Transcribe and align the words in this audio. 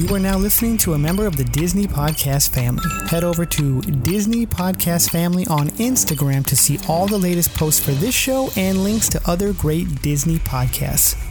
You 0.00 0.14
are 0.14 0.18
now 0.18 0.38
listening 0.38 0.78
to 0.78 0.94
a 0.94 0.98
member 0.98 1.26
of 1.26 1.36
the 1.36 1.44
Disney 1.44 1.86
Podcast 1.86 2.54
family. 2.54 2.82
Head 3.10 3.22
over 3.22 3.44
to 3.44 3.82
Disney 3.82 4.46
Podcast 4.46 5.10
Family 5.10 5.46
on 5.48 5.68
Instagram 5.72 6.46
to 6.46 6.56
see 6.56 6.78
all 6.88 7.06
the 7.06 7.18
latest 7.18 7.52
posts 7.54 7.84
for 7.84 7.90
this 7.90 8.14
show 8.14 8.48
and 8.56 8.82
links 8.82 9.10
to 9.10 9.20
other 9.26 9.52
great 9.52 10.00
Disney 10.00 10.38
podcasts. 10.38 11.22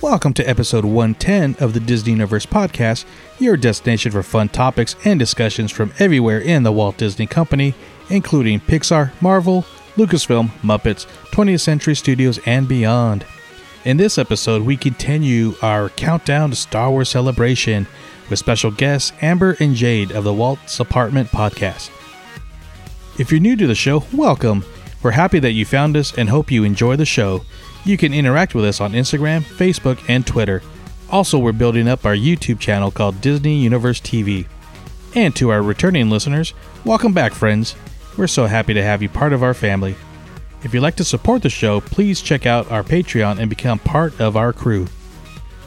Welcome 0.00 0.32
to 0.32 0.48
episode 0.48 0.86
110 0.86 1.62
of 1.62 1.74
the 1.74 1.80
Disney 1.80 2.12
Universe 2.12 2.46
Podcast, 2.46 3.04
your 3.38 3.58
destination 3.58 4.10
for 4.10 4.22
fun 4.22 4.48
topics 4.48 4.96
and 5.04 5.18
discussions 5.18 5.70
from 5.70 5.92
everywhere 5.98 6.40
in 6.40 6.62
the 6.62 6.72
Walt 6.72 6.96
Disney 6.96 7.26
Company, 7.26 7.74
including 8.08 8.58
Pixar, 8.60 9.12
Marvel, 9.20 9.66
Lucasfilm, 9.96 10.48
Muppets, 10.62 11.04
20th 11.26 11.60
Century 11.60 11.94
Studios, 11.94 12.38
and 12.46 12.66
beyond. 12.66 13.26
In 13.82 13.96
this 13.96 14.18
episode, 14.18 14.60
we 14.60 14.76
continue 14.76 15.54
our 15.62 15.88
countdown 15.88 16.50
to 16.50 16.56
Star 16.56 16.90
Wars 16.90 17.08
celebration 17.08 17.86
with 18.28 18.38
special 18.38 18.70
guests 18.70 19.14
Amber 19.22 19.56
and 19.58 19.74
Jade 19.74 20.12
of 20.12 20.24
the 20.24 20.34
Walt's 20.34 20.80
Apartment 20.80 21.30
podcast. 21.30 21.90
If 23.18 23.30
you're 23.30 23.40
new 23.40 23.56
to 23.56 23.66
the 23.66 23.74
show, 23.74 24.04
welcome. 24.12 24.66
We're 25.02 25.12
happy 25.12 25.38
that 25.38 25.52
you 25.52 25.64
found 25.64 25.96
us 25.96 26.12
and 26.18 26.28
hope 26.28 26.50
you 26.50 26.62
enjoy 26.62 26.96
the 26.96 27.06
show. 27.06 27.46
You 27.86 27.96
can 27.96 28.12
interact 28.12 28.54
with 28.54 28.66
us 28.66 28.82
on 28.82 28.92
Instagram, 28.92 29.40
Facebook, 29.40 29.98
and 30.10 30.26
Twitter. 30.26 30.62
Also, 31.08 31.38
we're 31.38 31.52
building 31.52 31.88
up 31.88 32.04
our 32.04 32.14
YouTube 32.14 32.60
channel 32.60 32.90
called 32.90 33.22
Disney 33.22 33.56
Universe 33.62 34.02
TV. 34.02 34.46
And 35.14 35.34
to 35.36 35.48
our 35.48 35.62
returning 35.62 36.10
listeners, 36.10 36.52
welcome 36.84 37.14
back, 37.14 37.32
friends. 37.32 37.74
We're 38.18 38.26
so 38.26 38.44
happy 38.44 38.74
to 38.74 38.82
have 38.82 39.00
you 39.00 39.08
part 39.08 39.32
of 39.32 39.42
our 39.42 39.54
family. 39.54 39.96
If 40.62 40.74
you'd 40.74 40.82
like 40.82 40.96
to 40.96 41.04
support 41.04 41.42
the 41.42 41.48
show, 41.48 41.80
please 41.80 42.20
check 42.20 42.44
out 42.44 42.70
our 42.70 42.82
Patreon 42.82 43.38
and 43.38 43.48
become 43.48 43.78
part 43.78 44.20
of 44.20 44.36
our 44.36 44.52
crew. 44.52 44.86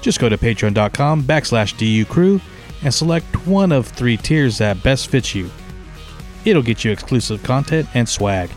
Just 0.02 0.20
go 0.20 0.30
to 0.30 0.38
patreon.com 0.38 1.24
backslash 1.24 1.78
DU 1.78 2.06
crew 2.06 2.40
and 2.84 2.94
select 2.94 3.48
one 3.48 3.72
of 3.72 3.88
three 3.88 4.18
tiers 4.18 4.58
that 4.60 4.84
best 4.84 5.08
fits 5.08 5.34
you. 5.34 5.50
It'll 6.46 6.62
get 6.62 6.84
you 6.84 6.92
exclusive 6.92 7.42
content 7.42 7.88
and 7.94 8.08
swag. 8.08 8.52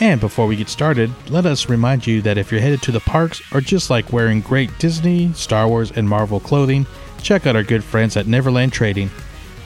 And 0.00 0.20
before 0.20 0.46
we 0.46 0.56
get 0.56 0.68
started, 0.68 1.10
let 1.28 1.44
us 1.44 1.68
remind 1.68 2.06
you 2.06 2.22
that 2.22 2.38
if 2.38 2.50
you're 2.50 2.60
headed 2.60 2.82
to 2.82 2.92
the 2.92 3.00
parks 3.00 3.42
or 3.52 3.60
just 3.60 3.90
like 3.90 4.12
wearing 4.12 4.40
great 4.40 4.76
Disney, 4.78 5.32
Star 5.34 5.68
Wars, 5.68 5.92
and 5.92 6.08
Marvel 6.08 6.40
clothing, 6.40 6.86
check 7.22 7.46
out 7.46 7.56
our 7.56 7.62
good 7.62 7.84
friends 7.84 8.16
at 8.16 8.26
Neverland 8.26 8.72
Trading. 8.72 9.10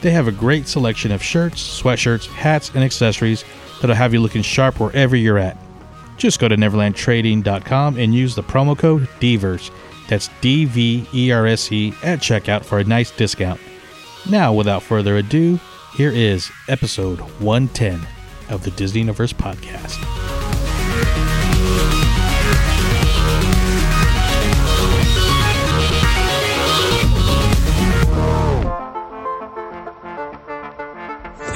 They 0.01 0.11
have 0.11 0.29
a 0.29 0.33
great 0.33 0.67
selection 0.67 1.13
of 1.13 1.23
shirts, 1.23 1.81
sweatshirts, 1.81 2.27
hats, 2.27 2.71
and 2.75 2.83
accessories 2.83 3.45
that'll 3.81 3.97
have 3.97 4.13
you 4.13 4.21
looking 4.21 4.43
sharp 4.43 4.81
wherever 4.81 5.17
you're 5.17 5.39
at. 5.39 5.57
Just 6.17 6.41
go 6.41 6.49
to 6.49 6.57
neverlandtrading.com 6.57 7.99
and 7.99 8.15
use 8.15 8.35
the 8.35 8.43
promo 8.43 8.77
code 8.77 9.09
DVERSE. 9.21 9.71
That's 10.09 10.31
D 10.41 10.65
V 10.65 11.07
E 11.13 11.33
R 11.33 11.47
S 11.47 11.71
E 11.73 11.93
at 12.03 12.21
checkout 12.21 12.65
for 12.65 12.79
a 12.79 12.85
nice 12.85 13.11
discount. 13.11 13.61
Now, 14.29 14.53
without 14.53 14.83
further 14.83 15.17
ado, 15.17 15.59
here 15.95 16.11
is 16.11 16.51
episode 16.69 17.21
110 17.41 18.07
of 18.51 18.63
the 18.63 18.71
Disney 18.73 19.01
Universe 19.01 19.33
podcast. 19.33 20.56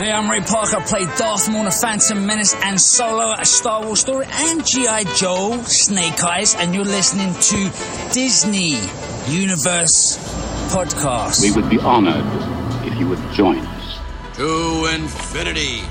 Hey, 0.01 0.11
I'm 0.13 0.31
Ray 0.31 0.41
Parker. 0.41 0.79
I 0.79 0.83
Played 0.83 1.09
Darth 1.19 1.47
Maul 1.51 1.59
in 1.59 1.65
The 1.67 1.71
Phantom 1.71 2.25
Menace 2.25 2.55
and 2.55 2.81
Solo, 2.81 3.35
a 3.39 3.45
Star 3.45 3.85
Wars 3.85 4.01
story, 4.01 4.25
and 4.31 4.65
G.I. 4.65 5.05
Joe, 5.15 5.61
Snake 5.65 6.25
Eyes, 6.25 6.55
and 6.55 6.75
you're 6.75 6.87
listening 6.87 7.35
to 7.35 8.15
Disney 8.15 8.79
Universe 9.29 10.17
Podcast. 10.73 11.43
We 11.43 11.53
would 11.53 11.69
be 11.69 11.79
honored 11.81 12.25
if 12.91 12.99
you 12.99 13.09
would 13.09 13.21
join 13.35 13.59
us. 13.59 13.99
to 14.37 14.91
infinity 14.95 15.83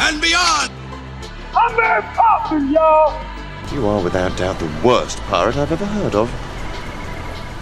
and 0.00 0.20
beyond. 0.20 0.72
You 3.72 3.86
are 3.86 4.02
without 4.02 4.36
doubt 4.36 4.58
the 4.58 4.72
worst 4.84 5.18
pirate 5.28 5.56
I've 5.56 5.70
ever 5.70 5.86
heard 5.86 6.16
of. 6.16 6.28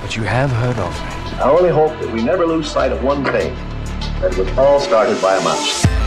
But 0.01 0.17
you 0.17 0.23
have 0.23 0.51
heard 0.51 0.79
of 0.79 0.95
me. 0.95 1.39
I 1.41 1.51
only 1.51 1.69
hope 1.69 1.91
that 2.01 2.11
we 2.11 2.23
never 2.25 2.47
lose 2.47 2.71
sight 2.71 2.91
of 2.91 3.05
one 3.05 3.23
thing 3.23 3.55
that 4.21 4.33
it 4.33 4.39
was 4.39 4.59
all 4.59 4.79
started 4.81 5.21
by 5.23 5.37
a 5.37 5.45
mouse. 5.45 6.00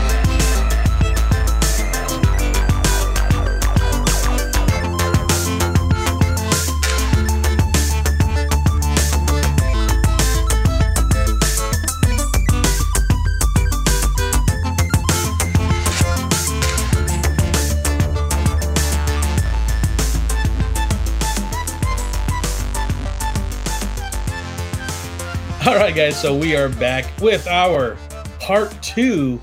All 25.66 25.76
right, 25.76 25.94
guys, 25.94 26.20
so 26.20 26.36
we 26.36 26.54
are 26.54 26.68
back 26.68 27.06
with 27.22 27.46
our 27.46 27.96
part 28.38 28.70
two 28.82 29.40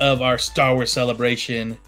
of 0.00 0.20
our 0.20 0.36
Star 0.36 0.74
Wars 0.74 0.92
celebration 0.92 1.78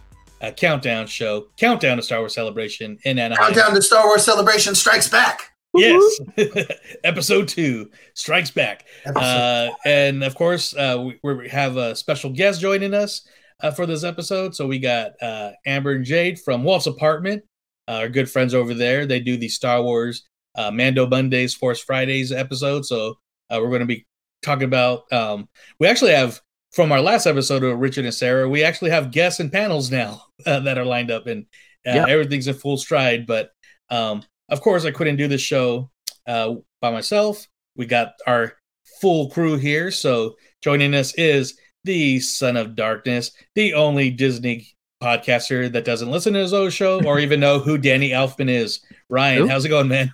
uh, 0.41 0.53
countdown 0.53 1.06
show, 1.06 1.49
countdown 1.59 1.99
to 1.99 2.03
Star 2.03 2.21
Wars 2.21 2.33
celebration 2.33 2.99
in 3.05 3.19
Anaheim. 3.19 3.53
Countdown 3.53 3.75
to 3.75 3.83
Star 3.83 4.07
Wars 4.07 4.25
Celebration 4.25 4.75
Strikes 4.75 5.11
Back. 5.11 5.53
Yes, 5.75 6.19
episode 7.05 7.47
two 7.47 7.91
strikes 8.15 8.51
back, 8.51 8.87
uh, 9.15 9.69
and 9.84 10.25
of 10.25 10.34
course 10.34 10.75
uh, 10.75 11.11
we, 11.23 11.34
we 11.34 11.49
have 11.51 11.77
a 11.77 11.95
special 11.95 12.31
guest 12.31 12.62
joining 12.62 12.95
us 12.95 13.28
uh, 13.61 13.71
for 13.71 13.84
this 13.84 14.03
episode. 14.03 14.55
So 14.55 14.67
we 14.67 14.78
got 14.78 15.12
uh, 15.21 15.51
Amber 15.67 15.93
and 15.93 16.07
Jade 16.07 16.41
from 16.41 16.65
Walt's 16.65 16.87
apartment, 16.87 17.45
uh, 17.87 17.97
our 17.97 18.09
good 18.09 18.31
friends 18.31 18.55
over 18.55 18.73
there. 18.73 19.05
They 19.05 19.21
do 19.21 19.37
the 19.37 19.51
Star 19.51 19.83
Wars 19.83 20.27
uh, 20.55 20.71
Mando 20.71 21.07
Mondays, 21.07 21.55
Force 21.55 21.81
Fridays 21.81 22.33
episode. 22.33 22.87
So 22.87 23.19
uh, 23.50 23.59
we're 23.60 23.69
going 23.69 23.81
to 23.81 23.86
be 23.86 24.06
talking 24.42 24.64
about. 24.64 25.10
Um, 25.12 25.48
we 25.78 25.86
actually 25.86 26.12
have 26.12 26.41
from 26.72 26.92
our 26.92 27.00
last 27.00 27.26
episode 27.26 27.62
of 27.64 27.78
Richard 27.78 28.04
and 28.04 28.14
Sarah. 28.14 28.48
We 28.48 28.62
actually 28.64 28.91
have 28.91 29.10
guests 29.10 29.41
and 29.41 29.50
panels 29.53 29.91
now 29.91 30.22
uh, 30.47 30.60
that 30.60 30.78
are 30.78 30.84
lined 30.84 31.10
up, 31.10 31.26
and 31.26 31.44
uh, 31.86 31.92
Yeah. 31.94 32.06
everything's 32.09 32.47
in 32.48 32.54
full 32.54 32.76
stride. 32.76 33.26
But 33.26 33.50
um, 33.91 34.22
of 34.48 34.60
course, 34.60 34.84
I 34.84 34.91
couldn't 34.91 35.16
do 35.16 35.28
this 35.28 35.41
show 35.41 35.91
uh, 36.26 36.54
by 36.81 36.91
myself. 36.91 37.47
We 37.76 37.86
got 37.86 38.12
our 38.26 38.54
full 39.00 39.31
crew 39.31 39.56
here. 39.56 39.91
So 39.91 40.36
joining 40.62 40.94
us 40.94 41.15
is 41.15 41.59
the 41.84 42.20
Son 42.20 42.56
of 42.56 42.75
Darkness, 42.75 43.30
the 43.54 43.75
only 43.75 44.10
Disney 44.10 44.66
podcaster 45.03 45.70
that 45.72 45.84
doesn't 45.84 46.10
listen 46.10 46.32
to 46.34 46.41
his 46.41 46.53
own 46.53 46.70
show 46.70 47.00
or 47.04 47.19
even 47.20 47.38
know 47.41 47.60
who 47.60 47.78
Danny 47.78 48.10
Elfman 48.10 48.50
is. 48.50 48.80
Ryan, 49.09 49.42
Who? 49.42 49.48
how's 49.48 49.65
it 49.65 49.69
going, 49.69 49.88
man? 49.88 50.12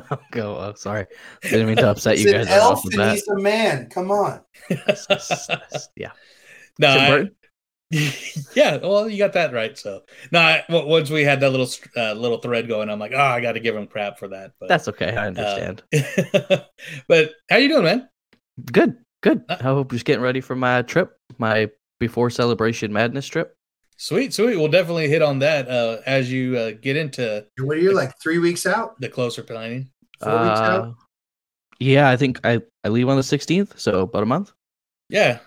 Go. 0.32 0.56
Oh, 0.56 0.74
sorry. 0.76 1.06
Didn't 1.42 1.66
mean 1.66 1.76
to 1.76 1.90
upset 1.90 2.18
you 2.18 2.32
guys 2.32 2.48
right 2.48 2.58
off 2.60 2.84
elf 2.84 2.84
and 2.92 3.10
he's 3.12 3.28
a 3.28 3.38
man. 3.38 3.88
Come 3.90 4.10
on. 4.10 4.40
yeah. 5.96 6.10
no, 6.78 6.94
Tim 6.94 7.26
I- 7.26 7.30
yeah, 8.54 8.78
well, 8.78 9.06
you 9.06 9.18
got 9.18 9.34
that 9.34 9.52
right. 9.52 9.76
So, 9.76 10.02
no, 10.30 10.40
I, 10.40 10.64
w- 10.70 10.88
once 10.88 11.10
we 11.10 11.24
had 11.24 11.40
that 11.40 11.50
little 11.50 11.68
uh, 11.94 12.14
little 12.14 12.38
thread 12.38 12.66
going, 12.66 12.88
I'm 12.88 12.98
like, 12.98 13.12
oh, 13.12 13.18
I 13.18 13.42
got 13.42 13.52
to 13.52 13.60
give 13.60 13.76
him 13.76 13.86
crap 13.86 14.18
for 14.18 14.28
that. 14.28 14.52
But 14.58 14.70
That's 14.70 14.88
okay. 14.88 15.14
I 15.14 15.26
understand. 15.26 15.82
Uh, 15.92 16.60
but 17.08 17.32
how 17.50 17.58
you 17.58 17.68
doing, 17.68 17.84
man? 17.84 18.08
good. 18.72 18.96
Good. 19.22 19.44
uh, 19.48 19.58
I 19.60 19.64
hope 19.64 19.92
you're 19.92 19.96
just 19.98 20.06
getting 20.06 20.22
ready 20.22 20.40
for 20.40 20.56
my 20.56 20.82
trip, 20.82 21.16
my 21.38 21.68
before 22.00 22.30
celebration 22.30 22.92
madness 22.92 23.26
trip. 23.26 23.54
Sweet, 23.96 24.34
sweet. 24.34 24.56
We'll 24.56 24.68
definitely 24.68 25.08
hit 25.08 25.22
on 25.22 25.38
that 25.40 25.68
uh, 25.68 25.98
as 26.06 26.30
you 26.32 26.56
uh, 26.56 26.72
get 26.80 26.96
into 26.96 27.46
What 27.60 27.76
are 27.76 27.80
you 27.80 27.94
like? 27.94 28.12
Three 28.22 28.38
weeks 28.38 28.66
out? 28.66 29.00
the 29.00 29.08
closer 29.08 29.42
planning. 29.42 29.90
Four 30.20 30.32
weeks 30.32 30.58
Uh, 30.60 30.62
out? 30.62 30.94
yeah, 31.78 32.08
I 32.08 32.16
think 32.16 32.40
I, 32.44 32.60
I 32.84 32.88
leave 32.88 33.08
on 33.08 33.16
the 33.16 33.22
16th, 33.22 33.78
so 33.78 34.00
about 34.02 34.22
a 34.24 34.26
month. 34.26 34.52
Yeah, 35.08 35.38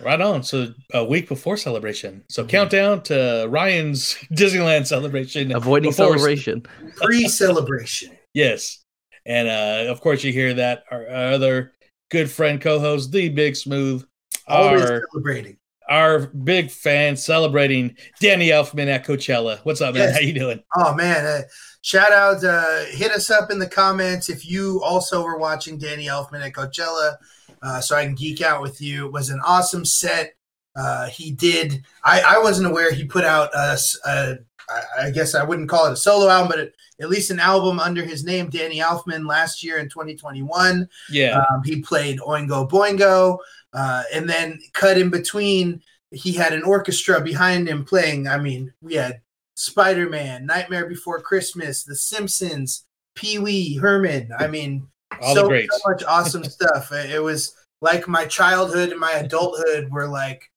right 0.00 0.20
on. 0.20 0.42
So 0.42 0.74
a 0.92 1.04
week 1.04 1.28
before 1.28 1.56
celebration. 1.56 2.24
So 2.28 2.44
countdown 2.44 3.02
to 3.04 3.46
Ryan's 3.48 4.14
Disneyland 4.32 4.86
celebration. 4.86 5.54
Avoiding 5.54 5.90
before- 5.90 6.16
celebration. 6.18 6.62
Pre-celebration. 6.96 8.10
Yes, 8.34 8.82
and 9.26 9.46
uh, 9.46 9.92
of 9.92 10.00
course 10.00 10.24
you 10.24 10.32
hear 10.32 10.54
that 10.54 10.84
our, 10.90 11.06
our 11.06 11.32
other 11.34 11.72
good 12.10 12.30
friend 12.30 12.58
co-host, 12.62 13.12
the 13.12 13.28
Big 13.28 13.56
Smooth, 13.56 14.06
Always 14.48 14.80
our 14.82 15.02
celebrating. 15.12 15.58
Our 15.92 16.20
big 16.20 16.70
fan 16.70 17.14
celebrating 17.14 17.94
Danny 18.18 18.48
Elfman 18.48 18.88
at 18.88 19.04
Coachella. 19.04 19.58
What's 19.64 19.82
up, 19.82 19.92
man? 19.92 20.08
Yes. 20.08 20.14
How 20.14 20.20
you 20.20 20.32
doing? 20.32 20.62
Oh 20.74 20.94
man! 20.94 21.24
Uh, 21.24 21.42
shout 21.82 22.12
out! 22.12 22.42
Uh, 22.42 22.86
hit 22.86 23.12
us 23.12 23.30
up 23.30 23.50
in 23.50 23.58
the 23.58 23.68
comments 23.68 24.30
if 24.30 24.48
you 24.48 24.82
also 24.82 25.22
were 25.22 25.36
watching 25.36 25.76
Danny 25.76 26.06
Elfman 26.06 26.44
at 26.44 26.54
Coachella, 26.54 27.16
uh, 27.62 27.80
so 27.82 27.94
I 27.94 28.06
can 28.06 28.14
geek 28.14 28.40
out 28.40 28.62
with 28.62 28.80
you. 28.80 29.06
It 29.06 29.12
was 29.12 29.28
an 29.28 29.40
awesome 29.44 29.84
set. 29.84 30.32
Uh, 30.74 31.08
he 31.08 31.30
did. 31.30 31.84
I, 32.02 32.22
I 32.22 32.38
wasn't 32.38 32.70
aware 32.70 32.90
he 32.90 33.04
put 33.04 33.24
out 33.24 33.54
a, 33.54 33.78
a 34.06 34.36
I, 34.70 35.06
I 35.06 35.10
guess 35.10 35.34
I 35.34 35.44
wouldn't 35.44 35.68
call 35.68 35.86
it 35.86 35.92
a 35.92 35.96
solo 35.96 36.30
album, 36.30 36.48
but 36.48 36.58
it, 36.58 36.74
at 37.00 37.10
least 37.10 37.30
an 37.30 37.40
album 37.40 37.80
under 37.80 38.02
his 38.02 38.24
name, 38.24 38.48
Danny 38.48 38.78
Elfman, 38.78 39.26
last 39.26 39.62
year 39.62 39.78
in 39.78 39.88
2021. 39.88 40.88
Yeah. 41.10 41.44
Um, 41.50 41.62
he 41.64 41.82
played 41.82 42.20
Oingo 42.20 42.68
Boingo. 42.70 43.38
Uh, 43.72 44.02
and 44.12 44.28
then 44.28 44.60
cut 44.72 44.98
in 44.98 45.10
between, 45.10 45.82
he 46.10 46.32
had 46.32 46.52
an 46.52 46.62
orchestra 46.62 47.20
behind 47.20 47.68
him 47.68 47.84
playing. 47.84 48.28
I 48.28 48.38
mean, 48.38 48.72
we 48.82 48.94
had 48.94 49.20
Spider 49.54 50.08
Man, 50.08 50.46
Nightmare 50.46 50.86
Before 50.86 51.20
Christmas, 51.20 51.84
The 51.84 51.96
Simpsons, 51.96 52.84
Pee 53.14 53.38
Wee, 53.38 53.76
Herman. 53.76 54.30
I 54.38 54.46
mean, 54.46 54.86
All 55.20 55.34
so, 55.34 55.48
so 55.48 55.78
much 55.86 56.04
awesome 56.08 56.44
stuff. 56.44 56.92
It 56.92 57.22
was 57.22 57.54
like 57.80 58.08
my 58.08 58.26
childhood 58.26 58.90
and 58.90 59.00
my 59.00 59.12
adulthood 59.12 59.90
were 59.90 60.06
like 60.06 60.50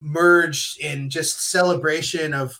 merged 0.00 0.80
in 0.80 1.10
just 1.10 1.50
celebration 1.50 2.32
of 2.32 2.58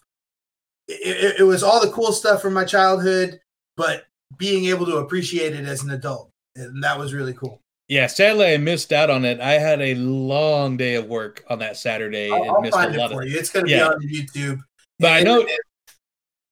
it, 0.88 1.41
it 1.41 1.44
was 1.44 1.62
all 1.62 1.81
the 1.81 1.93
cool 1.93 2.12
stuff 2.12 2.43
from 2.43 2.52
my 2.52 2.64
childhood, 2.64 3.41
but 3.76 4.05
being 4.37 4.67
able 4.67 4.87
to 4.87 4.97
appreciate 4.97 5.55
it 5.55 5.64
as 5.64 5.82
an 5.82 5.91
adult. 5.91 6.31
And 6.56 6.82
that 6.82 6.99
was 6.99 7.14
really 7.14 7.32
cool. 7.32 7.62
Yeah, 7.90 8.06
sadly 8.06 8.46
I 8.46 8.56
missed 8.56 8.92
out 8.92 9.10
on 9.10 9.25
it. 9.25 9.40
I 9.40 9.54
had 9.54 9.81
a 9.82 9.96
long 9.96 10.76
day 10.76 10.94
of 10.94 11.06
work 11.06 11.42
on 11.50 11.58
that 11.58 11.76
Saturday 11.76 12.31
I'll, 12.31 12.40
and 12.42 12.50
I'll 12.52 12.60
missed 12.60 12.75
a 12.76 12.78
find 12.82 12.94
it 12.94 12.98
lot 12.98 13.10
for 13.10 13.22
of 13.22 13.28
you. 13.28 13.37
It's 13.37 13.50
going 13.50 13.66
to 13.66 13.70
Yeah. 13.72 13.88
be 13.98 14.06
on 14.06 14.26
YouTube. 14.26 14.60
But 15.00 15.12
I 15.12 15.22
know 15.22 15.44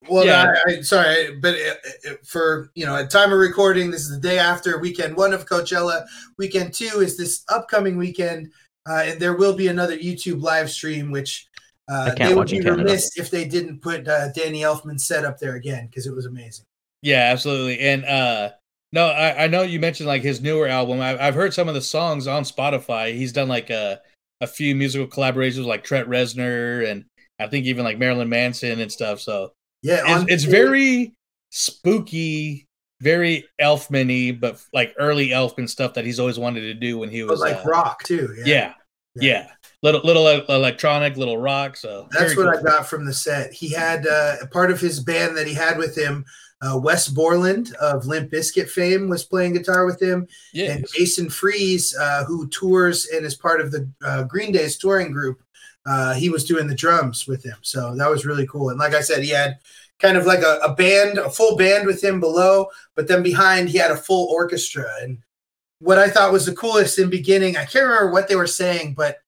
Well, 0.08 0.26
Yeah. 0.26 0.54
I, 0.66 0.70
I, 0.78 0.80
sorry, 0.80 1.36
but 1.36 1.54
it, 1.54 1.78
it- 2.02 2.26
for 2.26 2.70
you 2.74 2.84
know, 2.86 2.96
at 2.96 3.10
time 3.10 3.32
of 3.32 3.38
recording, 3.38 3.90
this 3.92 4.00
is 4.02 4.10
the 4.10 4.18
day 4.20 4.38
after 4.40 4.78
weekend 4.78 5.16
one 5.16 5.32
of 5.32 5.46
Coachella. 5.46 6.04
Weekend 6.38 6.72
two 6.74 7.00
is 7.02 7.16
this 7.16 7.44
upcoming 7.48 7.96
weekend, 7.96 8.50
uh, 8.90 9.02
and 9.06 9.20
there 9.20 9.34
will 9.34 9.54
be 9.54 9.68
another 9.68 9.96
YouTube 9.96 10.42
live 10.42 10.70
stream, 10.70 11.12
which 11.12 11.46
uh, 11.88 12.10
I 12.12 12.14
can't 12.14 12.18
they 12.18 12.28
would 12.30 12.36
watch 12.36 12.50
be 12.50 12.60
remiss 12.60 13.16
if 13.16 13.30
they 13.30 13.44
didn't 13.44 13.80
put 13.80 14.08
uh, 14.08 14.32
Danny 14.32 14.62
Elfman 14.62 14.98
set 14.98 15.24
up 15.24 15.38
there 15.38 15.54
again 15.54 15.86
because 15.86 16.06
it 16.06 16.14
was 16.14 16.26
amazing. 16.26 16.64
Yeah, 17.02 17.30
absolutely. 17.32 17.78
And 17.78 18.04
uh 18.04 18.50
no, 18.92 19.06
I, 19.08 19.44
I 19.44 19.46
know 19.48 19.62
you 19.62 19.80
mentioned 19.80 20.06
like 20.06 20.22
his 20.22 20.40
newer 20.40 20.66
album. 20.66 21.00
I, 21.00 21.18
I've 21.22 21.34
heard 21.34 21.52
some 21.54 21.68
of 21.68 21.74
the 21.74 21.80
songs 21.80 22.26
on 22.26 22.42
Spotify. 22.44 23.14
He's 23.14 23.32
done 23.32 23.48
like 23.48 23.70
a 23.70 24.00
a 24.40 24.46
few 24.46 24.74
musical 24.76 25.06
collaborations 25.06 25.58
with 25.58 25.66
like 25.66 25.84
Trent 25.84 26.08
Reznor 26.08 26.88
and 26.88 27.04
I 27.40 27.48
think 27.48 27.66
even 27.66 27.84
like 27.84 27.98
Marilyn 27.98 28.28
Manson 28.28 28.80
and 28.80 28.90
stuff. 28.90 29.20
So 29.20 29.52
Yeah, 29.82 30.00
it's, 30.02 30.10
on- 30.10 30.28
it's 30.28 30.44
very 30.44 31.12
spooky, 31.50 32.66
very 33.00 33.44
Elfman-y, 33.60 34.36
but 34.38 34.62
like 34.72 34.94
early 34.98 35.28
Elfman 35.28 35.68
stuff 35.68 35.94
that 35.94 36.04
he's 36.04 36.20
always 36.20 36.38
wanted 36.38 36.60
to 36.62 36.74
do 36.74 36.98
when 36.98 37.10
he 37.10 37.22
but 37.22 37.30
was 37.30 37.40
like 37.40 37.56
uh, 37.56 37.62
rock 37.68 38.02
too. 38.04 38.34
Yeah, 38.44 38.74
yeah, 39.16 39.50
little 39.82 40.00
little 40.02 40.26
uh, 40.26 40.42
electronic, 40.48 41.16
little 41.16 41.38
rock. 41.38 41.76
So 41.76 42.08
That's 42.12 42.36
what 42.36 42.46
cool. 42.54 42.58
I 42.58 42.62
got 42.62 42.86
from 42.86 43.04
the 43.04 43.12
set. 43.12 43.52
He 43.52 43.70
had 43.72 44.06
uh, 44.06 44.36
a 44.42 44.46
part 44.46 44.70
of 44.70 44.80
his 44.80 45.00
band 45.00 45.36
that 45.36 45.46
he 45.46 45.54
had 45.54 45.78
with 45.78 45.96
him. 45.96 46.24
Uh, 46.60 46.76
Wes 46.76 47.08
Borland 47.08 47.72
of 47.76 48.06
Limp 48.06 48.30
Bizkit 48.32 48.68
fame 48.68 49.08
was 49.08 49.24
playing 49.24 49.52
guitar 49.52 49.86
with 49.86 50.02
him, 50.02 50.26
Yes. 50.52 50.76
and 50.76 50.86
Jason 50.92 51.30
Freese, 51.30 51.96
uh, 51.96 52.24
who 52.24 52.48
tours 52.48 53.06
and 53.06 53.24
is 53.24 53.36
part 53.36 53.60
of 53.60 53.70
the 53.70 53.88
uh, 54.04 54.24
Green 54.24 54.50
Day's 54.50 54.76
touring 54.76 55.12
group, 55.12 55.40
uh, 55.86 56.14
he 56.14 56.28
was 56.28 56.44
doing 56.44 56.66
the 56.66 56.74
drums 56.74 57.26
with 57.28 57.44
him. 57.44 57.56
So 57.62 57.94
that 57.94 58.10
was 58.10 58.26
really 58.26 58.46
cool. 58.46 58.70
And 58.70 58.78
like 58.78 58.92
I 58.94 59.00
said, 59.02 59.22
he 59.22 59.30
had 59.30 59.58
kind 60.00 60.16
of 60.16 60.26
like 60.26 60.40
a, 60.40 60.58
a 60.62 60.74
band, 60.74 61.18
a 61.18 61.30
full 61.30 61.56
band 61.56 61.86
with 61.86 62.02
him 62.02 62.18
below, 62.20 62.66
but 62.96 63.06
then 63.08 63.22
behind 63.22 63.68
he 63.68 63.78
had 63.78 63.90
a 63.92 63.96
full 63.96 64.28
orchestra. 64.28 64.86
And 65.02 65.18
what 65.78 65.98
I 65.98 66.08
thought 66.10 66.32
was 66.32 66.44
the 66.46 66.54
coolest 66.54 66.98
in 66.98 67.08
beginning, 67.08 67.56
I 67.56 67.64
can't 67.64 67.84
remember 67.86 68.10
what 68.10 68.28
they 68.28 68.36
were 68.36 68.46
saying, 68.48 68.94
but 68.94 69.18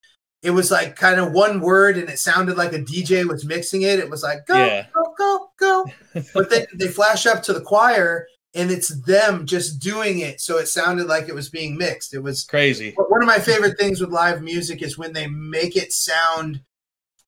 it 0.43 0.51
was 0.51 0.71
like 0.71 0.95
kind 0.95 1.19
of 1.19 1.31
one 1.31 1.61
word 1.61 1.97
and 1.97 2.09
it 2.09 2.17
sounded 2.19 2.57
like 2.57 2.73
a 2.73 2.79
DJ 2.79 3.27
was 3.27 3.45
mixing 3.45 3.83
it. 3.83 3.99
It 3.99 4.09
was 4.09 4.23
like 4.23 4.45
go, 4.47 4.55
Yeah. 4.55 4.85
go, 4.93 5.13
go, 5.17 5.49
go. 5.57 5.85
but 6.33 6.49
then 6.49 6.65
they 6.73 6.87
flash 6.87 7.25
up 7.25 7.43
to 7.43 7.53
the 7.53 7.61
choir 7.61 8.25
and 8.55 8.71
it's 8.71 8.89
them 9.03 9.45
just 9.45 9.79
doing 9.79 10.19
it. 10.19 10.41
So 10.41 10.57
it 10.57 10.67
sounded 10.67 11.07
like 11.07 11.29
it 11.29 11.35
was 11.35 11.49
being 11.49 11.77
mixed. 11.77 12.13
It 12.13 12.19
was 12.19 12.43
Crazy. 12.43 12.93
one 12.97 13.21
of 13.21 13.27
my 13.27 13.39
favorite 13.39 13.77
things 13.79 14.01
with 14.01 14.09
live 14.09 14.41
music 14.41 14.81
is 14.81 14.97
when 14.97 15.13
they 15.13 15.27
make 15.27 15.75
it 15.77 15.93
sound 15.93 16.61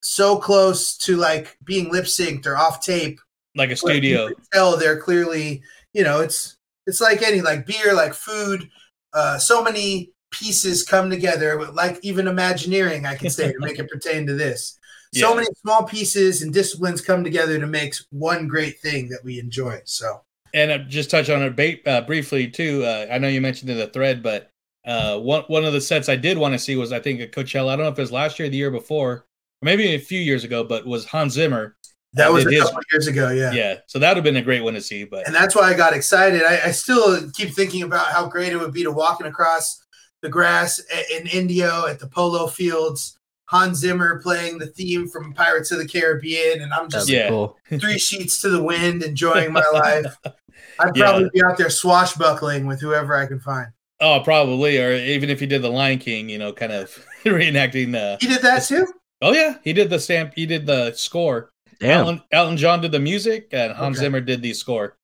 so 0.01 0.37
close 0.37 0.97
to 0.97 1.15
like 1.15 1.57
being 1.63 1.91
lip 1.91 2.05
synced 2.05 2.45
or 2.45 2.57
off 2.57 2.83
tape. 2.83 3.19
Like 3.55 3.69
a 3.69 3.75
studio. 3.75 4.27
you 4.27 4.35
tell 4.51 4.75
they're 4.77 4.99
clearly, 4.99 5.61
you 5.93 6.03
know, 6.03 6.21
it's 6.21 6.57
it's 6.87 6.99
like 6.99 7.21
any 7.21 7.41
like 7.41 7.65
beer, 7.67 7.93
like 7.93 8.13
food. 8.15 8.69
Uh, 9.13 9.37
so 9.37 9.63
many 9.63 10.11
pieces 10.33 10.83
come 10.83 11.09
together, 11.09 11.71
like 11.71 11.99
even 12.03 12.27
Imagineering, 12.27 13.05
I 13.05 13.15
can 13.15 13.29
say 13.29 13.51
to 13.51 13.59
make 13.59 13.79
it 13.79 13.89
pertain 13.89 14.27
to 14.27 14.33
this. 14.33 14.77
So 15.15 15.35
many 15.35 15.45
small 15.61 15.83
pieces 15.83 16.41
and 16.41 16.51
disciplines 16.51 16.99
come 16.99 17.23
together 17.23 17.59
to 17.59 17.67
make 17.67 17.93
one 18.09 18.47
great 18.47 18.79
thing 18.79 19.09
that 19.09 19.19
we 19.23 19.39
enjoy. 19.39 19.79
So 19.85 20.21
and 20.55 20.71
uh, 20.71 20.79
just 20.89 21.11
touch 21.11 21.29
on 21.29 21.43
it 21.43 21.55
ba- 21.55 21.87
uh, 21.87 22.01
briefly 22.01 22.47
too. 22.47 22.83
Uh, 22.83 23.05
I 23.11 23.19
know 23.19 23.27
you 23.27 23.39
mentioned 23.39 23.69
in 23.69 23.77
the 23.77 23.85
thread, 23.85 24.23
but 24.23 24.49
uh, 24.87 25.19
one 25.19 25.43
one 25.49 25.65
of 25.65 25.73
the 25.73 25.81
sets 25.81 26.09
I 26.09 26.15
did 26.15 26.39
want 26.39 26.53
to 26.53 26.57
see 26.57 26.75
was 26.75 26.91
I 26.91 26.99
think 26.99 27.21
at 27.21 27.31
Coachella. 27.31 27.69
I 27.69 27.75
don't 27.75 27.85
know 27.85 27.91
if 27.91 27.99
it 27.99 28.01
was 28.01 28.11
last 28.11 28.39
year, 28.39 28.47
or 28.47 28.49
the 28.49 28.57
year 28.57 28.71
before, 28.71 29.11
or 29.11 29.25
maybe 29.61 29.93
a 29.93 29.99
few 29.99 30.19
years 30.19 30.43
ago, 30.43 30.63
but 30.63 30.83
was 30.83 31.05
Hans 31.05 31.33
Zimmer. 31.33 31.75
that 32.13 32.29
uh, 32.29 32.33
was 32.33 32.43
did 32.45 32.53
a 32.53 32.55
his- 32.55 32.63
couple 32.63 32.81
years 32.91 33.05
ago, 33.05 33.29
yeah. 33.29 33.51
yeah. 33.51 33.75
So 33.85 33.99
that 33.99 34.09
would 34.09 34.17
have 34.17 34.23
been 34.23 34.37
a 34.37 34.41
great 34.41 34.63
one 34.63 34.73
to 34.73 34.81
see. 34.81 35.03
But 35.03 35.27
and 35.27 35.35
that's 35.35 35.55
why 35.55 35.69
I 35.69 35.75
got 35.75 35.93
excited. 35.93 36.41
I, 36.41 36.59
I 36.65 36.71
still 36.71 37.29
keep 37.33 37.51
thinking 37.51 37.83
about 37.83 38.07
how 38.07 38.27
great 38.27 38.51
it 38.51 38.57
would 38.57 38.73
be 38.73 38.81
to 38.81 38.91
walking 38.91 39.27
across 39.27 39.82
the 40.23 40.29
grass 40.29 40.79
in 41.15 41.27
Indio 41.27 41.85
at 41.85 41.99
the 41.99 42.07
polo 42.07 42.47
fields. 42.47 43.15
Hans 43.49 43.77
Zimmer 43.79 44.19
playing 44.23 44.57
the 44.57 44.65
theme 44.67 45.07
from 45.07 45.33
Pirates 45.33 45.69
of 45.71 45.77
the 45.77 45.87
Caribbean, 45.87 46.61
and 46.61 46.73
I'm 46.73 46.89
just 46.89 47.07
Yeah. 47.09 47.29
cool. 47.29 47.59
three 47.77 47.99
sheets 47.99 48.41
to 48.41 48.49
the 48.49 48.63
wind, 48.63 49.03
enjoying 49.03 49.51
my 49.51 49.65
life. 49.73 50.17
I'd 50.79 50.95
probably 50.95 51.29
be 51.33 51.43
out 51.43 51.57
there 51.57 51.69
swashbuckling 51.69 52.65
with 52.65 52.81
whoever 52.81 53.15
I 53.15 53.27
can 53.27 53.39
find. 53.39 53.67
oh, 53.99 54.21
probably, 54.23 54.79
or 54.79 54.93
even 54.93 55.29
if 55.29 55.39
he 55.39 55.45
did 55.45 55.61
the 55.61 55.69
Lion 55.69 55.99
King, 55.99 56.29
you 56.29 56.39
know, 56.39 56.51
kind 56.53 56.71
of 56.71 56.89
reenacting. 57.25 57.93
Uh, 57.95 58.17
He 58.19 58.27
did 58.27 58.41
that 58.41 58.63
too. 58.63 58.87
oh 59.21 59.33
yeah, 59.33 59.57
he 59.63 59.73
did 59.73 59.89
the 59.89 59.99
stamp. 59.99 60.33
He 60.35 60.45
did 60.45 60.65
the 60.65 60.93
score. 60.93 61.49
Damn. 61.79 61.99
Elton, 61.99 62.21
Elton 62.31 62.57
John 62.57 62.81
did 62.81 62.91
the 62.93 62.99
music, 62.99 63.49
and 63.51 63.73
Hans 63.73 63.97
Okay. 63.97 64.05
Zimmer 64.05 64.21
did 64.21 64.41
the 64.41 64.53
score. 64.53 64.95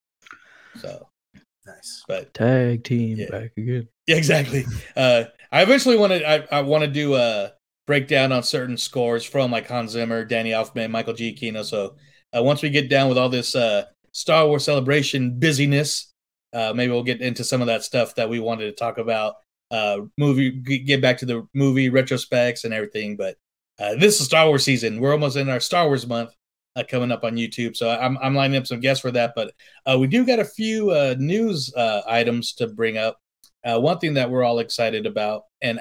So, 0.80 1.09
Nice. 1.80 2.04
but 2.08 2.34
Tag 2.34 2.84
team 2.84 3.18
Yeah. 3.18 3.30
back 3.32 3.52
again. 3.58 3.88
Yeah, 4.08 4.16
exactly. 4.18 4.66
Uh, 4.96 5.26
I 5.52 5.62
eventually 5.64 5.98
want 5.98 6.14
to. 6.14 6.30
I, 6.30 6.60
I 6.60 6.62
want 6.62 6.84
to 6.84 6.90
do 6.90 7.16
a 7.16 7.52
breakdown 7.88 8.32
on 8.32 8.44
certain 8.44 8.78
scores 8.78 9.24
from 9.26 9.52
like 9.52 9.68
Hans 9.68 9.92
Zimmer, 9.92 10.24
Danny 10.26 10.52
Elfman, 10.52 10.92
Michael 10.92 11.14
Giacchino. 11.14 11.64
So 11.66 11.96
uh, 12.36 12.44
once 12.44 12.62
we 12.62 12.70
get 12.70 12.90
down 12.90 13.10
with 13.10 13.18
all 13.18 13.30
this 13.30 13.56
uh, 13.56 13.86
Star 14.12 14.48
Wars 14.48 14.64
celebration 14.64 15.40
busyness, 15.40 16.14
uh, 16.54 16.74
maybe 16.76 16.92
we'll 16.92 17.04
get 17.04 17.22
into 17.22 17.44
some 17.44 17.62
of 17.62 17.68
that 17.68 17.84
stuff 17.84 18.16
that 18.16 18.30
we 18.30 18.40
wanted 18.40 18.66
to 18.66 18.72
talk 18.74 18.98
about. 18.98 19.36
Uh, 19.72 20.02
movie, 20.18 20.52
get 20.52 21.02
back 21.02 21.18
to 21.20 21.26
the 21.26 21.48
movie 21.54 21.90
retrospects 21.90 22.64
and 22.64 22.74
everything. 22.74 23.16
But 23.16 23.38
uh, 23.80 23.96
this 23.96 24.20
is 24.20 24.26
Star 24.28 24.48
Wars 24.48 24.64
season. 24.64 25.00
We're 25.00 25.12
almost 25.14 25.38
in 25.38 25.50
our 25.50 25.60
Star 25.60 25.86
Wars 25.88 26.06
month 26.08 26.32
uh, 26.76 26.84
coming 26.90 27.12
up 27.12 27.24
on 27.24 27.36
YouTube. 27.36 27.76
So 27.76 27.90
I'm 27.90 28.18
I'm 28.20 28.36
lining 28.36 28.58
up 28.58 28.68
some 28.68 28.80
guests 28.80 29.02
for 29.02 29.12
that. 29.12 29.34
But 29.36 29.54
uh, 29.86 29.98
we 30.00 30.08
do 30.08 30.26
got 30.26 30.40
a 30.40 30.46
few 30.46 30.92
uh, 30.92 31.16
news 31.18 31.74
uh, 31.76 32.02
items 32.08 32.54
to 32.54 32.68
bring 32.68 32.98
up. 32.98 33.18
Uh, 33.64 33.80
one 33.80 34.00
thing 34.00 34.14
that 34.14 34.30
we're 34.30 34.44
all 34.44 34.60
excited 34.60 35.06
about, 35.06 35.44
and 35.62 35.80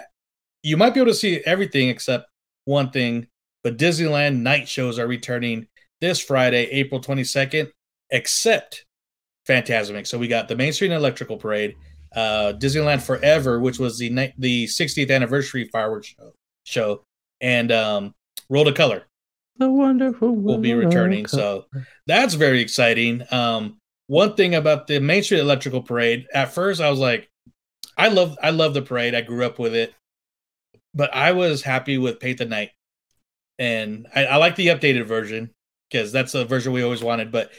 you 0.62 0.76
might 0.76 0.94
be 0.94 1.00
able 1.00 1.12
to 1.12 1.16
see 1.16 1.40
everything 1.46 1.88
except 1.88 2.26
one 2.64 2.90
thing, 2.90 3.28
but 3.62 3.78
Disneyland 3.78 4.40
night 4.40 4.68
shows 4.68 4.98
are 4.98 5.06
returning 5.06 5.66
this 6.00 6.20
Friday, 6.20 6.64
April 6.64 7.00
22nd, 7.00 7.70
except 8.10 8.84
Phantasmic. 9.46 10.06
So 10.06 10.18
we 10.18 10.28
got 10.28 10.48
the 10.48 10.56
Main 10.56 10.72
Street 10.72 10.90
Electrical 10.90 11.36
Parade, 11.36 11.76
uh, 12.14 12.54
Disneyland 12.58 13.02
Forever, 13.02 13.60
which 13.60 13.78
was 13.78 13.98
the 13.98 14.10
ni- 14.10 14.34
the 14.38 14.66
60th 14.66 15.10
anniversary 15.10 15.68
fireworks 15.72 16.08
show, 16.08 16.32
show 16.64 17.04
and 17.40 17.70
um, 17.70 18.14
World 18.48 18.68
of 18.68 18.74
Color 18.74 19.07
The 19.58 19.70
wonderful 19.70 20.34
will 20.34 20.58
be 20.58 20.74
returning. 20.74 21.26
So 21.26 21.66
that's 22.06 22.34
very 22.34 22.60
exciting. 22.60 23.22
Um, 23.30 23.78
one 24.06 24.34
thing 24.34 24.54
about 24.54 24.86
the 24.86 25.00
Main 25.00 25.22
Street 25.22 25.40
Electrical 25.40 25.82
Parade, 25.82 26.26
at 26.32 26.52
first 26.52 26.80
I 26.80 26.90
was 26.90 26.98
like, 26.98 27.28
I 27.96 28.08
love 28.08 28.38
I 28.40 28.50
love 28.50 28.74
the 28.74 28.82
parade. 28.82 29.14
I 29.14 29.22
grew 29.22 29.44
up 29.44 29.58
with 29.58 29.74
it, 29.74 29.92
but 30.94 31.12
I 31.12 31.32
was 31.32 31.62
happy 31.62 31.98
with 31.98 32.20
Paint 32.20 32.38
the 32.38 32.44
Night, 32.44 32.70
and 33.58 34.06
I, 34.14 34.26
I 34.26 34.36
like 34.36 34.54
the 34.54 34.68
updated 34.68 35.06
version 35.06 35.50
because 35.90 36.12
that's 36.12 36.32
the 36.32 36.44
version 36.44 36.72
we 36.72 36.84
always 36.84 37.02
wanted. 37.02 37.32
But 37.32 37.50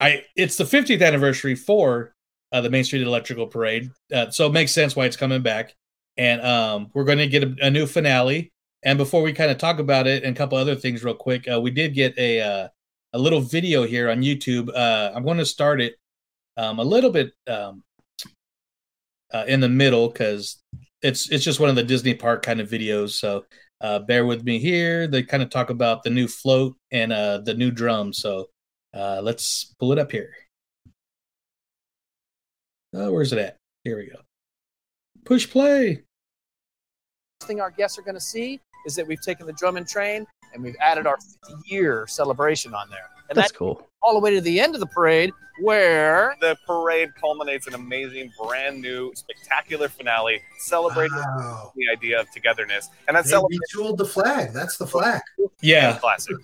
I 0.00 0.24
it's 0.34 0.56
the 0.56 0.64
50th 0.64 1.06
anniversary 1.06 1.54
for 1.54 2.14
uh, 2.52 2.62
the 2.62 2.70
Main 2.70 2.84
Street 2.84 3.02
Electrical 3.02 3.46
Parade, 3.46 3.90
uh, 4.12 4.30
so 4.30 4.46
it 4.46 4.52
makes 4.52 4.72
sense 4.72 4.96
why 4.96 5.04
it's 5.04 5.16
coming 5.16 5.42
back. 5.42 5.74
And 6.16 6.40
um, 6.42 6.90
we're 6.92 7.04
going 7.04 7.18
to 7.18 7.26
get 7.26 7.42
a, 7.42 7.54
a 7.62 7.70
new 7.70 7.86
finale. 7.86 8.51
And 8.84 8.98
before 8.98 9.22
we 9.22 9.32
kind 9.32 9.50
of 9.50 9.58
talk 9.58 9.78
about 9.78 10.06
it 10.06 10.24
and 10.24 10.34
a 10.34 10.38
couple 10.38 10.58
other 10.58 10.74
things 10.74 11.04
real 11.04 11.14
quick, 11.14 11.46
uh, 11.50 11.60
we 11.60 11.70
did 11.70 11.94
get 11.94 12.18
a 12.18 12.40
uh, 12.40 12.68
a 13.12 13.18
little 13.18 13.40
video 13.40 13.84
here 13.84 14.10
on 14.10 14.22
YouTube. 14.22 14.70
Uh, 14.74 15.12
I'm 15.14 15.24
going 15.24 15.38
to 15.38 15.46
start 15.46 15.80
it 15.80 15.94
um, 16.56 16.78
a 16.78 16.84
little 16.84 17.10
bit 17.10 17.32
um, 17.46 17.84
uh, 19.32 19.44
in 19.46 19.60
the 19.60 19.68
middle 19.68 20.08
because 20.08 20.60
it's 21.00 21.30
it's 21.30 21.44
just 21.44 21.60
one 21.60 21.70
of 21.70 21.76
the 21.76 21.84
Disney 21.84 22.14
park 22.14 22.42
kind 22.42 22.60
of 22.60 22.68
videos. 22.68 23.10
So 23.10 23.44
uh, 23.80 24.00
bear 24.00 24.26
with 24.26 24.42
me 24.42 24.58
here. 24.58 25.06
They 25.06 25.22
kind 25.22 25.42
of 25.42 25.50
talk 25.50 25.70
about 25.70 26.02
the 26.02 26.10
new 26.10 26.26
float 26.26 26.76
and 26.90 27.12
uh, 27.12 27.38
the 27.38 27.54
new 27.54 27.70
drum. 27.70 28.12
So 28.12 28.48
let's 28.92 29.74
pull 29.78 29.92
it 29.92 29.98
up 29.98 30.10
here. 30.10 30.34
Where's 32.90 33.32
it 33.32 33.38
at? 33.38 33.56
Here 33.84 33.96
we 33.96 34.10
go. 34.10 34.20
Push 35.24 35.48
play. 35.48 36.02
thing 37.42 37.60
our 37.60 37.70
guests 37.70 37.96
are 37.98 38.02
going 38.02 38.14
to 38.14 38.20
see 38.20 38.60
is 38.86 38.94
that 38.96 39.06
we've 39.06 39.20
taken 39.20 39.46
the 39.46 39.52
drum 39.54 39.76
and 39.76 39.86
train 39.86 40.26
and 40.52 40.62
we've 40.62 40.76
added 40.80 41.06
our 41.06 41.16
50 41.46 41.54
year 41.66 42.06
celebration 42.06 42.74
on 42.74 42.88
there. 42.90 43.08
And 43.28 43.36
That's 43.36 43.48
that's 43.48 43.58
cool. 43.58 43.86
all 44.02 44.12
the 44.14 44.20
way 44.20 44.30
to 44.34 44.40
the 44.40 44.60
end 44.60 44.74
of 44.74 44.80
the 44.80 44.86
parade 44.86 45.32
where 45.60 46.34
The 46.40 46.56
parade 46.66 47.10
culminates 47.18 47.66
in 47.66 47.74
an 47.74 47.80
amazing, 47.80 48.30
brand 48.42 48.80
new, 48.80 49.12
spectacular 49.14 49.88
finale 49.88 50.40
celebrating 50.58 51.16
Wow. 51.16 51.72
the 51.76 51.84
idea 51.90 52.20
of 52.20 52.30
togetherness. 52.32 52.88
And 53.08 53.16
that 53.16 53.24
They 53.24 53.30
celebration 53.30 53.60
retooled 53.74 53.96
the 53.98 54.04
flag. 54.06 54.52
That's 54.52 54.76
the 54.76 54.86
flag. 54.86 55.20
Yeah. 55.60 55.96
classic. 55.98 56.36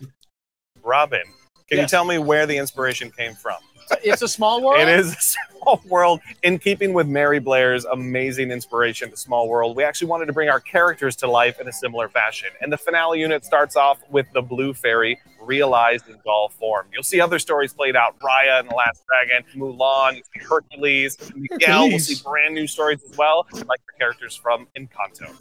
Robin, 0.82 1.22
can 1.68 1.78
you 1.80 1.86
tell 1.86 2.04
me 2.04 2.18
where 2.18 2.46
the 2.46 2.56
inspiration 2.56 3.10
came 3.10 3.34
from? 3.34 3.56
It's 4.02 4.22
a 4.22 4.28
small 4.28 4.62
world. 4.62 4.80
It 4.80 4.88
is 4.88 5.12
a 5.12 5.20
small 5.20 5.82
world. 5.86 6.20
In 6.42 6.58
keeping 6.58 6.92
with 6.92 7.06
Mary 7.06 7.38
Blair's 7.38 7.84
amazing 7.84 8.50
inspiration 8.50 9.10
to 9.10 9.16
Small 9.16 9.48
World, 9.48 9.76
we 9.76 9.84
actually 9.84 10.08
wanted 10.08 10.26
to 10.26 10.32
bring 10.32 10.48
our 10.48 10.60
characters 10.60 11.16
to 11.16 11.30
life 11.30 11.60
in 11.60 11.68
a 11.68 11.72
similar 11.72 12.08
fashion. 12.08 12.48
And 12.60 12.72
the 12.72 12.78
finale 12.78 13.20
unit 13.20 13.44
starts 13.44 13.76
off 13.76 13.98
with 14.10 14.26
the 14.32 14.42
Blue 14.42 14.74
Fairy 14.74 15.18
realized 15.48 16.08
in 16.08 16.16
doll 16.24 16.50
form. 16.50 16.86
You'll 16.92 17.02
see 17.02 17.20
other 17.20 17.38
stories 17.38 17.72
played 17.72 17.96
out 17.96 18.18
Raya 18.18 18.60
and 18.60 18.68
the 18.68 18.74
Last 18.74 19.02
Dragon, 19.06 19.44
Mulan, 19.56 20.16
you 20.16 20.22
see 20.34 20.46
Hercules, 20.46 21.16
Miguel. 21.34 21.88
We'll 21.88 21.98
see 21.98 22.22
brand 22.22 22.54
new 22.54 22.66
stories 22.66 23.02
as 23.10 23.16
well, 23.16 23.46
like 23.52 23.80
the 23.86 23.98
characters 23.98 24.36
from 24.36 24.66
Encanto. 24.76 25.34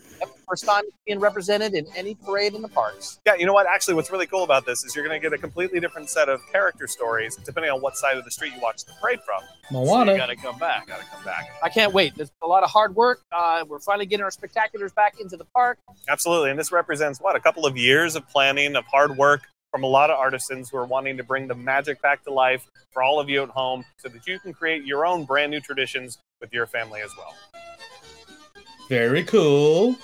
First 0.48 0.66
time 0.66 0.84
being 1.06 1.20
represented 1.20 1.74
in 1.74 1.86
any 1.96 2.16
parade 2.16 2.54
in 2.54 2.62
the 2.62 2.70
parks. 2.70 3.20
Yeah, 3.26 3.36
you 3.36 3.46
know 3.46 3.54
what? 3.54 3.68
Actually, 3.68 3.96
what's 3.96 4.12
really 4.12 4.28
cool 4.28 4.44
about 4.44 4.66
this 4.66 4.86
is 4.86 4.96
you're 4.96 5.06
going 5.06 5.20
to 5.20 5.24
get 5.24 5.34
a 5.34 5.38
completely 5.38 5.80
different 5.80 6.10
set 6.10 6.30
of 6.30 6.42
character 6.52 6.88
stories 6.88 7.36
depending 7.36 7.72
on 7.72 7.82
what 7.82 7.98
side 7.98 8.18
of 8.18 8.24
the 8.24 8.32
street 8.38 8.54
you 8.54 8.62
watch 8.62 8.86
the 8.86 8.94
parade 9.02 9.20
from. 9.26 9.42
Moana. 9.72 10.12
You 10.12 10.18
got 10.18 10.28
to 10.28 10.36
come 10.36 10.58
back. 10.60 10.88
Got 10.88 11.00
to 11.00 11.06
come 11.06 11.24
back. 11.26 11.50
I 11.64 11.70
can't 11.70 11.92
wait. 11.92 12.14
There's 12.16 12.32
a 12.44 12.48
lot 12.48 12.64
of 12.64 12.70
hard 12.70 12.96
work. 12.96 13.22
Uh, 13.32 13.66
we're 13.68 13.80
finally 13.80 14.06
getting 14.06 14.24
our 14.24 14.30
spectaculars 14.30 14.94
back 14.94 15.20
into 15.20 15.38
the 15.38 15.46
park. 15.46 15.80
Absolutely. 16.08 16.52
And 16.52 16.60
this 16.60 16.72
represents 16.72 17.20
what? 17.20 17.36
A 17.36 17.40
couple 17.40 17.66
of 17.66 17.76
years 17.76 18.16
of 18.16 18.28
planning, 18.30 18.76
of 18.76 18.86
hard 18.86 19.18
work 19.18 19.42
from 19.72 19.84
a 19.84 19.88
lot 19.88 20.10
of 20.10 20.18
artisans 20.18 20.70
who 20.70 20.78
are 20.78 20.86
wanting 20.86 21.18
to 21.18 21.24
bring 21.24 21.48
the 21.48 21.56
magic 21.56 22.02
back 22.02 22.24
to 22.24 22.32
life 22.32 22.66
for 22.92 23.02
all 23.04 23.20
of 23.20 23.28
you 23.28 23.44
at 23.44 23.50
home 23.50 23.84
so 23.98 24.08
that 24.08 24.26
you 24.28 24.40
can 24.40 24.54
create 24.54 24.86
your 24.86 25.06
own 25.06 25.26
brand 25.26 25.52
new 25.52 25.60
traditions 25.60 26.20
with 26.40 26.54
your 26.54 26.68
family 26.68 27.02
as 27.02 27.12
well. 27.18 27.36
Very 28.88 29.24
cool. 29.24 29.96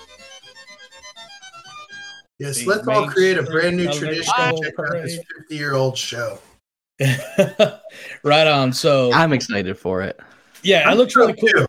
Yes, 2.39 2.59
The 2.59 2.65
let's 2.65 2.87
all 2.87 3.07
create 3.07 3.37
a 3.37 3.43
brand 3.43 3.77
new 3.77 3.91
tradition 3.93 4.23
check 4.25 4.73
out 4.79 4.91
this 4.91 5.19
50 5.37 5.55
year 5.55 5.75
old 5.75 5.97
show. 5.97 6.39
right 8.23 8.47
on. 8.47 8.73
So 8.73 9.11
I'm 9.13 9.33
excited 9.33 9.77
for 9.77 10.01
it. 10.01 10.19
yeah, 10.63 10.89
it 10.91 10.95
looks 10.95 11.15
really 11.15 11.33
cool. 11.33 11.49
Too. 11.49 11.65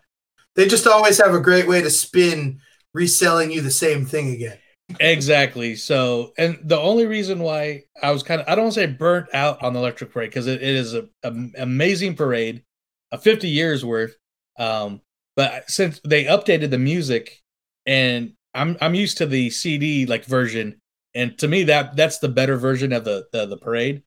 They 0.55 0.67
just 0.67 0.87
always 0.87 1.17
have 1.17 1.33
a 1.33 1.39
great 1.39 1.67
way 1.67 1.81
to 1.81 1.89
spin 1.89 2.59
reselling 2.93 3.51
you 3.51 3.61
the 3.61 3.71
same 3.71 4.05
thing 4.05 4.31
again. 4.31 4.57
Exactly. 4.99 5.75
So, 5.75 6.31
and 6.37 6.59
the 6.63 6.79
only 6.79 7.07
reason 7.07 7.39
why 7.39 7.83
I 8.01 8.11
was 8.11 8.23
kind 8.23 8.39
of, 8.39 8.47
I 8.47 8.55
don't 8.55 8.65
want 8.65 8.75
to 8.75 8.81
say 8.81 8.85
burnt 8.85 9.27
out 9.33 9.61
on 9.63 9.73
the 9.73 9.79
electric 9.79 10.11
parade 10.11 10.29
because 10.29 10.47
it, 10.47 10.61
it 10.61 10.75
is 10.75 10.93
a, 10.93 11.07
a- 11.23 11.49
amazing 11.57 12.15
parade, 12.15 12.63
a 13.11 13.17
50 13.17 13.49
years 13.49 13.83
worth. 13.83 14.15
Um, 14.57 15.01
but 15.35 15.69
since 15.69 15.99
they 16.05 16.25
updated 16.25 16.69
the 16.69 16.77
music 16.77 17.41
and 17.85 18.33
I'm, 18.53 18.77
I'm 18.79 18.95
used 18.95 19.17
to 19.17 19.25
the 19.25 19.49
CD 19.49 20.05
like 20.05 20.23
version. 20.23 20.79
And 21.13 21.37
to 21.39 21.47
me, 21.47 21.63
that 21.63 21.95
that's 21.95 22.19
the 22.19 22.29
better 22.29 22.55
version 22.55 22.93
of 22.93 23.03
the, 23.03 23.25
the, 23.33 23.45
the 23.47 23.57
parade. 23.57 24.03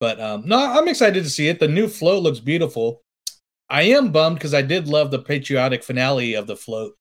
But, 0.00 0.20
um, 0.20 0.42
no, 0.46 0.56
I'm 0.58 0.88
excited 0.88 1.24
to 1.24 1.30
see 1.30 1.48
it. 1.48 1.58
The 1.58 1.68
new 1.68 1.88
float 1.88 2.22
looks 2.22 2.40
beautiful. 2.40 3.02
I 3.68 3.82
am 3.82 4.12
bummed 4.12 4.36
because 4.36 4.54
I 4.54 4.62
did 4.62 4.88
love 4.88 5.10
the 5.10 5.18
patriotic 5.18 5.82
finale 5.82 6.34
of 6.34 6.46
the 6.46 6.56
float 6.56 6.94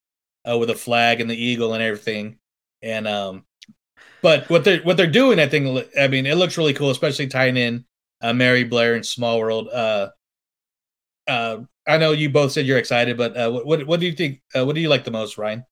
uh, 0.49 0.57
with 0.57 0.69
the 0.69 0.75
flag 0.75 1.21
and 1.21 1.29
the 1.29 1.41
eagle 1.41 1.73
and 1.73 1.83
everything. 1.83 2.39
And 2.81 3.07
um, 3.07 3.45
but 4.21 4.49
what 4.49 4.63
they're 4.63 4.81
what 4.81 4.97
they're 4.97 5.07
doing, 5.07 5.39
I 5.39 5.47
think, 5.47 5.87
I 5.97 6.07
mean, 6.07 6.25
it 6.25 6.37
looks 6.37 6.57
really 6.57 6.73
cool, 6.73 6.89
especially 6.89 7.27
tying 7.27 7.57
in 7.57 7.85
uh, 8.21 8.33
Mary 8.33 8.63
Blair 8.63 8.95
and 8.95 9.05
Small 9.05 9.39
World. 9.39 9.69
Uh, 9.69 10.09
uh, 11.27 11.59
I 11.87 11.97
know 11.97 12.11
you 12.11 12.29
both 12.29 12.51
said 12.51 12.65
you're 12.65 12.77
excited, 12.77 13.17
but 13.17 13.37
uh, 13.37 13.49
what 13.51 13.65
what, 13.65 13.87
what 13.87 13.99
do 13.99 14.05
you 14.05 14.11
think? 14.11 14.41
Uh, 14.55 14.65
what 14.65 14.75
do 14.75 14.81
you 14.81 14.89
like 14.89 15.05
the 15.05 15.11
most, 15.11 15.37
Ryan? 15.37 15.65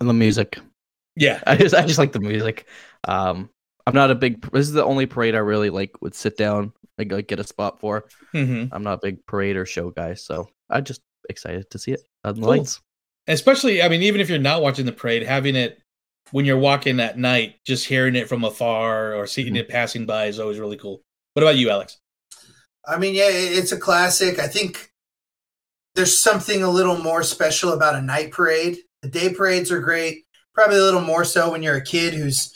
And 0.00 0.08
the 0.08 0.14
music. 0.14 0.58
Yeah, 1.14 1.42
I 1.46 1.56
just 1.56 1.74
I 1.74 1.86
just 1.86 1.98
like 1.98 2.12
the 2.12 2.20
music. 2.20 2.66
Um, 3.04 3.48
I'm 3.86 3.94
not 3.94 4.10
a 4.10 4.14
big. 4.14 4.40
This 4.50 4.66
is 4.66 4.72
the 4.72 4.84
only 4.84 5.06
parade 5.06 5.34
I 5.34 5.38
really 5.38 5.70
like 5.70 6.00
would 6.02 6.14
sit 6.14 6.36
down 6.36 6.72
like, 6.98 7.12
like 7.12 7.28
get 7.28 7.38
a 7.40 7.44
spot 7.44 7.78
for. 7.80 8.04
Mhm. 8.34 8.68
I'm 8.72 8.82
not 8.82 8.94
a 8.94 9.00
big 9.06 9.24
parade 9.26 9.56
or 9.56 9.66
show 9.66 9.90
guy, 9.90 10.14
so 10.14 10.48
I'm 10.70 10.84
just 10.84 11.02
excited 11.28 11.70
to 11.70 11.78
see 11.78 11.92
it 11.92 12.00
on 12.24 12.34
the 12.36 12.40
Cool. 12.42 12.50
lights. 12.50 12.80
especially 13.28 13.82
I 13.82 13.88
mean, 13.88 14.02
even 14.02 14.20
if 14.20 14.28
you're 14.30 14.38
not 14.38 14.62
watching 14.62 14.86
the 14.86 14.92
parade, 14.92 15.22
having 15.24 15.56
it 15.56 15.78
when 16.32 16.44
you're 16.44 16.58
walking 16.58 16.98
at 17.00 17.18
night, 17.18 17.56
just 17.64 17.84
hearing 17.86 18.14
it 18.16 18.28
from 18.28 18.44
afar 18.44 19.14
or 19.14 19.26
seeing 19.26 19.56
it 19.56 19.68
passing 19.68 20.06
by 20.06 20.26
is 20.26 20.38
always 20.40 20.58
really 20.58 20.76
cool. 20.76 21.02
What 21.34 21.42
about 21.42 21.56
you, 21.56 21.70
Alex? 21.70 21.98
I 22.86 22.98
mean, 22.98 23.14
yeah, 23.14 23.28
it's 23.30 23.72
a 23.72 23.76
classic. 23.78 24.38
I 24.38 24.46
think 24.48 24.90
there's 25.94 26.16
something 26.18 26.62
a 26.62 26.70
little 26.70 26.98
more 26.98 27.22
special 27.22 27.72
about 27.72 27.94
a 27.96 28.02
night 28.02 28.30
parade. 28.32 28.78
The 29.02 29.08
day 29.08 29.32
parades 29.32 29.70
are 29.72 29.80
great, 29.80 30.24
probably 30.54 30.78
a 30.78 30.82
little 30.82 31.00
more 31.00 31.24
so 31.24 31.50
when 31.52 31.62
you're 31.62 31.76
a 31.76 31.84
kid 31.84 32.14
who's 32.14 32.52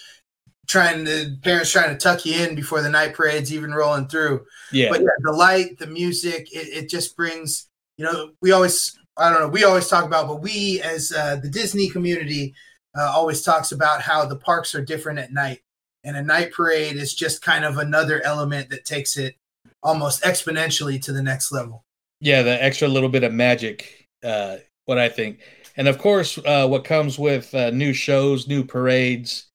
trying 0.70 1.04
to 1.04 1.36
parents 1.42 1.72
trying 1.72 1.90
to 1.90 1.96
tuck 1.96 2.24
you 2.24 2.44
in 2.44 2.54
before 2.54 2.80
the 2.80 2.88
night 2.88 3.12
parade's 3.16 3.52
even 3.52 3.72
rolling 3.74 4.06
through. 4.06 4.46
Yeah, 4.70 4.90
But 4.90 5.00
yeah, 5.00 5.08
the 5.18 5.32
light, 5.32 5.78
the 5.78 5.88
music, 5.88 6.48
it, 6.52 6.84
it 6.84 6.88
just 6.88 7.16
brings, 7.16 7.68
you 7.98 8.04
know, 8.04 8.30
we 8.40 8.52
always, 8.52 8.96
I 9.16 9.30
don't 9.30 9.40
know, 9.40 9.48
we 9.48 9.64
always 9.64 9.88
talk 9.88 10.04
about, 10.04 10.28
but 10.28 10.42
we 10.42 10.80
as 10.82 11.12
uh, 11.12 11.36
the 11.42 11.50
Disney 11.50 11.90
community 11.90 12.54
uh, 12.96 13.10
always 13.12 13.42
talks 13.42 13.72
about 13.72 14.00
how 14.00 14.24
the 14.24 14.36
parks 14.36 14.72
are 14.76 14.84
different 14.84 15.18
at 15.18 15.32
night. 15.32 15.60
And 16.04 16.16
a 16.16 16.22
night 16.22 16.52
parade 16.52 16.96
is 16.96 17.14
just 17.14 17.42
kind 17.42 17.64
of 17.64 17.76
another 17.76 18.22
element 18.24 18.70
that 18.70 18.84
takes 18.84 19.16
it 19.16 19.34
almost 19.82 20.22
exponentially 20.22 21.02
to 21.02 21.12
the 21.12 21.22
next 21.22 21.50
level. 21.50 21.84
yeah, 22.20 22.42
the 22.42 22.62
extra 22.62 22.86
little 22.86 23.08
bit 23.08 23.24
of 23.24 23.32
magic. 23.32 24.06
Uh, 24.22 24.58
what 24.84 24.98
I 24.98 25.08
think, 25.08 25.40
and 25.76 25.88
of 25.88 25.98
course, 25.98 26.38
uh, 26.38 26.66
what 26.68 26.84
comes 26.84 27.18
with 27.18 27.54
uh, 27.54 27.70
new 27.70 27.92
shows, 27.92 28.46
new 28.46 28.62
parades, 28.62 29.49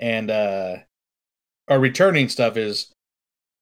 and 0.00 0.30
uh, 0.30 0.76
our 1.68 1.78
returning 1.78 2.28
stuff 2.28 2.56
is 2.56 2.92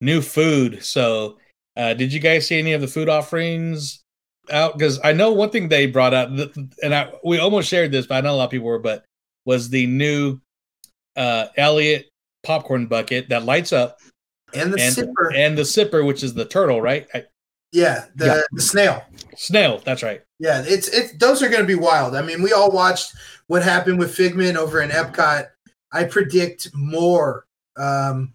new 0.00 0.22
food. 0.22 0.82
So, 0.82 1.38
uh, 1.76 1.94
did 1.94 2.12
you 2.12 2.20
guys 2.20 2.46
see 2.46 2.58
any 2.58 2.72
of 2.72 2.80
the 2.80 2.86
food 2.88 3.08
offerings 3.08 4.02
out? 4.50 4.78
Because 4.78 4.98
I 5.04 5.12
know 5.12 5.32
one 5.32 5.50
thing 5.50 5.68
they 5.68 5.86
brought 5.86 6.14
out, 6.14 6.30
and 6.82 6.94
I 6.94 7.12
we 7.24 7.38
almost 7.38 7.68
shared 7.68 7.92
this, 7.92 8.06
but 8.06 8.16
I 8.16 8.20
know 8.22 8.34
a 8.34 8.36
lot 8.36 8.44
of 8.46 8.50
people 8.50 8.66
were, 8.68 8.78
but 8.78 9.04
was 9.44 9.68
the 9.68 9.86
new 9.86 10.38
uh, 11.16 11.46
Elliott 11.56 12.08
popcorn 12.44 12.86
bucket 12.86 13.28
that 13.28 13.44
lights 13.44 13.72
up 13.72 13.98
And 14.54 14.72
the 14.72 14.80
and 14.80 14.94
sipper, 14.94 15.34
and 15.34 15.58
the 15.58 15.62
sipper, 15.62 16.06
which 16.06 16.22
is 16.22 16.32
the 16.34 16.44
turtle, 16.44 16.80
right? 16.80 17.06
I, 17.12 17.24
yeah, 17.72 18.06
the, 18.14 18.26
Yeah. 18.26 18.40
the 18.52 18.62
snail. 18.62 19.02
snail. 19.36 19.82
That's 19.84 20.02
right. 20.02 20.22
Yeah, 20.38 20.62
it's 20.64 20.88
it's 20.88 21.12
those 21.18 21.42
are 21.42 21.48
going 21.48 21.60
to 21.62 21.66
be 21.66 21.74
wild. 21.74 22.14
I 22.14 22.22
mean, 22.22 22.40
we 22.42 22.52
all 22.52 22.70
watched 22.70 23.12
what 23.48 23.62
happened 23.62 23.98
with 23.98 24.14
Figment 24.14 24.56
over 24.56 24.80
in 24.80 24.90
Epcot. 24.90 25.48
I 25.92 26.04
predict 26.04 26.68
more. 26.74 27.46
Um, 27.76 28.34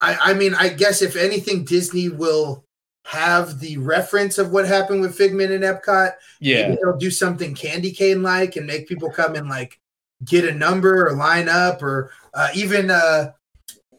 I 0.00 0.16
I 0.20 0.34
mean, 0.34 0.54
I 0.54 0.68
guess 0.68 1.02
if 1.02 1.16
anything, 1.16 1.64
Disney 1.64 2.08
will 2.08 2.64
have 3.04 3.58
the 3.58 3.78
reference 3.78 4.36
of 4.36 4.52
what 4.52 4.66
happened 4.66 5.00
with 5.00 5.16
Figment 5.16 5.50
in 5.50 5.62
Epcot. 5.62 6.12
Yeah. 6.40 6.68
Maybe 6.68 6.78
they'll 6.82 6.96
do 6.98 7.10
something 7.10 7.54
candy 7.54 7.90
cane 7.90 8.22
like 8.22 8.56
and 8.56 8.66
make 8.66 8.86
people 8.86 9.10
come 9.10 9.34
and 9.34 9.48
like 9.48 9.80
get 10.26 10.44
a 10.44 10.52
number 10.52 11.06
or 11.08 11.14
line 11.16 11.48
up 11.48 11.82
or 11.82 12.10
uh, 12.34 12.48
even 12.54 12.90
uh, 12.90 13.32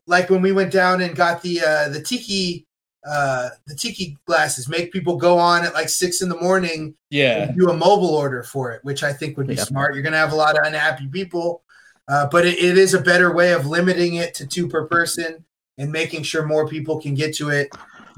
like 0.05 0.29
when 0.29 0.41
we 0.43 0.51
went 0.51 0.71
down 0.71 1.01
and 1.01 1.15
got 1.15 1.41
the 1.41 1.59
uh, 1.59 1.89
the 1.89 2.01
tiki 2.01 2.67
uh, 3.07 3.49
the 3.65 3.73
tiki 3.73 4.17
glasses, 4.25 4.67
make 4.69 4.91
people 4.91 5.15
go 5.17 5.39
on 5.39 5.63
at 5.65 5.73
like 5.73 5.89
six 5.89 6.21
in 6.21 6.29
the 6.29 6.39
morning 6.39 6.93
Yeah. 7.09 7.43
and 7.43 7.57
do 7.57 7.69
a 7.69 7.73
mobile 7.73 8.13
order 8.13 8.43
for 8.43 8.71
it, 8.73 8.83
which 8.83 9.03
I 9.03 9.13
think 9.13 9.37
would 9.37 9.47
be 9.47 9.55
Yeah. 9.55 9.63
smart. 9.63 9.93
You're 9.95 10.03
going 10.03 10.13
to 10.13 10.19
have 10.19 10.33
a 10.33 10.35
lot 10.35 10.59
of 10.59 10.65
unhappy 10.67 11.07
people, 11.07 11.63
uh, 12.09 12.27
but 12.27 12.45
it, 12.45 12.57
it 12.57 12.77
is 12.77 12.93
a 12.93 13.01
better 13.01 13.33
way 13.33 13.53
of 13.53 13.67
limiting 13.67 14.15
it 14.15 14.33
to 14.33 14.47
two 14.47 14.67
per 14.67 14.87
person 14.87 15.45
and 15.77 15.91
making 15.91 16.23
sure 16.23 16.45
more 16.45 16.67
people 16.67 16.99
can 16.99 17.13
get 17.13 17.35
to 17.35 17.49
it. 17.49 17.69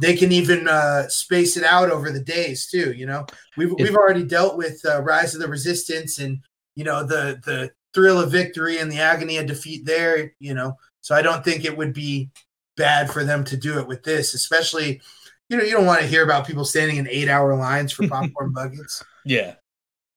They 0.02 0.16
can 0.16 0.32
even 0.32 0.68
uh, 0.68 1.08
space 1.10 1.58
it 1.58 1.64
out 1.64 1.92
over 1.92 2.10
the 2.10 2.24
days 2.24 2.68
too. 2.68 2.94
You 2.94 3.06
know, 3.06 3.26
we've 3.58 3.72
we've 3.74 3.96
already 3.96 4.24
dealt 4.24 4.58
with 4.58 4.82
uh, 4.86 5.02
Rise 5.02 5.36
of 5.36 5.42
the 5.42 5.48
Resistance 5.48 6.18
and 6.18 6.40
you 6.76 6.84
know 6.84 7.04
the 7.04 7.40
the 7.46 7.72
thrill 7.94 8.20
of 8.20 8.32
victory 8.32 8.80
and 8.80 8.92
the 8.92 9.00
agony 9.00 9.38
of 9.38 9.46
defeat 9.46 9.86
there. 9.86 10.34
You 10.40 10.54
know, 10.54 10.78
so 11.02 11.14
I 11.14 11.22
don't 11.22 11.44
think 11.44 11.66
it 11.66 11.78
would 11.78 11.94
be 11.94 12.32
bad 12.78 13.12
for 13.12 13.24
them 13.24 13.44
to 13.44 13.58
do 13.58 13.78
it 13.78 13.88
with 13.88 14.04
this, 14.04 14.34
especially. 14.34 15.02
You 15.50 15.58
know, 15.58 15.64
you 15.64 15.72
don't 15.72 15.86
want 15.86 16.00
to 16.00 16.08
hear 16.08 16.24
about 16.24 16.48
people 16.48 16.64
standing 16.64 16.96
in 16.96 17.10
eight-hour 17.10 17.58
lines 17.58 17.92
for 17.92 18.08
popcorn 18.08 18.54
buckets. 18.54 19.04
Yeah. 19.26 19.56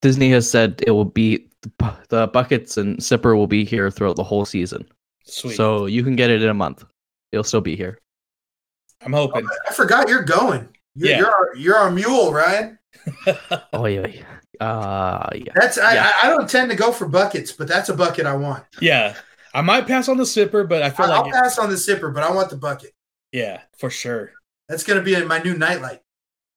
Disney 0.05 0.31
has 0.33 0.51
said 0.51 0.85
it 0.87 0.91
will 0.91 1.07
be 1.07 1.49
the 2.11 2.27
buckets 2.27 2.77
and 2.77 2.99
sipper 2.99 3.35
will 3.35 3.47
be 3.47 3.65
here 3.65 3.91
throughout 3.91 4.17
the 4.17 4.23
whole 4.23 4.45
season. 4.45 4.87
Sweet. 5.25 5.57
So 5.57 5.87
you 5.87 6.05
can 6.05 6.15
get 6.15 6.29
it 6.29 6.43
in 6.43 6.51
a 6.51 6.55
month. 6.55 6.85
It'll 7.33 7.43
still 7.43 7.63
be 7.63 7.75
here. 7.75 7.99
I'm 9.01 9.15
hoping. 9.15 9.49
I 9.67 9.73
forgot 9.73 10.11
you're 10.11 10.23
going. 10.23 10.69
You're, 10.95 11.09
Yeah. 11.09 11.19
you're, 11.21 11.31
our, 11.31 11.57
you're 11.57 11.77
our 11.77 11.91
mule, 11.91 12.35
Ryan. 12.35 12.79
Oh 13.73 13.87
yeah, 13.87 14.07
yeah. 14.07 14.67
uh, 14.67 15.31
yeah. 15.35 15.53
That's 15.55 15.79
I, 15.79 15.95
Yeah. 15.95 16.13
I, 16.23 16.27
I 16.27 16.31
don't 16.31 16.51
tend 16.51 16.71
to 16.71 16.77
go 16.77 16.93
for 16.93 17.09
buckets, 17.09 17.51
but 17.51 17.67
that's 17.67 17.89
a 17.89 17.95
bucket 17.95 18.27
I 18.27 18.37
want. 18.37 18.63
Yeah, 18.83 19.15
I 19.55 19.63
might 19.63 19.87
pass 19.87 20.11
on 20.11 20.19
the 20.19 20.25
sipper, 20.25 20.69
but 20.69 20.83
I 20.83 20.91
feel 20.91 21.09
like 21.09 21.17
I, 21.17 21.23
will 21.23 21.31
like 21.31 21.43
pass 21.43 21.59
on 21.59 21.71
the 21.71 21.77
sipper, 21.77 22.13
but 22.13 22.23
I 22.23 22.31
want 22.31 22.51
the 22.51 22.57
bucket. 22.57 22.93
yeah, 23.33 23.63
for 23.79 23.89
sure. 23.89 24.33
That's 24.69 24.85
gonna 24.85 25.01
be 25.01 25.19
my 25.25 25.39
new 25.39 25.57
nightlight. 25.57 26.03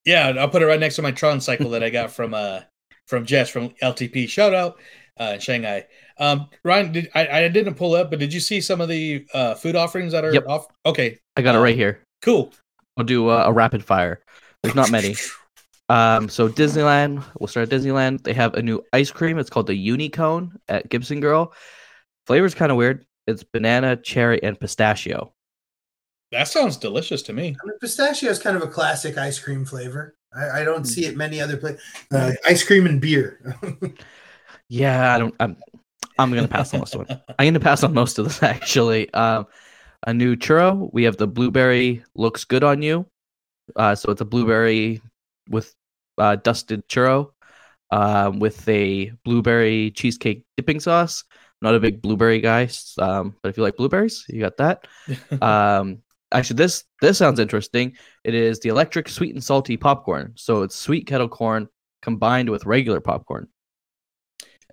Yeah, 0.04 0.34
I'll 0.38 0.50
put 0.50 0.62
it 0.62 0.66
right 0.66 0.82
next 0.82 0.98
to 0.98 1.02
my 1.02 1.12
Tron 1.12 1.40
cycle 1.40 1.70
that 1.70 1.82
I 1.82 1.90
got 1.90 2.12
from 2.12 2.34
uh 2.34 2.60
from 3.08 3.26
Jess 3.26 3.50
from 3.50 3.70
LTP. 3.82 4.30
Shout 4.30 4.54
out 4.54 4.78
uh, 5.20 5.32
in 5.36 5.40
Shanghai. 5.40 5.88
Um, 6.20 6.50
Ryan, 6.64 6.92
did, 6.92 7.10
I 7.16 7.28
I 7.46 7.48
didn't 7.48 7.76
pull 7.76 7.96
up, 7.96 8.10
but 8.10 8.20
did 8.20 8.34
you 8.34 8.40
see 8.40 8.62
some 8.62 8.82
of 8.82 8.90
the 8.90 9.26
uh 9.34 9.56
food 9.56 9.76
offerings 9.76 10.12
that 10.14 10.24
are 10.24 10.34
Yep. 10.34 10.48
off? 10.48 10.68
Okay, 10.86 11.20
I 11.36 11.42
got 11.42 11.56
it 11.56 11.60
right 11.60 11.76
here. 11.76 12.02
cool. 12.22 12.54
I'll 12.98 13.04
do 13.06 13.30
uh, 13.30 13.44
a 13.46 13.54
rapid 13.54 13.84
fire. 13.84 14.20
There's 14.64 14.76
not 14.76 14.90
many. 14.92 15.16
Um, 15.90 16.28
so 16.30 16.50
Disneyland, 16.50 17.24
we'll 17.40 17.48
start 17.48 17.72
at 17.72 17.80
Disneyland. 17.80 18.24
They 18.24 18.34
have 18.34 18.56
a 18.56 18.62
new 18.62 18.84
ice 18.92 19.12
cream. 19.12 19.38
It's 19.38 19.50
called 19.52 19.68
the 19.68 19.88
Unicone 19.88 20.52
at 20.68 20.90
Gibson 20.90 21.22
Girl. 21.22 21.54
Flavor's 22.26 22.56
kind 22.56 22.72
of 22.72 22.78
weird. 22.78 23.06
It's 23.28 23.44
banana, 23.44 23.96
cherry, 23.96 24.42
and 24.44 24.60
pistachio. 24.60 25.32
That 26.32 26.48
sounds 26.50 26.76
delicious 26.76 27.22
to 27.24 27.34
me. 27.34 27.56
I 27.62 27.66
mean, 27.68 27.78
pistachio 27.80 28.30
is 28.32 28.40
kind 28.40 28.58
of 28.58 28.64
a 28.64 28.68
classic 28.68 29.18
ice 29.18 29.40
cream 29.40 29.64
flavor. 29.64 30.16
I, 30.36 30.62
I 30.62 30.64
don't 30.64 30.80
Hmm. 30.80 30.84
see 30.86 31.06
it 31.06 31.16
many 31.18 31.42
other 31.42 31.58
places. 31.58 31.82
Uh, 32.12 32.32
ice 32.46 32.64
cream 32.64 32.86
and 32.86 33.02
beer. 33.02 33.40
Yeah, 34.70 35.16
I 35.16 35.20
don't. 35.20 35.36
I'm. 35.40 35.58
I'm 36.20 36.34
gonna 36.34 36.48
pass 36.48 36.74
on 36.74 36.82
this 36.82 36.96
one. 36.96 37.08
I'm 37.40 37.48
gonna 37.48 37.60
pass 37.60 37.84
on 37.84 37.94
most 37.94 38.18
of 38.20 38.26
this 38.26 38.42
actually. 38.56 39.12
Um, 39.14 39.48
a 40.06 40.14
new 40.14 40.36
churro. 40.36 40.90
We 40.94 41.04
have 41.04 41.18
the 41.18 41.28
blueberry. 41.28 42.04
Looks 42.16 42.44
good 42.44 42.64
on 42.64 42.82
you. 42.82 43.06
Uh, 43.76 43.96
so 43.96 44.12
it's 44.12 44.22
a 44.22 44.26
blueberry 44.26 45.02
with 45.50 45.74
uh, 46.18 46.36
dusted 46.38 46.88
churro, 46.90 47.32
um, 47.92 48.40
with 48.40 48.68
a 48.68 49.12
blueberry 49.24 49.92
cheesecake 49.92 50.44
dipping 50.58 50.80
sauce. 50.80 51.24
Not 51.62 51.76
a 51.76 51.80
big 51.80 52.02
blueberry 52.02 52.40
guy, 52.42 52.70
um, 53.00 53.36
but 53.42 53.50
if 53.50 53.58
you 53.58 53.64
like 53.64 53.78
blueberries, 53.78 54.26
you 54.30 54.40
got 54.42 54.58
that. 54.58 54.88
um, 55.42 56.00
actually, 56.32 56.58
this 56.58 56.84
this 57.02 57.18
sounds 57.18 57.40
interesting. 57.40 57.96
It 58.24 58.34
is 58.34 58.60
the 58.60 58.70
electric 58.70 59.10
sweet 59.10 59.34
and 59.34 59.44
salty 59.44 59.78
popcorn. 59.78 60.34
So 60.36 60.64
it's 60.64 60.76
sweet 60.76 61.08
kettle 61.08 61.30
corn 61.30 61.68
combined 62.02 62.50
with 62.50 62.66
regular 62.66 63.00
popcorn, 63.02 63.48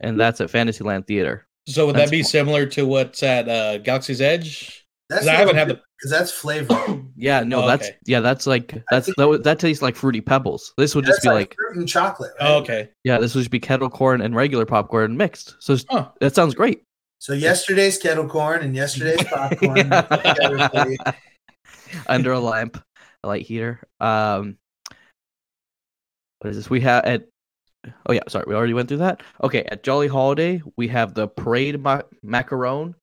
and 0.01 0.19
that's 0.19 0.41
at 0.41 0.51
Fantasyland 0.51 1.07
Theater. 1.07 1.47
So 1.67 1.87
would 1.87 1.97
That's 1.97 2.11
that 2.11 2.17
be 2.17 2.23
cool. 2.23 2.29
similar 2.31 2.67
to 2.67 2.85
what's 2.87 3.23
at 3.23 3.49
uh, 3.49 3.79
Galaxy's 3.79 4.21
Edge? 4.21 4.87
That's 5.09 5.23
'Cause 5.23 5.29
I 5.29 5.35
haven't 5.35 5.57
had 5.57 5.69
the 5.69 5.81
because 5.99 6.11
that's 6.11 6.31
flavor. 6.31 7.03
Yeah, 7.17 7.41
no, 7.45 7.63
Oh, 7.63 7.67
that's 7.69 7.87
okay. 7.89 7.97
yeah, 8.07 8.19
that's 8.21 8.47
like 8.47 8.83
that's 8.91 9.09
that, 9.17 9.29
would- 9.29 9.45
that 9.45 9.59
tastes 9.61 9.81
like 9.83 9.95
fruity 9.97 10.21
pebbles. 10.21 10.75
This 10.77 10.95
would 10.95 11.05
just 11.07 11.23
that's 11.23 11.27
be 11.27 11.31
like, 11.31 11.51
like 11.51 11.57
fruit 11.57 11.77
and 11.79 11.89
chocolate. 11.89 12.33
Right? 12.41 12.51
Oh, 12.51 12.57
okay. 12.59 12.89
yeah, 13.05 13.19
this 13.19 13.35
would 13.35 13.43
just 13.43 13.51
be 13.53 13.61
kettle 13.61 13.89
corn 13.89 14.21
and 14.21 14.35
regular 14.35 14.67
popcorn 14.67 15.17
mixed. 15.17 15.55
So 15.61 15.77
Huh. 15.89 16.09
that 16.21 16.35
sounds 16.35 16.55
great. 16.55 16.83
So 17.21 17.33
yesterday's 17.33 17.97
kettle 17.99 18.29
corn 18.29 18.63
and 18.63 18.75
yesterday's 18.75 19.23
popcorn. 19.31 19.91
under 22.07 22.33
a 22.33 22.41
lamp, 22.41 22.83
a 23.23 23.27
light 23.29 23.43
heater. 23.43 23.81
Um, 24.01 24.57
what 26.41 26.51
is 26.51 26.57
this? 26.57 26.71
We 26.71 26.81
have 26.83 27.05
at 27.05 27.27
oh 28.07 28.13
yeah, 28.13 28.21
sorry, 28.29 28.45
we 28.47 28.55
already 28.55 28.75
went 28.75 28.89
through 28.89 28.99
that. 28.99 29.23
Okay, 29.43 29.65
at 29.65 29.83
Jolly 29.83 30.09
Holiday 30.09 30.63
we 30.77 30.89
have 30.89 31.15
the 31.15 31.29
Parade 31.29 31.81
ma- 31.81 32.03
macaron. 32.25 32.95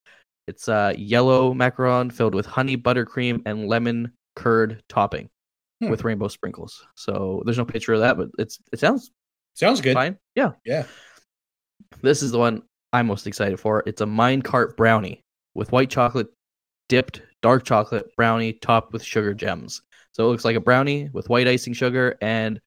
It's 0.47 0.67
uh 0.67 0.93
yellow 0.97 1.53
macaron 1.53 2.11
filled 2.11 2.35
with 2.35 2.45
honey 2.45 2.77
buttercream 2.77 3.41
and 3.45 3.67
lemon 3.67 4.11
curd 4.35 4.81
topping 4.89 5.29
Hmm. 5.81 5.89
with 5.89 6.03
rainbow 6.03 6.27
sprinkles. 6.27 6.85
So 6.95 7.41
there's 7.45 7.57
no 7.57 7.65
picture 7.65 7.93
of 7.93 8.01
that, 8.01 8.17
but 8.17 8.29
it's 8.38 8.59
it 8.71 8.79
sounds 8.79 9.11
Sounds 9.55 9.81
good. 9.81 9.93
fine. 9.95 10.17
Yeah, 10.35 10.51
Yeah. 10.65 10.85
this 12.01 12.22
is 12.24 12.31
the 12.31 12.37
one 12.39 12.61
I'm 12.94 13.07
most 13.07 13.27
excited 13.27 13.59
for. 13.59 13.83
It's 13.85 14.01
a 14.01 14.05
minecart 14.05 14.77
brownie 14.77 15.24
with 15.55 15.72
white 15.72 15.89
chocolate 15.89 16.27
dipped 16.91 17.21
dark 17.41 17.63
chocolate 17.63 18.13
brownie 18.17 18.51
topped 18.51 18.91
with 18.91 19.01
sugar 19.01 19.33
gems. 19.33 19.81
So 20.11 20.25
it 20.25 20.27
looks 20.27 20.43
like 20.43 20.57
a 20.57 20.59
brownie 20.59 21.09
with 21.13 21.29
white 21.29 21.47
icing 21.47 21.71
sugar 21.71 22.17
and 22.21 22.59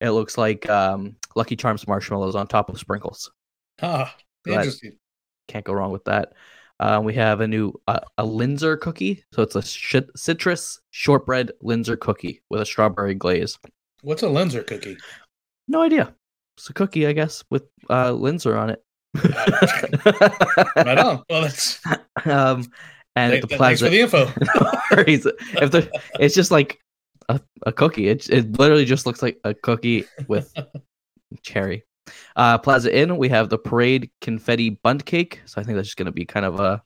it 0.00 0.10
looks 0.10 0.38
like 0.38 0.70
um, 0.70 1.16
Lucky 1.34 1.56
Charms 1.56 1.88
marshmallows 1.88 2.36
on 2.36 2.46
top 2.46 2.68
of 2.68 2.78
sprinkles. 2.78 3.32
Ah, 3.82 4.14
interesting. 4.46 4.92
Can't 5.48 5.64
go 5.64 5.72
wrong 5.72 5.90
with 5.90 6.04
that. 6.04 6.34
Uh, 6.78 7.00
we 7.02 7.12
have 7.14 7.40
a 7.40 7.48
new 7.48 7.72
uh, 7.88 7.98
a 8.18 8.24
Linzer 8.24 8.78
cookie. 8.78 9.24
So 9.32 9.42
it's 9.42 9.56
a 9.56 9.62
sh- 9.62 9.96
citrus 10.14 10.80
shortbread 10.90 11.50
Linzer 11.60 11.98
cookie 11.98 12.40
with 12.50 12.60
a 12.60 12.66
strawberry 12.66 13.16
glaze. 13.16 13.58
What's 14.02 14.22
a 14.22 14.26
Linzer 14.26 14.64
cookie? 14.64 14.96
No 15.66 15.82
idea. 15.82 16.14
It's 16.56 16.70
a 16.70 16.72
cookie, 16.72 17.08
I 17.08 17.12
guess, 17.14 17.42
with 17.50 17.64
uh, 17.90 18.10
Linzer 18.10 18.56
on 18.56 18.70
it. 18.70 18.84
Right 20.76 20.98
on. 20.98 21.24
Well, 21.28 21.42
that's 21.42 21.80
um, 22.24 22.64
and 23.16 23.32
Th- 23.32 23.42
the 23.42 23.48
th- 23.48 23.58
plaza. 23.58 23.90
thanks 23.90 24.10
for 24.10 24.16
the 24.16 24.24
info. 24.24 24.32
If 25.62 25.70
the, 25.70 25.90
it's 26.20 26.34
just 26.34 26.50
like 26.50 26.78
a, 27.28 27.40
a 27.64 27.72
cookie. 27.72 28.08
It 28.08 28.28
it 28.30 28.58
literally 28.58 28.84
just 28.84 29.06
looks 29.06 29.22
like 29.22 29.38
a 29.44 29.54
cookie 29.54 30.04
with 30.28 30.52
cherry. 31.42 31.84
Uh, 32.36 32.58
Plaza 32.58 32.94
Inn, 32.94 33.16
we 33.16 33.28
have 33.28 33.48
the 33.48 33.58
parade 33.58 34.10
confetti 34.20 34.70
bunt 34.70 35.04
cake. 35.04 35.40
So 35.46 35.60
I 35.60 35.64
think 35.64 35.76
that's 35.76 35.88
just 35.88 35.96
gonna 35.96 36.12
be 36.12 36.24
kind 36.24 36.44
of 36.44 36.60
a 36.60 36.82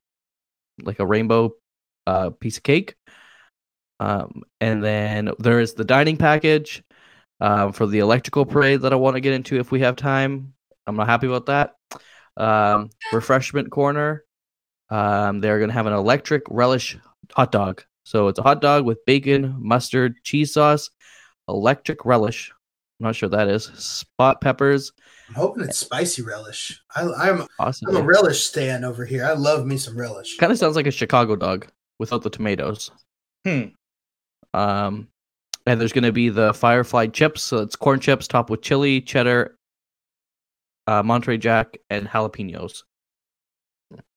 like 0.82 0.98
a 1.00 1.06
rainbow 1.06 1.52
uh, 2.06 2.30
piece 2.30 2.58
of 2.58 2.62
cake. 2.62 2.94
Um, 3.98 4.42
and 4.60 4.84
then 4.84 5.30
there 5.38 5.58
is 5.58 5.72
the 5.72 5.84
dining 5.84 6.18
package 6.18 6.82
um, 7.40 7.72
for 7.72 7.86
the 7.86 8.00
electrical 8.00 8.44
parade 8.44 8.82
that 8.82 8.92
I 8.92 8.96
want 8.96 9.16
to 9.16 9.20
get 9.22 9.32
into 9.32 9.58
if 9.58 9.72
we 9.72 9.80
have 9.80 9.96
time. 9.96 10.52
I'm 10.86 10.96
not 10.96 11.08
happy 11.08 11.26
about 11.26 11.46
that. 11.46 11.74
Um, 12.36 12.90
refreshment 13.12 13.70
corner. 13.70 14.25
Um, 14.90 15.40
they're 15.40 15.58
gonna 15.58 15.72
have 15.72 15.86
an 15.86 15.92
electric 15.92 16.42
relish 16.48 16.96
hot 17.32 17.52
dog. 17.52 17.82
So 18.04 18.28
it's 18.28 18.38
a 18.38 18.42
hot 18.42 18.60
dog 18.60 18.84
with 18.84 19.04
bacon, 19.04 19.56
mustard, 19.58 20.14
cheese 20.22 20.52
sauce, 20.52 20.90
electric 21.48 22.04
relish. 22.04 22.52
I'm 23.00 23.06
not 23.06 23.16
sure 23.16 23.28
what 23.28 23.36
that 23.36 23.48
is. 23.48 23.64
Sport 23.64 24.40
peppers. 24.40 24.92
I'm 25.28 25.34
hoping 25.34 25.64
it's 25.64 25.78
spicy 25.78 26.22
relish. 26.22 26.80
I, 26.94 27.02
I'm 27.02 27.46
Awesome. 27.58 27.88
I'm 27.88 27.96
a 27.96 28.02
relish 28.02 28.44
stan 28.44 28.84
over 28.84 29.04
here. 29.04 29.24
I 29.24 29.32
love 29.32 29.66
me 29.66 29.76
some 29.76 29.98
relish. 29.98 30.36
Kind 30.36 30.52
of 30.52 30.58
sounds 30.58 30.76
like 30.76 30.86
a 30.86 30.92
Chicago 30.92 31.36
dog 31.36 31.66
without 31.98 32.22
the 32.22 32.30
tomatoes. 32.30 32.90
Hmm. 33.44 33.64
Um, 34.54 35.08
and 35.66 35.80
there's 35.80 35.92
going 35.92 36.04
to 36.04 36.12
be 36.12 36.28
the 36.28 36.54
Firefly 36.54 37.08
chips. 37.08 37.42
So 37.42 37.58
it's 37.58 37.76
corn 37.76 38.00
chips 38.00 38.28
topped 38.28 38.50
with 38.50 38.62
chili, 38.62 39.00
cheddar, 39.00 39.58
uh, 40.86 41.02
Monterey 41.02 41.38
Jack, 41.38 41.76
and 41.90 42.06
jalapenos. 42.06 42.82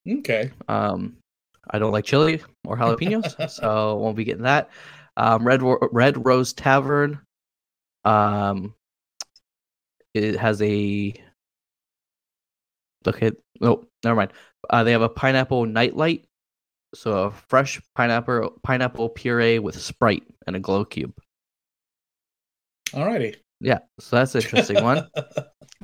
Okay. 0.08 0.52
Um, 0.68 1.18
I 1.70 1.80
don't 1.80 1.92
like 1.92 2.06
chili 2.06 2.42
or 2.66 2.78
jalapenos, 2.78 3.50
so 3.52 3.96
won't 3.98 4.18
be 4.18 4.24
getting 4.24 4.44
that. 4.44 4.70
Um, 5.18 5.46
Red 5.46 5.62
Red 5.92 6.26
Rose 6.26 6.54
Tavern. 6.54 7.20
Um, 8.06 8.74
it 10.14 10.38
has 10.38 10.62
a. 10.62 11.14
Okay, 13.08 13.32
no, 13.62 13.86
never 14.04 14.16
mind. 14.16 14.34
Uh, 14.70 14.84
they 14.84 14.92
have 14.92 15.02
a 15.02 15.10
pineapple 15.10 15.66
nightlight, 15.66 16.26
so 16.94 17.26
a 17.26 17.32
fresh 17.32 17.82
pineapple 17.96 18.60
pineapple 18.64 19.10
puree 19.10 19.60
with 19.60 19.80
Sprite 19.80 20.24
and 20.48 20.56
a 20.56 20.60
glow 20.60 20.86
cube. 20.86 21.14
Alrighty. 22.92 23.36
Yeah, 23.62 23.80
so 24.00 24.16
that's 24.16 24.36
an 24.36 24.42
interesting 24.42 24.84
one. 24.84 25.08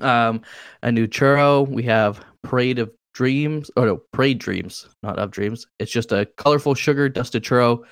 Um, 0.01 0.41
a 0.83 0.91
new 0.91 1.07
churro. 1.07 1.65
We 1.65 1.83
have 1.83 2.21
Parade 2.43 2.79
of 2.79 2.91
Dreams. 3.15 3.71
Oh 3.77 3.85
no, 3.85 4.01
Parade 4.11 4.39
Dreams, 4.39 4.87
not 5.01 5.17
of 5.17 5.31
Dreams. 5.31 5.65
It's 5.79 5.91
just 5.91 6.11
a 6.11 6.27
colorful 6.37 6.75
sugar 6.75 7.07
dusted 7.09 7.43
churro 7.43 7.83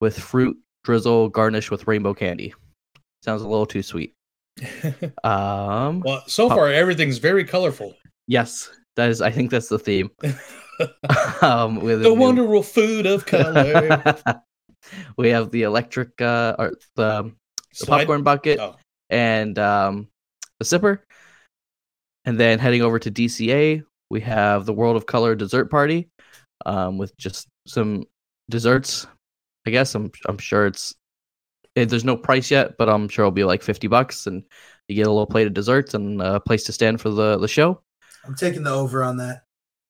with 0.00 0.18
fruit 0.18 0.56
drizzle 0.84 1.28
garnished 1.28 1.70
with 1.72 1.86
rainbow 1.86 2.14
candy. 2.14 2.54
Sounds 3.22 3.42
a 3.42 3.48
little 3.48 3.66
too 3.66 3.82
sweet. 3.82 4.14
Um, 5.24 6.00
well, 6.00 6.22
so 6.26 6.48
pop- 6.48 6.56
far 6.56 6.68
everything's 6.68 7.18
very 7.18 7.44
colorful. 7.44 7.94
yes, 8.26 8.70
that 8.96 9.10
is. 9.10 9.20
I 9.20 9.30
think 9.30 9.50
that's 9.50 9.68
the 9.68 9.78
theme. 9.78 10.10
um, 11.42 11.76
with 11.80 12.02
The 12.02 12.08
new- 12.08 12.14
wonderful 12.14 12.62
food 12.62 13.06
of 13.06 13.26
color. 13.26 14.16
we 15.16 15.28
have 15.30 15.50
the 15.50 15.62
electric 15.62 16.20
uh, 16.22 16.56
or 16.58 16.72
the, 16.96 17.30
the 17.78 17.86
popcorn 17.86 18.22
bucket 18.22 18.58
Oh. 18.60 18.76
and 19.10 19.58
um, 19.58 20.08
the 20.58 20.64
sipper. 20.64 21.00
And 22.24 22.38
then 22.38 22.58
heading 22.58 22.82
over 22.82 22.98
to 22.98 23.10
DCA, 23.10 23.82
we 24.10 24.20
have 24.20 24.66
the 24.66 24.72
World 24.72 24.96
of 24.96 25.06
Color 25.06 25.34
dessert 25.34 25.70
party 25.70 26.10
um, 26.66 26.98
with 26.98 27.16
just 27.16 27.48
some 27.66 28.04
desserts. 28.50 29.06
I 29.66 29.70
guess 29.70 29.94
I'm 29.94 30.10
I'm 30.26 30.38
sure 30.38 30.66
it's 30.66 30.94
eh, 31.76 31.84
there's 31.84 32.04
no 32.04 32.16
price 32.16 32.50
yet, 32.50 32.76
but 32.76 32.88
I'm 32.88 33.08
sure 33.08 33.24
it'll 33.24 33.32
be 33.32 33.44
like 33.44 33.62
fifty 33.62 33.86
bucks, 33.86 34.26
and 34.26 34.42
you 34.88 34.96
get 34.96 35.06
a 35.06 35.10
little 35.10 35.26
plate 35.26 35.46
of 35.46 35.54
desserts 35.54 35.94
and 35.94 36.20
a 36.20 36.40
place 36.40 36.64
to 36.64 36.72
stand 36.72 37.00
for 37.00 37.10
the 37.10 37.38
the 37.38 37.48
show. 37.48 37.80
I'm 38.24 38.34
taking 38.34 38.64
the 38.64 38.70
over 38.70 39.02
on 39.02 39.16
that. 39.18 39.44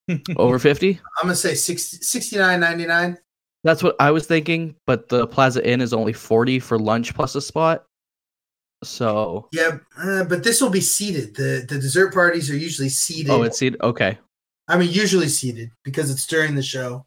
Over 0.37 0.59
fifty. 0.59 1.01
I'm 1.21 1.29
gonna 1.29 1.37
say 1.37 1.55
60, 1.55 1.99
69.99. 1.99 3.17
That's 3.63 3.83
what 3.83 3.95
I 4.01 4.11
was 4.11 4.27
thinking, 4.27 4.75
but 4.85 5.09
the 5.09 5.27
Plaza 5.27 5.65
Inn 5.65 5.81
is 5.81 5.93
only 5.93 6.13
40 6.13 6.59
for 6.59 6.79
lunch 6.79 7.15
plus 7.15 7.37
a 7.37 7.41
spot. 7.41 7.85
So, 8.83 9.49
Yeah, 9.53 9.79
uh, 9.99 10.25
but 10.25 10.43
this 10.43 10.61
will 10.61 10.71
be 10.71 10.81
seated. 10.81 11.35
The 11.37 11.65
the 11.69 11.79
dessert 11.79 12.15
parties 12.15 12.51
are 12.51 12.57
usually 12.57 12.89
seated. 12.89 13.31
oh, 13.31 13.43
it's 13.43 13.59
seated. 13.59 13.81
Okay. 13.83 14.19
I 14.69 14.79
mean, 14.79 14.91
usually 14.91 15.29
seated 15.29 15.71
because 15.85 16.11
it's 16.11 16.27
during 16.27 16.55
the 16.55 16.63
show. 16.63 17.05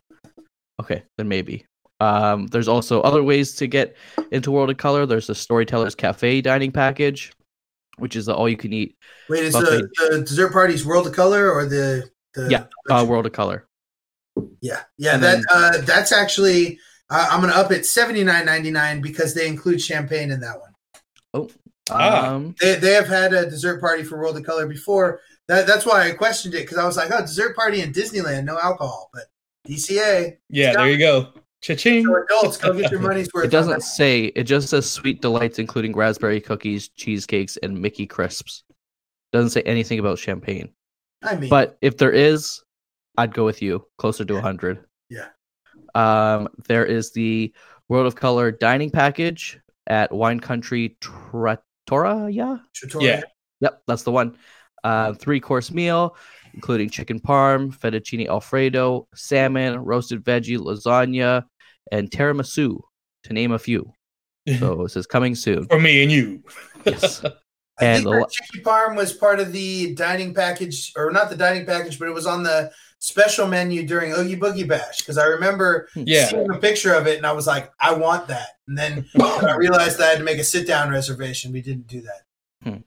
Okay, 0.82 1.04
then 1.18 1.28
maybe. 1.28 1.66
Um, 2.00 2.48
there's 2.48 2.68
also 2.68 3.02
other 3.02 3.24
ways 3.24 3.56
to 3.56 3.68
get 3.68 3.96
into 4.32 4.52
World 4.52 4.70
of 4.70 4.78
Color. 4.78 5.06
There's 5.06 5.28
the 5.28 5.36
Storytellers 5.36 5.96
Cafe 5.96 6.42
dining 6.42 6.72
package, 6.72 7.32
which 7.98 8.16
is 8.16 8.26
the 8.26 8.36
all 8.36 8.50
you 8.50 8.58
can 8.58 8.74
eat. 8.74 8.96
Wait, 9.30 9.44
is 9.46 9.54
the, 9.54 9.88
the 10.10 10.20
dessert 10.20 10.52
parties 10.52 10.86
World 10.86 11.08
of 11.08 11.14
Color 11.14 11.50
or 11.52 11.66
the 11.66 12.10
the 12.34 12.50
yeah, 12.50 12.66
uh, 12.90 13.06
World 13.08 13.26
of 13.26 13.32
Color. 13.32 13.66
Yeah, 14.62 14.82
yeah. 14.98 15.14
And 15.16 15.24
That 15.24 15.36
then- 15.36 15.46
uh, 15.50 15.82
that's 15.86 16.12
actually 16.12 16.78
uh, 17.10 17.28
I'm 17.32 17.42
gonna 17.42 17.54
up 17.54 17.72
it 17.72 17.86
seventy 17.86 18.24
nine 18.24 18.46
ninety 18.46 18.72
nine 18.72 19.00
because 19.02 19.34
they 19.34 19.48
include 19.48 19.82
champagne 19.82 20.30
in 20.32 20.40
that 20.42 20.60
one. 20.60 20.72
Oh, 21.36 21.50
Ah. 21.90 22.30
um, 22.34 22.56
They 22.62 22.76
they 22.76 22.94
have 22.94 23.08
had 23.08 23.34
a 23.34 23.50
dessert 23.50 23.82
party 23.82 24.04
for 24.04 24.18
World 24.18 24.38
of 24.38 24.44
Color 24.44 24.68
before. 24.68 25.20
That 25.48 25.68
that's 25.68 25.86
why 25.86 26.08
I 26.08 26.12
questioned 26.12 26.54
it 26.54 26.62
because 26.62 26.78
I 26.78 26.86
was 26.86 26.96
like, 26.98 27.12
oh, 27.12 27.22
dessert 27.22 27.56
party 27.56 27.82
in 27.82 27.92
Disneyland, 27.92 28.46
no 28.46 28.58
alcohol, 28.60 29.10
but 29.14 29.24
DCA. 29.68 30.38
Yeah, 30.50 30.74
there 30.74 30.90
you 30.90 30.98
go. 30.98 31.30
Cha-ching. 31.62 32.06
So 32.06 32.24
adults, 32.24 32.58
go 32.58 32.74
get 32.74 32.92
your 32.92 33.00
money's 33.10 33.30
worth. 33.34 33.46
it 33.46 33.52
doesn't 33.52 33.84
say. 33.84 34.26
It 34.36 34.44
just 34.44 34.70
says 34.70 34.90
sweet 34.90 35.22
delights, 35.22 35.60
including 35.60 35.94
raspberry 35.96 36.42
cookies, 36.42 36.90
cheesecakes, 36.90 37.58
and 37.64 37.82
Mickey 37.82 38.06
crisps. 38.06 38.64
Doesn't 39.32 39.52
say 39.52 39.62
anything 39.62 40.00
about 40.00 40.20
champagne. 40.20 40.70
I 41.24 41.36
mean, 41.38 41.50
But 41.50 41.78
if 41.82 41.98
there 41.98 42.12
is, 42.12 42.62
I'd 43.18 43.34
go 43.34 43.46
with 43.46 43.62
you 43.62 43.86
closer 43.98 44.26
to 44.26 44.34
100. 44.34 44.84
Yeah. 45.10 45.28
Um, 45.96 46.50
there 46.68 46.86
is 46.86 47.14
the 47.14 47.54
World 47.88 48.08
of 48.08 48.16
Color 48.16 48.52
dining 48.52 48.90
package 48.90 49.58
at 49.88 50.12
Wine 50.12 50.42
Country 50.42 50.98
Trattoria. 52.02 52.64
Trattoria. 52.74 53.18
Yeah. 53.18 53.22
Yep, 53.62 53.84
that's 53.88 54.04
the 54.04 54.12
one. 54.12 54.38
Uh, 54.84 55.14
three 55.14 55.40
course 55.40 55.72
meal, 55.72 56.18
including 56.54 56.90
chicken 56.90 57.20
parm, 57.20 57.74
fettuccine 57.74 58.28
alfredo, 58.28 59.08
salmon, 59.16 59.80
roasted 59.80 60.24
veggie, 60.24 60.58
lasagna, 60.58 61.44
and 61.92 62.12
tiramisu, 62.12 62.80
to 63.24 63.34
name 63.34 63.52
a 63.52 63.60
few. 63.60 63.92
So 64.60 64.82
it 64.84 64.90
says 64.90 65.08
coming 65.08 65.36
soon. 65.36 65.68
For 65.68 65.80
me 65.80 66.04
and 66.04 66.12
you. 66.12 66.44
Yes. 66.86 67.24
I 67.80 67.86
and 67.86 68.04
think 68.04 68.16
the 68.16 68.28
chicken 68.30 68.62
parm 68.62 68.96
was 68.96 69.14
part 69.14 69.40
of 69.40 69.54
the 69.54 69.96
dining 69.96 70.34
package, 70.34 70.92
or 70.98 71.12
not 71.12 71.30
the 71.30 71.38
dining 71.38 71.66
package, 71.66 71.98
but 71.98 72.10
it 72.10 72.14
was 72.14 72.28
on 72.28 72.44
the 72.44 72.70
special 73.04 73.46
menu 73.46 73.86
during 73.86 74.14
Oogie 74.14 74.38
Boogie 74.38 74.66
Bash 74.68 75.00
because 75.00 75.18
I 75.18 75.26
remember 75.26 75.90
Yeah. 75.94 76.28
seeing 76.28 76.50
a 76.50 76.58
picture 76.58 76.94
of 76.94 77.06
it 77.06 77.18
and 77.18 77.26
I 77.26 77.34
was 77.34 77.46
like, 77.46 77.70
I 77.78 77.94
want 77.94 78.30
that. 78.30 78.48
And 78.70 78.78
then 78.78 79.06
I 79.22 79.56
realized 79.58 80.00
I 80.00 80.08
had 80.08 80.20
to 80.20 80.24
make 80.24 80.40
a 80.40 80.44
sit 80.44 80.66
down 80.66 80.90
reservation. 80.90 81.52
We 81.52 81.62
didn't 81.62 81.88
do 81.88 82.02
that. 82.02 82.22
Hmm. 82.64 82.78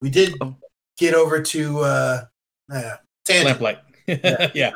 We 0.00 0.08
did 0.08 0.34
Oh. 0.40 0.56
get 0.96 1.12
over 1.14 1.42
to 1.42 1.80
uh, 1.80 2.24
uh 2.72 2.96
tangent. 3.26 3.60
Lamplight. 3.60 3.78
yeah. 4.54 4.70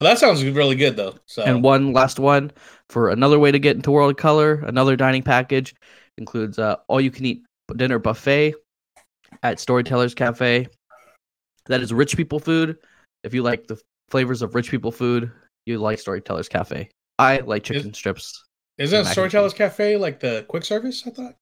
Well, 0.00 0.10
that 0.10 0.18
sounds 0.18 0.42
really 0.42 0.74
good 0.74 0.96
though. 0.96 1.14
So 1.26 1.44
And 1.44 1.62
one 1.62 1.92
last 1.92 2.18
one 2.18 2.50
for 2.88 3.10
another 3.10 3.38
way 3.38 3.52
to 3.52 3.58
get 3.60 3.76
into 3.76 3.92
World 3.92 4.10
of 4.10 4.16
Color. 4.16 4.64
Another 4.66 4.96
dining 4.96 5.22
package 5.22 5.76
includes 6.18 6.58
uh, 6.58 6.74
all 6.88 7.00
you 7.00 7.12
can 7.12 7.24
eat 7.24 7.44
dinner 7.76 8.00
buffet 8.00 8.54
at 9.44 9.60
Storytellers 9.60 10.12
Cafe. 10.12 10.66
That 11.66 11.82
is 11.82 11.92
rich 11.92 12.16
people 12.16 12.40
food. 12.40 12.78
If 13.22 13.32
you 13.32 13.44
like 13.44 13.68
the 13.68 13.78
flavors 14.10 14.42
of 14.42 14.54
rich 14.54 14.70
people 14.70 14.92
food, 14.92 15.30
you 15.66 15.78
like 15.78 15.98
Storytellers 15.98 16.48
Cafe. 16.48 16.88
I 17.18 17.38
like 17.38 17.62
chicken 17.62 17.94
strips. 17.94 18.44
isn't 18.78 19.04
mac 19.04 19.12
Storytellers 19.12 19.54
Cafe 19.54 19.96
like 19.96 20.20
the 20.20 20.44
quick 20.48 20.64
service? 20.64 21.04
I 21.06 21.10
thought. 21.10 21.34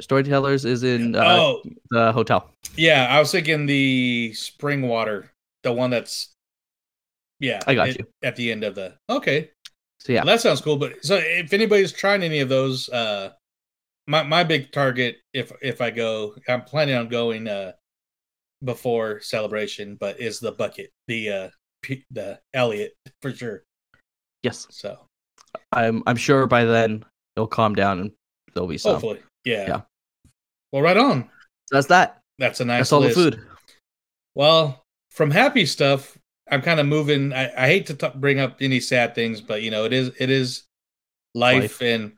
Storytellers 0.00 0.64
is 0.64 0.82
in 0.82 1.14
uh, 1.16 1.24
oh, 1.24 1.62
the 1.90 2.12
hotel. 2.12 2.50
yeah. 2.76 3.06
I 3.10 3.18
was 3.18 3.32
thinking 3.32 3.64
the 3.66 4.32
spring 4.34 4.82
water, 4.82 5.30
the 5.62 5.72
one 5.72 5.90
that's. 5.90 6.32
Yeah, 7.40 7.60
I 7.66 7.74
got 7.74 7.88
it- 7.88 7.98
you. 7.98 8.06
at 8.22 8.36
the 8.36 8.50
end 8.52 8.64
of 8.64 8.74
the. 8.74 8.94
Okay, 9.10 9.50
So 10.00 10.12
yeah, 10.12 10.20
Well, 10.24 10.34
that 10.34 10.40
sounds 10.40 10.60
cool. 10.60 10.76
But 10.76 11.04
so 11.04 11.16
if 11.16 11.52
anybody's 11.52 11.92
trying 11.92 12.22
any 12.22 12.40
of 12.40 12.48
those, 12.48 12.88
uh, 12.90 13.32
my 14.06 14.22
my 14.22 14.44
big 14.44 14.70
target 14.72 15.16
if 15.32 15.52
if 15.62 15.80
I 15.80 15.90
go, 15.90 16.34
I'm 16.48 16.62
planning 16.62 16.94
on 16.94 17.08
going 17.08 17.48
uh 17.48 17.72
before 18.64 19.20
celebration, 19.20 19.96
but 19.98 20.20
is 20.20 20.40
the 20.40 20.52
bucket, 20.52 20.90
the 21.08 21.28
uh 21.30 21.48
the 22.10 22.40
Elliott 22.54 22.94
for 23.22 23.32
sure. 23.32 23.62
yes, 24.42 24.66
So 24.70 24.98
I'm 25.72 26.02
I'm 26.06 26.16
sure 26.16 26.46
by 26.46 26.64
then 26.64 27.04
it'll 27.36 27.46
calm 27.46 27.74
down 27.74 28.00
and 28.00 28.10
there'll 28.54 28.68
be 28.68 28.78
some. 28.78 28.92
hopefully, 28.92 29.20
yeah. 29.44 29.66
Yeah. 29.68 29.80
Well, 30.72 30.82
right 30.82 30.96
on. 30.96 31.28
That's 31.70 31.86
that. 31.88 32.20
That's 32.38 32.60
a 32.60 32.64
nice. 32.64 32.80
That's 32.80 32.92
all 32.92 33.00
list. 33.00 33.16
the 33.16 33.30
food. 33.32 33.40
Well, 34.34 34.84
from 35.10 35.30
happy 35.30 35.64
stuff, 35.66 36.18
I'm 36.50 36.60
kind 36.62 36.78
of 36.80 36.86
moving. 36.86 37.32
I, 37.32 37.50
I 37.64 37.66
hate 37.66 37.86
to 37.86 37.94
t- 37.94 38.10
bring 38.16 38.38
up 38.40 38.56
any 38.60 38.80
sad 38.80 39.14
things, 39.14 39.40
but 39.40 39.62
you 39.62 39.70
know, 39.70 39.84
it 39.84 39.92
is 39.92 40.10
it 40.18 40.30
is 40.30 40.64
life, 41.34 41.62
Life. 41.62 41.82
and 41.82 42.12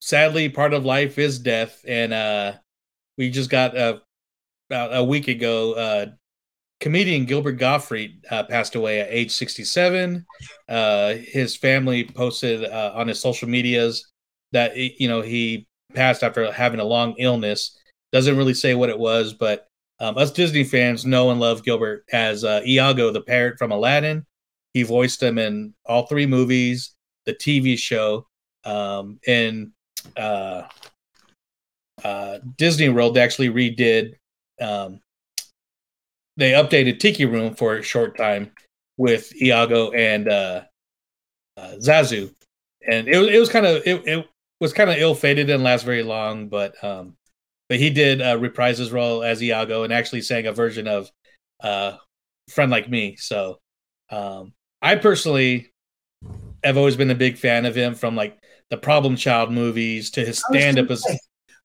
sadly, 0.00 0.48
part 0.48 0.72
of 0.72 0.84
life 0.84 1.18
is 1.18 1.38
death. 1.38 1.84
And 1.86 2.12
uh, 2.12 2.52
we 3.18 3.30
just 3.30 3.50
got 3.50 3.76
uh, 3.76 3.98
about 4.70 4.94
a 4.96 5.02
week 5.04 5.26
ago, 5.28 5.72
uh, 5.72 6.06
comedian 6.80 7.26
Gilbert 7.26 7.52
Gottfried 7.52 8.24
uh, 8.30 8.44
passed 8.44 8.74
away 8.74 9.00
at 9.00 9.08
age 9.10 9.30
67. 9.30 10.24
Uh, 10.68 11.14
his 11.14 11.56
family 11.56 12.04
posted 12.04 12.64
uh, 12.64 12.92
on 12.94 13.08
his 13.08 13.20
social 13.20 13.48
medias 13.48 14.10
that 14.52 14.76
you 14.76 15.08
know 15.08 15.20
he 15.20 15.66
passed 15.94 16.22
after 16.22 16.50
having 16.50 16.80
a 16.80 16.84
long 16.84 17.14
illness. 17.18 17.78
Doesn't 18.12 18.36
really 18.36 18.54
say 18.54 18.74
what 18.74 18.88
it 18.88 18.98
was, 18.98 19.34
but 19.34 19.68
um, 20.00 20.16
us 20.16 20.32
Disney 20.32 20.64
fans 20.64 21.04
know 21.04 21.30
and 21.30 21.38
love 21.38 21.62
Gilbert 21.62 22.04
as 22.12 22.42
uh, 22.42 22.62
Iago, 22.66 23.12
the 23.12 23.20
parrot 23.20 23.58
from 23.58 23.70
Aladdin. 23.70 24.26
He 24.72 24.82
voiced 24.82 25.22
him 25.22 25.38
in 25.38 25.74
all 25.84 26.06
three 26.06 26.26
movies, 26.26 26.94
the 27.26 27.34
TV 27.34 27.76
show, 27.76 28.26
um, 28.64 29.18
and 29.26 29.72
uh, 30.16 30.62
uh, 32.02 32.38
Disney 32.56 32.88
World 32.88 33.18
actually 33.18 33.50
redid. 33.50 34.14
Um, 34.60 35.00
they 36.40 36.52
updated 36.52 36.98
Tiki 36.98 37.24
Room 37.26 37.54
for 37.54 37.76
a 37.76 37.82
short 37.82 38.16
time 38.16 38.50
with 38.96 39.34
Iago 39.40 39.90
and 39.92 40.28
uh, 40.28 40.62
uh, 41.56 41.74
Zazu, 41.78 42.34
and 42.90 43.08
it, 43.08 43.18
was- 43.18 43.28
it 43.28 43.38
was 43.38 43.48
kind 43.48 43.66
of 43.66 43.82
it, 43.86 44.02
it 44.06 44.26
was 44.60 44.72
kind 44.72 44.90
of 44.90 44.96
ill 44.98 45.14
fated, 45.14 45.46
didn't 45.46 45.62
last 45.62 45.84
very 45.84 46.02
long, 46.02 46.48
but 46.48 46.82
um, 46.84 47.16
but 47.68 47.78
he 47.78 47.90
did 47.90 48.20
uh, 48.20 48.38
reprise 48.38 48.78
his 48.78 48.90
role 48.92 49.22
as 49.22 49.42
Iago 49.42 49.84
and 49.84 49.92
actually 49.92 50.22
sang 50.22 50.46
a 50.46 50.52
version 50.52 50.88
of 50.88 51.10
uh, 51.62 51.96
"Friend 52.48 52.70
Like 52.70 52.88
Me." 52.90 53.16
So 53.16 53.58
um, 54.10 54.52
I 54.82 54.96
personally 54.96 55.72
have 56.64 56.76
always 56.76 56.96
been 56.96 57.10
a 57.10 57.14
big 57.14 57.38
fan 57.38 57.64
of 57.64 57.74
him 57.74 57.94
from 57.94 58.16
like 58.16 58.38
the 58.70 58.76
Problem 58.76 59.16
Child 59.16 59.50
movies 59.52 60.10
to 60.12 60.24
his 60.24 60.42
stand 60.50 60.78
up 60.78 60.90
as 60.90 61.04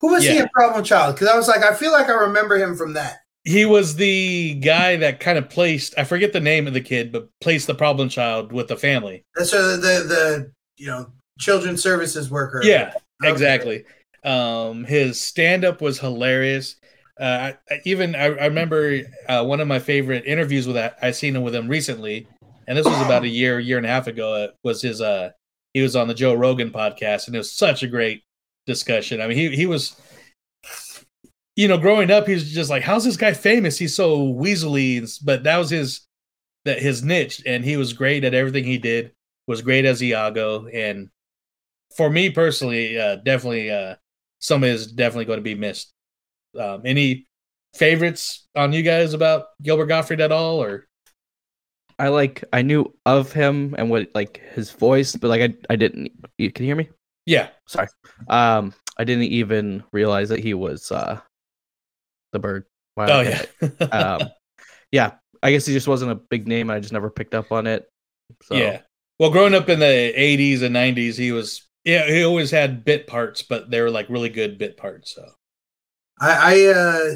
Who 0.02 0.12
was 0.12 0.24
he 0.24 0.36
Yeah. 0.36 0.44
in 0.44 0.50
Problem 0.54 0.84
Child? 0.84 1.16
Because 1.16 1.28
I 1.28 1.36
was 1.36 1.48
like, 1.48 1.64
I 1.64 1.74
feel 1.76 1.92
like 1.92 2.08
I 2.08 2.14
remember 2.14 2.58
him 2.58 2.76
from 2.78 2.94
that. 2.94 3.18
He 3.46 3.64
was 3.66 3.96
the 3.96 4.56
guy 4.56 4.98
that 4.98 5.20
kind 5.20 5.38
of 5.38 5.50
placed 5.50 5.94
I 5.98 6.04
forget 6.04 6.34
the 6.34 6.40
name 6.40 6.68
of 6.68 6.74
the 6.74 6.82
kid, 6.82 7.12
but 7.12 7.30
placed 7.42 7.68
the 7.68 7.76
problem 7.76 8.10
child 8.10 8.52
with 8.52 8.68
the 8.68 8.76
family. 8.76 9.24
That's 9.36 9.54
uh, 9.54 9.78
the 9.78 10.04
the 10.08 10.52
you 10.78 10.88
know 10.88 11.12
children 11.40 11.78
services 11.78 12.30
worker. 12.30 12.62
Yeah, 12.64 12.94
Okay. 13.24 13.32
exactly. 13.32 13.86
Um, 14.24 14.84
his 14.84 15.22
stand 15.22 15.64
up 15.64 15.80
was 15.82 16.00
hilarious. 16.00 16.76
Uh, 17.20 17.24
I, 17.70 17.74
I- 17.74 17.82
even 17.86 18.16
I, 18.16 18.24
I 18.26 18.46
remember 18.48 19.02
uh, 19.30 19.44
one 19.46 19.60
of 19.62 19.68
my 19.68 19.80
favorite 19.80 20.26
interviews 20.26 20.66
with 20.68 20.76
that 20.76 20.98
I 21.02 21.12
seen 21.12 21.36
him 21.36 21.44
with 21.44 21.54
him 21.56 21.68
recently, 21.68 22.28
and 22.68 22.78
this 22.78 22.86
was 22.86 23.00
about 23.02 23.24
a 23.24 23.28
year, 23.30 23.60
year 23.60 23.78
and 23.78 23.86
a 23.86 23.90
half 23.90 24.08
ago. 24.08 24.36
It 24.44 24.56
was 24.64 24.82
his 24.82 25.00
uh, 25.02 25.30
he 25.74 25.82
was 25.82 25.96
on 25.96 26.08
the 26.08 26.14
Joe 26.14 26.34
Rogan 26.34 26.72
podcast, 26.72 27.28
and 27.28 27.36
it 27.36 27.40
was 27.40 27.52
such 27.52 27.84
a 27.84 27.88
great 27.88 28.24
discussion. 28.66 29.22
I 29.22 29.28
mean, 29.28 29.38
he 29.38 29.56
he 29.56 29.66
was, 29.68 29.96
you 31.56 31.68
know, 31.68 31.78
growing 31.78 32.12
up, 32.12 32.28
he 32.28 32.34
was 32.34 32.52
just 32.52 32.70
like, 32.70 32.84
"How's 32.84 33.06
this 33.06 33.18
guy 33.18 33.34
famous? 33.34 33.78
He's 33.78 33.96
so 33.96 34.20
weaselly," 34.34 35.20
but 35.24 35.44
that 35.44 35.58
was 35.58 35.70
his 35.70 36.02
that 36.66 36.82
his 36.82 37.04
niche, 37.04 37.42
and 37.46 37.64
he 37.64 37.78
was 37.78 37.94
great 37.94 38.24
at 38.24 38.34
everything 38.34 38.64
he 38.64 38.78
did. 38.78 39.14
Was 39.48 39.62
great 39.62 39.86
as 39.86 40.02
Iago, 40.02 40.68
and 40.68 41.10
for 41.96 42.10
me 42.10 42.30
personally, 42.30 43.00
uh, 43.00 43.18
definitely 43.18 43.72
uh, 43.72 43.96
somebody 44.40 44.74
is 44.74 44.88
definitely 44.92 45.26
going 45.26 45.38
to 45.40 45.44
be 45.44 45.56
missed. 45.56 45.94
Um, 46.60 46.82
any 46.84 47.28
favorites 47.74 48.48
on 48.56 48.74
you 48.74 48.82
guys 48.82 49.14
about 49.14 49.48
Gilbert 49.62 49.86
Gottfried 49.86 50.22
at 50.22 50.32
all, 50.32 50.62
or 50.62 50.88
I 52.00 52.10
like 52.10 52.44
I 52.52 52.64
knew 52.64 52.94
of 53.06 53.32
him 53.32 53.76
and 53.78 53.90
what 53.90 54.10
like 54.14 54.42
his 54.54 54.72
voice, 54.72 55.16
but 55.16 55.30
like 55.30 55.42
I 55.42 55.56
I 55.70 55.76
didn't. 55.76 56.12
You 56.38 56.52
can 56.52 56.66
you 56.66 56.70
hear 56.70 56.76
me? 56.76 56.90
yeah, 57.26 57.50
Sorry. 57.68 57.88
Um, 58.28 58.74
I 58.98 59.04
didn't 59.04 59.24
even 59.24 59.84
realize 59.92 60.30
that 60.30 60.40
he 60.40 60.54
was 60.54 60.92
uh 60.92 61.20
the 62.36 62.40
bird. 62.40 62.66
Wow. 62.96 63.08
oh 63.10 63.22
yeah, 63.22 63.86
um, 63.92 64.30
yeah. 64.92 65.14
I 65.44 65.52
guess 65.52 65.66
he 65.66 65.74
just 65.74 65.88
wasn't 65.88 66.12
a 66.12 66.16
big 66.16 66.48
name. 66.48 66.70
I 66.70 66.80
just 66.80 66.94
never 66.94 67.10
picked 67.10 67.34
up 67.36 67.52
on 67.52 67.68
it. 67.68 67.88
So 68.44 68.56
yeah. 68.56 68.82
Well, 69.20 69.32
growing 69.32 69.54
up 69.56 69.70
in 69.70 69.80
the 69.80 69.86
'80s 70.16 70.62
and 70.62 70.76
'90s, 70.76 71.16
he 71.16 71.32
was 71.32 71.68
yeah 71.84 72.08
he 72.08 72.24
always 72.24 72.52
had 72.52 72.84
bit 72.86 73.08
parts, 73.08 73.42
but 73.42 73.70
they 73.70 73.82
were 73.82 73.92
like 73.92 74.10
really 74.10 74.30
good 74.30 74.58
bit 74.58 74.78
parts. 74.78 75.14
So 75.16 75.26
I 76.20 76.32
I 76.56 76.74
uh, 76.74 77.10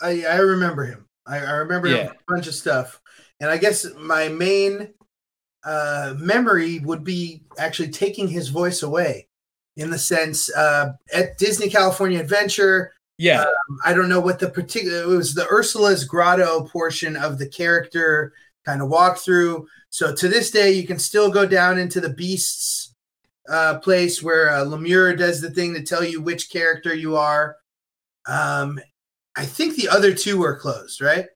I, 0.00 0.24
I 0.24 0.36
remember 0.38 0.84
him. 0.84 1.06
I, 1.26 1.38
I 1.38 1.50
remember 1.52 1.88
Yeah. 1.88 2.08
from 2.08 2.16
a 2.16 2.32
bunch 2.34 2.46
of 2.46 2.54
stuff, 2.54 3.00
and 3.40 3.50
I 3.50 3.56
guess 3.56 3.86
my 3.96 4.28
main 4.28 4.92
uh, 5.64 6.14
memory 6.18 6.78
would 6.80 7.04
be 7.04 7.44
actually 7.58 7.90
taking 7.90 8.28
his 8.28 8.48
voice 8.48 8.82
away, 8.82 9.28
in 9.76 9.90
the 9.90 9.98
sense 9.98 10.54
uh, 10.54 10.92
at 11.12 11.38
Disney 11.38 11.68
California 11.68 12.20
Adventure. 12.20 12.92
Yeah, 13.18 13.42
Um, 13.42 13.78
I 13.84 13.94
don't 13.94 14.08
know 14.08 14.20
what 14.20 14.38
the 14.38 14.50
particular. 14.50 15.02
It 15.02 15.16
was 15.16 15.34
the 15.34 15.46
Ursula's 15.50 16.04
Grotto 16.04 16.64
portion 16.68 17.16
of 17.16 17.38
the 17.38 17.48
character 17.48 18.32
kind 18.64 18.82
of 18.82 18.88
walkthrough. 18.88 19.64
So 19.90 20.14
to 20.14 20.28
this 20.28 20.50
day, 20.50 20.72
you 20.72 20.86
can 20.86 20.98
still 20.98 21.30
go 21.30 21.46
down 21.46 21.78
into 21.78 22.00
the 22.00 22.08
Beasts 22.10 22.94
uh, 23.48 23.78
place 23.78 24.22
where 24.22 24.50
uh, 24.50 24.64
Lumiere 24.64 25.14
does 25.14 25.40
the 25.40 25.50
thing 25.50 25.74
to 25.74 25.82
tell 25.82 26.02
you 26.02 26.20
which 26.20 26.50
character 26.50 26.94
you 26.94 27.16
are. 27.16 27.56
Um, 28.26 28.80
I 29.36 29.44
think 29.44 29.76
the 29.76 29.88
other 29.88 30.14
two 30.14 30.38
were 30.38 30.56
closed, 30.56 31.00
right? 31.00 31.26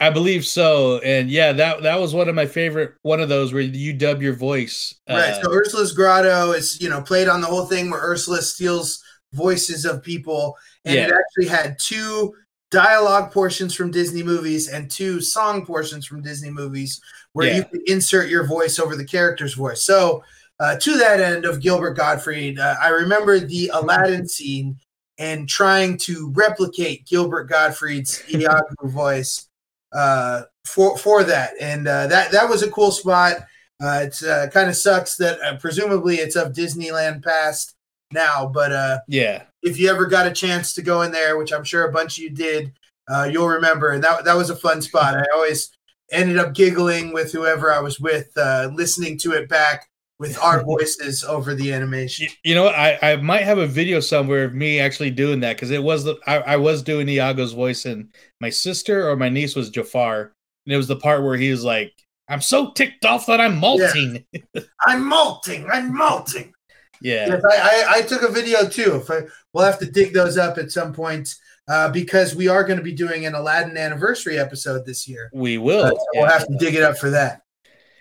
I 0.00 0.08
believe 0.08 0.46
so. 0.46 0.98
And 1.00 1.30
yeah, 1.30 1.52
that 1.52 1.82
that 1.82 2.00
was 2.00 2.14
one 2.14 2.28
of 2.28 2.34
my 2.34 2.46
favorite 2.46 2.94
one 3.02 3.20
of 3.20 3.28
those 3.28 3.52
where 3.52 3.62
you 3.62 3.92
dub 3.92 4.22
your 4.22 4.32
voice. 4.32 4.94
right. 5.08 5.30
Uh, 5.30 5.42
So 5.42 5.52
Ursula's 5.52 5.92
Grotto 5.92 6.52
is 6.52 6.80
you 6.80 6.88
know 6.88 7.02
played 7.02 7.28
on 7.28 7.40
the 7.42 7.46
whole 7.46 7.66
thing 7.66 7.90
where 7.90 8.00
Ursula 8.00 8.40
steals 8.40 9.04
voices 9.32 9.84
of 9.84 10.02
people, 10.02 10.56
and 10.84 10.96
it 10.98 11.12
actually 11.12 11.48
had 11.48 11.78
two 11.78 12.34
dialogue 12.70 13.32
portions 13.32 13.74
from 13.74 13.90
Disney 13.90 14.22
movies 14.22 14.68
and 14.68 14.90
two 14.90 15.20
song 15.20 15.66
portions 15.66 16.06
from 16.06 16.22
Disney 16.22 16.50
movies 16.50 17.00
where 17.32 17.48
Yeah. 17.48 17.56
you 17.56 17.64
could 17.64 17.82
insert 17.88 18.28
your 18.28 18.46
voice 18.46 18.78
over 18.78 18.94
the 18.96 19.04
character's 19.04 19.54
voice. 19.54 19.82
So 19.82 20.22
uh, 20.60 20.76
to 20.76 20.96
that 20.98 21.20
end 21.20 21.44
of 21.44 21.60
Gilbert 21.60 21.94
Gottfried, 21.94 22.58
uh, 22.58 22.76
I 22.80 22.88
remember 22.88 23.40
the 23.40 23.70
Aladdin 23.74 24.28
scene 24.28 24.78
and 25.18 25.48
trying 25.48 25.96
to 25.98 26.30
replicate 26.34 27.06
Gilbert 27.06 27.44
Gottfried's 27.44 28.22
Iago 28.34 28.62
voice 28.84 29.48
uh, 29.92 30.42
for 30.64 30.96
for 30.96 31.24
that, 31.24 31.54
and 31.60 31.88
uh, 31.88 32.06
that 32.06 32.30
that 32.30 32.48
was 32.48 32.62
a 32.62 32.70
cool 32.70 32.90
spot. 32.92 33.38
Uh, 33.82 34.00
it's 34.04 34.22
uh, 34.22 34.46
kind 34.52 34.68
of 34.68 34.76
sucks 34.76 35.16
that 35.16 35.40
uh, 35.40 35.56
presumably 35.56 36.16
it's 36.16 36.36
of 36.36 36.52
Disneyland 36.52 37.24
past 37.24 37.74
now, 38.12 38.46
but 38.46 38.72
uh, 38.72 38.98
yeah, 39.08 39.44
if 39.62 39.78
you 39.78 39.88
ever 39.88 40.06
got 40.06 40.26
a 40.26 40.32
chance 40.32 40.72
to 40.74 40.82
go 40.82 41.02
in 41.02 41.12
there, 41.12 41.36
which 41.36 41.52
I'm 41.52 41.64
sure 41.64 41.84
a 41.84 41.92
bunch 41.92 42.18
of 42.18 42.24
you 42.24 42.30
did, 42.30 42.72
uh, 43.08 43.28
you'll 43.30 43.48
remember. 43.48 43.90
And 43.90 44.02
that 44.04 44.24
that 44.24 44.36
was 44.36 44.50
a 44.50 44.56
fun 44.56 44.82
spot. 44.82 45.16
I 45.16 45.24
always 45.34 45.70
ended 46.10 46.38
up 46.38 46.54
giggling 46.54 47.12
with 47.12 47.32
whoever 47.32 47.72
I 47.72 47.80
was 47.80 48.00
with, 48.00 48.30
uh, 48.36 48.70
listening 48.74 49.18
to 49.18 49.32
it 49.32 49.48
back 49.48 49.88
with 50.18 50.38
our 50.38 50.62
voices 50.64 51.24
over 51.24 51.54
the 51.54 51.72
animation. 51.72 52.28
you 52.44 52.54
know 52.54 52.64
what? 52.64 52.74
I 52.74 52.98
I 53.02 53.16
might 53.16 53.42
have 53.42 53.58
a 53.58 53.66
video 53.66 54.00
somewhere 54.00 54.44
of 54.44 54.54
me 54.54 54.80
actually 54.80 55.10
doing 55.10 55.40
that 55.40 55.56
because 55.56 55.70
it 55.70 55.82
was 55.82 56.04
the 56.04 56.16
I, 56.26 56.38
I 56.38 56.56
was 56.56 56.82
doing 56.82 57.08
Iago's 57.08 57.52
voice 57.52 57.84
and 57.84 58.08
my 58.40 58.50
sister 58.50 59.08
or 59.08 59.16
my 59.16 59.28
niece 59.28 59.56
was 59.56 59.70
Jafar 59.70 60.32
and 60.66 60.74
it 60.74 60.76
was 60.76 60.88
the 60.88 60.96
part 60.96 61.24
where 61.24 61.36
he 61.36 61.50
was 61.50 61.64
like, 61.64 61.92
"I'm 62.28 62.40
so 62.40 62.70
ticked 62.72 63.04
off 63.04 63.26
that 63.26 63.40
I'm 63.40 63.58
molting." 63.58 64.24
I'm 64.86 65.08
molting. 65.08 65.68
I'm 65.70 65.94
molting. 65.94 66.52
Yeah, 67.00 67.26
Yes, 67.28 67.42
I, 67.44 67.56
I, 67.56 67.98
I 67.98 68.02
took 68.02 68.22
a 68.22 68.32
video 68.32 68.68
too. 68.68 68.96
If 68.96 69.10
I, 69.10 69.22
we'll 69.52 69.64
have 69.64 69.78
to 69.78 69.86
dig 69.86 70.12
those 70.12 70.36
up 70.36 70.58
at 70.58 70.70
some 70.70 70.92
point 70.92 71.34
uh, 71.68 71.90
because 71.90 72.34
we 72.34 72.48
are 72.48 72.64
going 72.64 72.78
to 72.78 72.84
be 72.84 72.92
doing 72.92 73.26
an 73.26 73.34
Aladdin 73.34 73.76
anniversary 73.76 74.38
episode 74.38 74.84
this 74.84 75.08
year. 75.08 75.30
we 75.32 75.58
will. 75.58 75.84
Uh, 75.84 75.90
so 75.90 76.04
we'll 76.14 76.26
have 76.26 76.46
to 76.46 76.56
dig 76.58 76.74
it 76.74 76.82
up 76.82 76.98
for 76.98 77.10
that. 77.10 77.42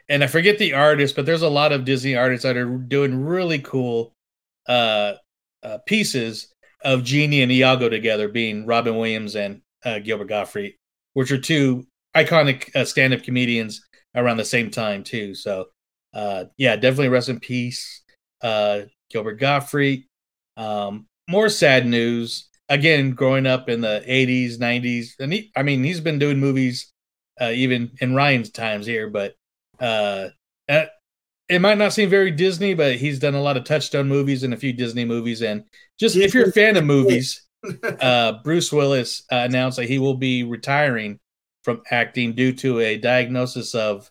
and 0.09 0.23
I 0.23 0.27
forget 0.27 0.57
the 0.57 0.73
artist, 0.73 1.15
but 1.15 1.25
there's 1.25 1.43
a 1.43 1.49
lot 1.49 1.71
of 1.71 1.85
Disney 1.85 2.15
artists 2.15 2.43
that 2.43 2.57
are 2.57 2.77
doing 2.77 3.23
really 3.25 3.59
cool 3.59 4.13
uh, 4.67 5.13
uh, 5.63 5.77
pieces 5.85 6.53
of 6.83 7.03
Genie 7.03 7.41
and 7.41 7.51
Iago 7.51 7.89
together, 7.89 8.27
being 8.27 8.65
Robin 8.65 8.95
Williams 8.97 9.35
and 9.35 9.61
uh, 9.85 9.99
Gilbert 9.99 10.29
Gottfried, 10.29 10.75
which 11.13 11.31
are 11.31 11.37
two 11.37 11.85
iconic 12.15 12.75
uh, 12.75 12.85
stand-up 12.85 13.23
comedians 13.23 13.85
around 14.15 14.37
the 14.37 14.45
same 14.45 14.71
time 14.71 15.03
too. 15.03 15.35
So, 15.35 15.65
uh, 16.13 16.45
yeah, 16.57 16.75
definitely 16.75 17.09
rest 17.09 17.29
in 17.29 17.39
peace, 17.39 17.98
uh, 18.41 18.81
Gilbert 19.09 19.39
Gottfried. 19.39 20.05
Um, 20.57 21.07
more 21.27 21.49
sad 21.49 21.85
news. 21.85 22.47
Again, 22.67 23.11
growing 23.11 23.47
up 23.47 23.69
in 23.69 23.81
the 23.81 24.03
'80s, 24.07 24.57
'90s, 24.57 25.13
and 25.19 25.33
he, 25.33 25.51
I 25.55 25.63
mean, 25.63 25.83
he's 25.83 26.01
been 26.01 26.19
doing 26.19 26.39
movies 26.39 26.91
uh, 27.41 27.51
even 27.53 27.91
in 27.99 28.13
Ryan's 28.13 28.51
times 28.51 28.85
here, 28.85 29.09
but 29.09 29.35
uh, 29.79 30.29
it 31.49 31.61
might 31.61 31.79
not 31.79 31.93
seem 31.93 32.09
very 32.09 32.29
Disney, 32.29 32.75
but 32.75 32.95
he's 32.95 33.19
done 33.19 33.33
a 33.33 33.41
lot 33.41 33.57
of 33.57 33.63
Touchstone 33.63 34.07
movies 34.07 34.43
and 34.43 34.53
a 34.53 34.57
few 34.57 34.71
Disney 34.71 35.03
movies. 35.03 35.41
And 35.41 35.63
just 35.99 36.15
if 36.15 36.33
you're 36.33 36.49
a 36.49 36.51
fan 36.51 36.77
of 36.77 36.85
movies, 36.85 37.47
uh, 38.01 38.33
Bruce 38.43 38.71
Willis 38.71 39.23
uh, 39.31 39.37
announced 39.37 39.77
that 39.77 39.89
he 39.89 39.97
will 39.97 40.13
be 40.13 40.43
retiring 40.43 41.19
from 41.63 41.81
acting 41.89 42.33
due 42.33 42.53
to 42.53 42.79
a 42.79 42.97
diagnosis 42.97 43.73
of. 43.75 44.09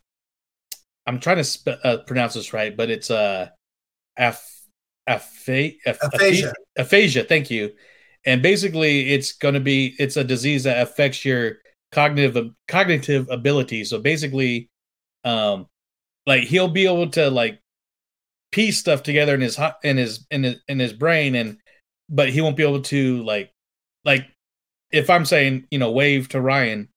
I'm 1.07 1.21
trying 1.21 1.39
to 1.39 1.45
sp- 1.49 1.81
uh, 1.83 1.99
pronounce 2.07 2.35
this 2.35 2.53
right, 2.53 2.77
but 2.77 2.91
it's 2.91 3.11
uh, 3.11 3.49
aph- 4.19 4.67
aph- 5.87 6.03
Aphasia. 6.03 6.53
aphasia. 6.77 7.25
Thank 7.25 7.51
you. 7.51 7.73
And 8.27 8.43
basically, 8.43 9.11
it's 9.11 9.33
going 9.33 9.55
to 9.55 9.61
be 9.61 9.95
it's 9.99 10.17
a 10.17 10.25
disease 10.25 10.65
that 10.65 10.83
affects 10.83 11.25
your 11.25 11.59
cognitive 11.93 12.51
cognitive 12.67 13.29
ability. 13.31 13.85
So 13.85 14.01
basically, 14.01 14.69
um, 15.25 15.67
like 16.27 16.45
he'll 16.45 16.69
be 16.69 16.87
able 16.87 17.09
to 17.11 17.31
like 17.31 17.61
piece 18.51 18.79
stuff 18.79 19.03
together 19.03 19.35
in 19.35 19.41
his 19.41 19.59
in 19.83 19.97
his 19.97 20.27
in 20.31 20.43
his 20.43 20.57
in 20.69 20.79
his 20.79 20.93
brain, 20.93 21.35
and 21.37 21.59
but 22.11 22.29
he 22.29 22.41
won't 22.41 22.57
be 22.57 22.65
able 22.65 22.83
to 22.83 23.23
like 23.23 23.51
like 24.05 24.27
if 24.91 25.11
I'm 25.11 25.25
saying 25.25 25.67
you 25.71 25.79
know 25.79 25.93
wave 25.93 26.29
to 26.31 26.41
Ryan, 26.41 26.89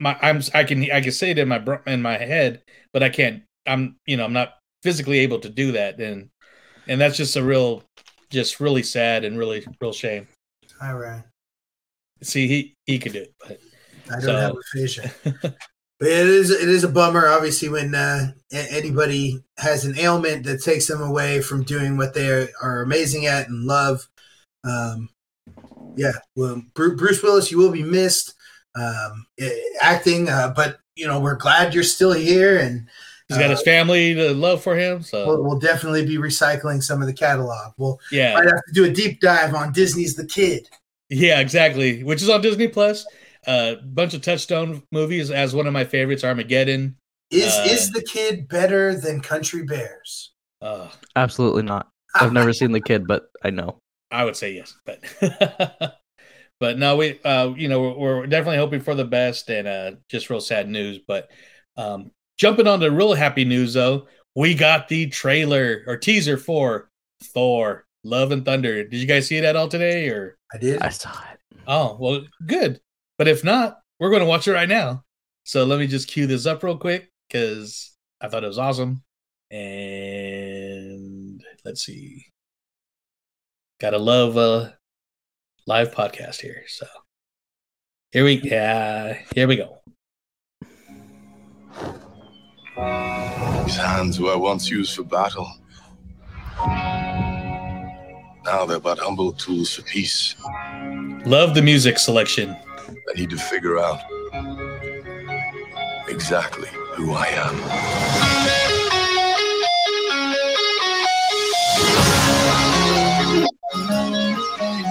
my 0.00 0.16
I'm 0.22 0.42
I 0.54 0.64
can 0.64 0.90
I 0.90 1.00
can 1.00 1.12
say 1.12 1.30
it 1.30 1.38
in 1.38 1.48
my 1.48 1.62
in 1.86 2.02
my 2.02 2.16
head, 2.16 2.62
but 2.92 3.02
I 3.02 3.08
can't. 3.08 3.42
I'm 3.66 3.96
you 4.06 4.16
know 4.16 4.24
I'm 4.24 4.32
not 4.32 4.54
physically 4.82 5.20
able 5.20 5.38
to 5.40 5.48
do 5.48 5.72
that, 5.72 5.98
and 6.00 6.28
and 6.88 7.00
that's 7.00 7.16
just 7.16 7.36
a 7.36 7.42
real 7.42 7.82
just 8.30 8.60
really 8.60 8.82
sad 8.82 9.24
and 9.24 9.38
really 9.38 9.64
real 9.80 9.92
shame. 9.92 10.26
All 10.82 10.96
right. 10.96 11.22
See, 12.22 12.48
he 12.48 12.76
he 12.86 12.98
could 12.98 13.12
do 13.12 13.22
it, 13.22 13.34
but 13.40 13.60
I 14.08 14.12
don't 14.14 14.22
So- 14.22 14.36
have 14.36 14.56
aphasia. 14.56 15.10
But 16.00 16.10
it 16.10 16.26
is 16.26 16.50
it 16.50 16.68
is 16.68 16.82
a 16.82 16.88
bummer, 16.88 17.28
obviously, 17.28 17.68
when 17.68 17.94
uh, 17.94 18.32
anybody 18.50 19.38
has 19.58 19.84
an 19.84 19.96
ailment 19.96 20.44
that 20.46 20.60
takes 20.60 20.88
them 20.88 21.00
away 21.00 21.40
from 21.40 21.62
doing 21.62 21.96
what 21.96 22.12
they 22.12 22.48
are, 22.60 22.82
amazing 22.82 23.26
at 23.26 23.46
and 23.48 23.62
love. 23.66 24.08
Um, 24.64 25.10
yeah, 25.94 26.14
well, 26.34 26.60
Bruce 26.74 27.22
Willis, 27.22 27.52
you 27.52 27.58
will 27.58 27.70
be 27.70 27.84
missed 27.84 28.34
um, 28.74 29.26
acting, 29.80 30.28
uh, 30.28 30.52
but 30.56 30.80
you 30.96 31.06
know 31.06 31.20
we're 31.20 31.36
glad 31.36 31.72
you're 31.72 31.84
still 31.84 32.10
here, 32.12 32.58
and 32.58 32.88
he's 33.32 33.38
got 33.38 33.46
uh, 33.46 33.56
his 33.56 33.62
family 33.62 34.14
to 34.14 34.32
love 34.32 34.62
for 34.62 34.76
him. 34.76 35.02
So 35.02 35.26
we'll, 35.26 35.42
we'll 35.42 35.58
definitely 35.58 36.06
be 36.06 36.16
recycling 36.16 36.82
some 36.82 37.00
of 37.00 37.06
the 37.06 37.12
catalog. 37.12 37.72
We'll 37.76 37.98
yeah, 38.10 38.34
might 38.34 38.46
have 38.46 38.62
to 38.66 38.72
do 38.72 38.84
a 38.84 38.90
deep 38.90 39.20
dive 39.20 39.54
on 39.54 39.72
Disney's 39.72 40.14
The 40.14 40.26
Kid. 40.26 40.68
Yeah, 41.08 41.40
exactly. 41.40 42.02
Which 42.02 42.22
is 42.22 42.30
on 42.30 42.40
Disney 42.40 42.68
Plus. 42.68 43.06
A 43.46 43.50
uh, 43.50 43.74
bunch 43.82 44.14
of 44.14 44.22
Touchstone 44.22 44.82
movies 44.92 45.30
as 45.30 45.54
one 45.54 45.66
of 45.66 45.72
my 45.72 45.84
favorites, 45.84 46.22
Armageddon. 46.22 46.96
Is 47.30 47.52
Uh, 47.52 47.66
is 47.68 47.90
The 47.90 48.02
Kid 48.02 48.46
better 48.46 48.94
than 48.94 49.20
Country 49.20 49.64
Bears? 49.64 50.32
Uh, 50.60 50.88
Absolutely 51.16 51.62
not. 51.62 51.88
I've 52.14 52.32
never 52.32 52.52
seen 52.52 52.72
the 52.72 52.80
kid, 52.80 53.06
but 53.06 53.30
I 53.42 53.50
know. 53.50 53.78
I 54.10 54.24
would 54.24 54.36
say 54.36 54.52
yes, 54.52 54.76
but 54.84 55.00
but 56.60 56.78
no, 56.78 56.96
we 56.96 57.18
uh, 57.24 57.54
you 57.56 57.68
know 57.68 57.80
we're, 57.80 57.94
we're 57.94 58.26
definitely 58.26 58.58
hoping 58.58 58.80
for 58.80 58.94
the 58.94 59.06
best, 59.06 59.48
and 59.48 59.66
uh, 59.66 59.92
just 60.10 60.28
real 60.28 60.40
sad 60.40 60.68
news. 60.68 61.00
But 61.06 61.30
um, 61.76 62.10
jumping 62.38 62.66
on 62.66 62.80
to 62.80 62.90
real 62.90 63.14
happy 63.14 63.44
news 63.44 63.74
though, 63.74 64.06
we 64.34 64.54
got 64.54 64.88
the 64.88 65.06
trailer 65.08 65.82
or 65.86 65.96
teaser 65.96 66.36
for 66.36 66.90
Thor: 67.22 67.86
Love 68.04 68.32
and 68.32 68.44
Thunder. 68.44 68.84
Did 68.84 68.98
you 68.98 69.06
guys 69.06 69.26
see 69.26 69.36
it 69.36 69.44
at 69.44 69.56
all 69.56 69.68
today? 69.68 70.08
Or 70.08 70.36
I 70.52 70.58
did. 70.58 70.82
I 70.82 70.88
saw 70.88 71.10
it. 71.32 71.38
Oh, 71.66 71.96
well, 72.00 72.22
good. 72.46 72.80
But 73.18 73.28
if 73.28 73.44
not, 73.44 73.78
we're 74.00 74.10
going 74.10 74.20
to 74.20 74.26
watch 74.26 74.48
it 74.48 74.52
right 74.52 74.68
now. 74.68 75.04
So 75.44 75.64
let 75.64 75.78
me 75.78 75.86
just 75.86 76.08
cue 76.08 76.26
this 76.26 76.46
up 76.46 76.62
real 76.62 76.78
quick 76.78 77.10
because 77.28 77.92
I 78.20 78.28
thought 78.28 78.44
it 78.44 78.48
was 78.48 78.58
awesome. 78.58 79.02
And 79.50 81.42
let's 81.64 81.84
see. 81.84 82.26
Gotta 83.80 83.98
love 83.98 84.36
a 84.36 84.78
live 85.66 85.92
podcast 85.92 86.40
here. 86.40 86.62
So 86.68 86.86
here 88.12 88.24
we 88.24 88.40
yeah, 88.42 89.18
here 89.34 89.48
we 89.48 89.56
go. 89.56 89.82
These 92.76 93.76
hands 93.76 94.18
were 94.20 94.38
once 94.38 94.70
used 94.70 94.96
for 94.96 95.02
battle. 95.04 95.50
Now 98.44 98.66
they're 98.66 98.80
but 98.80 98.98
humble 98.98 99.32
tools 99.32 99.74
for 99.74 99.82
peace. 99.82 100.34
Love 101.24 101.54
the 101.54 101.62
music 101.62 101.98
selection. 101.98 102.56
I 102.88 103.14
need 103.14 103.30
to 103.30 103.36
figure 103.36 103.78
out 103.78 104.00
exactly 106.08 106.68
who 106.94 107.12
I 107.12 107.26
am. 107.26 107.56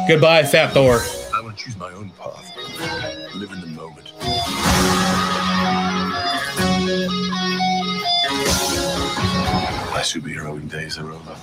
Goodbye, 0.07 0.43
Fat 0.43 0.73
Thor. 0.73 0.99
I 1.33 1.41
want 1.41 1.57
to 1.57 1.63
choose 1.63 1.77
my 1.77 1.91
own 1.93 2.09
path. 2.11 2.50
My 10.01 10.05
superheroing 10.05 10.67
days 10.67 10.97
are 10.97 11.11
over. 11.11 11.35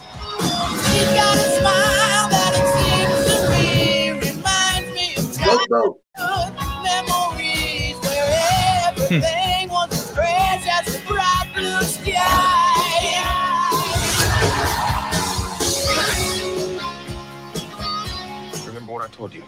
Go, 5.45 5.59
go. 5.71 6.01
Remember 18.67 18.93
what 18.93 19.05
I 19.05 19.09
told 19.13 19.35
you? 19.35 19.45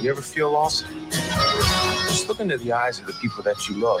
You 0.00 0.10
ever 0.10 0.22
feel 0.22 0.50
lost? 0.50 0.86
Just 1.10 2.26
look 2.26 2.40
into 2.40 2.56
the 2.56 2.72
eyes 2.72 2.98
of 3.00 3.06
the 3.06 3.12
people 3.20 3.42
that 3.42 3.68
you 3.68 3.76
love. 3.76 4.00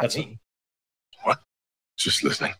That's 0.00 0.16
it. 0.16 0.26
What? 1.22 1.38
Just 1.96 2.24
listening. 2.24 2.52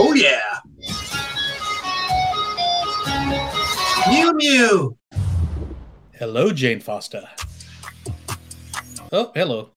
Oh 0.00 0.14
yeah. 0.16 0.40
Mew 4.08 4.32
Mew. 4.32 4.96
Hello, 6.18 6.50
Jane 6.50 6.80
Foster. 6.80 7.28
Oh, 9.12 9.32
hello. 9.34 9.70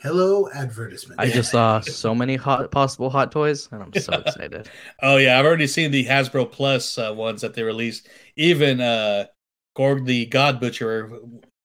Hello, 0.00 0.48
advertisement. 0.52 1.20
I 1.20 1.28
just 1.30 1.50
saw 1.52 1.80
so 1.80 2.14
many 2.14 2.36
hot 2.36 2.70
possible 2.70 3.08
hot 3.10 3.32
toys, 3.32 3.68
and 3.70 3.82
I'm 3.82 3.92
so 3.94 4.12
excited. 4.26 4.68
Oh 5.02 5.16
yeah, 5.16 5.38
I've 5.38 5.46
already 5.46 5.66
seen 5.66 5.90
the 5.90 6.04
Hasbro 6.04 6.50
Pulse 6.52 6.98
uh, 6.98 7.12
ones 7.14 7.40
that 7.42 7.54
they 7.54 7.62
released. 7.62 8.08
Even 8.36 8.80
uh, 8.80 9.26
Gorr 9.74 10.00
the 10.00 10.26
God 10.26 10.60
Butcher, 10.60 11.12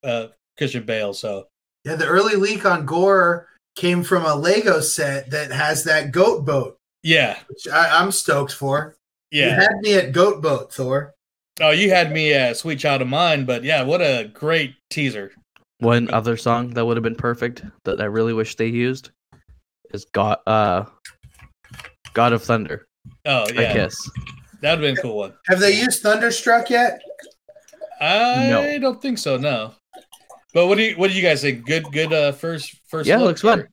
uh, 0.04 0.28
Christian 0.58 0.84
Bale. 0.86 1.14
So 1.14 1.48
Yeah, 1.84 1.96
the 1.96 2.08
early 2.08 2.36
leak 2.36 2.66
on 2.66 2.86
Gorr 2.86 3.48
came 3.76 4.04
from 4.04 4.26
a 4.26 4.36
Lego 4.36 4.80
set 4.80 5.30
that 5.32 5.52
has 5.52 5.84
that 5.86 6.12
goat 6.12 6.46
boat, 6.46 6.78
yeah, 7.04 7.40
which 7.50 7.68
I, 7.68 8.00
I'm 8.00 8.12
stoked 8.12 8.54
for. 8.54 8.96
Yeah, 9.32 9.46
You 9.46 9.50
yeah. 9.52 9.62
had 9.62 9.76
me 9.82 9.94
at 9.96 10.12
goat 10.12 10.42
boat, 10.42 10.74
Thor. 10.74 11.14
Oh, 11.60 11.72
you 11.72 11.90
had 11.90 12.12
me 12.12 12.34
at 12.34 12.58
Sweet 12.58 12.80
Child 12.80 13.02
of 13.02 13.08
Mine, 13.08 13.46
but 13.46 13.64
yeah, 13.64 13.84
what 13.84 14.02
a 14.02 14.30
great 14.34 14.76
teaser. 14.90 15.32
One 15.82 16.10
other 16.14 16.38
song 16.38 16.70
that 16.72 16.86
would 16.86 16.96
have 16.96 17.04
been 17.04 17.16
perfect 17.16 17.64
that 17.86 18.00
I 18.00 18.06
really 18.06 18.34
wish 18.34 18.56
they 18.56 18.68
used 18.68 19.10
is 19.94 20.06
God 20.06 20.38
uh 20.48 20.86
God 22.14 22.34
of 22.34 22.44
Thunder. 22.44 22.88
Oh 23.26 23.46
I 23.50 23.62
yeah, 23.62 23.74
guess. 23.74 23.96
that 24.62 24.78
would 24.78 24.86
have 24.86 24.96
been 24.96 24.98
a 24.98 25.02
cool 25.02 25.18
one. 25.18 25.34
Have 25.48 25.60
they 25.60 25.72
used 25.74 26.02
Thunderstruck 26.04 26.70
yet? 26.70 27.02
I 28.00 28.48
No. 28.50 28.80
don't 28.80 29.02
think 29.02 29.18
so. 29.18 29.38
No. 29.38 29.74
But 30.54 30.68
what 30.68 30.78
do 30.78 30.84
you 30.84 30.96
what 30.98 31.10
do 31.10 31.16
you 31.16 31.22
guys 31.24 31.42
think? 31.42 31.66
Good 31.66 31.86
good 31.92 32.14
uh 32.14 32.32
first 32.32 32.76
first 32.88 33.08
Yeah, 33.08 33.18
it 33.20 33.24
looks 33.24 33.42
fun. 33.42 33.68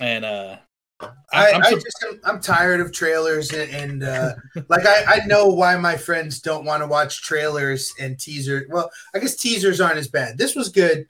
And 0.00 0.24
uh 0.24 0.56
I, 1.00 1.52
I'm 1.52 1.62
I 1.62 1.70
just 1.72 2.04
am, 2.08 2.20
I'm 2.24 2.40
tired 2.40 2.80
of 2.80 2.92
trailers 2.92 3.52
and, 3.52 3.70
and 3.70 4.02
uh, 4.02 4.34
like 4.68 4.86
I, 4.86 5.04
I 5.20 5.26
know 5.26 5.48
why 5.48 5.76
my 5.76 5.96
friends 5.96 6.40
don't 6.40 6.64
want 6.64 6.82
to 6.82 6.86
watch 6.86 7.22
trailers 7.22 7.92
and 8.00 8.18
teasers. 8.18 8.64
Well, 8.70 8.90
I 9.14 9.18
guess 9.18 9.36
teasers 9.36 9.80
aren't 9.80 9.98
as 9.98 10.08
bad. 10.08 10.38
This 10.38 10.54
was 10.54 10.68
good. 10.68 11.06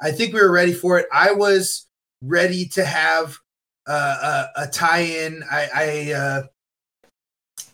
I 0.00 0.12
think 0.12 0.34
we 0.34 0.40
were 0.40 0.52
ready 0.52 0.72
for 0.72 0.98
it. 0.98 1.06
I 1.12 1.32
was 1.32 1.86
ready 2.22 2.66
to 2.68 2.84
have 2.84 3.36
uh, 3.86 4.48
a, 4.56 4.62
a 4.62 4.66
tie-in. 4.66 5.42
I, 5.50 5.68
I 5.74 6.12
uh, 6.12 6.42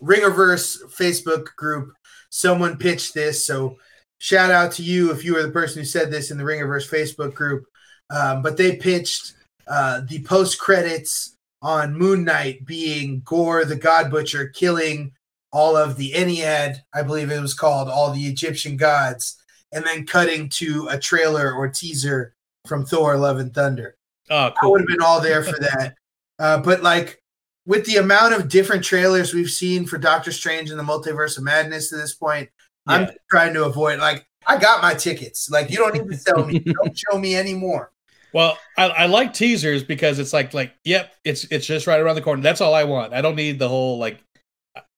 Ringerverse 0.01 0.83
Facebook 0.95 1.55
group. 1.55 1.93
Someone 2.29 2.77
pitched 2.77 3.13
this, 3.13 3.45
so 3.45 3.77
shout 4.19 4.51
out 4.51 4.73
to 4.73 4.83
you 4.83 5.11
if 5.11 5.23
you 5.23 5.33
were 5.33 5.43
the 5.43 5.51
person 5.51 5.79
who 5.79 5.85
said 5.85 6.11
this 6.11 6.31
in 6.31 6.37
the 6.37 6.43
Ringerverse 6.43 6.89
Facebook 6.89 7.33
group. 7.33 7.65
Um, 8.09 8.41
but 8.41 8.57
they 8.57 8.75
pitched 8.75 9.33
uh, 9.67 10.01
the 10.07 10.23
post 10.23 10.59
credits 10.59 11.36
on 11.61 11.97
Moon 11.97 12.23
Knight 12.23 12.65
being 12.65 13.21
Gorr 13.25 13.65
the 13.65 13.75
God 13.75 14.11
Butcher 14.11 14.47
killing 14.47 15.11
all 15.51 15.75
of 15.75 15.97
the 15.97 16.11
Ennead, 16.11 16.77
I 16.93 17.01
believe 17.03 17.31
it 17.31 17.41
was 17.41 17.53
called, 17.53 17.87
all 17.89 18.11
the 18.11 18.25
Egyptian 18.27 18.77
gods, 18.77 19.41
and 19.71 19.85
then 19.85 20.05
cutting 20.05 20.49
to 20.49 20.87
a 20.89 20.99
trailer 20.99 21.53
or 21.53 21.67
teaser 21.67 22.35
from 22.67 22.85
Thor: 22.85 23.17
Love 23.17 23.39
and 23.39 23.53
Thunder. 23.53 23.95
oh 24.29 24.51
cool. 24.59 24.69
I 24.69 24.71
would 24.71 24.81
have 24.81 24.87
been 24.87 25.01
all 25.01 25.21
there 25.21 25.43
for 25.43 25.59
that. 25.59 25.95
Uh, 26.39 26.59
but 26.59 26.83
like 26.83 27.19
with 27.65 27.83
the 27.87 27.95
amount 27.95 28.31
of 28.31 28.47
different 28.47 28.83
trailers 28.83 29.33
we've 29.33 29.49
seen 29.49 29.87
for 29.87 29.97
Doctor 29.97 30.31
Strange 30.31 30.69
and 30.69 30.77
the 30.79 30.83
Multiverse 30.83 31.35
of 31.35 31.43
Madness 31.43 31.89
to 31.89 31.95
this 31.97 32.13
point, 32.13 32.47
I'm 32.85 33.09
trying 33.27 33.55
to 33.55 33.65
avoid. 33.65 33.99
Like 33.99 34.27
I 34.45 34.57
got 34.57 34.81
my 34.81 34.93
tickets. 34.93 35.49
Like 35.49 35.69
you 35.69 35.77
don't 35.77 35.95
need 35.95 36.07
to 36.07 36.17
sell 36.17 36.45
me. 36.45 36.59
don't 36.83 36.97
show 36.97 37.17
me 37.17 37.35
anymore. 37.35 37.91
Well, 38.33 38.57
I, 38.77 38.87
I 38.87 39.05
like 39.05 39.33
teasers 39.33 39.83
because 39.83 40.19
it's 40.19 40.33
like 40.33 40.53
like 40.53 40.73
yep, 40.83 41.13
it's 41.23 41.45
it's 41.45 41.65
just 41.65 41.87
right 41.87 41.99
around 41.99 42.15
the 42.15 42.21
corner. 42.21 42.41
That's 42.41 42.61
all 42.61 42.73
I 42.73 42.83
want. 42.83 43.13
I 43.13 43.21
don't 43.21 43.35
need 43.35 43.59
the 43.59 43.69
whole 43.69 43.97
like 43.97 44.19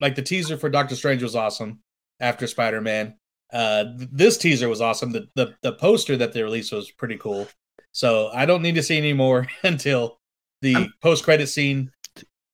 like 0.01 0.15
the 0.15 0.21
teaser 0.21 0.57
for 0.57 0.69
Doctor 0.69 0.95
Strange 0.95 1.23
was 1.23 1.35
awesome 1.35 1.79
after 2.19 2.47
Spider 2.47 2.81
Man. 2.81 3.15
Uh, 3.51 3.85
this 3.95 4.37
teaser 4.37 4.69
was 4.69 4.81
awesome. 4.81 5.11
The, 5.11 5.27
the 5.35 5.55
the 5.61 5.73
poster 5.73 6.17
that 6.17 6.33
they 6.33 6.43
released 6.43 6.71
was 6.71 6.91
pretty 6.91 7.17
cool. 7.17 7.47
So 7.91 8.29
I 8.33 8.45
don't 8.45 8.61
need 8.61 8.75
to 8.75 8.83
see 8.83 8.97
any 8.97 9.13
more 9.13 9.47
until 9.63 10.19
the 10.61 10.89
post 11.01 11.23
credit 11.23 11.47
scene 11.47 11.91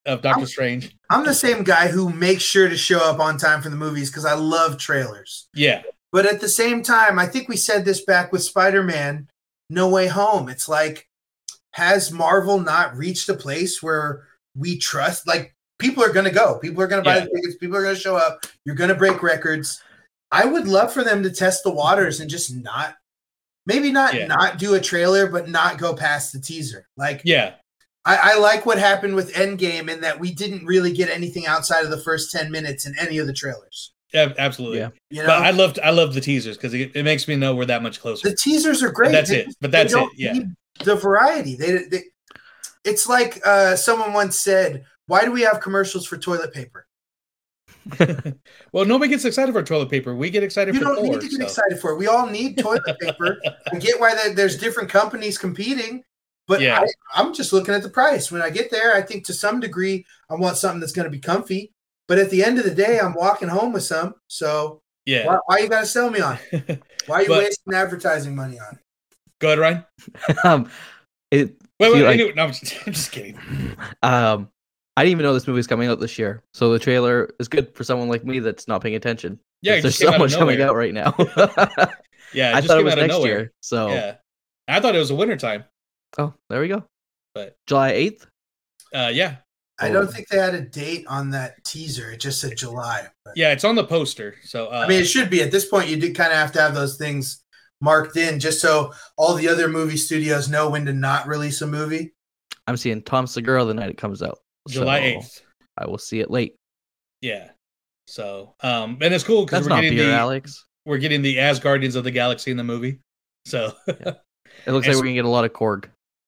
of 0.05 0.21
Doctor 0.21 0.45
Strange. 0.45 0.95
I'm 1.09 1.25
the 1.25 1.33
same 1.33 1.63
guy 1.63 1.88
who 1.88 2.11
makes 2.11 2.43
sure 2.43 2.69
to 2.69 2.77
show 2.77 2.99
up 2.99 3.19
on 3.19 3.38
time 3.38 3.61
for 3.61 3.69
the 3.69 3.75
movies 3.75 4.09
because 4.09 4.25
I 4.25 4.35
love 4.35 4.77
trailers. 4.77 5.47
Yeah, 5.55 5.81
But 6.11 6.25
at 6.25 6.41
the 6.41 6.49
same 6.49 6.83
time, 6.83 7.17
I 7.17 7.25
think 7.25 7.49
we 7.49 7.57
said 7.57 7.85
this 7.85 8.05
back 8.05 8.31
with 8.31 8.43
Spider 8.43 8.83
Man 8.83 9.27
No 9.69 9.89
Way 9.89 10.08
Home. 10.08 10.49
It's 10.49 10.69
like, 10.69 11.08
has 11.71 12.12
Marvel 12.12 12.60
not 12.60 12.95
reached 12.95 13.30
a 13.30 13.34
place 13.34 13.82
where 13.84 14.28
we 14.56 14.78
trust? 14.78 15.28
Like, 15.28 15.56
people 15.80 16.04
are 16.04 16.13
going 16.13 16.25
to 16.25 16.32
go. 16.32 16.58
People 16.60 16.82
are 16.82 16.88
going 16.88 17.04
to 17.04 17.08
buy 17.10 17.17
Yeah. 17.17 17.25
the 17.25 17.32
tickets. 17.36 17.58
People 17.58 17.75
are 17.78 17.84
going 17.84 17.95
to 17.95 18.01
show 18.01 18.15
up. 18.15 18.45
You're 18.63 18.75
going 18.75 18.89
to 18.89 18.95
break 18.95 19.21
records. 19.21 19.82
I 20.32 20.45
would 20.45 20.67
love 20.67 20.93
for 20.93 21.04
them 21.04 21.23
to 21.23 21.30
test 21.32 21.63
the 21.63 21.71
waters 21.71 22.19
and 22.19 22.30
just 22.30 22.56
not, 22.56 22.95
maybe 23.65 23.91
not 23.91 24.13
Yeah. 24.13 24.28
not 24.28 24.58
do 24.58 24.75
a 24.75 24.80
trailer, 24.80 25.28
but 25.28 25.49
not 25.49 25.78
go 25.78 25.93
past 25.93 26.32
the 26.34 26.39
teaser. 26.39 26.88
Like, 26.97 27.21
yeah, 27.25 27.56
I, 28.06 28.34
I 28.34 28.38
like 28.38 28.65
what 28.65 28.78
happened 28.78 29.15
with 29.15 29.34
Endgame 29.34 29.89
in 29.89 30.01
that 30.01 30.19
we 30.19 30.32
didn't 30.32 30.65
really 30.65 30.93
get 30.93 31.10
anything 31.10 31.45
outside 31.47 31.84
of 31.84 31.91
the 31.91 31.99
first 32.01 32.32
10 32.32 32.51
minutes 32.51 32.86
in 32.86 32.93
any 32.99 33.17
of 33.17 33.28
the 33.28 33.34
trailers. 33.34 33.93
Yeah, 34.15 34.34
absolutely. 34.38 34.80
Yeah. 34.80 34.89
You 35.12 35.21
know? 35.21 35.28
But 35.28 35.41
I 35.43 35.51
loved 35.51 35.80
I 35.84 35.91
love 35.91 36.13
the 36.13 36.21
teasers 36.21 36.58
because 36.58 36.73
it, 36.73 36.91
it 36.95 37.04
makes 37.04 37.28
me 37.28 37.36
know 37.36 37.54
we're 37.56 37.65
that 37.65 37.84
much 37.84 37.99
closer. 37.99 38.30
The 38.30 38.36
teasers 38.36 38.82
are 38.82 38.91
great. 38.91 39.08
But 39.10 39.12
that's 39.12 39.30
They 39.30 39.39
it. 39.41 39.56
But 39.62 39.71
that's 39.71 39.93
it. 39.93 39.95
don't 39.97 40.12
Yeah. 40.17 40.34
need 40.34 40.47
The 40.84 40.95
variety. 40.95 41.56
They, 41.56 41.84
they 41.91 42.04
it's 42.84 43.08
like 43.08 43.41
uh, 43.45 43.75
someone 43.75 44.13
once 44.13 44.39
said, 44.39 44.86
"Why 45.08 45.25
do 45.25 45.32
we 45.32 45.41
have 45.41 45.60
commercials 45.60 46.06
for 46.06 46.17
toilet 46.17 46.54
paper? 46.54 46.86
well, 48.71 48.86
nobody 48.86 49.10
gets 49.10 49.25
excited 49.25 49.51
for 49.54 49.62
toilet 49.63 49.89
paper. 49.89 50.15
We 50.15 50.30
get 50.30 50.43
excited 50.43 50.73
You 50.73 50.80
for 50.82 50.86
don't 50.86 50.95
Thor. 50.97 51.06
need 51.06 51.21
to 51.21 51.28
get 51.28 51.38
so. 51.38 51.43
excited 51.43 51.80
for 51.80 51.91
it. 51.91 51.97
We 51.97 52.08
all 52.08 52.28
need 52.28 52.58
toilet 52.58 52.84
paper. 53.01 53.38
I 53.71 53.78
get 53.78 53.99
why 53.99 54.15
there- 54.15 54.34
there's 54.34 54.58
different 54.58 54.89
companies 54.89 55.38
competing, 55.38 56.04
but 56.47 56.62
Yeah. 56.62 56.80
I, 56.82 56.88
I'm 57.21 57.34
just 57.34 57.54
looking 57.54 57.73
at 57.73 57.84
the 57.84 57.89
price. 57.89 58.32
When 58.32 58.41
I 58.41 58.49
get 58.49 58.72
there, 58.72 58.95
I 58.95 59.01
think 59.01 59.26
to 59.26 59.34
some 59.34 59.59
degree 59.59 60.05
I 60.30 60.36
want 60.36 60.57
something 60.57 60.80
that's 60.80 60.93
going 60.93 61.05
to 61.05 61.11
be 61.11 61.20
comfy. 61.20 61.72
But 62.08 62.20
at 62.20 62.30
the 62.30 62.43
end 62.43 62.58
of 62.60 62.66
the 62.66 62.74
day, 62.76 62.99
I'm 62.99 63.14
walking 63.14 63.47
home 63.47 63.74
with 63.74 63.84
some. 63.84 64.16
So 64.30 64.82
Yeah. 65.06 65.26
why, 65.26 65.39
why 65.45 65.58
you 65.60 65.70
got 65.70 65.82
to 65.82 65.86
sell 65.86 66.10
me 66.10 66.20
on? 66.22 66.38
it? 66.51 66.82
Why 67.08 67.18
are 67.18 67.22
you 67.24 67.28
But- 67.28 67.43
wasting 67.43 67.74
advertising 67.74 68.36
money 68.36 68.58
on? 68.60 68.74
it? 68.76 68.80
Go 69.39 69.47
ahead, 69.49 69.60
Ryan. 69.60 69.86
um, 70.43 70.70
it. 71.32 71.49
Wait, 71.80 71.91
wait, 71.91 71.93
feel 71.99 72.08
wait, 72.08 72.26
like- 72.28 72.36
no, 72.36 72.43
I'm 72.43 72.51
just, 72.53 72.76
I'm 72.88 72.93
just 72.93 73.12
kidding. 73.12 73.38
Um, 74.03 74.49
I 74.97 75.03
didn't 75.03 75.12
even 75.12 75.24
know 75.24 75.34
this 75.34 75.45
movie 75.45 75.58
was 75.58 75.68
coming 75.68 75.89
out 75.89 75.99
this 75.99 76.18
year, 76.18 76.41
so 76.53 76.72
the 76.72 76.80
trailer 76.80 77.30
is 77.39 77.47
good 77.49 77.76
for 77.76 77.84
someone 77.84 78.08
like 78.08 78.24
me 78.24 78.39
that's 78.39 78.66
not 78.68 78.82
paying 78.82 78.95
attention. 78.95 79.39
Yeah, 79.62 79.82
there's 79.82 79.97
so 79.97 80.18
much 80.18 80.36
coming 80.36 80.62
out 80.62 80.74
right 80.76 80.93
now. 80.93 81.14
Yeah, 82.34 82.51
it 82.51 82.56
I 82.56 82.62
just 82.62 82.68
thought 82.68 82.78
it 82.78 82.80
came 82.80 82.86
was 82.86 82.93
out 82.93 82.97
of 82.99 83.03
next 83.03 83.14
nowhere. 83.14 83.28
year. 83.39 83.51
So 83.62 83.89
Yeah, 83.89 84.16
I 84.70 84.80
thought 84.80 84.95
it 84.95 84.99
was 84.99 85.12
a 85.12 85.16
winter 85.16 85.36
time, 85.38 85.66
oh, 86.18 86.34
there 86.49 86.62
we 86.62 86.68
go. 86.70 86.84
but 87.34 87.56
July 87.68 87.91
eighth. 87.91 88.26
uh, 88.93 89.12
yeah, 89.14 89.36
I 89.80 89.89
don't 89.89 90.11
think 90.11 90.28
they 90.30 90.38
had 90.38 90.53
a 90.55 90.61
date 90.61 91.05
on 91.07 91.32
that 91.32 91.61
teaser. 91.65 92.11
It 92.11 92.21
just 92.21 92.39
said 92.39 92.55
July. 92.55 93.07
But, 93.26 93.36
yeah, 93.36 93.51
it's 93.51 93.63
on 93.65 93.76
the 93.76 93.84
poster. 93.84 94.36
So 94.43 94.67
uh, 94.67 94.84
I 94.86 94.88
mean, 94.88 95.01
it 95.01 95.05
should 95.05 95.30
be 95.30 95.41
at 95.41 95.51
this 95.51 95.65
point. 95.65 95.89
You 95.89 95.97
did 95.97 96.15
kind 96.15 96.32
of 96.32 96.38
have 96.38 96.51
to 96.53 96.61
have 96.61 96.73
those 96.73 96.97
things 96.97 97.43
marked 97.82 98.15
in, 98.15 98.39
just 98.39 98.61
so 98.61 98.93
all 99.17 99.34
the 99.36 99.49
other 99.49 99.67
movie 99.67 99.97
studios 99.97 100.47
know 100.49 100.69
when 100.69 100.86
to 100.86 100.93
not 100.93 101.28
release 101.28 101.61
a 101.61 101.67
movie. 101.67 102.13
I'm 102.67 102.78
seeing 102.78 103.01
Tom 103.01 103.28
Segura 103.28 103.65
the 103.65 103.73
night 103.73 103.89
it 103.89 103.97
comes 103.97 104.23
out. 104.23 104.39
July 104.69 104.99
So, 104.99 105.03
eighth. 105.05 105.41
I 105.78 105.86
will 105.88 105.97
see 105.97 106.19
it 106.21 106.32
late. 106.32 106.55
Yeah. 107.21 107.49
So, 108.07 108.55
um, 108.61 108.97
and 109.01 109.13
it's 109.13 109.23
cool 109.23 109.45
because 109.45 109.65
That's 109.65 109.69
we're 109.69 109.76
not 109.76 109.82
getting 109.82 109.97
beer, 109.97 110.07
the 110.07 110.13
Alex. 110.13 110.65
we're 110.86 110.99
getting 110.99 111.21
the 111.21 111.36
Asgardians 111.38 111.95
of 111.95 112.03
the 112.05 112.11
Galaxy 112.11 112.49
in 112.51 112.57
the 112.57 112.63
movie. 112.63 112.99
So, 113.45 113.73
It 113.88 114.15
looks 114.67 114.88
like 114.88 114.89
As- 114.91 114.95
we're 114.95 115.01
gonna 115.03 115.13
get 115.15 115.26
a 115.26 115.30
lot 115.30 115.43
of 115.43 115.51
Korg. 115.53 115.86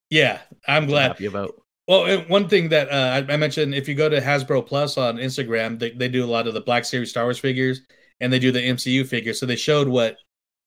yeah, 0.09 0.39
I'm 0.67 0.83
which 0.83 0.89
glad. 0.89 1.07
happy 1.07 1.27
about. 1.27 1.55
Well, 1.87 2.21
one 2.27 2.49
thing 2.49 2.69
that 2.69 2.91
uh, 2.91 3.23
I, 3.29 3.33
I 3.33 3.37
mentioned, 3.37 3.73
if 3.73 3.87
you 3.87 3.95
go 3.95 4.09
to 4.09 4.19
Hasbro 4.19 4.67
Pulse 4.67 4.97
on 4.97 5.17
Instagram, 5.17 5.79
they, 5.79 5.91
they 5.91 6.09
do 6.09 6.25
a 6.25 6.27
lot 6.27 6.47
of 6.47 6.53
the 6.53 6.61
Black 6.61 6.83
Series 6.83 7.09
Star 7.09 7.23
Wars 7.23 7.39
figures, 7.39 7.81
and 8.19 8.31
they 8.31 8.39
do 8.39 8.51
the 8.51 8.59
MCU 8.59 9.07
figures. 9.07 9.39
So 9.39 9.45
they 9.45 9.55
showed 9.55 9.87
what 9.87 10.17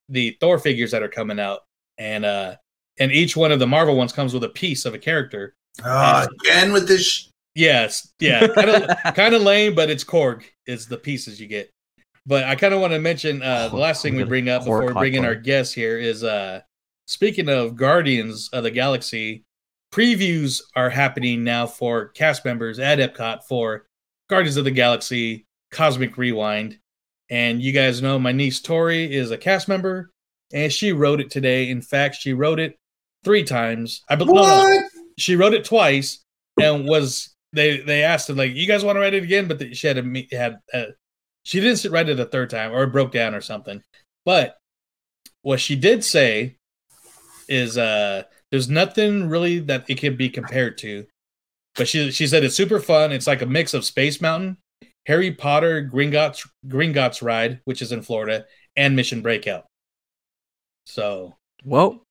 the 0.09 0.37
Thor 0.41 0.59
figures 0.59 0.91
that 0.93 1.03
are 1.03 1.09
coming 1.09 1.39
out, 1.39 1.61
and 1.99 2.25
uh, 2.25 2.57
and 2.99 3.13
each 3.13 3.37
one 3.37 3.53
of 3.53 3.59
the 3.59 3.67
Marvel 3.67 3.97
ones 3.97 4.13
comes 4.13 4.33
with 4.33 4.45
a 4.45 4.49
piece 4.49 4.87
of 4.87 4.95
a 4.95 4.99
character. 4.99 5.55
Oh, 5.85 6.27
again 6.43 6.73
with 6.73 6.89
this. 6.89 7.05
Sh- 7.05 7.27
Yes, 7.55 8.13
yeah, 8.21 8.47
kind 8.47 8.71
of 8.71 8.97
kind 9.15 9.35
of 9.35 9.43
lame, 9.43 9.75
but 9.75 9.91
it's 9.91 10.05
Korg 10.05 10.45
is 10.67 10.87
the 10.87 10.97
pieces 10.97 11.41
you 11.41 11.49
get. 11.49 11.71
But 12.25 12.45
I 12.45 12.55
kind 12.55 12.73
of 12.73 12.81
want 12.81 12.93
to 12.93 13.01
mention 13.01 13.43
uh, 13.43 13.69
the 13.69 13.77
last 13.77 14.03
thing 14.03 14.15
we 14.15 14.25
bring 14.25 14.49
up 14.49 14.63
before 14.63 14.87
we 14.87 14.93
bring 14.93 15.15
in 15.15 15.25
our 15.25 15.35
Korg. 15.35 15.45
guests 15.45 15.75
here 15.75 15.99
is 15.99 16.23
uh, 16.23 16.61
speaking 17.07 17.49
of 17.49 17.75
Guardians 17.77 18.51
of 18.53 18.63
the 18.63 18.71
Galaxy, 18.71 19.45
previews 19.93 20.61
are 20.77 20.91
happening 20.91 21.45
now 21.45 21.67
for 21.67 22.09
cast 22.09 22.45
members 22.45 22.79
at 22.79 22.99
Epcot 22.99 23.41
for 23.49 23.87
Guardians 24.29 24.57
of 24.57 24.65
the 24.65 24.71
Galaxy 24.71 25.47
Cosmic 25.71 26.17
Rewind. 26.17 26.79
And 27.29 27.63
you 27.63 27.73
guys 27.73 28.03
know 28.03 28.19
my 28.19 28.33
niece 28.33 28.61
Tori 28.61 29.15
is 29.15 29.31
a 29.31 29.39
cast 29.39 29.69
member, 29.69 30.11
and 30.53 30.73
she 30.73 30.93
wrote 30.93 31.21
it 31.21 31.31
today. 31.31 31.71
In 31.71 31.81
fact, 31.83 32.17
she 32.17 32.33
wrote 32.33 32.59
it 32.59 32.77
three 33.25 33.45
times. 33.45 34.03
I 34.09 34.17
believe 34.17 34.35
What? 34.35 34.85
she 35.19 35.37
wrote 35.37 35.55
it 35.55 35.65
twice 35.65 36.25
and 36.61 36.87
was 36.89 37.35
they 37.53 37.79
they 37.81 38.03
asked 38.03 38.29
her 38.29 38.35
like 38.35 38.55
you 38.55 38.67
guys 38.67 38.85
want 38.85 38.97
to 38.97 39.01
write 39.01 39.13
it 39.15 39.23
again 39.23 39.47
but 39.49 39.59
the, 39.59 39.75
she 39.75 39.87
had 39.87 39.99
a 39.99 40.27
had 40.37 40.59
uh 40.73 40.85
she 41.43 41.61
didn't 41.61 41.91
write 41.93 42.09
it 42.09 42.19
a 42.21 42.25
third 42.25 42.49
time 42.49 42.73
or 42.73 42.85
it 42.85 42.93
broke 42.93 43.13
down 43.13 43.35
or 43.35 43.41
something 43.41 43.83
but 44.25 44.57
what 45.43 45.61
she 45.61 45.77
did 45.77 46.03
say 46.05 46.57
is 47.49 47.77
uh 47.77 48.23
there's 48.51 48.69
nothing 48.69 49.29
really 49.29 49.59
that 49.61 49.85
it 49.89 49.99
can 49.99 50.17
be 50.17 50.29
compared 50.29 50.77
to 50.79 51.07
but 51.77 51.89
she 51.89 52.11
she 52.11 52.27
said 52.27 52.45
it's 52.45 52.57
super 52.57 52.81
fun 52.81 53.13
it's 53.13 53.27
like 53.27 53.43
a 53.43 53.47
mix 53.47 53.75
of 53.75 53.85
space 53.85 54.21
mountain 54.21 54.57
harry 55.07 55.33
potter 55.33 55.89
gringotts 55.93 56.47
gringotts 56.67 57.23
ride 57.23 57.61
which 57.65 57.81
is 57.83 57.93
in 57.93 58.03
florida 58.03 58.45
and 58.77 58.95
mission 58.97 59.23
breakout 59.23 59.65
so 60.87 61.35
Well, 61.65 62.03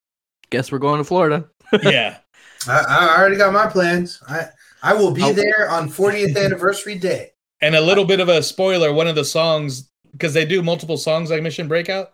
guess 0.50 0.72
we're 0.72 0.80
going 0.80 1.00
to 1.00 1.04
Florida. 1.04 1.50
yeah 1.84 2.20
I, 2.68 2.84
I 2.88 3.18
already 3.20 3.36
got 3.38 3.54
my 3.54 3.68
plans. 3.68 4.22
I 4.28 4.48
I 4.82 4.94
will 4.94 5.12
be 5.12 5.24
Oh. 5.24 5.34
there 5.34 5.70
on 5.70 5.90
40th 5.90 6.38
anniversary 6.38 6.96
day. 6.98 7.32
And 7.62 7.76
a 7.76 7.82
little 7.82 8.06
bit 8.06 8.20
of 8.20 8.30
a 8.30 8.42
spoiler, 8.42 8.94
one 8.94 9.08
of 9.08 9.16
the 9.16 9.26
songs 9.26 9.90
because 10.12 10.34
they 10.34 10.46
do 10.46 10.62
multiple 10.64 10.98
songs 10.98 11.30
like 11.30 11.44
Mission 11.44 11.68
Breakout, 11.68 12.14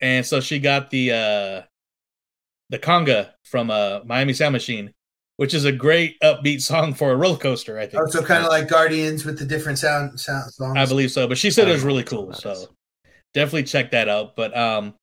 and 0.00 0.24
so 0.26 0.40
she 0.40 0.58
got 0.58 0.90
the 0.90 1.12
uh 1.12 1.62
the 2.70 2.78
conga 2.78 3.30
from 3.44 3.70
uh 3.70 4.00
Miami 4.04 4.32
Sound 4.32 4.52
Machine, 4.52 4.92
which 5.36 5.52
is 5.52 5.64
a 5.64 5.72
great 5.72 6.18
upbeat 6.20 6.62
song 6.62 6.94
for 6.94 7.12
a 7.12 7.16
roller 7.16 7.36
coaster. 7.36 7.78
I 7.78 7.86
think. 7.86 8.02
Oh, 8.02 8.06
so 8.06 8.22
kind 8.22 8.44
of 8.44 8.50
like 8.50 8.68
Guardians 8.68 9.24
with 9.24 9.38
the 9.38 9.44
different 9.44 9.78
sound 9.78 10.18
sound 10.18 10.50
songs. 10.52 10.78
I 10.78 10.86
believe 10.86 11.10
so, 11.10 11.28
but 11.28 11.36
she 11.36 11.50
said 11.50 11.68
it 11.68 11.72
was 11.72 11.82
really 11.82 12.04
cool. 12.04 12.32
So 12.32 12.68
definitely 13.34 13.64
check 13.64 13.90
that 13.90 14.08
out. 14.08 14.36
But 14.36 14.56
um, 14.56 14.94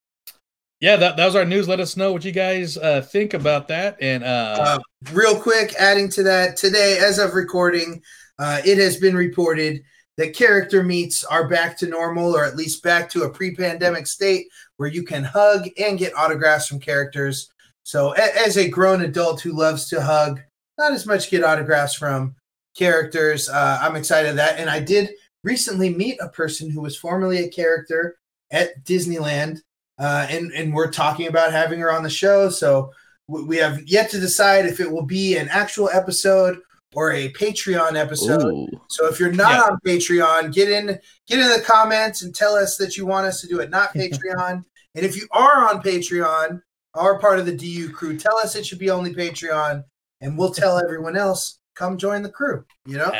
yeah, 0.79 0.95
that, 0.95 1.17
that 1.17 1.25
was 1.25 1.35
our 1.35 1.45
news. 1.45 1.67
Let 1.67 1.79
us 1.79 1.97
know 1.97 2.13
what 2.13 2.23
you 2.23 2.31
guys 2.31 2.77
uh 2.77 3.01
think 3.01 3.33
about 3.33 3.67
that. 3.67 3.97
And 4.01 4.23
uh, 4.23 4.57
Uh, 4.59 4.79
real 5.11 5.39
quick, 5.39 5.75
adding 5.79 6.09
to 6.09 6.23
that, 6.23 6.55
today, 6.55 6.99
as 6.99 7.19
of 7.19 7.33
recording, 7.33 8.01
uh, 8.39 8.61
it 8.65 8.77
has 8.77 8.97
been 8.97 9.15
reported 9.15 9.81
that 10.17 10.35
character 10.35 10.83
meets 10.83 11.23
are 11.23 11.47
back 11.47 11.77
to 11.77 11.87
normal, 11.87 12.35
or 12.35 12.43
at 12.43 12.55
least 12.55 12.81
back 12.81 13.09
to 13.09 13.23
a 13.23 13.29
pre-pandemic 13.29 14.07
state 14.07 14.47
where 14.77 14.89
you 14.89 15.03
can 15.03 15.23
hug 15.23 15.67
and 15.77 15.99
get 15.99 16.15
autographs 16.15 16.67
from 16.67 16.79
characters. 16.79 17.51
So, 17.87 18.13
a- 18.15 18.45
as 18.45 18.57
a 18.57 18.67
grown 18.67 19.01
adult 19.01 19.39
who 19.39 19.53
loves 19.53 19.87
to 19.91 20.01
hug, 20.01 20.41
not 20.77 20.91
as 20.91 21.05
much 21.05 21.29
get 21.29 21.45
autographs 21.45 21.93
from 21.95 22.35
characters. 22.77 23.47
Uh, 23.47 23.79
I'm 23.81 23.95
excited 23.95 24.35
that, 24.35 24.59
and 24.59 24.69
I 24.69 24.81
did 24.81 25.11
recently 25.45 25.89
meet 25.95 26.17
a 26.21 26.27
person 26.27 26.69
who 26.69 26.81
was 26.81 26.97
formerly 26.97 27.37
a 27.45 27.47
character 27.49 28.17
at 28.51 28.83
Disneyland, 28.83 29.59
uh, 29.99 30.27
and 30.29 30.51
and 30.51 30.73
we're 30.73 30.91
talking 30.91 31.27
about 31.27 31.53
having 31.53 31.79
her 31.79 31.89
on 31.89 32.03
the 32.03 32.09
show. 32.09 32.49
So 32.49 32.91
we 33.29 33.55
have 33.55 33.81
yet 33.87 34.09
to 34.11 34.19
decide 34.19 34.65
if 34.65 34.81
it 34.81 34.91
will 34.91 35.05
be 35.05 35.37
an 35.37 35.47
actual 35.49 35.89
episode 35.89 36.59
or 36.93 37.13
a 37.13 37.31
Patreon 37.31 37.95
episode. 37.95 38.43
Ooh. 38.51 38.67
So 38.89 39.07
if 39.07 39.17
you're 39.17 39.31
not 39.31 39.51
Yeah. 39.53 39.61
on 39.61 39.79
Patreon, 39.85 40.53
get 40.53 40.69
in 40.69 40.87
get 41.25 41.39
in 41.39 41.47
the 41.47 41.63
comments 41.65 42.21
and 42.21 42.35
tell 42.35 42.55
us 42.55 42.75
that 42.77 42.97
you 42.97 43.05
want 43.05 43.27
us 43.27 43.39
to 43.39 43.47
do 43.47 43.61
it 43.61 43.69
not 43.69 43.93
Patreon. 43.95 44.65
and 44.95 45.05
if 45.05 45.15
you 45.15 45.25
are 45.31 45.69
on 45.69 45.81
Patreon, 45.81 46.61
are 46.97 47.19
part 47.19 47.39
of 47.39 47.45
the 47.45 47.55
DU 47.55 47.89
crew, 47.89 48.17
tell 48.17 48.37
us 48.37 48.55
it 48.55 48.65
should 48.65 48.79
be 48.79 48.89
only 48.89 49.13
Patreon, 49.13 49.83
and 50.21 50.37
we'll 50.37 50.53
tell 50.53 50.77
everyone 50.83 51.15
else 51.15 51.59
come 51.75 51.97
join 51.97 52.21
the 52.21 52.29
crew. 52.29 52.65
You 52.85 52.97
know, 52.97 53.11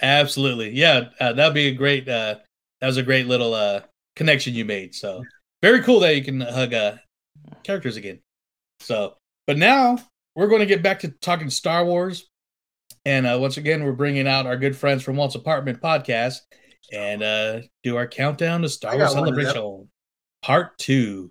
absolutely, 0.00 0.70
yeah, 0.70 1.08
uh, 1.20 1.32
that'd 1.32 1.54
be 1.54 1.68
a 1.68 1.74
great. 1.74 2.08
Uh, 2.08 2.36
that 2.80 2.86
was 2.86 2.96
a 2.96 3.02
great 3.02 3.26
little 3.26 3.54
uh 3.54 3.80
connection 4.16 4.54
you 4.54 4.64
made. 4.64 4.94
So 4.94 5.22
very 5.62 5.82
cool 5.82 6.00
that 6.00 6.16
you 6.16 6.22
can 6.22 6.40
hug 6.40 6.74
uh 6.74 6.96
characters 7.62 7.96
again. 7.96 8.20
So, 8.80 9.16
but 9.46 9.56
now 9.56 9.98
we're 10.34 10.48
going 10.48 10.60
to 10.60 10.66
get 10.66 10.82
back 10.82 11.00
to 11.00 11.08
talking 11.08 11.50
Star 11.50 11.84
Wars. 11.84 12.28
And 13.06 13.26
uh, 13.26 13.38
once 13.40 13.56
again, 13.56 13.84
we're 13.84 13.92
bringing 13.92 14.26
out 14.26 14.46
our 14.46 14.56
good 14.56 14.76
friends 14.76 15.02
from 15.02 15.16
Walt's 15.16 15.34
Apartment 15.34 15.80
podcast 15.80 16.40
and 16.92 17.22
uh, 17.22 17.60
do 17.82 17.96
our 17.96 18.06
countdown 18.06 18.62
to 18.62 18.68
Star 18.68 18.96
Wars 18.96 19.14
got 19.14 19.20
one 19.20 19.28
of 19.28 19.34
them. 19.34 19.44
Celebration 19.44 19.88
Part 20.42 20.76
2. 20.78 21.30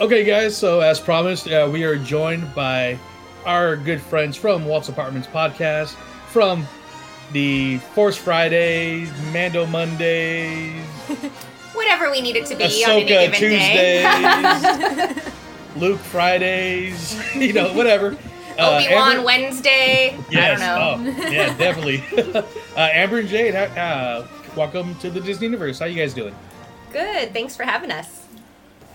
Okay, 0.00 0.22
guys. 0.24 0.56
So, 0.56 0.80
as 0.80 1.00
promised, 1.00 1.48
uh, 1.48 1.68
we 1.72 1.82
are 1.84 1.96
joined 1.96 2.54
by 2.54 2.98
our 3.44 3.76
good 3.76 4.00
friends 4.00 4.36
from 4.36 4.64
Walt's 4.64 4.88
Apartments 4.88 5.26
podcast, 5.26 5.94
from 6.28 6.66
the 7.32 7.78
Force 7.78 8.16
Fridays, 8.16 9.10
Mando 9.32 9.66
Mondays, 9.66 10.84
Whatever 11.74 12.10
we 12.10 12.20
need 12.20 12.36
it 12.36 12.46
to 12.46 12.54
be 12.56 12.64
on 12.84 12.90
any 12.90 13.04
Ahsoka 13.04 13.08
given 13.08 13.40
day. 13.40 15.04
Tuesdays, 15.14 15.32
Luke 15.76 16.00
Fridays, 16.00 17.34
you 17.36 17.52
know, 17.52 17.72
whatever. 17.74 18.16
Uh, 18.58 18.80
Obi 18.82 18.94
Wan 18.94 19.10
Amber- 19.12 19.24
Wednesday. 19.24 20.18
Yes. 20.30 20.60
I 20.60 20.66
don't 20.66 21.04
know. 21.06 21.12
Oh, 21.24 21.28
yeah, 21.30 21.56
definitely. 21.56 22.04
uh, 22.34 22.42
Amber 22.76 23.18
and 23.18 23.28
Jade, 23.28 23.54
uh, 23.54 24.26
welcome 24.56 24.94
to 24.96 25.10
the 25.10 25.20
Disney 25.20 25.46
Universe. 25.46 25.78
How 25.78 25.86
you 25.86 25.96
guys 25.96 26.14
doing? 26.14 26.34
Good. 26.92 27.32
Thanks 27.32 27.54
for 27.56 27.62
having 27.64 27.90
us. 27.92 28.26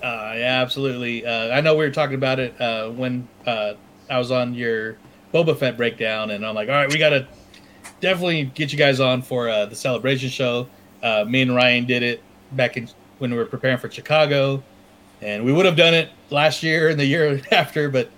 Uh, 0.03 0.33
yeah, 0.35 0.61
absolutely. 0.61 1.25
Uh, 1.25 1.55
I 1.55 1.61
know 1.61 1.75
we 1.75 1.85
were 1.85 1.91
talking 1.91 2.15
about 2.15 2.37
it 2.37 2.59
uh, 2.59 2.89
when 2.89 3.25
uh, 3.47 3.75
I 4.09 4.17
was 4.17 4.31
on 4.31 4.53
your 4.53 4.97
Boba 5.33 5.57
Fett 5.57 5.77
breakdown, 5.77 6.31
and 6.31 6.45
I'm 6.45 6.53
like, 6.53 6.67
all 6.67 6.75
right, 6.75 6.91
we 6.91 6.97
got 6.99 7.09
to 7.11 7.25
definitely 8.01 8.43
get 8.43 8.73
you 8.73 8.77
guys 8.77 8.99
on 8.99 9.21
for 9.21 9.47
uh, 9.49 9.65
the 9.65 9.75
celebration 9.77 10.27
show. 10.29 10.67
Uh, 11.01 11.23
me 11.25 11.41
and 11.41 11.55
Ryan 11.55 11.85
did 11.85 12.03
it 12.03 12.21
back 12.51 12.75
in 12.75 12.89
when 13.19 13.31
we 13.31 13.37
were 13.37 13.45
preparing 13.45 13.77
for 13.77 13.89
Chicago, 13.89 14.61
and 15.21 15.45
we 15.45 15.53
would 15.53 15.65
have 15.65 15.77
done 15.77 15.93
it 15.93 16.09
last 16.29 16.63
year 16.63 16.89
and 16.89 16.99
the 16.99 17.05
year 17.05 17.41
after, 17.51 17.89
but 17.89 18.09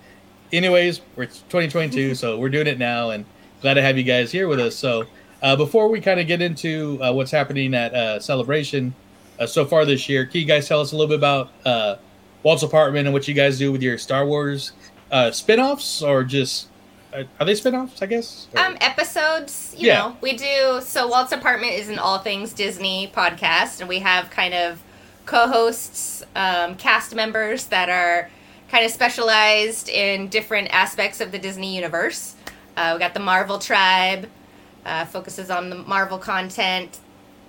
anyways, 0.52 1.02
we're 1.14 1.26
2022, 1.26 2.16
so 2.16 2.36
we're 2.36 2.48
doing 2.48 2.66
it 2.66 2.80
now, 2.80 3.10
and 3.10 3.24
glad 3.62 3.74
to 3.74 3.82
have 3.82 3.96
you 3.96 4.04
guys 4.04 4.32
here 4.32 4.48
with 4.48 4.58
us. 4.58 4.74
So, 4.74 5.06
uh, 5.40 5.54
before 5.54 5.86
we 5.86 6.00
kind 6.00 6.18
of 6.18 6.26
get 6.26 6.42
into 6.42 6.98
uh, 7.00 7.12
what's 7.12 7.30
happening 7.30 7.74
at 7.74 7.94
uh, 7.94 8.18
Celebration 8.18 8.92
uh, 9.38 9.46
so 9.46 9.64
far 9.64 9.84
this 9.84 10.08
year, 10.08 10.24
can 10.26 10.40
you 10.40 10.46
guys 10.46 10.68
tell 10.68 10.80
us 10.80 10.92
a 10.92 10.96
little 10.96 11.08
bit 11.08 11.18
about 11.18 11.50
uh, 11.64 11.96
Walt's 12.42 12.62
apartment 12.62 13.06
and 13.06 13.12
what 13.14 13.26
you 13.28 13.34
guys 13.34 13.58
do 13.58 13.72
with 13.72 13.82
your 13.82 13.98
Star 13.98 14.24
Wars 14.26 14.72
uh, 15.10 15.30
spin-offs, 15.30 16.02
or 16.02 16.24
just 16.24 16.68
uh, 17.12 17.22
are 17.40 17.46
they 17.46 17.54
spin-offs? 17.54 18.02
I 18.02 18.06
guess. 18.06 18.48
Or- 18.54 18.60
Um, 18.60 18.76
episodes, 18.80 19.74
you 19.78 19.88
Yeah. 19.88 19.98
know, 19.98 20.16
we 20.20 20.32
do. 20.36 20.80
So 20.82 21.06
Walt's 21.08 21.32
Apartment 21.32 21.72
is 21.72 21.88
an 21.88 21.98
all 21.98 22.18
things 22.18 22.52
Disney 22.52 23.10
podcast, 23.14 23.80
and 23.80 23.88
we 23.88 24.00
have 24.00 24.30
kind 24.30 24.54
of 24.54 24.80
co-hosts, 25.26 26.22
um, 26.34 26.76
cast 26.76 27.14
members 27.14 27.66
that 27.66 27.88
are 27.88 28.30
kind 28.70 28.84
of 28.84 28.90
specialized 28.90 29.88
in 29.88 30.28
different 30.28 30.68
aspects 30.72 31.20
of 31.20 31.30
the 31.32 31.38
Disney 31.38 31.74
universe. 31.74 32.34
Uh, 32.76 32.92
we 32.94 32.98
got 33.00 33.14
the 33.14 33.20
Marvel 33.20 33.58
Tribe, 33.58 34.28
uh, 34.84 35.04
focuses 35.04 35.50
on 35.50 35.68
the 35.70 35.76
Marvel 35.76 36.18
content. 36.18 36.98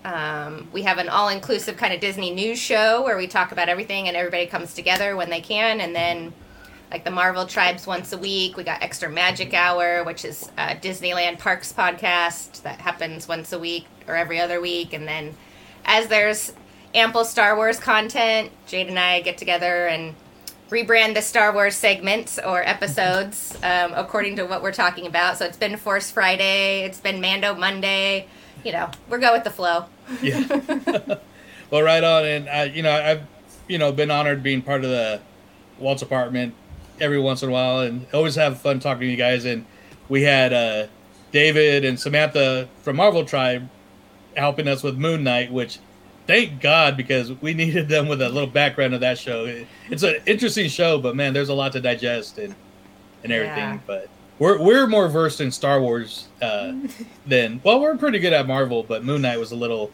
Um, 0.08 0.70
we 0.72 0.84
have 0.84 1.00
an 1.00 1.10
all 1.10 1.28
inclusive 1.28 1.76
kind 1.76 1.94
of 1.94 2.00
Disney 2.00 2.32
news 2.32 2.58
show 2.58 3.04
where 3.04 3.18
we 3.18 3.28
talk 3.28 3.52
about 3.52 3.68
everything 3.68 4.08
and 4.08 4.16
everybody 4.16 4.46
comes 4.46 4.74
together 4.74 5.18
when 5.18 5.30
they 5.30 5.42
can. 5.42 5.82
And 5.82 5.94
then, 5.94 6.34
like 6.90 7.04
the 7.04 7.12
Marvel 7.12 7.46
Tribes 7.46 7.86
once 7.86 8.14
a 8.14 8.18
week, 8.18 8.56
we 8.56 8.64
got 8.64 8.82
Extra 8.82 9.10
Magic 9.10 9.54
Hour, 9.54 10.06
which 10.06 10.24
is 10.24 10.50
Disneyland 10.58 11.40
Parks 11.40 11.74
podcast 11.74 12.62
that 12.62 12.80
happens 12.80 13.28
once 13.28 13.52
a 13.52 13.60
week 13.60 13.86
or 14.08 14.16
every 14.16 14.40
other 14.40 14.62
week. 14.62 14.94
And 14.94 15.06
then, 15.06 15.36
as 15.84 16.08
there's 16.08 16.54
ample 16.96 17.26
Star 17.26 17.58
Wars 17.58 17.78
content, 17.78 18.52
Jade 18.66 18.88
and 18.88 18.98
I 18.98 19.20
get 19.20 19.38
together 19.38 19.88
and 19.88 20.16
rebrand 20.70 21.16
the 21.16 21.22
Star 21.22 21.52
Wars 21.54 21.76
segments 21.76 22.40
or 22.40 22.66
episodes 22.66 23.58
um, 23.62 23.92
according 23.94 24.38
to 24.38 24.46
what 24.46 24.64
we're 24.64 24.72
talking 24.72 25.06
about. 25.06 25.38
So 25.38 25.44
it's 25.44 25.58
been 25.58 25.76
Force 25.76 26.12
Friday, 26.12 26.86
it's 26.86 27.02
been 27.02 27.20
Mando 27.20 27.56
Monday. 27.56 28.28
You 28.68 28.74
know, 28.74 28.92
we're 29.08 29.20
going 29.20 29.32
with 29.32 29.46
the 29.46 29.50
flow. 29.50 29.86
Yeah. 30.22 30.44
well, 31.72 31.82
right 31.82 32.04
on, 32.04 32.26
and 32.26 32.50
uh, 32.50 32.70
you 32.74 32.84
know, 32.84 32.92
I've 32.92 33.22
you 33.70 33.78
know 33.78 33.94
been 33.94 34.12
honored 34.12 34.44
being 34.44 34.62
part 34.62 34.84
of 34.84 34.90
the 34.90 35.22
Walt's 35.80 36.02
apartment 36.02 36.54
every 37.00 37.18
once 37.18 37.42
in 37.42 37.48
a 37.48 37.52
while, 37.54 37.80
and 37.80 38.06
always 38.14 38.36
have 38.36 38.60
fun 38.60 38.82
talking 38.82 39.04
to 39.04 39.08
you 39.08 39.16
guys. 39.16 39.46
And 39.46 39.66
we 40.10 40.24
had 40.24 40.52
uh, 40.52 40.88
David 41.32 41.86
and 41.86 41.98
Samantha 41.98 42.68
from 42.82 42.98
Marvel 42.98 43.24
Tribe 43.24 43.70
helping 44.36 44.68
us 44.68 44.84
with 44.84 44.98
Moon 44.98 45.24
Knight, 45.24 45.50
which 45.50 45.80
thank 46.26 46.60
God 46.60 46.98
because 46.98 47.32
we 47.32 47.54
needed 47.54 47.88
them 47.88 48.10
with 48.10 48.22
a 48.22 48.28
little 48.28 48.50
background 48.50 48.94
of 48.94 49.00
that 49.00 49.18
show. 49.18 49.46
It's 49.90 50.04
an 50.04 50.18
interesting 50.26 50.68
show, 50.68 51.00
but 51.00 51.16
man, 51.16 51.32
there's 51.32 51.48
a 51.48 51.54
lot 51.54 51.72
to 51.72 51.80
digest 51.80 52.38
and 52.38 52.54
and 53.24 53.32
everything. 53.32 53.76
Yeah. 53.76 53.80
But 53.88 54.10
we're 54.40 54.62
we're 54.62 54.88
more 54.88 55.08
versed 55.08 55.42
in 55.42 55.52
Star 55.52 55.82
Wars 55.82 56.28
uh, 56.42 56.74
than 57.26 57.62
well, 57.64 57.80
we're 57.80 57.98
pretty 57.98 58.20
good 58.20 58.34
at 58.34 58.48
Marvel, 58.48 58.84
but 58.84 59.04
Moon 59.04 59.22
Knight 59.22 59.40
was 59.40 59.52
a 59.52 59.56
little 59.56 59.92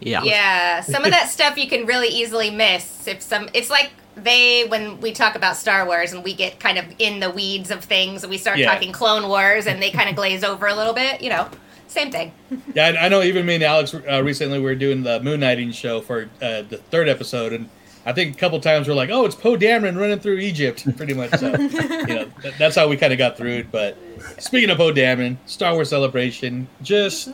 Yeah. 0.00 0.22
Yeah, 0.22 0.80
some 0.80 1.04
of 1.04 1.10
that 1.10 1.28
stuff 1.30 1.56
you 1.56 1.68
can 1.68 1.86
really 1.86 2.08
easily 2.08 2.50
miss 2.50 3.06
if 3.08 3.22
some. 3.22 3.48
It's 3.54 3.70
like 3.70 3.90
they 4.16 4.64
when 4.66 5.00
we 5.00 5.12
talk 5.12 5.34
about 5.36 5.56
Star 5.56 5.84
Wars 5.86 6.12
and 6.12 6.24
we 6.24 6.34
get 6.34 6.58
kind 6.58 6.78
of 6.78 6.84
in 6.98 7.20
the 7.20 7.30
weeds 7.30 7.70
of 7.70 7.84
things 7.84 8.22
and 8.22 8.30
we 8.30 8.38
start 8.38 8.58
Yeah. 8.58 8.72
talking 8.72 8.90
Clone 8.92 9.28
Wars 9.28 9.66
and 9.66 9.80
they 9.82 9.90
kind 9.90 10.08
of 10.08 10.16
glaze 10.20 10.42
over 10.44 10.66
a 10.66 10.74
little 10.74 10.94
bit. 10.94 11.20
You 11.20 11.30
know, 11.30 11.48
same 11.88 12.10
thing. 12.10 12.32
Yeah, 12.74 12.86
I, 12.98 13.06
I 13.06 13.08
know. 13.08 13.22
Even 13.22 13.46
me 13.46 13.54
and 13.56 13.64
Alex 13.64 13.94
uh, 13.94 14.22
recently 14.22 14.58
we 14.58 14.64
were 14.64 14.74
doing 14.74 15.02
the 15.02 15.20
Moon 15.20 15.40
Knighting 15.40 15.72
show 15.72 16.00
for 16.00 16.22
uh, 16.42 16.62
the 16.62 16.80
third 16.90 17.08
episode, 17.08 17.52
and 17.52 17.68
I 18.06 18.12
think 18.12 18.36
a 18.36 18.38
couple 18.38 18.60
times 18.60 18.86
we're 18.86 18.94
like, 18.94 19.10
"Oh, 19.10 19.26
it's 19.26 19.34
Poe 19.34 19.56
Dameron 19.56 19.98
running 19.98 20.20
through 20.20 20.38
Egypt," 20.38 20.86
pretty 20.96 21.12
much. 21.12 21.32
So, 21.32 21.50
you 21.58 22.06
know, 22.06 22.30
th- 22.40 22.54
that's 22.56 22.76
how 22.76 22.86
we 22.88 22.96
kind 22.96 23.12
of 23.12 23.18
got 23.18 23.36
through 23.36 23.58
it. 23.58 23.72
But 23.72 23.98
speaking 24.38 24.70
of 24.70 24.78
Poe 24.78 24.92
Dameron, 24.92 25.38
Star 25.46 25.74
Wars 25.74 25.90
Celebration 25.90 26.68
just 26.82 27.28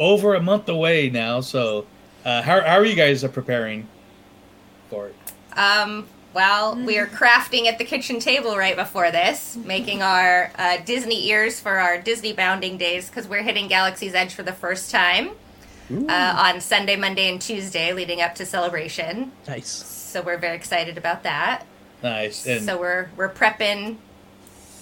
over 0.00 0.34
a 0.34 0.42
month 0.42 0.68
away 0.68 1.10
now. 1.10 1.40
So, 1.40 1.86
uh, 2.24 2.42
how 2.42 2.60
how 2.60 2.76
are 2.76 2.84
you 2.84 2.96
guys 2.96 3.22
uh, 3.22 3.28
preparing 3.28 3.86
for 4.90 5.06
it? 5.06 5.14
Um, 5.56 6.08
well, 6.34 6.74
we 6.74 6.98
are 6.98 7.06
crafting 7.06 7.66
at 7.66 7.78
the 7.78 7.84
kitchen 7.84 8.18
table 8.18 8.56
right 8.56 8.76
before 8.76 9.12
this, 9.12 9.56
making 9.56 10.02
our 10.02 10.50
uh, 10.58 10.78
Disney 10.84 11.28
ears 11.28 11.60
for 11.60 11.78
our 11.78 12.00
Disney 12.00 12.32
bounding 12.32 12.78
days 12.78 13.08
because 13.08 13.28
we're 13.28 13.42
hitting 13.42 13.68
Galaxy's 13.68 14.14
Edge 14.14 14.34
for 14.34 14.42
the 14.42 14.52
first 14.52 14.90
time 14.90 15.30
uh, 15.90 16.34
on 16.52 16.60
Sunday, 16.60 16.96
Monday, 16.96 17.28
and 17.30 17.40
Tuesday 17.40 17.92
leading 17.92 18.20
up 18.20 18.34
to 18.36 18.46
Celebration. 18.46 19.32
Nice. 19.46 19.68
So 19.68 20.22
we're 20.22 20.38
very 20.38 20.56
excited 20.56 20.96
about 20.98 21.22
that. 21.22 21.64
Nice. 22.02 22.46
And 22.46 22.64
so 22.64 22.78
we're 22.78 23.08
we're 23.16 23.28
prepping 23.30 23.96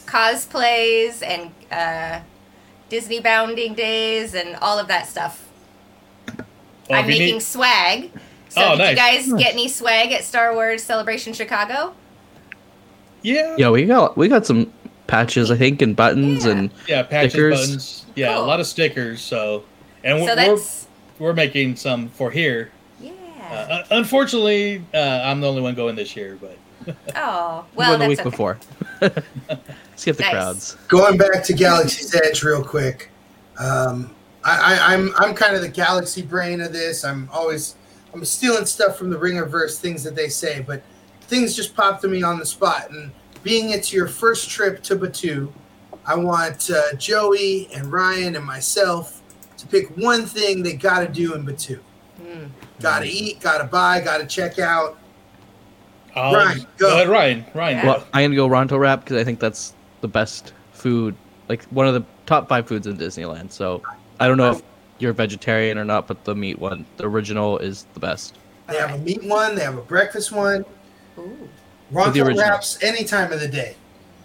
cosplays 0.07 1.23
and 1.23 1.51
uh, 1.73 2.21
Disney 2.89 3.21
bounding 3.21 3.75
days 3.75 4.35
and 4.35 4.57
all 4.57 4.79
of 4.79 4.89
that 4.89 5.07
stuff. 5.09 5.49
well, 6.89 7.01
I'm 7.01 7.07
making 7.07 7.35
need- 7.37 7.41
swag. 7.43 8.11
So 8.49 8.63
Oh, 8.63 8.71
did 8.73 8.79
nice. 8.79 8.91
you 8.91 8.97
guys 8.97 9.29
Nice. 9.29 9.43
get 9.43 9.53
any 9.53 9.69
swag 9.69 10.13
at 10.13 10.25
Star 10.25 10.55
Wars 10.55 10.83
Celebration 10.83 11.33
Chicago? 11.35 11.95
yeah, 13.23 13.55
Yeah, 13.59 13.71
we 13.71 13.85
got 13.85 14.17
we 14.17 14.29
got 14.29 14.47
some 14.47 14.73
patches, 15.09 15.51
I 15.51 15.57
think, 15.57 15.83
and 15.83 15.95
buttons 15.97 16.45
and 16.45 16.71
yeah, 16.89 17.03
patches, 17.03 17.33
stickers. 17.33 17.61
buttons, 17.61 18.07
yeah, 18.15 18.39
a 18.39 18.41
lot 18.41 18.61
of 18.61 18.67
stickers. 18.67 19.21
So, 19.21 19.65
and 20.05 20.21
So 20.21 20.25
we're, 20.25 20.31
we're 20.31 20.35
that's 20.37 20.86
we're 21.19 21.33
making 21.33 21.77
some 21.77 22.09
for 22.11 22.31
here. 22.31 22.71
yeah. 23.01 23.13
Uh, 23.51 23.85
unfortunately, 23.91 24.83
uh, 24.95 25.23
I'm 25.25 25.41
the 25.41 25.49
only 25.49 25.63
one 25.63 25.75
going 25.75 25.97
this 25.97 26.17
year, 26.17 26.39
but 26.41 26.57
Oh 27.17 27.65
we 27.73 27.77
well, 27.79 27.99
went 27.99 28.01
the 28.01 28.09
that's 28.09 28.09
week 28.09 28.21
okay. 28.21 28.31
before. 28.31 28.59
Skip 29.97 30.17
the 30.17 30.23
Nice. 30.25 30.33
crowds. 30.33 30.77
Going 30.89 31.17
back 31.17 31.43
to 31.45 31.53
Galaxy's 31.55 32.15
Edge 32.15 32.43
real 32.43 32.63
quick. 32.63 33.11
Um, 33.59 34.15
I, 34.45 34.75
I, 34.75 34.95
I'm 34.95 35.13
I'm 35.17 35.35
kind 35.35 35.57
of 35.57 35.63
the 35.63 35.69
galaxy 35.69 36.23
brain 36.23 36.61
of 36.61 36.73
this. 36.73 37.05
I'm 37.05 37.29
always 37.33 37.77
I'm 38.13 38.25
stealing 38.25 38.67
stuff 38.67 38.97
from 38.97 39.11
the 39.11 39.17
Ringerverse, 39.17 39.79
things 39.79 40.03
that 40.05 40.15
they 40.15 40.29
say, 40.29 40.61
but 40.61 40.83
things 41.23 41.57
just 41.57 41.75
pop 41.75 42.01
to 42.03 42.09
me 42.09 42.23
on 42.23 42.39
the 42.39 42.47
spot. 42.47 42.91
And 42.91 43.11
being 43.43 43.71
it's 43.71 43.93
your 43.93 44.07
first 44.07 44.49
trip 44.51 44.83
to 44.85 44.97
Batuu, 44.97 45.51
I 46.05 46.15
want 46.15 46.71
uh, 46.71 46.95
Joey 46.97 47.69
and 47.75 47.91
Ryan 47.93 48.37
and 48.37 48.45
myself 48.45 49.16
to 49.57 49.67
pick 49.67 49.89
one 49.97 50.27
thing 50.27 50.63
they 50.63 50.75
got 50.75 51.01
to 51.01 51.09
do 51.09 51.35
in 51.35 51.45
Batuu. 51.45 51.81
Mm. 52.21 52.51
Got 52.81 53.01
to 53.01 53.09
eat, 53.09 53.41
got 53.41 53.59
to 53.59 53.65
buy, 53.65 54.01
got 54.01 54.19
to 54.19 54.27
check 54.27 54.59
out. 54.59 54.99
I'll, 56.15 56.35
Ryan, 56.35 56.67
go. 56.79 56.95
ahead, 56.95 57.09
Ryan, 57.09 57.45
Ryan. 57.55 57.87
Well, 57.87 58.07
I'm 58.15 58.25
gonna 58.25 58.37
go 58.37 58.49
Ronto 58.49 58.79
wrap 58.79 59.05
because 59.05 59.19
I 59.19 59.25
think 59.25 59.39
that's 59.39 59.75
the 60.01 60.09
best 60.09 60.55
food, 60.73 61.15
like 61.49 61.63
one 61.65 61.87
of 61.87 61.93
the 61.93 62.05
top 62.25 62.49
five 62.49 62.67
foods 62.67 62.87
in 62.87 62.97
Disneyland. 62.97 63.53
So 63.53 63.83
I 64.19 64.27
don't 64.27 64.39
know 64.39 64.53
if 64.53 64.63
you're 64.99 65.11
a 65.11 65.15
vegetarian 65.15 65.77
or 65.77 65.85
not, 65.85 66.07
but 66.07 66.25
the 66.25 66.35
meat 66.35 66.59
one, 66.59 66.87
the 66.97 67.05
original, 67.05 67.59
is 67.59 67.87
the 67.93 68.01
best. 68.01 68.39
They 68.67 68.79
have 68.79 68.95
a 68.95 68.99
meat 68.99 69.23
one, 69.25 69.55
they 69.55 69.63
have 69.63 69.77
a 69.77 69.83
breakfast 69.83 70.33
one. 70.33 70.65
Ooh. 71.19 71.49
With 71.91 72.15
the 72.15 72.21
Ronto 72.21 72.39
wraps 72.39 72.83
any 72.83 73.05
time 73.05 73.31
of 73.31 73.41
the 73.41 73.49
day. 73.49 73.77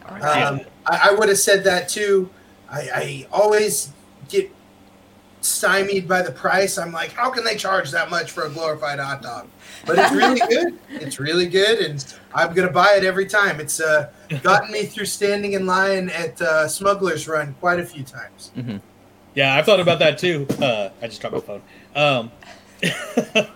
Alright. 0.05 0.43
Um, 0.43 0.61
I, 0.85 1.09
I 1.09 1.13
would 1.13 1.29
have 1.29 1.37
said 1.37 1.63
that 1.65 1.89
too. 1.89 2.29
I, 2.69 2.79
I 2.93 3.27
always 3.31 3.91
get 4.29 4.49
stymied 5.41 6.07
by 6.07 6.21
the 6.21 6.31
price. 6.31 6.77
I'm 6.77 6.91
like, 6.91 7.11
how 7.11 7.29
can 7.29 7.43
they 7.43 7.55
charge 7.55 7.91
that 7.91 8.09
much 8.09 8.31
for 8.31 8.43
a 8.45 8.49
glorified 8.49 8.99
hot 8.99 9.21
dog? 9.21 9.47
But 9.85 9.97
it's 9.99 10.11
really 10.11 10.39
good. 10.49 10.79
It's 10.89 11.19
really 11.19 11.47
good, 11.47 11.79
and 11.79 12.15
I'm 12.33 12.53
gonna 12.53 12.71
buy 12.71 12.95
it 12.97 13.03
every 13.03 13.25
time. 13.25 13.59
It's 13.59 13.79
uh, 13.79 14.09
gotten 14.43 14.71
me 14.71 14.83
through 14.85 15.05
standing 15.05 15.53
in 15.53 15.65
line 15.65 16.09
at 16.09 16.41
uh, 16.41 16.67
Smuggler's 16.67 17.27
Run 17.27 17.55
quite 17.59 17.79
a 17.79 17.85
few 17.85 18.03
times. 18.03 18.51
Mm-hmm. 18.55 18.77
Yeah, 19.33 19.55
I've 19.55 19.65
thought 19.65 19.79
about 19.79 19.99
that 19.99 20.17
too. 20.17 20.45
Uh, 20.61 20.89
I 21.01 21.07
just 21.07 21.21
dropped 21.21 21.35
my 21.35 21.41
phone. 21.41 21.61
Um, 21.95 22.31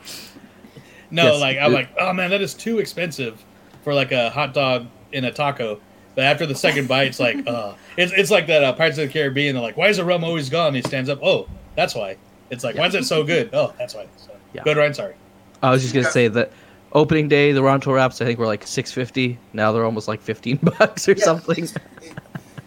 no, 1.12 1.24
Yes. 1.34 1.42
like 1.42 1.58
I'm 1.58 1.74
like, 1.74 1.90
oh 2.00 2.14
man, 2.14 2.30
that 2.32 2.42
is 2.42 2.54
too 2.54 2.80
expensive 2.80 3.44
for 3.84 3.94
like 3.94 4.12
a 4.12 4.30
hot 4.30 4.54
dog 4.54 4.88
in 5.12 5.26
a 5.26 5.32
taco. 5.32 5.80
But 6.16 6.24
after 6.24 6.46
the 6.46 6.56
second 6.56 6.88
bite, 6.88 7.08
it's 7.08 7.20
like, 7.20 7.46
uh, 7.46 7.74
it's 7.98 8.14
it's 8.14 8.32
like 8.32 8.48
that 8.48 8.64
uh, 8.64 8.74
Pirates 8.74 8.98
of 8.98 9.08
the 9.08 9.14
Caribbean. 9.14 9.54
They're 9.54 9.62
like, 9.62 9.76
why 9.78 9.90
is 9.90 9.98
the 9.98 10.06
rum 10.06 10.24
always 10.24 10.50
gone? 10.50 10.74
He 10.74 10.82
stands 10.82 11.10
up. 11.10 11.20
Oh, 11.22 11.48
that's 11.76 11.96
why. 11.96 12.18
It's 12.50 12.64
like, 12.64 12.76
why 12.78 12.88
is 12.88 12.96
it 12.96 13.06
so 13.06 13.24
good? 13.24 13.50
Oh, 13.54 13.74
that's 13.78 13.96
why. 13.96 14.08
So, 14.18 14.32
Yeah. 14.54 14.64
Good, 14.64 14.78
Ryan. 14.78 14.94
Sorry. 14.94 15.16
I 15.64 15.72
was 15.72 15.82
just 15.82 15.94
gonna 15.94 16.12
say 16.12 16.28
that 16.28 16.52
opening 16.94 17.28
day, 17.28 17.52
the 17.52 17.62
Ronto 17.62 17.94
wraps, 17.94 18.22
I 18.22 18.26
think 18.26 18.38
were 18.40 18.46
like 18.46 18.66
six 18.68 18.92
fifty. 18.92 19.38
Now 19.54 19.72
they're 19.72 19.86
almost 19.86 20.08
like 20.08 20.22
fifteen 20.22 20.58
bucks 20.80 21.08
or 21.10 21.14
Yeah. 21.14 21.24
something. 21.24 21.68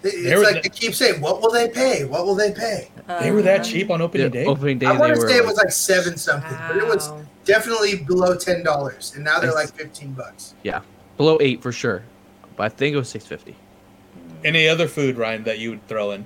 It- 0.01 0.13
They 0.13 0.31
It's 0.31 0.37
were 0.39 0.45
like 0.45 0.63
the- 0.63 0.69
they 0.69 0.75
keep 0.77 0.95
saying, 0.95 1.21
"What 1.21 1.43
will 1.43 1.51
they 1.51 1.69
pay? 1.69 2.05
What 2.05 2.25
will 2.25 2.37
they 2.37 2.53
pay?" 2.53 2.89
They 3.21 3.33
were 3.33 3.43
that 3.43 3.63
uh-huh. 3.63 3.69
cheap 3.71 3.91
on 3.91 4.01
opening 4.01 4.27
Yeah, 4.33 4.43
day. 4.43 4.47
opening 4.47 4.79
day, 4.79 4.87
I 4.87 4.93
they 4.93 4.99
want 4.99 5.15
to 5.17 5.21
say 5.29 5.37
it 5.39 5.45
was 5.45 5.57
like 5.57 5.73
seven 5.73 6.17
something, 6.17 6.57
but 6.69 6.77
it 6.77 6.87
was 6.87 7.11
definitely 7.45 7.97
below 7.97 8.37
ten 8.37 8.63
dollars, 8.63 9.13
and 9.17 9.25
now 9.25 9.41
they're 9.41 9.51
It's- 9.51 9.65
like 9.71 9.75
fifteen 9.75 10.13
bucks. 10.13 10.55
yeah, 10.63 10.83
below 11.17 11.37
eight 11.41 11.63
for 11.63 11.73
sure. 11.73 12.05
But 12.57 12.63
I 12.65 12.69
think 12.69 12.95
it 12.95 12.97
was 12.97 13.09
six 13.09 13.27
fifty. 13.27 13.57
Any 14.45 14.69
other 14.69 14.87
food, 14.87 15.17
Ryan, 15.19 15.43
that 15.45 15.59
you 15.59 15.71
would 15.71 15.87
throw 15.89 16.13
in? 16.13 16.25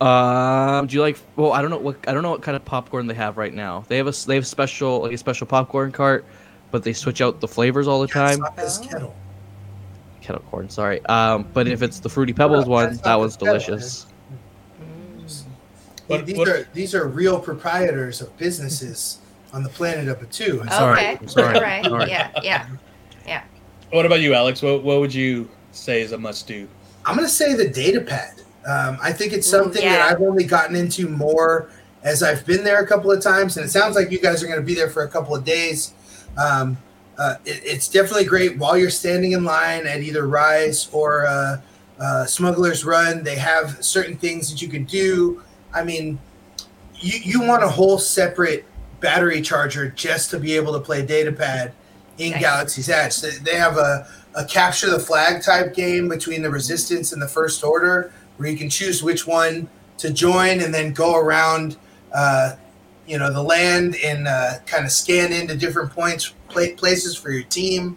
Um, 0.00 0.86
do 0.86 0.94
you 0.94 1.00
like? 1.00 1.18
Well, 1.36 1.52
I 1.52 1.62
don't 1.62 1.70
know 1.70 1.78
what 1.78 1.96
I 2.06 2.12
don't 2.12 2.22
know 2.22 2.30
what 2.30 2.42
kind 2.42 2.54
of 2.56 2.64
popcorn 2.64 3.06
they 3.06 3.14
have 3.14 3.36
right 3.38 3.54
now. 3.54 3.84
They 3.88 3.96
have 3.96 4.06
a 4.06 4.10
s- 4.10 4.24
they 4.24 4.34
have 4.34 4.46
special 4.46 5.00
like 5.02 5.12
a 5.12 5.18
special 5.18 5.46
popcorn 5.46 5.90
cart, 5.92 6.24
but 6.70 6.82
they 6.82 6.92
switch 6.92 7.20
out 7.22 7.40
the 7.40 7.48
flavors 7.48 7.88
all 7.88 8.00
the 8.00 8.06
time. 8.08 8.44
This 8.56 8.78
kettle. 8.78 9.14
Kettle 10.20 10.42
corn, 10.50 10.68
sorry. 10.68 11.04
Um, 11.06 11.46
but 11.54 11.66
if 11.68 11.82
it's 11.82 12.00
the 12.00 12.08
fruity 12.10 12.32
pebbles 12.34 12.66
Well, 12.66 12.86
one, 12.88 12.96
that 13.04 13.14
one's 13.14 13.36
the 13.36 13.46
kettle, 13.46 13.58
delicious. 13.60 14.06
What- 16.08 16.26
these 16.26 16.36
what- 16.38 16.48
are 16.48 16.68
these 16.72 16.94
are 16.94 17.06
real 17.08 17.40
proprietors 17.40 18.20
of 18.20 18.36
businesses 18.36 19.18
on 19.52 19.62
the 19.62 19.68
planet 19.70 20.08
of 20.08 20.20
Batuu. 20.20 20.60
And 20.60 20.70
so 20.70 20.76
Sorry, 20.78 21.00
Okay. 21.00 21.18
I'm 21.20 21.28
sorry, 21.28 21.54
All 21.56 21.60
right. 21.62 21.84
sorry. 21.84 22.10
Yeah. 22.10 22.30
Yeah. 22.42 22.66
Yeah. 23.26 23.42
What 23.90 24.04
about 24.06 24.20
you, 24.20 24.34
Alex? 24.34 24.60
What 24.62 24.82
what 24.82 25.00
would 25.00 25.14
you 25.14 25.48
say 25.72 26.02
is 26.02 26.12
a 26.12 26.18
must 26.18 26.46
do? 26.46 26.68
I'm 27.04 27.16
going 27.16 27.26
to 27.26 27.32
say 27.32 27.54
the 27.54 27.68
data 27.68 28.00
pad. 28.00 28.42
Um, 28.66 28.98
I 29.00 29.12
think 29.12 29.32
it's 29.32 29.48
something 29.48 29.82
yeah. 29.82 29.92
that 29.96 30.12
I've 30.12 30.20
only 30.22 30.44
gotten 30.44 30.74
into 30.74 31.08
more 31.08 31.70
as 32.02 32.22
I've 32.22 32.44
been 32.46 32.64
there 32.64 32.80
a 32.82 32.86
couple 32.86 33.10
of 33.12 33.22
times, 33.22 33.56
and 33.56 33.66
it 33.66 33.70
sounds 33.70 33.96
like 33.96 34.10
you 34.10 34.20
guys 34.20 34.42
are 34.42 34.46
going 34.46 34.58
to 34.60 34.64
be 34.66 34.74
there 34.74 34.90
for 34.90 35.04
a 35.04 35.08
couple 35.08 35.34
of 35.34 35.44
days. 35.44 35.92
Um, 36.36 36.76
uh, 37.18 37.36
it, 37.44 37.62
it's 37.64 37.88
definitely 37.88 38.24
great 38.24 38.58
while 38.58 38.76
you're 38.76 38.90
standing 38.90 39.32
in 39.32 39.44
line 39.44 39.86
at 39.86 40.02
either 40.02 40.26
Rise 40.26 40.88
or 40.92 41.26
uh, 41.26 41.60
uh, 41.98 42.24
Smuggler's 42.26 42.84
Run. 42.84 43.22
They 43.22 43.36
have 43.36 43.82
certain 43.84 44.16
things 44.16 44.50
that 44.50 44.60
you 44.60 44.68
can 44.68 44.84
do. 44.84 45.42
I 45.72 45.82
mean, 45.84 46.18
you, 46.96 47.18
you 47.22 47.42
want 47.42 47.62
a 47.62 47.68
whole 47.68 47.98
separate 47.98 48.64
battery 49.00 49.42
charger 49.42 49.90
just 49.90 50.30
to 50.30 50.38
be 50.38 50.54
able 50.56 50.72
to 50.72 50.80
play 50.80 51.06
Datapad 51.06 51.72
in 52.18 52.32
Nice. 52.32 52.40
Galaxy's 52.40 52.88
Edge. 52.88 53.20
They- 53.20 53.38
They 53.52 53.56
have 53.56 53.76
a, 53.76 54.06
a 54.34 54.44
capture 54.44 54.90
the 54.90 55.00
flag 55.00 55.42
type 55.42 55.74
game 55.74 56.08
between 56.08 56.42
the 56.42 56.50
Resistance 56.50 57.12
and 57.12 57.20
the 57.20 57.28
First 57.28 57.64
Order 57.64 58.12
where 58.36 58.48
you 58.48 58.56
can 58.56 58.70
choose 58.70 59.02
which 59.02 59.26
one 59.26 59.68
to 59.98 60.12
join 60.12 60.60
and 60.60 60.72
then 60.72 60.92
go 60.92 61.16
around, 61.16 61.76
uh, 62.12 62.56
you 63.06 63.18
know, 63.18 63.32
the 63.32 63.42
land 63.42 63.96
and 64.04 64.28
uh, 64.28 64.58
kind 64.66 64.84
of 64.84 64.90
scan 64.90 65.32
into 65.32 65.56
different 65.56 65.90
points, 65.90 66.34
pla 66.48 66.64
places 66.76 67.16
for 67.16 67.30
your 67.30 67.44
team. 67.44 67.96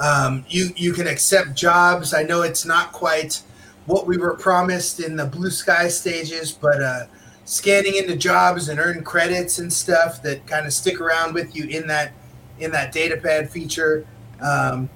Um, 0.00 0.44
you 0.48 0.70
you 0.76 0.92
can 0.92 1.06
accept 1.06 1.54
jobs. 1.54 2.14
I 2.14 2.22
know 2.22 2.42
it's 2.42 2.64
not 2.64 2.92
quite 2.92 3.42
what 3.86 4.06
we 4.06 4.16
were 4.16 4.34
promised 4.34 5.00
in 5.00 5.16
the 5.16 5.26
blue 5.26 5.50
sky 5.50 5.88
stages, 5.88 6.52
but 6.52 6.82
uh, 6.82 7.06
scanning 7.44 7.96
into 7.96 8.16
jobs 8.16 8.68
and 8.68 8.78
earn 8.78 9.02
credits 9.02 9.58
and 9.58 9.72
stuff 9.72 10.22
that 10.22 10.46
kind 10.46 10.66
of 10.66 10.72
stick 10.72 11.00
around 11.00 11.34
with 11.34 11.56
you 11.56 11.64
in 11.64 11.86
that 11.86 12.12
in 12.58 12.70
that 12.72 12.92
data 12.92 13.16
pad 13.16 13.50
feature. 13.50 14.06
Um, 14.40 14.88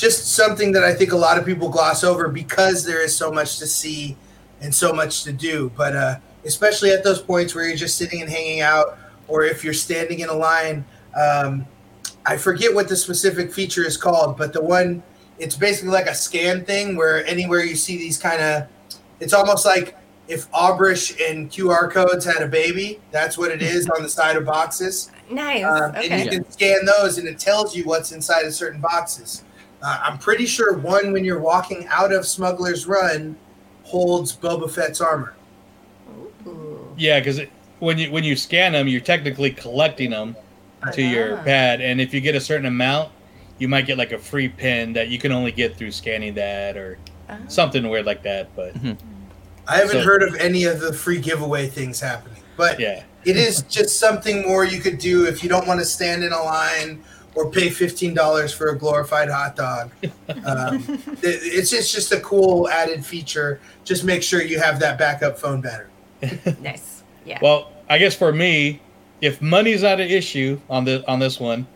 just 0.00 0.34
something 0.34 0.72
that 0.72 0.82
I 0.82 0.94
think 0.94 1.12
a 1.12 1.16
lot 1.16 1.38
of 1.38 1.44
people 1.44 1.68
gloss 1.68 2.02
over 2.02 2.28
because 2.28 2.84
there 2.84 3.02
is 3.02 3.14
so 3.14 3.30
much 3.30 3.58
to 3.58 3.66
see 3.66 4.16
and 4.60 4.74
so 4.74 4.92
much 4.92 5.24
to 5.24 5.32
do. 5.32 5.70
But 5.76 5.94
uh, 5.94 6.16
especially 6.44 6.90
at 6.90 7.04
those 7.04 7.20
points 7.20 7.54
where 7.54 7.66
you're 7.66 7.76
just 7.76 7.98
sitting 7.98 8.20
and 8.20 8.30
hanging 8.30 8.60
out, 8.60 8.98
or 9.28 9.44
if 9.44 9.62
you're 9.62 9.74
standing 9.74 10.20
in 10.20 10.28
a 10.28 10.34
line. 10.34 10.84
Um, 11.14 11.66
I 12.26 12.36
forget 12.36 12.74
what 12.74 12.88
the 12.88 12.96
specific 12.96 13.52
feature 13.52 13.84
is 13.84 13.96
called, 13.96 14.36
but 14.36 14.52
the 14.52 14.62
one 14.62 15.02
it's 15.38 15.56
basically 15.56 15.90
like 15.90 16.06
a 16.06 16.14
scan 16.14 16.64
thing 16.64 16.96
where 16.96 17.24
anywhere 17.26 17.64
you 17.64 17.74
see 17.74 17.96
these 17.96 18.18
kind 18.18 18.42
of 18.42 18.68
it's 19.20 19.32
almost 19.32 19.64
like 19.64 19.96
if 20.28 20.50
Aurebesh 20.52 21.18
and 21.28 21.50
QR 21.50 21.90
codes 21.90 22.24
had 22.24 22.42
a 22.42 22.46
baby, 22.46 23.00
that's 23.10 23.36
what 23.36 23.50
it 23.50 23.62
is 23.62 23.88
on 23.88 24.02
the 24.02 24.08
side 24.08 24.36
of 24.36 24.44
boxes. 24.44 25.10
Nice. 25.30 25.64
Um, 25.64 25.94
okay. 25.94 26.08
And 26.08 26.24
you 26.24 26.40
can 26.40 26.50
scan 26.50 26.84
those 26.84 27.18
and 27.18 27.28
it 27.28 27.38
tells 27.38 27.76
you 27.76 27.84
what's 27.84 28.10
inside 28.10 28.46
of 28.46 28.52
certain 28.52 28.80
boxes. 28.80 29.44
Uh, 29.82 30.00
I'm 30.04 30.18
pretty 30.18 30.46
sure 30.46 30.74
one 30.76 31.12
when 31.12 31.24
you're 31.24 31.38
walking 31.40 31.86
out 31.88 32.12
of 32.12 32.26
Smuggler's 32.26 32.86
Run 32.86 33.36
holds 33.82 34.36
Boba 34.36 34.70
Fett's 34.70 35.00
armor. 35.00 35.34
Yeah, 36.96 37.18
because 37.20 37.40
when 37.78 37.98
you 37.98 38.10
when 38.10 38.24
you 38.24 38.36
scan 38.36 38.72
them, 38.72 38.88
you're 38.88 39.00
technically 39.00 39.50
collecting 39.50 40.10
them 40.10 40.36
to 40.92 41.02
your 41.02 41.36
pad, 41.38 41.80
and 41.80 42.00
if 42.00 42.12
you 42.14 42.20
get 42.20 42.34
a 42.34 42.40
certain 42.40 42.66
amount, 42.66 43.10
you 43.58 43.68
might 43.68 43.86
get 43.86 43.96
like 43.98 44.12
a 44.12 44.18
free 44.18 44.48
pin 44.48 44.92
that 44.94 45.08
you 45.08 45.18
can 45.18 45.32
only 45.32 45.52
get 45.52 45.76
through 45.76 45.92
scanning 45.92 46.34
that 46.34 46.76
or 46.76 46.98
something 47.48 47.88
weird 47.88 48.04
like 48.06 48.22
that. 48.24 48.54
But 48.54 48.74
I 49.66 49.76
haven't 49.76 49.90
So- 49.92 50.02
heard 50.02 50.22
of 50.22 50.34
any 50.36 50.64
of 50.64 50.80
the 50.80 50.92
free 50.92 51.18
giveaway 51.20 51.68
things 51.68 52.00
happening, 52.00 52.42
but 52.56 52.78
yeah, 52.78 53.02
it 53.24 53.36
is 53.36 53.62
just 53.62 53.98
something 53.98 54.42
more 54.46 54.64
you 54.64 54.80
could 54.80 54.98
do 54.98 55.26
if 55.26 55.42
you 55.42 55.48
don't 55.48 55.66
want 55.66 55.80
to 55.80 55.86
stand 55.86 56.22
in 56.24 56.32
a 56.32 56.42
line 56.42 57.02
or 57.34 57.50
pay 57.50 57.70
fifteen 57.70 58.12
dollars 58.14 58.52
for 58.52 58.68
a 58.70 58.78
glorified 58.78 59.28
hot 59.30 59.56
dog. 59.56 59.90
Um, 60.44 60.84
it- 61.22 61.40
it's 61.42 61.70
just 61.70 61.94
just 61.94 62.12
a 62.12 62.20
cool 62.20 62.68
added 62.68 63.04
feature. 63.04 63.60
Just 63.84 64.04
make 64.04 64.22
sure 64.22 64.42
you 64.42 64.58
have 64.58 64.80
that 64.80 64.98
backup 64.98 65.38
phone 65.38 65.60
battery. 65.60 65.88
nice. 66.60 67.02
Yeah. 67.24 67.38
Well, 67.40 67.72
I 67.88 67.98
guess 67.98 68.14
for 68.14 68.32
me, 68.32 68.80
if 69.20 69.40
money's 69.42 69.82
not 69.82 70.00
an 70.00 70.08
issue 70.08 70.60
on 70.68 70.84
the 70.84 71.06
on 71.08 71.18
this 71.18 71.38
one, 71.40 71.66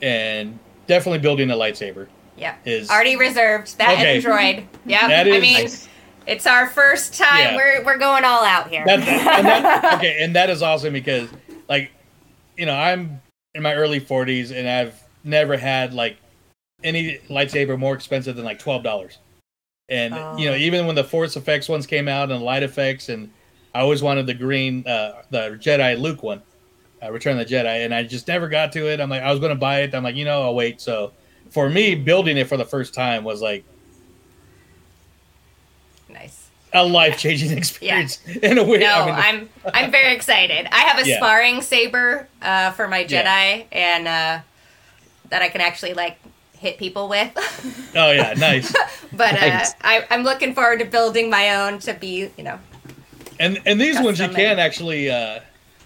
and 0.00 0.58
definitely 0.86 1.18
building 1.20 1.50
a 1.50 1.54
lightsaber. 1.54 2.08
Yeah. 2.36 2.56
Is 2.64 2.90
Already 2.90 3.16
reserved. 3.16 3.78
That 3.78 3.92
Okay. 3.94 4.16
Android. 4.16 4.66
Yeah. 4.86 5.06
That 5.08 5.26
I 5.26 5.38
mean, 5.38 5.52
Nice. 5.62 5.88
it's 6.26 6.46
our 6.46 6.66
first 6.68 7.14
time. 7.16 7.38
Yeah. 7.54 7.56
We're 7.56 7.84
we're 7.84 7.98
going 7.98 8.24
all 8.24 8.44
out 8.44 8.68
here. 8.70 8.84
That, 8.86 9.00
and 9.00 9.46
that, 9.46 9.94
okay, 9.98 10.18
and 10.22 10.34
that 10.36 10.50
is 10.50 10.62
awesome 10.62 10.92
because, 10.92 11.28
like, 11.68 11.90
you 12.56 12.66
know, 12.66 12.74
I'm 12.74 13.20
in 13.54 13.62
my 13.62 13.74
early 13.74 14.00
40s 14.00 14.50
and 14.50 14.68
I've 14.68 15.00
never 15.24 15.56
had 15.56 15.92
like 15.94 16.16
any 16.82 17.18
lightsaber 17.28 17.78
more 17.78 17.94
expensive 17.94 18.34
than 18.36 18.44
like 18.44 18.58
twelve 18.58 18.82
dollars. 18.82 19.18
And 19.88 20.14
you 20.40 20.46
know, 20.46 20.54
Oh. 20.54 20.56
even 20.56 20.86
when 20.86 20.96
the 20.96 21.04
Force 21.04 21.36
effects 21.36 21.68
ones 21.68 21.86
came 21.86 22.08
out 22.08 22.30
and 22.30 22.42
light 22.42 22.62
effects, 22.62 23.08
and 23.08 23.30
I 23.74 23.80
always 23.80 24.02
wanted 24.02 24.26
the 24.26 24.34
green, 24.34 24.86
uh, 24.86 25.22
the 25.30 25.58
Jedi 25.60 25.98
Luke 26.00 26.22
one, 26.22 26.42
uh, 27.02 27.12
Return 27.12 27.38
of 27.38 27.46
the 27.46 27.54
Jedi, 27.54 27.84
and 27.84 27.94
I 27.94 28.02
just 28.02 28.26
never 28.26 28.48
got 28.48 28.72
to 28.72 28.88
it. 28.90 29.00
I'm 29.00 29.10
like, 29.10 29.22
I 29.22 29.30
was 29.30 29.38
going 29.38 29.50
to 29.50 29.58
buy 29.58 29.82
it. 29.82 29.94
I'm 29.94 30.02
like, 30.02 30.16
you 30.16 30.24
know, 30.24 30.42
I'll 30.42 30.54
wait. 30.54 30.80
So 30.80 31.12
for 31.50 31.68
me, 31.68 31.94
building 31.94 32.36
it 32.38 32.48
for 32.48 32.56
the 32.56 32.64
first 32.64 32.94
time 32.94 33.22
was 33.22 33.42
like 33.42 33.64
nice. 36.08 36.48
A 36.74 36.84
life 36.98 37.18
changing 37.18 37.56
experience 37.56 38.18
in 38.42 38.58
a 38.58 38.64
way. 38.64 38.78
No, 38.78 38.92
I 38.92 39.06
mean, 39.06 39.14
I'm 39.14 39.48
I'm 39.74 39.90
very 39.90 40.14
excited. 40.14 40.66
I 40.72 40.80
have 40.80 41.04
a 41.04 41.08
Yeah. 41.08 41.16
sparring 41.18 41.62
saber 41.62 42.28
uh, 42.40 42.70
for 42.72 42.88
my 42.88 43.04
Jedi, 43.04 43.10
Yeah. 43.24 43.64
and 43.72 44.08
uh, 44.08 44.40
that 45.30 45.42
I 45.42 45.48
can 45.48 45.60
actually 45.60 45.94
like 45.94 46.18
hit 46.58 46.78
people 46.78 47.08
with. 47.08 47.30
oh 47.96 48.10
yeah, 48.12 48.34
nice. 48.38 48.72
but 49.12 49.32
Nice. 49.34 49.72
uh, 49.72 49.74
I, 49.82 50.04
I'm 50.10 50.22
looking 50.22 50.54
forward 50.54 50.78
to 50.78 50.84
building 50.84 51.28
my 51.30 51.56
own 51.56 51.78
to 51.80 51.94
be, 51.94 52.30
you 52.36 52.44
know, 52.44 52.58
And 53.40 53.58
and 53.66 53.80
these 53.80 53.96
ones 54.00 54.18
you 54.18 54.26
Custom 54.26 54.34
can 54.34 54.58
actually 54.58 55.10
uh, 55.10 55.40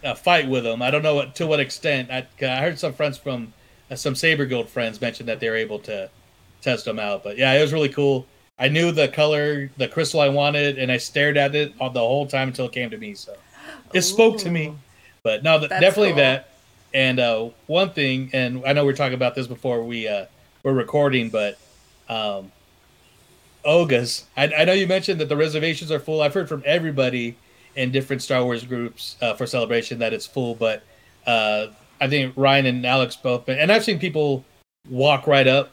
uh, 0.05 0.15
fight 0.15 0.49
with 0.49 0.65
them. 0.65 0.83
I 0.83 0.91
don't 0.91 1.03
know 1.03 1.15
what, 1.15 1.35
to 1.37 1.47
what 1.47 1.61
extent. 1.61 2.11
I, 2.11 2.27
I 2.45 2.61
heard 2.61 2.79
some 2.79 2.93
friends 2.93 3.17
from 3.19 3.53
uh, 3.91 3.95
some 3.97 4.15
Saber 4.15 4.45
Guild 4.47 4.69
friends 4.69 5.01
mentioned 5.01 5.29
that 5.29 5.41
they 5.41 5.49
were 5.49 5.57
able 5.57 5.79
to 5.81 6.11
test 6.61 6.85
them 6.85 6.99
out. 6.99 7.25
But 7.25 7.39
yeah, 7.39 7.53
it 7.55 7.61
was 7.63 7.73
really 7.73 7.89
cool. 7.89 8.27
I 8.59 8.69
knew 8.69 8.91
the 8.91 9.09
color, 9.09 9.71
the 9.77 9.89
crystal 9.89 10.21
I 10.21 10.29
wanted, 10.29 10.79
and 10.79 10.91
I 10.91 10.97
stared 10.97 11.37
at 11.37 11.55
it 11.55 11.75
all 11.79 11.91
the 11.91 12.01
whole 12.01 12.27
time 12.27 12.49
until 12.49 12.67
it 12.67 12.73
came 12.73 12.91
to 12.91 12.99
me. 12.99 13.15
So 13.15 13.37
it 13.93 14.03
spoke 14.03 14.39
to 14.39 14.51
me. 14.51 14.75
But 15.23 15.43
no, 15.43 15.59
th- 15.59 15.71
definitely 15.71 16.11
cool. 16.11 16.17
that. 16.17 16.51
And 16.95 17.21
uh, 17.21 17.51
one 17.67 17.91
thing, 17.91 18.31
and 18.33 18.63
I 18.65 18.73
know 18.73 18.87
we 18.87 18.93
are 18.93 18.97
talking 18.97 19.15
about 19.15 19.35
this 19.35 19.47
before 19.47 19.83
we 19.83 20.09
uh, 20.09 20.27
were 20.63 20.73
recording, 20.73 21.29
but 21.29 21.59
um, 22.09 22.51
Oga's. 23.65 24.25
I, 24.37 24.45
I 24.55 24.65
know 24.65 24.73
you 24.73 24.87
mentioned 24.87 25.21
that 25.21 25.29
the 25.29 25.37
reservations 25.37 25.91
are 25.93 25.99
full. 25.99 26.23
I've 26.23 26.33
heard 26.33 26.49
from 26.49 26.63
everybody 26.65 27.37
in 27.75 27.91
different 27.91 28.23
Star 28.23 28.43
Wars 28.43 28.65
groups 28.65 29.17
uh, 29.21 29.35
for 29.35 29.47
Celebration 29.47 29.99
that 29.99 30.15
it's 30.15 30.27
full, 30.27 30.55
but 30.55 30.83
uh, 31.27 31.67
I 32.01 32.09
think 32.09 32.33
Ryan 32.37 32.67
and 32.67 32.87
Alex 32.87 33.17
both, 33.17 33.45
been, 33.45 33.59
and 33.59 33.71
I've 33.71 33.85
seen 33.85 33.99
people 33.99 34.45
walk 34.89 35.27
right 35.27 35.47
up 35.47 35.73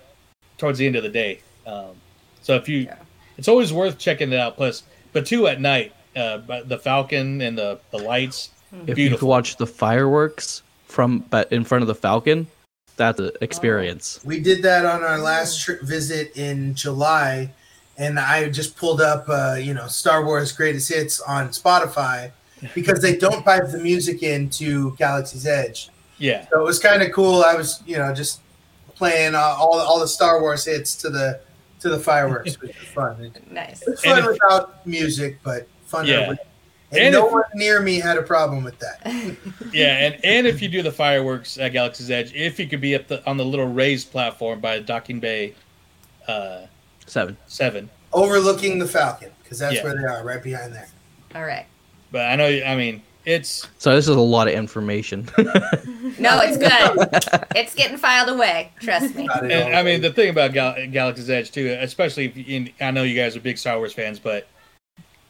towards 0.58 0.80
the 0.80 0.88
end 0.88 0.98
of 0.98 1.04
the 1.04 1.10
day. 1.10 1.42
Um, 1.66 1.96
so 2.44 2.56
if 2.56 2.70
you, 2.70 2.88
it's 3.38 3.48
always 3.48 3.74
worth 3.74 3.98
checking 3.98 4.32
it 4.32 4.38
out. 4.38 4.58
Plus, 4.58 4.84
Batuu 5.14 5.52
at 5.52 5.60
night, 5.60 5.94
uh, 6.16 6.38
but 6.40 6.70
the 6.70 6.78
Falcon 6.78 7.42
and 7.42 7.58
the 7.58 7.80
the 7.90 7.98
lights, 7.98 8.52
If 8.86 8.98
you 8.98 9.10
could 9.10 9.24
watch 9.24 9.56
the 9.58 9.66
fireworks 9.66 10.62
from 10.86 11.20
but 11.30 11.52
in 11.52 11.64
front 11.64 11.82
of 11.82 11.88
the 11.88 11.96
Falcon, 11.96 12.48
that's 12.98 13.20
an 13.20 13.32
experience. 13.42 14.20
We 14.24 14.40
did 14.40 14.62
that 14.64 14.86
on 14.86 15.04
our 15.04 15.18
last 15.18 15.62
trip 15.62 15.82
visit 15.82 16.38
in 16.38 16.76
July, 16.76 17.52
and 17.98 18.20
I 18.20 18.50
just 18.50 18.76
pulled 18.76 19.02
up, 19.02 19.26
uh, 19.28 19.56
you 19.60 19.74
know, 19.74 19.88
Star 19.88 20.26
Wars 20.26 20.52
Greatest 20.52 20.90
Hits 20.90 21.22
on 21.22 21.50
Spotify 21.50 22.32
because 22.76 23.02
they 23.02 23.16
don't 23.16 23.44
pipe 23.44 23.72
the 23.72 23.80
music 23.80 24.22
into 24.22 24.96
Galaxy's 24.98 25.48
Edge. 25.48 25.90
Yeah. 26.18 26.46
So 26.50 26.60
it 26.60 26.64
was 26.64 26.80
kind 26.80 27.02
of 27.02 27.12
cool. 27.12 27.44
I 27.44 27.56
was, 27.56 27.82
you 27.86 27.98
know, 27.98 28.14
just 28.14 28.42
playing 28.96 29.34
uh, 29.34 29.56
all 29.58 29.80
all 29.80 30.00
the 30.00 30.08
Star 30.08 30.42
Wars 30.42 30.66
hits 30.66 30.96
to 30.98 31.10
the 31.10 31.40
to 31.84 31.90
the 31.90 32.00
fireworks, 32.00 32.60
which 32.60 32.78
was 32.80 32.88
fun. 32.88 33.32
nice. 33.52 33.84
It's 33.88 34.04
And 34.04 34.14
fun 34.16 34.20
if- 34.20 34.26
without 34.42 34.86
music, 34.88 35.38
but 35.44 35.68
fun. 35.86 36.08
Yeah. 36.08 36.30
with- 36.30 36.40
And, 36.92 37.00
And 37.02 37.14
no 37.14 37.28
if- 37.28 37.34
one 37.34 37.44
near 37.56 37.82
me 37.82 38.00
had 38.00 38.18
a 38.18 38.22
problem 38.24 38.64
with 38.64 38.80
that. 38.80 39.36
yeah, 39.74 40.06
and, 40.06 40.26
and 40.26 40.48
if 40.48 40.62
you 40.62 40.70
do 40.70 40.82
the 40.82 40.92
fireworks 40.92 41.58
at 41.58 41.74
Galaxy's 41.74 42.10
Edge, 42.12 42.34
if 42.34 42.60
you 42.60 42.68
could 42.68 42.82
be 42.82 42.96
at 42.96 43.08
the 43.08 43.26
on 43.30 43.38
the 43.38 43.46
little 43.46 43.68
raised 43.68 44.12
platform 44.12 44.60
by 44.60 44.80
Docking 44.80 45.20
Bay 45.20 45.54
uh, 46.28 46.62
Seven. 47.06 47.36
Seven. 47.48 47.90
Overlooking 48.14 48.80
the 48.80 48.88
Falcon, 48.88 49.32
because 49.44 49.60
that's 49.60 49.76
Yeah. 49.76 49.84
where 49.84 49.96
they 49.96 50.04
are, 50.06 50.24
right 50.24 50.42
behind 50.42 50.74
there. 50.74 50.88
All 51.36 51.44
right. 51.44 51.66
But 52.12 52.28
I 52.28 52.36
know, 52.36 52.46
I 52.46 52.76
mean, 52.76 53.02
it's 53.26 53.68
So 53.78 53.96
this 53.96 54.08
is 54.08 54.16
a 54.16 54.20
lot 54.20 54.48
of 54.48 54.54
information. 54.54 55.30
No, 56.20 56.40
it's 56.44 56.58
good. 56.58 57.50
it's 57.56 57.74
getting 57.74 57.98
filed 57.98 58.30
away. 58.30 58.72
Trust 58.80 59.16
me. 59.16 59.28
And, 59.42 59.76
I 59.76 59.82
mean, 59.82 60.00
the 60.02 60.12
thing 60.14 60.30
about 60.30 60.54
Gal- 60.54 60.76
Galaxy's 60.92 61.28
Edge 61.30 61.50
too, 61.52 61.76
especially 61.82 62.26
if 62.26 62.38
you, 62.38 62.68
I 62.80 62.92
know 62.92 63.02
you 63.02 63.20
guys 63.20 63.36
are 63.36 63.40
big 63.40 63.58
Star 63.58 63.78
Wars 63.78 63.94
fans, 63.94 64.20
but 64.20 64.48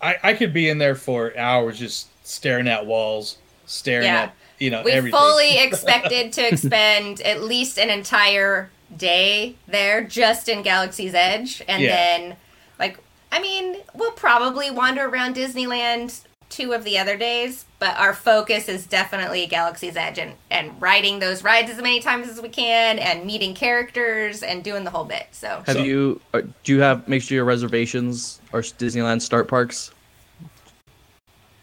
I, 0.02 0.18
I 0.22 0.34
could 0.34 0.54
be 0.54 0.68
in 0.68 0.78
there 0.80 0.96
for 0.96 1.36
hours 1.38 1.80
just 1.80 2.10
staring 2.28 2.68
at 2.68 2.86
walls, 2.86 3.38
staring 3.66 4.08
Yeah. 4.08 4.24
at 4.24 4.36
you 4.60 4.72
know 4.72 4.82
we 4.84 4.92
everything. 4.92 5.18
fully 5.18 5.58
expected 5.64 6.34
to 6.34 6.48
expend 6.52 7.22
at 7.22 7.42
least 7.44 7.80
an 7.80 7.90
entire 7.90 8.70
day 8.98 9.56
there 9.68 10.04
just 10.04 10.50
in 10.50 10.64
Galaxy's 10.64 11.14
Edge. 11.14 11.62
And 11.70 11.82
Yeah. 11.82 11.90
then, 11.96 12.36
like, 12.78 13.00
I 13.32 13.40
mean, 13.42 13.78
we'll 13.96 14.12
probably 14.12 14.70
wander 14.70 15.06
around 15.08 15.36
Disneyland 15.38 16.20
two 16.54 16.72
of 16.74 16.84
the 16.84 17.00
other 17.00 17.18
days, 17.18 17.66
but 17.80 17.98
our 17.98 18.14
focus 18.14 18.70
is 18.70 18.86
definitely 18.86 19.48
Galaxy's 19.48 19.96
Edge 19.96 20.20
and, 20.20 20.34
and 20.52 20.80
riding 20.80 21.18
those 21.18 21.44
rides 21.44 21.72
as 21.72 21.78
many 21.78 22.00
times 22.00 22.30
as 22.30 22.40
we 22.40 22.50
can 22.50 23.00
and 23.00 23.26
meeting 23.26 23.56
characters 23.56 24.44
and 24.44 24.64
doing 24.64 24.84
the 24.84 24.92
whole 24.92 25.04
bit. 25.04 25.28
So 25.32 25.64
Have 25.66 25.80
you? 25.80 26.22
uh, 26.34 26.42
Do 26.64 26.74
you 26.76 26.82
have 26.82 27.08
make 27.08 27.24
sure 27.24 27.36
your 27.36 27.46
reservations 27.46 28.40
are 28.54 28.62
Disneyland 28.62 29.22
start 29.22 29.48
parks? 29.48 29.92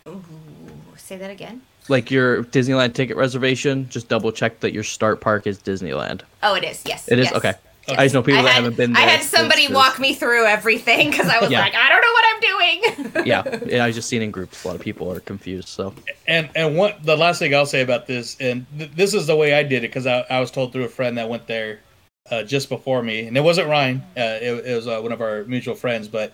Ooh, 0.09 0.25
say 0.97 1.17
that 1.17 1.31
again. 1.31 1.63
Like 1.89 2.11
your 2.11 2.43
Disneyland 2.45 2.95
ticket 2.95 3.17
reservation, 3.17 3.89
just 3.89 4.09
double 4.09 4.33
check 4.33 4.59
that 4.61 4.73
your 4.73 4.85
start 4.85 5.21
park 5.21 5.47
is 5.47 5.59
Disneyland. 5.61 6.23
Oh, 6.43 6.55
it 6.55 6.65
is. 6.65 6.83
Yes. 6.85 7.09
It 7.09 7.19
is 7.21 7.27
yes. 7.27 7.35
okay. 7.35 7.55
I 7.89 8.05
just 8.05 8.15
know 8.15 8.23
people 8.23 8.41
I 8.41 8.43
that 8.43 8.49
had, 8.51 8.63
haven't 8.63 8.77
been 8.77 8.93
there. 8.93 9.03
I 9.03 9.07
had 9.07 9.23
somebody 9.23 9.63
It's 9.63 9.73
walk 9.75 9.99
me 9.99 10.15
through 10.15 10.47
everything 10.47 11.11
because 11.11 11.29
I 11.29 11.41
was 11.41 11.51
Yeah. 11.51 11.61
like, 11.61 11.75
I 11.75 11.89
don't 11.89 12.01
know 12.03 12.13
what 12.13 12.25
I'm 12.29 12.41
doing. 12.41 13.27
yeah, 13.27 13.59
yeah. 13.67 13.85
I 13.85 13.91
just 13.91 14.09
seen 14.09 14.23
in 14.23 14.31
groups 14.31 14.63
a 14.65 14.69
lot 14.69 14.77
of 14.77 14.83
people 14.83 15.11
are 15.11 15.21
confused. 15.21 15.69
So 15.69 15.95
And 16.29 16.49
and 16.55 16.77
what 16.77 17.03
the 17.05 17.17
last 17.17 17.39
thing 17.39 17.55
I'll 17.55 17.67
say 17.67 17.81
about 17.81 18.07
this, 18.07 18.37
and 18.41 18.67
th- 18.79 18.91
this 18.95 19.15
is 19.15 19.27
the 19.27 19.35
way 19.37 19.55
I 19.55 19.63
did 19.63 19.79
it 19.85 19.89
because 19.89 20.07
I, 20.07 20.25
I 20.31 20.41
was 20.41 20.51
told 20.51 20.73
through 20.73 20.85
a 20.85 20.89
friend 20.89 21.17
that 21.19 21.29
went 21.29 21.47
there 21.47 21.81
uh, 22.31 22.43
just 22.45 22.69
before 22.69 23.03
me, 23.03 23.27
and 23.27 23.37
it 23.37 23.41
wasn't 23.41 23.69
Ryan. 23.69 24.03
Uh, 24.17 24.39
it, 24.41 24.67
it 24.67 24.77
was 24.77 24.87
uh, 24.87 25.01
one 25.01 25.11
of 25.11 25.21
our 25.21 25.45
mutual 25.45 25.75
friends. 25.75 26.07
But 26.07 26.33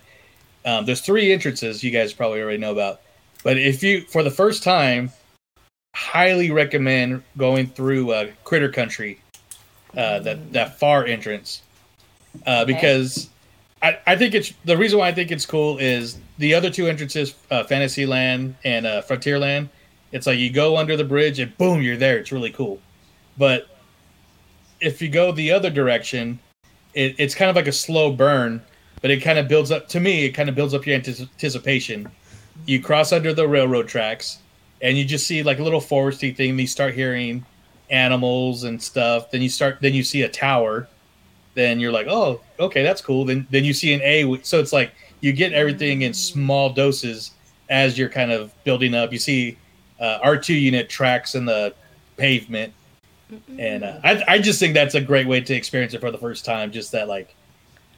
um, 0.65 0.85
there's 0.85 1.01
three 1.01 1.31
entrances 1.31 1.83
you 1.83 1.91
guys 1.91 2.13
probably 2.13 2.41
already 2.41 2.57
know 2.59 2.71
about. 2.71 3.01
But 3.43 3.57
if 3.57 3.81
you 3.81 4.01
for 4.01 4.21
the 4.21 4.29
first 4.31 4.61
time, 4.63 5.11
highly 5.95 6.51
recommend 6.51 7.23
going 7.37 7.67
through 7.67 8.11
uh, 8.11 8.27
Critter 8.43 8.69
Country, 8.69 9.19
uh, 9.97 10.19
that 10.19 10.53
that 10.53 10.79
far 10.79 11.05
entrance, 11.05 11.63
uh, 12.45 12.63
because 12.63 13.29
I, 13.81 13.97
I 14.05 14.15
think 14.15 14.33
it's 14.33 14.53
the 14.63 14.77
reason 14.77 14.99
why 14.99 15.07
I 15.07 15.11
think 15.11 15.31
it's 15.31 15.45
cool 15.45 15.77
is 15.79 16.17
the 16.37 16.53
other 16.53 16.69
two 16.69 16.87
entrances, 16.87 17.35
uh, 17.51 17.63
Fantasyland 17.63 18.55
and 18.63 18.85
uh, 18.85 19.01
Frontierland. 19.01 19.69
It's 20.11 20.27
like 20.27 20.37
you 20.37 20.51
go 20.51 20.77
under 20.77 20.95
the 20.95 21.03
bridge 21.03 21.39
and 21.39 21.55
boom, 21.57 21.81
you're 21.81 21.97
there. 21.97 22.17
It's 22.17 22.31
really 22.31 22.51
cool. 22.51 22.79
But 23.37 23.67
if 24.79 25.01
you 25.01 25.09
go 25.09 25.31
the 25.31 25.51
other 25.51 25.69
direction, 25.69 26.39
it, 26.93 27.15
it's 27.17 27.35
kind 27.35 27.49
of 27.49 27.55
like 27.55 27.67
a 27.67 27.71
slow 27.71 28.11
burn, 28.11 28.61
but 29.01 29.11
it 29.11 29.21
kind 29.21 29.37
of 29.37 29.47
builds 29.47 29.71
up. 29.71 29.89
To 29.89 29.99
me, 29.99 30.25
it 30.25 30.31
kind 30.31 30.47
of 30.47 30.55
builds 30.55 30.73
up 30.73 30.85
your 30.85 30.95
anticipation. 30.95 32.09
You 32.65 32.81
cross 32.81 33.11
under 33.11 33.33
the 33.33 33.47
railroad 33.47 33.87
tracks, 33.87 34.39
and 34.81 34.97
you 34.97 35.05
just 35.05 35.27
see 35.27 35.43
like 35.43 35.59
a 35.59 35.63
little 35.63 35.81
foresty 35.81 36.35
thing. 36.35 36.57
You 36.57 36.67
start 36.67 36.93
hearing 36.93 37.45
animals 37.89 38.63
and 38.63 38.81
stuff. 38.81 39.31
Then 39.31 39.41
you 39.41 39.49
start. 39.49 39.79
Then 39.81 39.93
you 39.93 40.03
see 40.03 40.23
a 40.23 40.29
tower. 40.29 40.87
Then 41.53 41.79
you're 41.79 41.91
like, 41.91 42.07
oh, 42.07 42.41
okay, 42.59 42.83
that's 42.83 43.01
cool. 43.01 43.25
Then 43.25 43.47
then 43.49 43.63
you 43.65 43.73
see 43.73 43.93
an 43.93 44.01
A. 44.03 44.39
So 44.43 44.59
it's 44.59 44.73
like 44.73 44.91
you 45.21 45.33
get 45.33 45.53
everything 45.53 46.03
in 46.03 46.13
small 46.13 46.69
doses 46.71 47.31
as 47.69 47.97
you're 47.97 48.09
kind 48.09 48.31
of 48.31 48.53
building 48.63 48.93
up. 48.93 49.11
You 49.11 49.19
see 49.19 49.57
uh, 49.99 50.19
R2 50.23 50.59
unit 50.61 50.89
tracks 50.89 51.33
in 51.35 51.45
the 51.45 51.73
pavement. 52.17 52.73
And 53.57 53.83
uh, 53.83 53.99
I, 54.03 54.23
I 54.27 54.39
just 54.39 54.57
think 54.59 54.73
that's 54.73 54.95
a 54.95 55.01
great 55.01 55.27
way 55.27 55.41
to 55.41 55.53
experience 55.53 55.93
it 55.93 55.99
for 55.99 56.11
the 56.11 56.17
first 56.17 56.45
time. 56.45 56.71
Just 56.71 56.91
that 56.93 57.07
like 57.07 57.35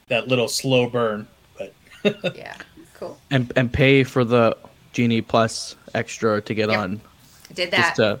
that 0.08 0.26
little 0.26 0.48
slow 0.48 0.88
burn. 0.90 1.28
But 1.56 1.72
yeah, 2.36 2.56
cool. 2.94 3.18
and 3.30 3.52
and 3.56 3.72
pay 3.72 4.02
for 4.02 4.24
the 4.24 4.56
Genie 4.92 5.20
Plus 5.20 5.76
extra 5.94 6.40
to 6.42 6.54
get 6.54 6.68
Yep. 6.70 6.78
on. 6.78 7.00
Did 7.54 7.70
that. 7.70 7.76
Just 7.76 7.96
to, 7.96 8.20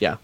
yeah. 0.00 0.16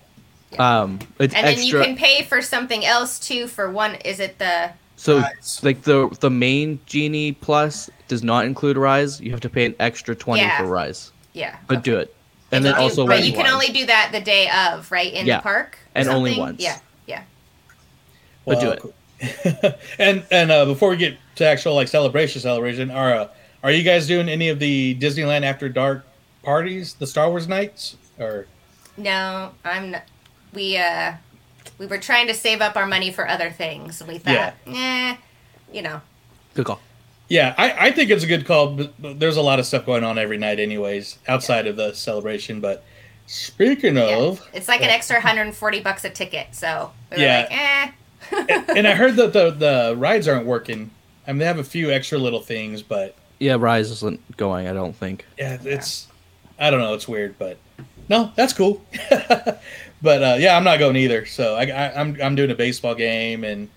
Um, 0.58 0.98
it's 1.18 1.34
and 1.34 1.46
then 1.46 1.62
you 1.62 1.80
can 1.82 1.96
pay 1.96 2.22
for 2.22 2.40
something 2.40 2.84
else 2.84 3.18
too. 3.18 3.46
For 3.48 3.70
one, 3.70 3.96
is 3.96 4.20
it 4.20 4.38
the? 4.38 4.70
So 4.96 5.22
like 5.62 5.82
the 5.82 6.08
the 6.20 6.30
main 6.30 6.80
Genie 6.86 7.32
Plus 7.32 7.90
does 8.08 8.22
not 8.22 8.44
include 8.46 8.76
Rise. 8.76 9.20
You 9.20 9.30
have 9.32 9.40
to 9.40 9.50
pay 9.50 9.66
an 9.66 9.74
extra 9.78 10.14
twenty 10.14 10.42
Yeah. 10.42 10.58
for 10.58 10.66
Rise. 10.66 11.12
Yeah. 11.34 11.56
But 11.66 11.84
do 11.84 11.98
it. 11.98 12.14
And 12.50 12.64
then 12.64 12.74
you- 12.74 12.80
also 12.80 13.06
but 13.06 13.24
you 13.24 13.32
can 13.32 13.46
only 13.46 13.68
do 13.68 13.84
that 13.86 14.10
the 14.12 14.20
day 14.20 14.48
of, 14.48 14.90
right, 14.90 15.12
in 15.12 15.26
Yeah. 15.26 15.36
the 15.36 15.42
park, 15.42 15.76
or 15.94 16.00
And 16.00 16.08
only 16.08 16.38
once. 16.38 16.60
Yeah, 16.62 16.78
yeah. 17.06 17.22
But 18.46 18.60
do 18.60 18.68
Well, 18.68 19.74
and 19.98 20.24
and 20.30 20.50
uh, 20.50 20.64
before 20.64 20.88
we 20.90 20.96
get 20.96 21.18
to 21.36 21.44
actual 21.46 21.74
like 21.74 21.88
celebration 21.88 22.40
celebration, 22.40 22.90
are 22.90 23.12
uh, 23.14 23.28
are 23.62 23.70
you 23.70 23.82
guys 23.82 24.06
doing 24.06 24.28
any 24.28 24.48
of 24.48 24.58
the 24.60 24.94
Disneyland 24.98 25.42
After 25.42 25.68
Dark 25.68 26.06
parties, 26.42 26.94
the 26.94 27.06
Star 27.06 27.28
Wars 27.28 27.46
nights, 27.48 27.96
or 28.18 28.46
No, 28.96 29.50
I'm. 29.64 29.90
Not, 29.90 30.02
we 30.54 30.76
uh, 30.78 31.14
we 31.78 31.86
were 31.86 31.98
trying 31.98 32.26
to 32.28 32.34
save 32.34 32.60
up 32.60 32.76
our 32.76 32.86
money 32.86 33.10
for 33.12 33.28
other 33.28 33.50
things. 33.50 34.00
And 34.00 34.08
We 34.10 34.18
thought, 34.18 34.54
eh, 34.66 35.16
you 35.72 35.82
know, 35.82 36.00
Good 36.54 36.66
call. 36.66 36.80
Yeah, 37.28 37.54
I, 37.58 37.88
I 37.88 37.90
think 37.92 38.10
it's 38.10 38.24
a 38.24 38.26
good 38.26 38.46
call. 38.46 38.68
But 38.74 39.00
but 39.00 39.20
there's 39.20 39.36
a 39.36 39.42
lot 39.42 39.58
of 39.58 39.66
stuff 39.66 39.84
going 39.86 40.02
on 40.04 40.18
every 40.18 40.38
night, 40.38 40.58
anyways, 40.58 41.18
outside 41.28 41.66
of 41.66 41.76
the 41.76 41.92
celebration. 41.92 42.60
But 42.60 42.82
speaking 43.26 43.98
of, 43.98 44.46
it's 44.54 44.66
like 44.68 44.80
an 44.82 44.88
extra 44.88 45.16
140 45.16 45.80
bucks 45.80 46.04
a 46.04 46.10
ticket. 46.10 46.48
So 46.54 46.90
we 47.10 47.18
were 47.18 47.22
Yeah. 47.22 47.40
like, 47.50 47.58
eh. 47.58 48.64
and 48.76 48.88
I 48.88 48.94
heard 48.94 49.16
that 49.16 49.32
the 49.32 49.50
the 49.50 49.94
rides 49.96 50.26
aren't 50.26 50.46
working. 50.46 50.90
I 51.26 51.32
mean, 51.32 51.40
they 51.40 51.44
have 51.44 51.58
a 51.58 51.64
few 51.64 51.90
extra 51.92 52.16
little 52.18 52.40
things, 52.40 52.82
but 52.82 53.14
Yeah, 53.38 53.56
Rise 53.58 53.90
isn't 53.90 54.36
going. 54.38 54.66
I 54.66 54.72
don't 54.72 54.96
think. 54.96 55.26
yeah, 55.36 55.58
it's 55.62 56.08
I 56.58 56.70
don't 56.70 56.80
know. 56.80 56.94
It's 56.94 57.06
weird, 57.06 57.38
but 57.38 57.58
no, 58.08 58.32
that's 58.36 58.54
cool. 58.54 58.82
but 60.02 60.22
uh, 60.22 60.36
yeah, 60.38 60.56
I'm 60.56 60.64
not 60.64 60.78
going 60.78 60.96
either. 60.96 61.26
So 61.26 61.56
I, 61.56 61.64
I, 61.64 62.00
I'm 62.00 62.16
I'm 62.22 62.34
doing 62.34 62.50
a 62.50 62.54
baseball 62.54 62.94
game 62.94 63.44
and 63.44 63.68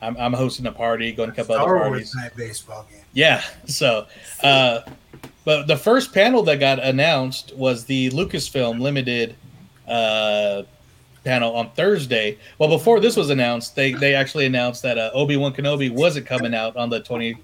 I'm, 0.00 0.16
I'm 0.16 0.32
hosting 0.32 0.66
a 0.66 0.72
party, 0.72 1.12
going 1.12 1.28
to 1.28 1.32
a 1.32 1.36
couple 1.36 1.56
other 1.56 1.64
Star 1.64 1.78
parties. 1.78 2.14
Wars 2.14 2.24
night 2.24 2.36
baseball 2.36 2.86
game. 2.90 3.02
Yeah. 3.14 3.42
So, 3.66 4.06
uh, 4.42 4.80
but 5.44 5.66
the 5.66 5.76
first 5.76 6.12
panel 6.12 6.42
that 6.44 6.60
got 6.60 6.78
announced 6.78 7.54
was 7.56 7.84
the 7.84 8.10
Lucasfilm 8.10 8.80
Limited 8.80 9.34
uh, 9.88 10.62
panel 11.24 11.54
on 11.56 11.70
Thursday. 11.70 12.38
Well, 12.58 12.68
before 12.68 13.00
this 13.00 13.16
was 13.16 13.30
announced, 13.30 13.74
they 13.74 13.92
they 13.92 14.14
actually 14.14 14.46
announced 14.46 14.82
that 14.82 14.98
uh, 14.98 15.10
Obi 15.14 15.36
Wan 15.36 15.52
Kenobi 15.52 15.90
wasn't 15.90 16.26
coming 16.26 16.54
out 16.54 16.76
on 16.76 16.90
the 16.90 17.00
twenty 17.00 17.36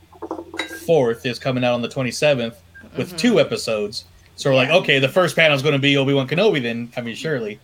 fourth. 0.87 1.27
Is 1.27 1.39
coming 1.39 1.65
out 1.65 1.75
on 1.75 1.83
the 1.83 1.89
twenty 1.89 2.11
seventh 2.11 2.61
with 2.97 3.17
two 3.17 3.41
episodes. 3.41 4.05
So 4.37 4.51
we're 4.51 4.57
like, 4.57 4.71
okay, 4.71 4.99
the 4.99 5.09
first 5.09 5.37
panel 5.37 5.57
is 5.57 5.63
going 5.63 5.75
to 5.75 5.79
be 5.79 5.97
Obi 5.97 6.15
Wan 6.15 6.29
Kenobi. 6.29 6.63
Then 6.63 6.93
I 6.97 7.01
mean, 7.01 7.17
surely, 7.17 7.59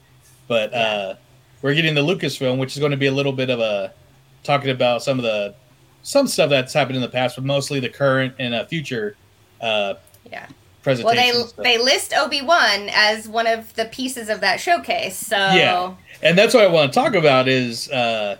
but 0.50 0.74
uh, 0.74 1.14
we're 1.62 1.74
getting 1.74 1.94
the 1.94 2.00
Lucasfilm, 2.00 2.58
which 2.58 2.72
is 2.72 2.80
going 2.80 2.90
to 2.90 2.96
be 2.96 3.06
a 3.06 3.12
little 3.12 3.32
bit 3.32 3.50
of 3.50 3.60
a 3.60 3.94
talking 4.42 4.70
about 4.70 5.00
some 5.00 5.16
of 5.16 5.22
the 5.22 5.54
some 6.02 6.26
stuff 6.26 6.50
that's 6.50 6.72
happened 6.74 6.96
in 6.96 7.02
the 7.02 7.08
past, 7.08 7.36
but 7.36 7.44
mostly 7.44 7.78
the 7.78 7.88
current 7.88 8.34
and 8.40 8.52
uh, 8.52 8.64
future 8.66 9.16
uh, 9.60 9.94
Yeah. 10.28 10.46
presentations. 10.82 11.04
Well, 11.04 11.42
they 11.44 11.48
stuff. 11.48 11.62
they 11.62 11.78
list 11.78 12.12
Obi 12.16 12.42
Wan 12.42 12.90
as 12.92 13.28
one 13.28 13.46
of 13.46 13.72
the 13.76 13.84
pieces 13.84 14.28
of 14.28 14.40
that 14.40 14.58
showcase. 14.58 15.16
So 15.16 15.36
yeah, 15.36 15.94
and 16.20 16.36
that's 16.36 16.52
what 16.52 16.64
I 16.64 16.66
want 16.66 16.92
to 16.92 16.98
talk 16.98 17.14
about 17.14 17.46
is 17.46 17.88
uh, 17.92 18.38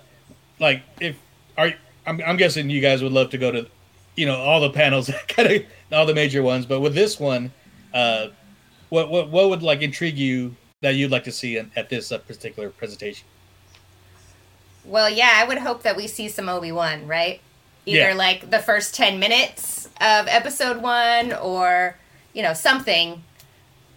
like 0.58 0.82
if 1.00 1.16
are 1.56 1.72
I'm, 2.06 2.20
I'm 2.26 2.36
guessing 2.36 2.68
you 2.70 2.80
guys 2.80 3.04
would 3.04 3.12
love 3.12 3.30
to 3.30 3.38
go 3.38 3.52
to 3.52 3.68
you 4.16 4.26
know 4.26 4.36
all 4.36 4.60
the 4.60 4.70
panels, 4.70 5.08
kind 5.28 5.48
of 5.48 5.62
all 5.92 6.06
the 6.06 6.14
major 6.14 6.42
ones, 6.42 6.66
but 6.66 6.80
with 6.80 6.96
this 6.96 7.20
one, 7.20 7.52
uh, 7.94 8.28
what 8.88 9.10
what 9.10 9.30
what 9.30 9.48
would 9.48 9.62
like 9.62 9.80
intrigue 9.82 10.18
you 10.18 10.56
that 10.82 10.94
you'd 10.94 11.10
like 11.10 11.24
to 11.24 11.32
see 11.32 11.58
in, 11.58 11.70
at 11.76 11.88
this 11.88 12.10
uh, 12.10 12.18
particular 12.18 12.70
presentation? 12.70 13.26
Well, 14.84 15.10
yeah, 15.10 15.32
I 15.34 15.44
would 15.44 15.58
hope 15.58 15.82
that 15.82 15.96
we 15.96 16.06
see 16.06 16.28
some 16.28 16.48
Obi 16.48 16.72
Wan, 16.72 17.06
right? 17.06 17.40
Either 17.86 18.10
Yeah. 18.10 18.14
like 18.14 18.50
the 18.50 18.58
first 18.60 18.94
10 18.94 19.18
minutes 19.18 19.86
of 20.00 20.26
episode 20.28 20.80
one 20.82 21.32
or, 21.34 21.96
you 22.32 22.42
know, 22.42 22.54
something 22.54 23.22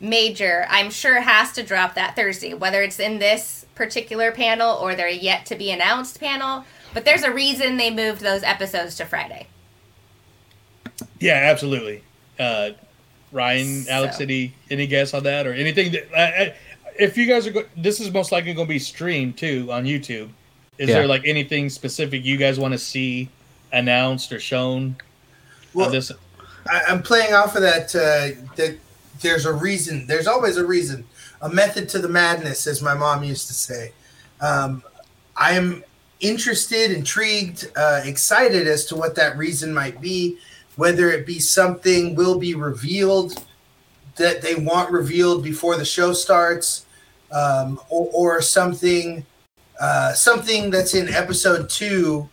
major. 0.01 0.65
I'm 0.69 0.91
sure 0.91 1.21
has 1.21 1.53
to 1.53 1.63
drop 1.63 1.95
that 1.95 2.15
Thursday, 2.17 2.53
whether 2.53 2.81
it's 2.81 2.99
in 2.99 3.19
this 3.19 3.65
particular 3.75 4.31
panel 4.31 4.75
or 4.75 4.93
their 4.93 5.07
yet 5.07 5.45
to 5.47 5.55
be 5.55 5.71
announced 5.71 6.19
panel. 6.19 6.65
But 6.93 7.05
there's 7.05 7.23
a 7.23 7.31
reason 7.31 7.77
they 7.77 7.91
moved 7.91 8.21
those 8.21 8.43
episodes 8.43 8.95
to 8.97 9.05
Friday. 9.05 9.47
Yeah, 11.19 11.35
absolutely. 11.35 12.03
Uh, 12.37 12.71
Ryan, 13.31 13.85
Alex, 13.89 14.17
So- 14.17 14.23
any 14.23 14.53
any 14.69 14.85
guess 14.85 15.13
on 15.13 15.23
that 15.23 15.47
or 15.47 15.53
anything? 15.53 15.93
That, 15.93 16.07
I, 16.15 16.23
I, 16.43 16.55
if 16.99 17.17
you 17.17 17.25
guys 17.25 17.47
are, 17.47 17.51
go- 17.51 17.65
this 17.77 17.99
is 17.99 18.11
most 18.11 18.31
likely 18.31 18.53
going 18.53 18.67
to 18.67 18.73
be 18.73 18.79
streamed 18.79 19.37
too 19.37 19.67
on 19.71 19.85
YouTube. 19.85 20.29
Is 20.77 20.89
Yeah. 20.89 20.95
there 20.99 21.07
like 21.07 21.23
anything 21.25 21.69
specific 21.69 22.23
you 22.25 22.37
guys 22.37 22.59
want 22.59 22.73
to 22.73 22.77
see 22.77 23.29
announced 23.71 24.31
or 24.31 24.39
shown? 24.39 24.95
Well, 25.73 25.87
on 25.87 25.91
this, 25.91 26.11
I, 26.67 26.81
I'm 26.87 27.01
playing 27.01 27.33
off 27.33 27.55
of 27.55 27.61
that. 27.61 27.95
Uh, 27.95 28.39
that 28.55 28.77
there's 29.21 29.45
a 29.45 29.53
reason. 29.53 30.07
There's 30.07 30.27
always 30.27 30.57
a 30.57 30.65
reason, 30.65 31.05
a 31.41 31.49
method 31.49 31.89
to 31.89 31.99
the 31.99 32.09
madness, 32.09 32.67
as 32.67 32.81
my 32.81 32.93
mom 32.93 33.23
used 33.23 33.47
to 33.47 33.53
say. 33.53 33.91
Um, 34.41 34.83
I 35.37 35.53
am 35.53 35.83
interested, 36.19 36.91
intrigued, 36.91 37.69
uh, 37.75 38.01
excited 38.03 38.67
as 38.67 38.85
to 38.85 38.95
what 38.95 39.15
that 39.15 39.37
reason 39.37 39.73
might 39.73 40.01
be. 40.01 40.37
Whether 40.75 41.11
it 41.11 41.25
be 41.27 41.39
something 41.39 42.15
will 42.15 42.39
be 42.39 42.55
revealed 42.55 43.43
that 44.15 44.41
they 44.41 44.55
want 44.55 44.91
revealed 44.91 45.43
before 45.43 45.77
the 45.77 45.85
show 45.85 46.13
starts, 46.13 46.82
um, 47.33 47.79
or, 47.89 48.09
or 48.13 48.41
something, 48.41 49.25
uh, 49.79 50.13
something 50.13 50.69
that's 50.69 50.93
in 50.93 51.09
episode 51.09 51.69
two 51.69 52.29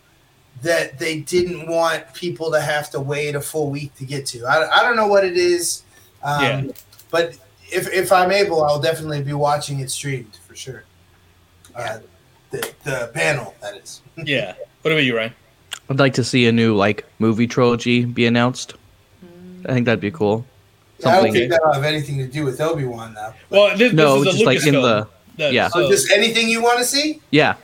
that 0.61 0.99
they 0.99 1.19
didn't 1.21 1.67
want 1.67 2.13
people 2.13 2.51
to 2.51 2.61
have 2.61 2.89
to 2.91 2.99
wait 2.99 3.35
a 3.35 3.41
full 3.41 3.69
week 3.71 3.95
to 3.95 4.05
get 4.05 4.25
to. 4.27 4.45
I, 4.45 4.79
I 4.79 4.83
don't 4.83 4.95
know 4.95 5.07
what 5.07 5.25
it 5.25 5.35
is, 5.37 5.83
um, 6.23 6.43
Yeah. 6.43 6.71
but 7.09 7.35
if 7.71 7.91
if 7.93 8.11
I'm 8.11 8.31
able, 8.31 8.63
I'll 8.63 8.81
definitely 8.81 9.23
be 9.23 9.33
watching 9.33 9.79
it 9.79 9.89
streamed 9.89 10.37
for 10.47 10.55
sure. 10.55 10.83
Uh, 11.75 11.99
the 12.51 12.71
the 12.83 13.11
panel 13.13 13.55
that 13.61 13.77
is. 13.77 14.01
Yeah. 14.23 14.53
What 14.81 14.91
about 14.91 15.03
you, 15.03 15.15
Ryan? 15.17 15.33
I'd 15.89 15.99
like 15.99 16.13
to 16.15 16.23
see 16.23 16.45
a 16.47 16.51
new 16.51 16.75
like 16.75 17.05
movie 17.19 17.47
trilogy 17.47 18.05
be 18.05 18.25
announced. 18.25 18.75
Mm. 19.25 19.69
I 19.69 19.73
think 19.73 19.85
that'd 19.85 19.99
be 20.01 20.11
cool. 20.11 20.45
I 21.05 21.21
don't 21.21 21.31
think 21.31 21.51
that'll 21.51 21.73
have 21.73 21.83
anything 21.83 22.17
to 22.17 22.27
do 22.27 22.43
with 22.45 22.59
Obi 22.61 22.85
Wan 22.85 23.13
though. 23.13 23.33
Well, 23.49 23.77
this, 23.77 23.93
No, 23.93 24.23
this 24.23 24.33
is 24.35 24.39
just 24.39 24.43
a 24.43 24.45
like 24.45 24.65
in 24.67 24.75
Lucasfilm. 24.75 24.81
the- 24.81 25.07
That- 25.37 25.53
yeah. 25.53 25.67
So 25.69 25.89
just 25.89 26.11
anything 26.11 26.49
you 26.49 26.61
want 26.61 26.79
to 26.79 26.85
see? 26.85 27.21
Yeah, 27.31 27.55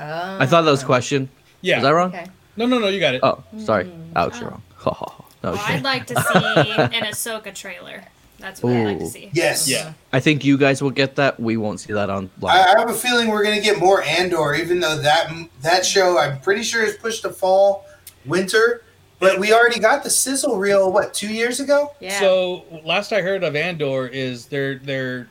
Oh. 0.00 0.36
I 0.40 0.46
thought 0.46 0.62
that 0.62 0.70
was 0.70 0.82
a 0.82 0.84
oh. 0.84 0.86
question. 0.86 1.28
Yeah. 1.60 1.78
is 1.78 1.82
that 1.82 1.90
wrong? 1.90 2.10
Okay. 2.14 2.26
No, 2.56 2.66
no, 2.66 2.78
no. 2.78 2.88
You 2.88 3.00
got 3.00 3.14
it. 3.14 3.20
Oh, 3.22 3.42
sorry, 3.58 3.84
mm-hmm. 3.84 4.16
Alex, 4.16 4.40
you're 4.40 4.50
wrong. 4.50 4.62
Oh. 4.86 4.92
Oh, 5.40 5.50
no, 5.50 5.52
Well. 5.52 5.64
I'd 5.66 5.82
like 5.84 6.06
to 6.08 6.14
see 6.14 6.70
an 6.72 6.90
Ahsoka 7.04 7.54
trailer. 7.54 8.02
That's 8.38 8.62
what 8.62 8.72
I'd 8.72 8.84
like 8.86 8.98
to 9.00 9.06
see. 9.06 9.30
Yes. 9.32 9.68
Yeah. 9.68 9.92
I 10.12 10.20
think 10.20 10.44
you 10.44 10.56
guys 10.56 10.80
will 10.82 10.90
get 10.92 11.16
that. 11.16 11.38
We 11.40 11.56
won't 11.56 11.80
see 11.80 11.92
that 11.92 12.08
on 12.10 12.30
I, 12.42 12.44
live. 12.44 12.66
I 12.76 12.78
have 12.80 12.90
a 12.90 12.94
feeling 12.94 13.28
we're 13.28 13.42
gonna 13.44 13.60
get 13.60 13.78
more 13.78 14.02
Andor, 14.02 14.54
even 14.54 14.80
though 14.80 14.96
that 14.98 15.32
that 15.62 15.84
show 15.84 16.18
I'm 16.18 16.40
pretty 16.40 16.62
sure 16.62 16.84
is 16.84 16.96
pushed 16.96 17.22
to 17.22 17.30
fall, 17.30 17.86
winter. 18.24 18.82
But 19.20 19.38
we 19.38 19.52
already 19.52 19.80
got 19.80 20.04
the 20.04 20.10
sizzle 20.10 20.58
reel. 20.58 20.92
What 20.92 21.12
two 21.12 21.32
years 21.32 21.60
ago? 21.60 21.94
Yeah. 22.00 22.20
So 22.20 22.64
last 22.84 23.12
I 23.12 23.20
heard 23.20 23.42
of 23.42 23.56
Andor 23.56 24.06
is 24.06 24.46
they're 24.46 24.76
they're 24.76 25.28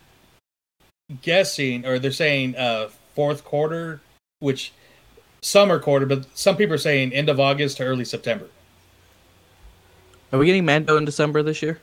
guessing 1.21 1.85
or 1.85 1.99
they're 1.99 2.11
saying 2.11 2.55
uh 2.57 2.89
fourth 3.15 3.43
quarter, 3.45 4.01
which 4.39 4.73
summer 5.41 5.79
quarter, 5.79 6.05
but 6.05 6.25
some 6.37 6.57
people 6.57 6.75
are 6.75 6.79
saying 6.79 7.13
end 7.13 7.29
of 7.29 7.39
August 7.39 7.77
to 7.77 7.83
early 7.85 8.05
September. 8.05 8.47
Are 10.33 10.39
we 10.39 10.45
getting 10.45 10.65
Mando 10.65 10.97
in 10.97 11.05
December 11.05 11.41
this 11.41 11.61
year? 11.61 11.79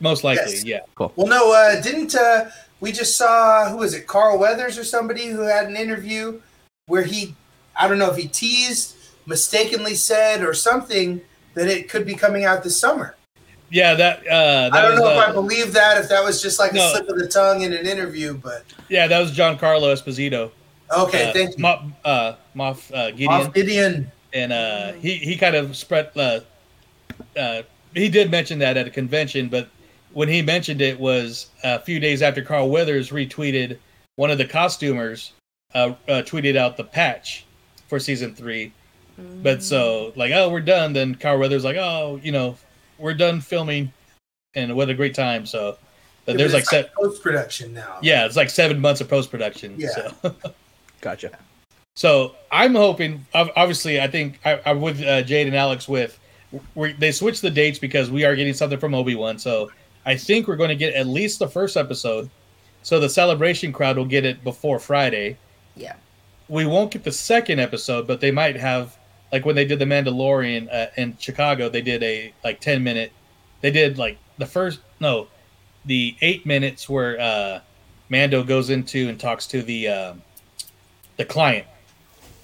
Most 0.00 0.24
likely, 0.24 0.52
Yes. 0.52 0.64
yeah. 0.64 0.80
Cool. 0.94 1.12
Well, 1.16 1.26
no, 1.26 1.52
uh, 1.54 1.80
didn't 1.80 2.14
uh, 2.14 2.50
we 2.80 2.92
just 2.92 3.16
saw 3.16 3.70
who 3.70 3.78
was 3.78 3.94
it? 3.94 4.06
Carl 4.06 4.38
Weathers 4.38 4.76
or 4.78 4.84
somebody 4.84 5.28
who 5.28 5.40
had 5.40 5.66
an 5.66 5.76
interview 5.76 6.40
where 6.86 7.02
he, 7.04 7.34
I 7.74 7.88
don't 7.88 7.98
know 7.98 8.10
if 8.10 8.16
he 8.18 8.28
teased, 8.28 8.94
mistakenly 9.24 9.94
said 9.94 10.42
or 10.42 10.52
something 10.52 11.22
that 11.56 11.66
it 11.68 11.88
could 11.90 12.06
be 12.06 12.14
coming 12.14 12.44
out 12.44 12.62
this 12.62 12.78
summer. 12.78 13.16
Yeah, 13.70 13.94
that 13.94 14.20
uh 14.28 14.70
that 14.70 14.74
I 14.74 14.82
don't 14.82 14.90
was, 14.92 15.00
know 15.00 15.08
uh, 15.08 15.22
if 15.22 15.28
I 15.28 15.32
believe 15.32 15.72
that, 15.72 15.98
if 15.98 16.08
that 16.08 16.22
was 16.22 16.40
just 16.40 16.60
like 16.60 16.72
No. 16.72 16.86
a 16.86 16.90
slip 16.92 17.08
of 17.08 17.18
the 17.18 17.26
tongue 17.26 17.62
in 17.62 17.72
an 17.72 17.84
interview, 17.84 18.34
but 18.34 18.64
yeah, 18.88 19.08
that 19.08 19.18
was 19.18 19.36
Giancarlo 19.36 19.92
Esposito. 19.92 20.52
okay, 20.96 21.30
uh, 21.30 21.32
thank 21.32 21.58
you. 21.58 21.64
Moff, 21.64 21.92
uh, 22.04 22.34
Moff 22.54 22.94
uh, 22.94 23.10
Gideon. 23.10 23.28
Moff 23.30 23.52
Gideon. 23.54 24.12
and 24.32 24.52
uh, 24.52 24.92
he 24.92 25.14
he 25.16 25.36
kind 25.36 25.56
of 25.56 25.76
spread. 25.76 26.10
Uh, 26.14 26.40
uh, 27.36 27.62
he 27.94 28.08
did 28.08 28.30
mention 28.30 28.58
that 28.60 28.76
at 28.76 28.86
a 28.86 28.90
convention, 28.90 29.48
but 29.48 29.68
when 30.12 30.28
he 30.28 30.42
mentioned 30.42 30.80
it 30.80 31.00
was 31.00 31.48
a 31.64 31.80
few 31.80 31.98
days 31.98 32.22
after 32.22 32.42
Carl 32.42 32.70
Weathers 32.70 33.10
retweeted 33.10 33.78
one 34.14 34.30
of 34.30 34.38
the 34.38 34.44
costumers 34.46 35.32
uh, 35.74 35.94
uh, 36.08 36.22
tweeted 36.22 36.56
out 36.56 36.76
the 36.76 36.84
patch 36.84 37.44
for 37.88 37.98
season 37.98 38.34
three. 38.34 38.72
But 39.18 39.62
so 39.62 40.12
like, 40.16 40.32
oh, 40.32 40.48
we're 40.50 40.60
done. 40.60 40.92
Then 40.92 41.14
Carl 41.14 41.38
Weathers 41.38 41.64
like, 41.64 41.76
oh, 41.76 42.20
you 42.22 42.32
know, 42.32 42.56
we're 42.98 43.14
done 43.14 43.40
filming, 43.40 43.92
and 44.54 44.74
what 44.76 44.90
a 44.90 44.94
great 44.94 45.14
time. 45.14 45.46
So, 45.46 45.78
but 46.24 46.36
there's 46.36 46.52
like, 46.52 46.64
se- 46.64 46.90
post 46.96 47.22
production 47.22 47.72
now. 47.72 47.98
yeah, 48.02 48.26
it's 48.26 48.36
like 48.36 48.50
seven 48.50 48.80
months 48.80 49.00
of 49.00 49.08
post 49.08 49.30
production. 49.30 49.74
Yeah. 49.78 49.88
So. 50.22 50.34
Gotcha. 51.00 51.30
So 51.94 52.34
I'm 52.50 52.74
hoping. 52.74 53.24
Obviously, 53.32 54.00
I 54.00 54.08
think 54.08 54.40
I, 54.44 54.60
I'm 54.66 54.80
with 54.80 55.02
uh, 55.02 55.22
Jade 55.22 55.46
and 55.46 55.56
Alex. 55.56 55.88
With 55.88 56.18
we 56.74 56.92
they 56.92 57.12
switched 57.12 57.42
the 57.42 57.50
dates 57.50 57.78
because 57.78 58.10
we 58.10 58.24
are 58.24 58.36
getting 58.36 58.54
something 58.54 58.78
from 58.78 58.94
Obi 58.94 59.14
Wan. 59.14 59.38
So 59.38 59.70
I 60.04 60.16
think 60.16 60.46
we're 60.46 60.56
going 60.56 60.68
to 60.68 60.76
get 60.76 60.94
at 60.94 61.06
least 61.06 61.38
the 61.38 61.48
first 61.48 61.76
episode. 61.76 62.30
So 62.82 63.00
the 63.00 63.08
celebration 63.08 63.72
crowd 63.72 63.96
will 63.96 64.04
get 64.04 64.24
it 64.24 64.44
before 64.44 64.78
Friday. 64.78 65.36
Yeah. 65.74 65.96
We 66.48 66.64
won't 66.64 66.92
get 66.92 67.02
the 67.02 67.10
second 67.10 67.58
episode, 67.58 68.06
but 68.06 68.20
they 68.20 68.30
might 68.30 68.56
have 68.56 68.96
like 69.36 69.44
when 69.44 69.54
they 69.54 69.66
did 69.66 69.78
the 69.78 69.84
Mandalorian 69.84 70.72
uh, 70.72 70.86
in 70.96 71.14
Chicago. 71.18 71.68
They 71.68 71.82
did 71.82 72.02
a 72.02 72.32
like 72.42 72.58
ten 72.58 72.82
minute. 72.82 73.12
They 73.60 73.70
did 73.70 73.98
like 73.98 74.16
the 74.38 74.46
first 74.46 74.80
no, 74.98 75.28
the 75.84 76.16
eight 76.22 76.46
minutes 76.46 76.88
where 76.88 77.20
uh, 77.20 77.60
Mando 78.08 78.42
goes 78.42 78.70
into 78.70 79.10
and 79.10 79.20
talks 79.20 79.46
to 79.48 79.62
the 79.62 79.88
um 79.88 80.22
the 81.18 81.26
client 81.26 81.66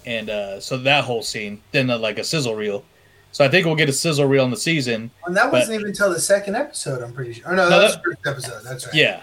and 0.05 0.29
uh, 0.29 0.61
so 0.61 0.77
that 0.79 1.05
whole 1.05 1.23
scene, 1.23 1.63
then 1.71 1.89
uh, 1.89 1.99
like 1.99 2.19
a 2.19 2.25
sizzle 2.25 2.55
reel. 2.55 2.85
So 3.31 3.45
I 3.45 3.49
think 3.49 3.65
we'll 3.65 3.77
get 3.77 3.89
a 3.89 3.93
sizzle 3.93 4.27
reel 4.27 4.45
in 4.45 4.51
the 4.51 4.57
season. 4.57 5.11
And 5.25 5.35
that 5.37 5.51
wasn't 5.51 5.77
even 5.77 5.87
until 5.87 6.11
the 6.11 6.21
second 6.21 6.55
episode, 6.55 7.03
I'm 7.03 7.15
pretty 7.15 7.35
sure. 7.35 7.51
Or 7.51 7.57
no, 7.57 7.69
No, 7.69 7.79
that 7.79 7.85
was 7.85 7.97
the 7.97 8.03
first 8.03 8.27
episode. 8.27 8.63
That's 8.65 8.87
right. 8.87 8.95
Yeah, 8.95 9.23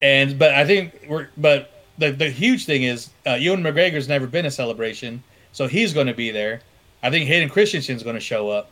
and 0.00 0.38
but 0.38 0.54
I 0.54 0.64
think 0.64 1.06
we're 1.08 1.28
but 1.36 1.84
the 1.98 2.12
the 2.12 2.30
huge 2.30 2.66
thing 2.66 2.84
is 2.84 3.10
uh, 3.26 3.34
Ewan 3.34 3.62
McGregor's 3.62 4.08
never 4.08 4.26
been 4.26 4.46
a 4.46 4.50
celebration, 4.50 5.22
so 5.52 5.66
he's 5.66 5.92
going 5.92 6.06
to 6.06 6.14
be 6.14 6.30
there. 6.30 6.60
I 7.02 7.10
think 7.10 7.26
Hayden 7.26 7.48
Christensen's 7.48 8.02
going 8.02 8.14
to 8.16 8.20
show 8.20 8.48
up. 8.50 8.70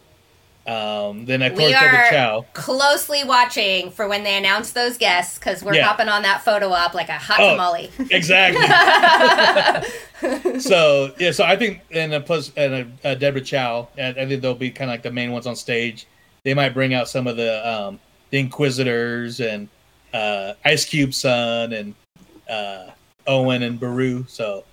Um, 0.66 1.26
then 1.26 1.42
of 1.42 1.52
course 1.52 1.68
We 1.68 1.74
are 1.74 2.10
Chow. 2.10 2.44
closely 2.52 3.22
watching 3.22 3.92
for 3.92 4.08
when 4.08 4.24
they 4.24 4.36
announce 4.36 4.72
those 4.72 4.98
guests 4.98 5.38
because 5.38 5.62
we're 5.62 5.74
Yeah. 5.74 5.84
hopping 5.86 6.08
on 6.08 6.22
that 6.22 6.42
photo 6.44 6.70
op 6.72 6.92
like 6.92 7.08
a 7.08 7.12
hot 7.18 7.38
Oh, 7.38 7.50
tamale. 7.50 7.88
Exactly. 8.10 8.66
so 10.60 11.12
yeah, 11.18 11.30
so 11.30 11.44
I 11.44 11.54
think 11.56 11.82
and 11.92 12.12
uh, 12.14 12.20
plus 12.20 12.50
and 12.56 12.92
uh, 13.04 13.08
uh, 13.08 13.14
Deborah 13.14 13.40
Chow, 13.42 13.88
I, 13.96 14.08
I 14.08 14.26
think 14.26 14.42
they'll 14.42 14.54
be 14.56 14.70
kind 14.70 14.90
of 14.90 14.94
like 14.94 15.02
the 15.02 15.12
main 15.12 15.30
ones 15.30 15.46
on 15.46 15.54
stage. 15.56 16.06
They 16.42 16.54
might 16.54 16.74
bring 16.74 16.94
out 16.94 17.08
some 17.08 17.26
of 17.28 17.36
the 17.36 17.68
um, 17.68 18.00
the 18.30 18.38
Inquisitors 18.38 19.40
and 19.40 19.68
uh, 20.12 20.54
Ice 20.64 20.84
Cube 20.84 21.14
son 21.14 21.72
and 21.72 21.94
uh, 22.50 22.86
Owen 23.26 23.62
and 23.62 23.78
Beru. 23.78 24.24
So, 24.28 24.64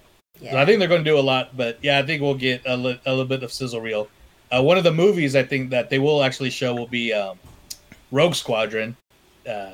so 0.51 0.57
I 0.57 0.65
think 0.65 0.79
they're 0.79 0.87
going 0.87 1.03
to 1.03 1.09
do 1.09 1.17
a 1.17 1.21
lot. 1.21 1.55
But 1.55 1.79
yeah, 1.81 1.99
I 1.99 2.03
think 2.03 2.21
we'll 2.21 2.35
get 2.35 2.61
a, 2.65 2.75
li- 2.77 2.99
a 3.05 3.09
little 3.11 3.25
bit 3.25 3.43
of 3.43 3.51
sizzle 3.51 3.81
reel. 3.81 4.07
Uh, 4.51 4.61
one 4.61 4.77
of 4.77 4.83
the 4.83 4.91
movies 4.93 5.35
I 5.35 5.43
think 5.43 5.69
that 5.71 5.89
they 5.89 5.99
will 5.99 6.23
actually 6.23 6.49
show 6.51 6.73
will 6.75 6.87
be 6.87 7.11
um, 7.13 7.39
Rogue 8.11 8.35
Squadron, 8.35 8.95
uh, 9.47 9.71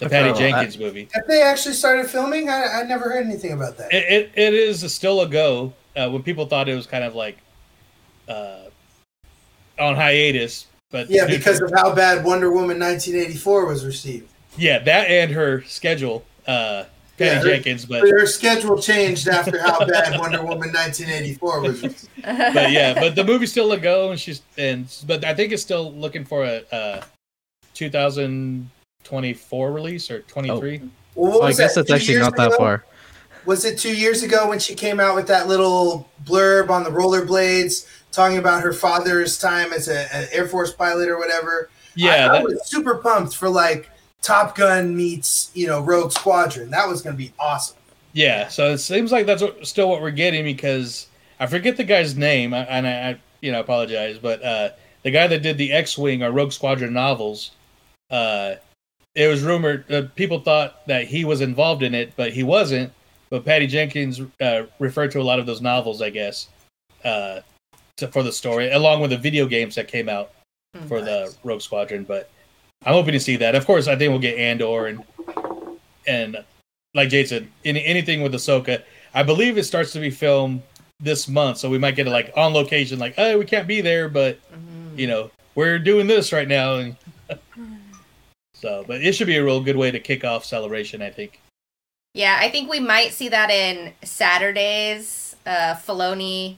the 0.00 0.08
Patty 0.08 0.30
Oh, 0.30 0.34
I- 0.34 0.38
Jenkins 0.38 0.78
movie. 0.78 1.08
Have 1.12 1.26
they 1.26 1.42
actually 1.42 1.74
started 1.74 2.06
filming? 2.08 2.48
I, 2.48 2.80
I 2.80 2.82
never 2.84 3.10
heard 3.10 3.26
anything 3.26 3.52
about 3.52 3.76
that. 3.78 3.92
It, 3.92 4.04
it, 4.10 4.32
it 4.34 4.54
is 4.54 4.90
still 4.92 5.20
a 5.20 5.28
go. 5.28 5.72
Uh, 5.94 6.08
when 6.08 6.22
people 6.22 6.46
thought 6.46 6.68
it 6.68 6.74
was 6.74 6.86
kind 6.86 7.04
of 7.04 7.14
like 7.14 7.36
uh, 8.28 8.60
on 9.78 9.94
hiatus, 9.94 10.66
but 10.90 11.10
yeah, 11.10 11.26
because 11.28 11.60
of 11.60 11.70
how 11.74 11.94
bad 11.94 12.24
Wonder 12.24 12.50
Woman 12.50 12.78
1984 12.78 13.66
was 13.66 13.84
received. 13.84 14.28
yeah, 14.56 14.78
that 14.78 15.10
and 15.10 15.30
her 15.32 15.62
schedule, 15.64 16.24
uh, 16.46 16.84
Patty 17.22 17.34
Yeah, 17.36 17.40
her- 17.42 17.48
Jenkins. 17.48 17.84
But 17.86 18.00
her 18.08 18.26
schedule 18.26 18.78
changed 18.80 19.28
after 19.28 19.60
how 19.60 19.84
bad 19.86 20.18
Wonder 20.18 20.42
Woman 20.42 20.72
1984 20.72 21.60
was. 21.62 22.08
but 22.22 22.70
yeah, 22.70 22.94
but 22.94 23.14
the 23.14 23.24
movie's 23.24 23.50
still 23.50 23.70
a 23.72 23.78
go, 23.78 24.10
and 24.10 24.18
she's 24.20 24.42
and 24.58 24.86
but 25.06 25.24
I 25.24 25.34
think 25.34 25.52
it's 25.52 25.62
still 25.62 25.92
looking 25.92 26.24
for 26.24 26.44
a, 26.44 26.62
uh 26.72 27.02
2024 27.74 29.72
release 29.72 30.10
or 30.10 30.20
23. 30.22 30.80
Well, 31.14 31.32
what 31.32 31.42
I 31.42 31.46
was 31.48 31.58
guess 31.58 31.74
that, 31.74 31.80
that's 31.80 31.88
two 31.88 31.94
actually 31.94 32.14
years 32.14 32.24
not 32.24 32.36
that 32.36 32.48
ago? 32.48 32.56
far. 32.58 32.84
Was 33.44 33.64
it 33.64 33.78
two 33.78 33.96
years 33.96 34.22
ago 34.22 34.48
when 34.48 34.58
she 34.60 34.74
came 34.74 35.00
out 35.00 35.14
with 35.16 35.26
that 35.26 35.48
little 35.48 36.08
blurb 36.24 36.70
on 36.70 36.84
the 36.84 36.90
rollerblades 36.90 37.86
talking 38.12 38.38
about 38.38 38.62
her 38.62 38.72
father's 38.72 39.36
time 39.38 39.72
as 39.72 39.88
a- 39.88 40.14
an 40.14 40.28
Air 40.32 40.46
Force 40.46 40.72
pilot 40.72 41.08
or 41.08 41.18
whatever? 41.18 41.68
Yeah, 41.94 42.30
I, 42.32 42.36
I 42.38 42.42
was 42.42 42.60
super 42.70 42.96
pumped 42.98 43.34
for 43.36 43.48
like 43.48 43.90
Top 44.22 44.56
Gun 44.56 44.96
meets 44.96 45.50
you 45.54 45.66
know 45.66 45.80
Rogue 45.80 46.12
Squadron. 46.12 46.70
That 46.70 46.88
was 46.88 47.02
going 47.02 47.14
to 47.14 47.18
be 47.18 47.32
awesome. 47.38 47.76
Yeah, 48.14 48.48
so 48.48 48.70
it 48.70 48.78
seems 48.78 49.10
like 49.10 49.26
that's 49.26 49.42
what, 49.42 49.66
still 49.66 49.88
what 49.88 50.02
we're 50.02 50.10
getting 50.10 50.44
because 50.44 51.08
I 51.40 51.46
forget 51.46 51.76
the 51.76 51.84
guy's 51.84 52.16
name, 52.16 52.54
and 52.54 52.86
I, 52.86 53.10
I 53.10 53.20
you 53.40 53.52
know 53.52 53.60
apologize, 53.60 54.18
but 54.18 54.42
uh, 54.42 54.70
the 55.02 55.10
guy 55.10 55.26
that 55.26 55.42
did 55.42 55.58
the 55.58 55.72
X-wing 55.72 56.22
or 56.22 56.30
Rogue 56.30 56.52
Squadron 56.52 56.92
novels, 56.92 57.52
uh, 58.10 58.54
it 59.14 59.26
was 59.28 59.42
rumored 59.42 59.90
uh, 59.90 60.02
people 60.14 60.40
thought 60.40 60.86
that 60.86 61.06
he 61.06 61.24
was 61.24 61.40
involved 61.40 61.82
in 61.82 61.94
it, 61.94 62.12
but 62.16 62.32
he 62.32 62.42
wasn't. 62.42 62.92
But 63.30 63.46
Patty 63.46 63.66
Jenkins 63.66 64.20
uh, 64.42 64.64
referred 64.78 65.10
to 65.12 65.20
a 65.20 65.22
lot 65.22 65.40
of 65.40 65.46
those 65.46 65.62
novels, 65.62 66.02
I 66.02 66.10
guess, 66.10 66.48
uh, 67.02 67.40
to, 67.96 68.08
for 68.08 68.22
the 68.22 68.32
story, 68.32 68.70
along 68.70 69.00
with 69.00 69.10
the 69.10 69.16
video 69.16 69.46
games 69.46 69.74
that 69.76 69.88
came 69.88 70.08
out 70.08 70.32
for 70.86 71.00
the 71.00 71.34
Rogue 71.42 71.62
Squadron. 71.62 72.04
But 72.04 72.30
I'm 72.84 72.94
hoping 72.94 73.12
to 73.12 73.20
see 73.20 73.36
that. 73.36 73.54
Of 73.54 73.66
course, 73.66 73.88
I 73.88 73.96
think 73.96 74.10
we'll 74.10 74.18
get 74.18 74.38
Andor 74.38 74.86
and 74.86 75.04
and 76.06 76.44
like 76.94 77.08
Jade 77.08 77.28
said, 77.28 77.48
any, 77.64 77.84
anything 77.84 78.22
with 78.22 78.34
Ahsoka. 78.34 78.82
I 79.14 79.22
believe 79.22 79.56
it 79.56 79.64
starts 79.64 79.92
to 79.92 80.00
be 80.00 80.10
filmed 80.10 80.62
this 81.00 81.28
month, 81.28 81.58
so 81.58 81.70
we 81.70 81.78
might 81.78 81.96
get 81.96 82.06
it 82.06 82.10
like 82.10 82.32
on 82.36 82.52
location, 82.52 82.98
like, 82.98 83.14
oh, 83.18 83.38
we 83.38 83.44
can't 83.44 83.66
be 83.66 83.80
there, 83.80 84.08
but 84.08 84.38
you 84.96 85.06
know, 85.06 85.30
we're 85.54 85.78
doing 85.78 86.06
this 86.06 86.32
right 86.32 86.48
now, 86.48 86.76
and 86.76 86.96
so. 88.54 88.84
But 88.86 89.02
it 89.02 89.12
should 89.12 89.26
be 89.26 89.36
a 89.36 89.44
real 89.44 89.62
good 89.62 89.76
way 89.76 89.90
to 89.90 90.00
kick 90.00 90.24
off 90.24 90.44
celebration, 90.44 91.02
I 91.02 91.10
think. 91.10 91.40
Yeah, 92.14 92.38
I 92.40 92.50
think 92.50 92.70
we 92.70 92.80
might 92.80 93.12
see 93.12 93.28
that 93.30 93.50
in 93.50 93.92
Saturdays. 94.02 95.34
Uh, 95.44 95.74
Filoni 95.74 96.56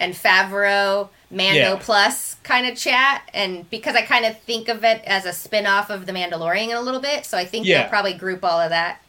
and 0.00 0.14
Favreau 0.14 1.10
Mando 1.30 1.54
Yeah. 1.54 1.78
Plus 1.80 2.34
kind 2.42 2.66
of 2.66 2.76
chat, 2.76 3.22
and 3.32 3.68
because 3.70 3.94
I 3.94 4.02
kind 4.02 4.24
of 4.24 4.36
think 4.40 4.68
of 4.68 4.82
it 4.82 5.00
as 5.04 5.26
a 5.26 5.32
spin 5.32 5.64
off 5.64 5.88
of 5.90 6.06
The 6.06 6.12
Mandalorian 6.12 6.70
in 6.70 6.76
a 6.76 6.80
little 6.80 7.00
bit, 7.00 7.24
so 7.24 7.38
I 7.38 7.44
think 7.44 7.66
Yeah. 7.66 7.82
they'll 7.82 7.88
probably 7.90 8.14
group 8.14 8.44
all 8.44 8.58
of 8.58 8.70
that 8.70 9.00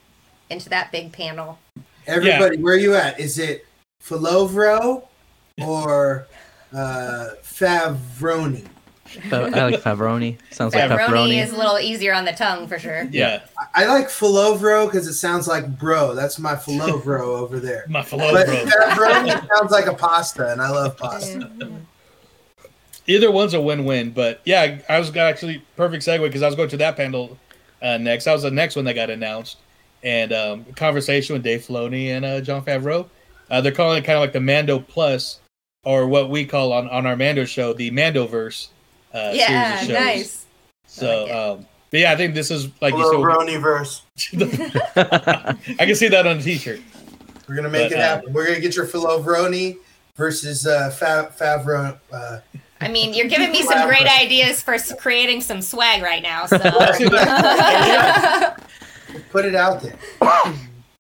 into 0.52 0.70
that 0.70 0.92
big 0.92 1.12
panel. 1.12 1.58
Everybody, 2.06 2.58
where 2.58 2.76
are 2.76 2.78
you 2.78 2.94
at? 2.94 3.20
Is 3.20 3.40
it 3.40 3.66
Filovro 4.04 5.08
or 5.64 6.28
uh, 6.74 7.30
Favroni? 7.44 8.66
Fa- 9.30 9.52
I 9.54 9.66
like 9.70 9.82
Favroni. 9.82 10.38
Sounds 10.52 10.74
like 10.74 10.90
Pepperoni 10.90 11.08
pepperoni. 11.08 11.44
is 11.44 11.52
a 11.52 11.58
little 11.58 11.80
easier 11.80 12.14
on 12.14 12.26
the 12.26 12.32
tongue 12.32 12.68
for 12.68 12.80
sure. 12.80 13.04
Yeah. 13.12 13.42
I 13.76 13.86
like 13.86 14.08
Filovro 14.08 14.86
because 14.86 15.08
it 15.08 15.14
sounds 15.14 15.48
like 15.48 15.78
bro. 15.80 16.16
That's 16.16 16.40
my 16.40 16.56
Filovro 16.56 17.22
over 17.22 17.60
there. 17.60 17.86
My 17.88 18.02
But 18.02 18.10
Filovro. 18.10 18.66
Favroni 18.66 19.48
sounds 19.56 19.72
like 19.72 19.86
a 19.88 19.94
pasta, 19.94 20.52
and 20.52 20.62
I 20.62 20.70
love 20.70 20.98
pasta. 20.98 21.50
Either 23.08 23.32
one's 23.32 23.54
a 23.54 23.62
win-win, 23.62 24.12
but 24.12 24.42
yeah, 24.46 24.80
I 24.88 25.00
was 25.00 25.10
got 25.10 25.28
actually 25.28 25.64
perfect 25.76 26.04
segue 26.06 26.22
because 26.22 26.44
I 26.44 26.46
was 26.48 26.56
going 26.56 26.70
to 26.70 26.78
that 26.78 26.96
panel 26.96 27.38
uh, 27.82 27.98
next. 27.98 28.26
That 28.26 28.34
was 28.34 28.44
the 28.44 28.52
next 28.52 28.76
one 28.76 28.86
that 28.86 28.94
got 28.94 29.10
announced, 29.10 29.58
and 30.04 30.32
um, 30.32 30.66
conversation 30.76 31.34
with 31.34 31.44
Dave 31.44 31.62
Filoni 31.66 32.08
and 32.08 32.24
uh, 32.24 32.42
Jon 32.42 32.64
Favreau. 32.64 33.08
Uh, 33.50 33.60
they're 33.60 33.72
calling 33.72 33.98
it 33.98 34.06
kind 34.06 34.18
of 34.18 34.22
like 34.22 34.34
the 34.34 34.40
Mando 34.40 34.80
Plus, 34.80 35.40
or 35.84 36.08
what 36.08 36.30
we 36.30 36.46
call 36.46 36.72
on, 36.72 36.88
on 36.90 37.06
our 37.06 37.16
Mando 37.18 37.44
show 37.44 37.74
the 37.74 37.90
Mandoverse 37.92 38.68
uh, 39.14 39.32
yeah, 39.34 39.78
series 39.78 39.90
of 39.90 39.96
shows. 39.96 40.06
nice. 40.06 40.46
So, 40.86 41.54
um, 41.58 41.66
but 41.90 42.00
yeah, 42.00 42.12
I 42.12 42.16
think 42.16 42.34
this 42.34 42.52
is 42.52 42.70
like 42.82 42.94
you 42.94 43.00
Filovroni 43.00 43.62
verse. 43.62 44.04
said. 44.16 44.42
I 45.80 45.86
can 45.86 45.96
see 45.96 46.08
that 46.08 46.26
on 46.28 46.38
a 46.38 46.42
T-shirt. 46.42 46.82
We're 47.48 47.56
gonna 47.56 47.70
make 47.70 47.90
But, 47.90 47.98
it 47.98 48.02
uh, 48.02 48.16
happen. 48.16 48.34
We're 48.34 48.48
gonna 48.48 48.60
get 48.62 48.76
your 48.76 48.88
Filovroni 48.88 49.78
versus 50.16 50.66
uh, 50.66 50.96
Fav- 50.98 51.38
Favreau. 51.38 52.00
Uh, 52.12 52.40
I 52.80 52.88
mean, 52.88 53.14
you're 53.14 53.28
giving 53.28 53.52
me 53.52 53.62
some 53.64 53.88
great 53.88 54.08
ideas 54.08 54.62
for 54.62 54.78
creating 54.96 55.42
some 55.42 55.62
swag 55.62 56.02
right 56.02 56.24
now. 56.24 56.46
So 56.46 56.58
put 59.30 59.46
it 59.46 59.56
out 59.56 59.82
there. 59.82 59.98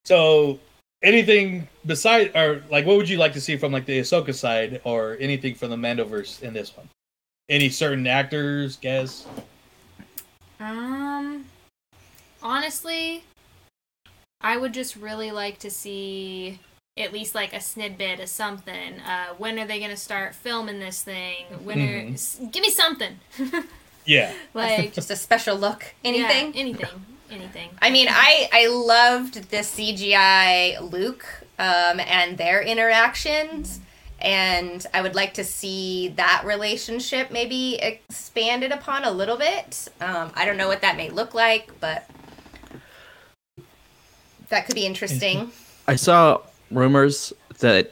So, 0.03 0.59
anything 1.03 1.67
beside, 1.85 2.35
or 2.35 2.63
like, 2.71 2.87
what 2.87 2.97
would 2.97 3.07
you 3.07 3.17
like 3.17 3.33
to 3.33 3.41
see 3.41 3.55
from 3.55 3.71
like 3.71 3.85
the 3.85 3.99
Ahsoka 3.99 4.33
side, 4.33 4.81
or 4.83 5.15
anything 5.19 5.53
from 5.53 5.69
the 5.69 5.75
Mandoverse 5.75 6.41
in 6.41 6.55
this 6.55 6.75
one? 6.75 6.89
Any 7.51 7.67
certain 7.69 8.07
actors, 8.07 8.77
guess? 8.77 9.27
Um, 10.57 11.43
honestly, 12.41 13.25
I 14.39 14.55
would 14.55 14.73
just 14.73 14.95
really 14.95 15.31
like 15.31 15.59
to 15.59 15.69
see 15.69 16.59
at 16.97 17.11
least 17.11 17.35
like 17.35 17.51
a 17.51 17.57
snidbit 17.57 18.23
of 18.23 18.29
something. 18.29 19.01
Uh, 19.01 19.33
when 19.37 19.59
are 19.59 19.65
they 19.67 19.81
gonna 19.81 19.97
start 19.97 20.33
filming 20.33 20.79
this 20.79 21.03
thing? 21.03 21.43
When 21.65 21.79
are 21.81 22.01
Mhm. 22.03 22.13
s- 22.13 22.39
give 22.51 22.61
me 22.61 22.71
something? 22.71 23.19
Yeah. 24.05 24.31
like 24.53 24.93
just 24.99 25.11
a 25.11 25.15
special 25.17 25.57
look. 25.57 25.93
Anything? 26.05 26.53
Yeah, 26.53 26.59
anything, 26.61 27.05
anything. 27.29 27.69
I 27.81 27.89
mean, 27.91 28.07
I 28.09 28.49
I 28.53 28.67
loved 28.67 29.49
the 29.51 29.57
CGI 29.57 30.77
Luke 30.89 31.25
um, 31.59 31.99
and 31.99 32.37
their 32.37 32.61
interactions, 32.61 33.81
and 34.21 34.85
I 34.93 35.01
would 35.01 35.15
like 35.15 35.33
to 35.35 35.43
see 35.43 36.09
that 36.17 36.43
relationship 36.45 37.31
maybe 37.31 37.75
expanded 37.75 38.71
upon 38.71 39.03
a 39.03 39.11
little 39.11 39.37
bit. 39.37 39.87
Um, 39.99 40.31
I 40.35 40.45
don't 40.45 40.57
know 40.57 40.67
what 40.67 40.81
that 40.81 40.97
may 40.97 41.09
look 41.09 41.33
like, 41.33 41.71
but 41.79 42.09
that 44.49 44.65
could 44.65 44.75
be 44.75 44.85
interesting. 44.85 45.51
I 45.87 45.95
saw 45.95 46.39
rumors 46.69 47.33
that 47.59 47.91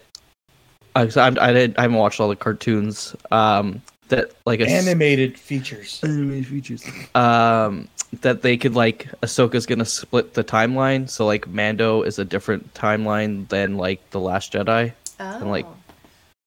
I, 0.95 1.03
I, 1.03 1.27
I, 1.39 1.53
did, 1.53 1.77
I 1.77 1.81
haven't 1.83 1.97
watched 1.97 2.19
all 2.19 2.29
the 2.29 2.35
cartoons. 2.35 3.15
Um, 3.31 3.81
that 4.09 4.31
like 4.45 4.59
a 4.59 4.65
s- 4.67 4.87
Animated 4.87 5.37
features. 5.37 5.99
Animated 6.03 6.47
features. 6.47 6.83
Um, 7.15 7.87
that 8.21 8.41
they 8.41 8.57
could 8.57 8.73
like 8.73 9.07
Ahsoka's 9.21 9.67
gonna 9.67 9.85
split 9.85 10.33
the 10.33 10.43
timeline, 10.43 11.07
so 11.07 11.27
like 11.27 11.47
Mando 11.47 12.01
is 12.01 12.17
a 12.17 12.25
different 12.25 12.73
timeline 12.73 13.47
than 13.49 13.77
like 13.77 14.09
the 14.09 14.19
Last 14.19 14.51
Jedi, 14.53 14.91
and 15.19 15.51
like 15.51 15.65
Oh. 15.67 15.75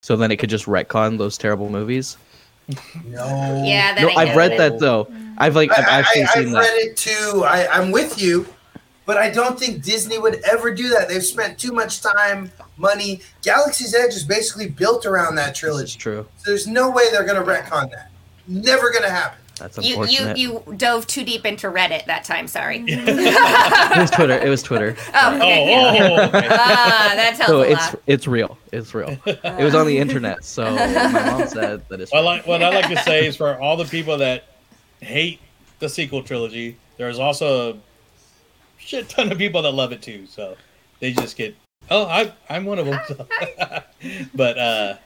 So 0.03 0.17
then 0.17 0.31
it 0.31 0.37
could 0.37 0.51
just 0.51 0.67
retcon 0.67 1.17
those 1.17 1.39
terrible 1.39 1.71
movies. 1.71 2.17
No. 3.05 3.63
Yeah, 3.65 3.95
that 3.95 4.03
no, 4.03 4.09
ain't 4.09 4.19
I've 4.19 4.37
read 4.37 4.53
happening. 4.53 4.79
that 4.79 4.79
though. 4.79 5.09
I've 5.39 5.55
like 5.55 5.71
I've 5.71 5.87
I, 5.87 5.91
actually 6.01 6.23
I, 6.23 6.27
seen 6.27 6.47
I've 6.49 6.53
that. 6.53 6.59
read 6.59 6.87
it 6.87 6.97
too. 6.97 7.45
I, 7.47 7.69
I'm 7.69 7.91
with 7.91 8.21
you, 8.21 8.47
but 9.07 9.17
I 9.17 9.31
don't 9.31 9.59
think 9.59 9.83
Disney 9.83 10.19
would 10.19 10.43
ever 10.45 10.75
do 10.75 10.89
that. 10.91 11.09
They've 11.09 11.25
spent 11.25 11.59
too 11.59 11.73
much 11.73 12.03
time, 12.03 12.51
money. 12.77 13.21
Galaxy's 13.43 13.95
Edge 13.95 14.15
is 14.15 14.25
basically 14.25 14.69
built 14.69 15.07
around 15.07 15.37
that 15.37 15.55
trilogy. 15.55 15.99
True. 15.99 16.27
So 16.39 16.51
there's 16.51 16.67
no 16.67 16.91
way 16.91 17.05
they're 17.11 17.25
going 17.25 17.43
to 17.45 17.49
retcon 17.49 17.91
that. 17.91 18.11
Never 18.49 18.91
going 18.91 19.05
to 19.05 19.11
happen. 19.11 19.39
That's 19.57 19.79
You 19.79 20.05
you 20.07 20.35
you 20.35 20.75
dove 20.77 21.07
too 21.07 21.25
deep 21.25 21.47
into 21.47 21.69
Reddit 21.69 22.07
that 22.07 22.25
time. 22.25 22.49
Sorry. 22.49 22.85
it 22.89 23.99
was 23.99 24.11
Twitter. 24.11 24.39
It 24.39 24.49
was 24.49 24.63
Twitter. 24.63 24.97
Oh, 25.15 25.37
okay, 25.37 25.71
yeah. 25.71 26.31
Ah, 26.51 27.13
that 27.15 27.35
tells 27.37 27.47
so 27.49 27.63
a 27.63 27.71
it's 27.71 27.97
it's 28.07 28.27
real. 28.27 28.59
It's 28.73 28.95
real. 28.95 29.19
It 29.27 29.63
was 29.65 29.75
on 29.75 29.87
the 29.87 29.99
internet, 29.99 30.45
so 30.45 30.65
my 30.75 31.09
mom 31.09 31.47
said 31.47 31.87
that 31.89 32.01
it's. 32.01 32.11
What 32.11 32.21
I 32.21 32.23
like, 32.23 32.47
what 32.47 32.63
I 32.63 32.71
like 32.71 32.89
to 32.89 33.03
say 33.03 33.27
is 33.27 33.37
for 33.37 33.61
all 33.61 33.77
the 33.77 33.85
people 33.85 34.17
that 34.19 34.45
hate 35.01 35.41
the 35.79 35.89
sequel 35.89 36.23
trilogy, 36.23 36.79
there's 36.97 37.19
also 37.19 37.75
a 37.75 37.77
shit 38.79 39.11
ton 39.11 39.31
of 39.31 39.37
people 39.37 39.63
that 39.63 39.73
love 39.73 39.93
it 39.93 40.01
too. 40.01 40.27
So 40.27 40.57
they 41.01 41.13
just 41.13 41.37
get, 41.37 41.55
oh, 41.91 42.07
I, 42.07 42.33
I'm 42.49 42.65
one 42.65 42.79
of 42.79 42.87
them. 42.87 42.99
So. 43.07 43.27
but 44.35 44.59
uh, 44.59 44.97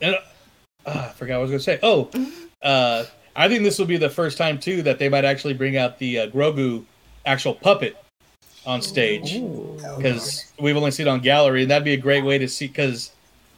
and, 0.00 0.14
uh, 0.14 0.18
I 0.86 1.08
forgot 1.10 1.34
what 1.34 1.40
I 1.40 1.42
was 1.42 1.50
gonna 1.50 1.60
say. 1.60 1.78
Oh, 1.82 2.10
uh, 2.62 3.04
I 3.36 3.48
think 3.48 3.62
this 3.62 3.78
will 3.78 3.86
be 3.86 3.98
the 3.98 4.10
first 4.10 4.38
time 4.38 4.58
too 4.58 4.82
that 4.82 4.98
they 4.98 5.10
might 5.10 5.26
actually 5.26 5.54
bring 5.54 5.76
out 5.76 5.98
the 5.98 6.20
uh, 6.20 6.26
Grogu 6.28 6.86
actual 7.26 7.54
puppet 7.54 7.96
on 8.66 8.82
stage 8.82 9.40
because 9.96 10.52
we've 10.58 10.76
only 10.76 10.90
seen 10.90 11.06
it 11.06 11.10
on 11.10 11.20
gallery, 11.20 11.62
and 11.62 11.70
that'd 11.70 11.84
be 11.84 11.94
a 11.94 11.98
great 11.98 12.24
way 12.24 12.38
to 12.38 12.48
see 12.48 12.66
because 12.66 13.12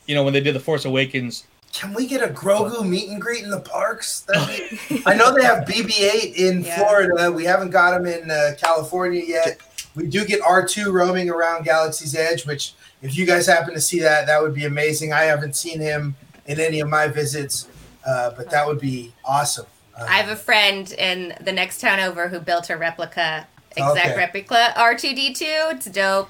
you 0.07 0.15
know 0.15 0.25
when 0.25 0.33
they 0.33 0.41
did 0.41 0.55
the 0.55 0.61
Force 0.61 0.85
Awakens. 0.85 1.47
Can 1.73 1.95
we 1.95 2.09
get 2.09 2.21
a 2.21 2.33
Grogu 2.33 2.85
meet 2.85 3.09
and 3.11 3.21
greet 3.21 3.45
in 3.45 3.51
the 3.51 3.61
parks? 3.61 4.27
Be- 4.89 5.03
I 5.07 5.15
know 5.15 5.33
they 5.33 5.45
have 5.45 5.65
BB-8 5.69 6.35
in 6.35 6.65
Florida. 6.65 7.31
We 7.31 7.45
haven't 7.45 7.71
got 7.71 7.93
them 7.93 8.07
in 8.07 8.29
uh, 8.29 8.55
California 8.59 9.23
yet. 9.25 9.61
We 9.95 10.09
do 10.09 10.25
get 10.25 10.41
R2 10.41 10.93
roaming 10.93 11.31
around 11.31 11.65
Galaxy's 11.65 12.17
Edge, 12.17 12.45
which 12.45 12.75
if 13.03 13.17
you 13.17 13.25
guys 13.25 13.47
happen 13.47 13.73
to 13.75 13.81
see 13.81 14.01
that, 14.01 14.27
that 14.27 14.43
would 14.43 14.53
be 14.53 14.65
amazing. 14.65 15.13
I 15.13 15.23
haven't 15.23 15.55
seen 15.55 15.81
him 15.81 16.17
in 16.47 16.59
any 16.59 16.81
of 16.81 16.89
my 16.89 17.07
visits, 17.07 17.69
uh, 18.05 18.33
but 18.37 18.51
that 18.51 18.67
would 18.67 18.81
be 18.81 19.13
awesome. 19.25 19.67
I 19.97 20.17
have 20.17 20.31
a 20.31 20.37
friend 20.37 20.91
in 20.93 21.35
the 21.41 21.53
next 21.53 21.81
town 21.81 22.01
over 22.01 22.29
who 22.29 22.41
built 22.41 22.71
a 22.71 22.77
replica, 22.77 23.47
exact 23.77 24.09
Okay. 24.11 24.17
replica 24.17 24.73
R2D2. 24.77 25.73
It's 25.75 25.87
dope. 25.87 26.29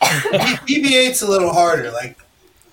BB-8's 0.00 1.22
a 1.22 1.30
little 1.30 1.52
harder. 1.52 1.90
Like, 1.90 2.18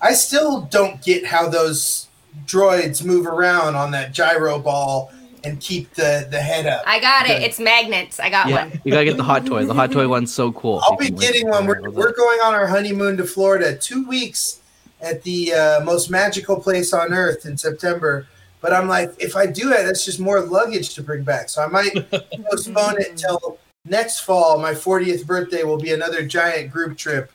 I 0.00 0.12
still 0.12 0.62
don't 0.62 1.02
get 1.02 1.24
how 1.26 1.48
those 1.48 2.08
droids 2.46 3.04
move 3.04 3.26
around 3.26 3.74
on 3.76 3.90
that 3.92 4.12
gyro 4.12 4.58
ball 4.58 5.12
and 5.44 5.60
keep 5.60 5.92
the, 5.94 6.26
the 6.30 6.40
head 6.40 6.66
up. 6.66 6.82
I 6.86 7.00
got 7.00 7.26
it. 7.28 7.32
Okay. 7.32 7.44
It's 7.44 7.58
magnets. 7.58 8.20
I 8.20 8.30
got 8.30 8.48
Yeah, 8.48 8.68
one. 8.68 8.80
you 8.84 8.92
gotta 8.92 9.04
get 9.04 9.16
the 9.16 9.24
hot 9.24 9.44
toy. 9.44 9.64
The 9.64 9.74
hot 9.74 9.90
toy 9.90 10.06
one's 10.08 10.32
so 10.32 10.52
cool. 10.52 10.80
I'll 10.84 10.92
You 11.02 11.10
be 11.10 11.16
getting 11.16 11.48
one. 11.48 11.66
We're, 11.66 11.90
we're 11.90 12.12
going 12.12 12.38
on 12.44 12.54
our 12.54 12.66
honeymoon 12.66 13.16
to 13.16 13.24
Florida. 13.24 13.76
Two 13.76 14.06
weeks 14.06 14.60
at 15.00 15.22
the 15.24 15.52
uh, 15.52 15.80
most 15.84 16.10
magical 16.10 16.60
place 16.60 16.92
on 16.92 17.12
earth 17.12 17.44
in 17.44 17.56
September. 17.56 18.26
But 18.60 18.72
I'm 18.72 18.86
like, 18.86 19.12
if 19.18 19.34
I 19.34 19.46
do 19.46 19.72
it, 19.72 19.82
that's 19.84 20.04
just 20.04 20.20
more 20.20 20.40
luggage 20.40 20.94
to 20.94 21.02
bring 21.02 21.24
back. 21.24 21.48
So 21.48 21.60
I 21.62 21.66
might 21.66 21.92
postpone 22.50 23.00
it 23.00 23.16
till 23.16 23.58
next 23.84 24.20
fall. 24.20 24.58
My 24.58 24.72
40th 24.72 25.26
birthday 25.26 25.64
will 25.64 25.78
be 25.78 25.92
another 25.92 26.24
giant 26.26 26.70
group 26.70 26.96
trip, 26.96 27.30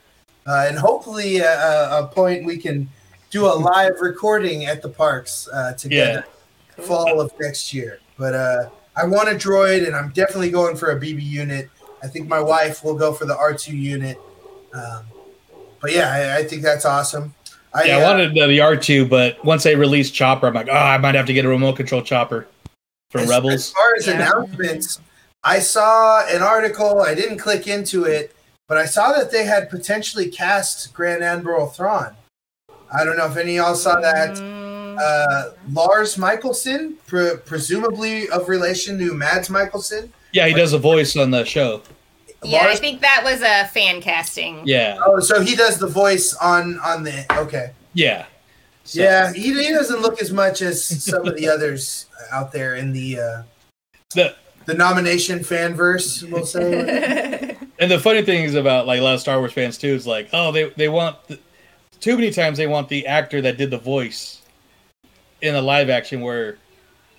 uh, 0.45 0.65
and 0.67 0.77
hopefully 0.77 1.41
uh, 1.41 1.45
a, 1.45 2.03
a 2.03 2.07
point 2.07 2.45
we 2.45 2.57
can 2.57 2.89
do 3.29 3.45
a 3.45 3.53
live 3.55 4.01
recording 4.01 4.65
at 4.65 4.81
the 4.81 4.89
parks 4.89 5.47
uh, 5.53 5.73
together. 5.73 6.25
Fall 6.77 7.19
of 7.19 7.31
next 7.39 7.73
year. 7.73 7.99
But 8.17 8.35
uh, 8.35 8.69
I 8.95 9.05
want 9.05 9.29
a 9.29 9.33
droid, 9.33 9.85
and 9.87 9.95
I'm 9.95 10.09
definitely 10.09 10.51
going 10.51 10.75
for 10.75 10.91
a 10.91 10.99
BB 10.99 11.23
unit. 11.23 11.69
I 12.03 12.07
think 12.07 12.27
my 12.27 12.39
wife 12.39 12.83
will 12.83 12.95
go 12.95 13.13
for 13.13 13.25
the 13.25 13.33
R2 13.33 13.73
unit. 13.73 14.19
Um, 14.73 15.05
but 15.81 15.91
yeah, 15.91 16.11
I, 16.11 16.39
I 16.39 16.43
think 16.43 16.61
that's 16.61 16.85
awesome. 16.85 17.33
I, 17.73 17.83
yeah, 17.85 17.97
I 17.97 18.01
uh, 18.01 18.11
wanted 18.11 18.33
the, 18.35 18.47
the 18.47 18.59
R2, 18.59 19.09
but 19.09 19.43
once 19.43 19.63
they 19.63 19.75
released 19.75 20.13
Chopper, 20.13 20.47
I'm 20.47 20.53
like, 20.53 20.69
oh, 20.69 20.75
I 20.75 20.97
might 20.97 21.15
have 21.15 21.25
to 21.27 21.33
get 21.33 21.45
a 21.45 21.49
remote 21.49 21.75
control 21.75 22.01
Chopper 22.01 22.47
from 23.09 23.21
as, 23.21 23.29
Rebels. 23.29 23.53
As 23.53 23.71
far 23.71 23.95
as 23.97 24.07
announcements, 24.07 24.99
I 25.43 25.59
saw 25.59 26.25
an 26.27 26.41
article. 26.41 27.01
I 27.01 27.13
didn't 27.13 27.37
click 27.37 27.67
into 27.67 28.03
it, 28.03 28.35
but 28.67 28.77
I 28.77 28.85
saw 28.85 29.13
that 29.13 29.31
they 29.31 29.45
had 29.45 29.69
potentially 29.69 30.29
cast 30.29 30.93
Grand 30.93 31.23
Admiral 31.23 31.67
Thrawn. 31.67 32.15
I 32.93 33.03
don't 33.03 33.17
know 33.17 33.25
if 33.27 33.37
any 33.37 33.57
of 33.57 33.65
y'all 33.65 33.75
saw 33.75 33.99
that. 33.99 34.37
Uh, 34.99 35.51
Lars 35.71 36.15
Mikkelsen, 36.15 36.95
pre- 37.05 37.37
presumably 37.45 38.27
of 38.29 38.49
relation 38.49 38.97
to 38.99 39.13
Mads 39.13 39.49
Mikkelsen. 39.49 40.09
yeah, 40.33 40.47
he 40.47 40.53
does 40.53 40.73
a 40.73 40.79
voice 40.79 41.15
on 41.15 41.31
the 41.31 41.45
show. 41.45 41.81
Yeah, 42.43 42.65
I 42.67 42.75
think 42.75 43.01
that 43.01 43.21
was 43.23 43.41
a 43.41 43.65
fan 43.67 44.01
casting. 44.01 44.61
Yeah, 44.65 44.97
Oh, 45.05 45.19
so 45.19 45.41
he 45.41 45.55
does 45.55 45.79
the 45.79 45.87
voice 45.87 46.33
on 46.35 46.79
on 46.79 47.03
the 47.03 47.25
okay. 47.37 47.71
yeah. 47.93 48.25
So- 48.83 49.01
yeah, 49.01 49.33
he, 49.33 49.53
he 49.53 49.69
doesn't 49.69 50.01
look 50.01 50.21
as 50.21 50.31
much 50.31 50.61
as 50.61 50.83
some 50.83 51.27
of 51.27 51.35
the 51.35 51.49
others 51.53 52.05
out 52.31 52.51
there 52.53 52.75
in 52.75 52.93
the 52.93 53.19
uh, 53.19 53.41
the 54.15 54.35
the 54.67 54.73
nomination 54.75 55.39
fanverse. 55.39 56.29
We'll 56.31 56.45
say. 56.45 57.57
And 57.79 57.91
the 57.91 57.99
funny 57.99 58.23
thing 58.23 58.43
is 58.43 58.55
about 58.55 58.87
like 58.87 58.99
a 58.99 59.03
lot 59.03 59.13
of 59.13 59.19
Star 59.19 59.37
Wars 59.37 59.53
fans 59.53 59.77
too 59.77 59.89
is 59.89 60.07
like, 60.07 60.29
oh, 60.33 60.51
they 60.51 60.69
they 60.77 60.89
want 60.89 61.15
the, 61.27 61.37
too 61.99 62.15
many 62.15 62.31
times 62.31 62.57
they 62.57 62.65
want 62.65 62.89
the 62.89 63.05
actor 63.05 63.39
that 63.41 63.57
did 63.57 63.69
the 63.69 63.77
voice 63.77 64.41
in 65.43 65.53
a 65.53 65.61
live 65.61 65.87
action 65.87 66.21
where 66.21 66.57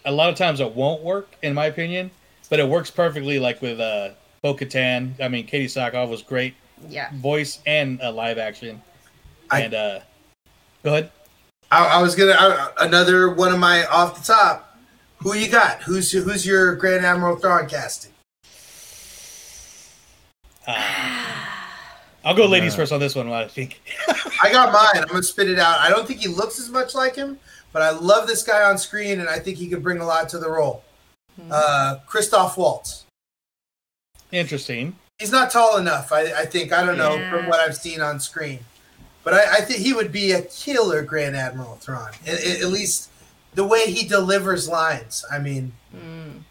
a 0.04 0.10
lot 0.10 0.30
of 0.30 0.34
times 0.34 0.58
it 0.58 0.72
won't 0.74 1.00
work 1.04 1.28
in 1.42 1.54
my 1.54 1.66
opinion, 1.66 2.10
but 2.50 2.58
it 2.58 2.68
works 2.68 2.90
perfectly 2.90 3.38
like 3.38 3.62
with 3.62 3.78
uh 3.78 4.10
Bo-Katan. 4.42 5.12
I 5.20 5.28
mean, 5.28 5.46
Katee 5.46 5.66
Sackhoff 5.66 6.08
was 6.10 6.22
great 6.22 6.54
Yeah. 6.88 7.08
voice 7.14 7.60
and 7.64 8.00
a 8.02 8.10
live 8.10 8.38
action. 8.38 8.82
And 9.52 9.74
uh 9.74 10.00
go 10.82 10.90
ahead. 10.90 11.12
I, 11.70 11.86
I 11.86 12.02
was 12.02 12.16
gonna 12.16 12.32
I, 12.36 12.84
another 12.84 13.30
one 13.32 13.52
of 13.52 13.60
my 13.60 13.86
off 13.86 14.18
the 14.18 14.32
top. 14.32 14.67
Who 15.20 15.34
you 15.34 15.48
got? 15.48 15.82
Who's 15.82 16.12
who's 16.12 16.46
your 16.46 16.74
Grand 16.76 17.04
Admiral 17.04 17.36
Thrawn 17.36 17.68
casting? 17.68 18.12
I'll 22.24 22.34
go 22.34 22.46
ladies 22.46 22.74
first 22.76 22.92
on 22.92 23.00
this 23.00 23.14
one. 23.14 23.28
What 23.28 23.44
I 23.44 23.48
think. 23.48 23.80
I 24.42 24.50
got 24.52 24.72
mine. 24.94 25.02
I'm 25.02 25.08
gonna 25.08 25.22
spit 25.22 25.48
it 25.50 25.58
out. 25.58 25.78
I 25.78 25.88
don't 25.90 26.06
think 26.06 26.20
he 26.20 26.28
looks 26.28 26.58
as 26.58 26.68
much 26.70 26.94
like 26.94 27.14
him, 27.16 27.38
but 27.72 27.82
I 27.82 27.90
love 27.90 28.26
this 28.26 28.42
guy 28.42 28.62
on 28.62 28.76
screen, 28.78 29.20
and 29.20 29.28
I 29.28 29.38
think 29.38 29.56
he 29.58 29.68
could 29.68 29.82
bring 29.82 29.98
a 29.98 30.04
lot 30.06 30.28
to 30.30 30.38
the 30.38 30.50
role. 30.50 30.84
Uh, 31.50 31.96
Christoph 32.06 32.56
Waltz. 32.58 33.04
Interesting. 34.32 34.96
He's 35.20 35.30
not 35.32 35.50
tall 35.50 35.76
enough. 35.78 36.12
I, 36.12 36.22
I 36.40 36.44
think. 36.46 36.72
I 36.72 36.84
don't 36.84 36.98
know 36.98 37.14
Yeah. 37.14 37.30
from 37.30 37.46
what 37.48 37.60
I've 37.60 37.76
seen 37.76 38.00
on 38.00 38.20
screen, 38.20 38.58
but 39.24 39.34
I, 39.34 39.56
I 39.58 39.60
think 39.62 39.80
he 39.80 39.92
would 39.92 40.12
be 40.12 40.32
a 40.32 40.42
killer 40.42 41.02
Grand 41.02 41.36
Admiral 41.36 41.76
Thrawn. 41.76 42.10
At, 42.26 42.34
at 42.44 42.60
at 42.60 42.68
least 42.68 43.10
the 43.58 43.64
way 43.64 43.90
he 43.90 44.06
delivers 44.06 44.68
lines. 44.68 45.24
I 45.32 45.40
mean, 45.40 45.72
and, 45.92 46.44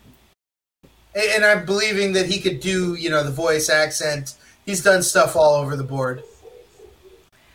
and 1.16 1.46
I'm 1.46 1.66
believing 1.66 2.12
that 2.12 2.26
he 2.26 2.42
could 2.42 2.60
do 2.60 2.96
you 2.96 3.10
know 3.10 3.24
the 3.24 3.32
voice 3.32 3.70
accent. 3.70 4.36
He's 4.66 4.84
done 4.84 5.02
stuff 5.02 5.38
all 5.38 5.56
over 5.56 5.78
the 5.78 5.86
board. 5.86 6.22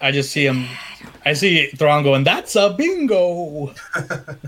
I 0.01 0.11
just 0.11 0.33
see 0.33 0.47
him. 0.47 0.67
I 1.27 1.35
see 1.35 1.67
Thrawn 1.67 2.03
going. 2.03 2.25
That's 2.25 2.57
a 2.57 2.71
bingo. 2.71 3.69
um, 3.95 4.47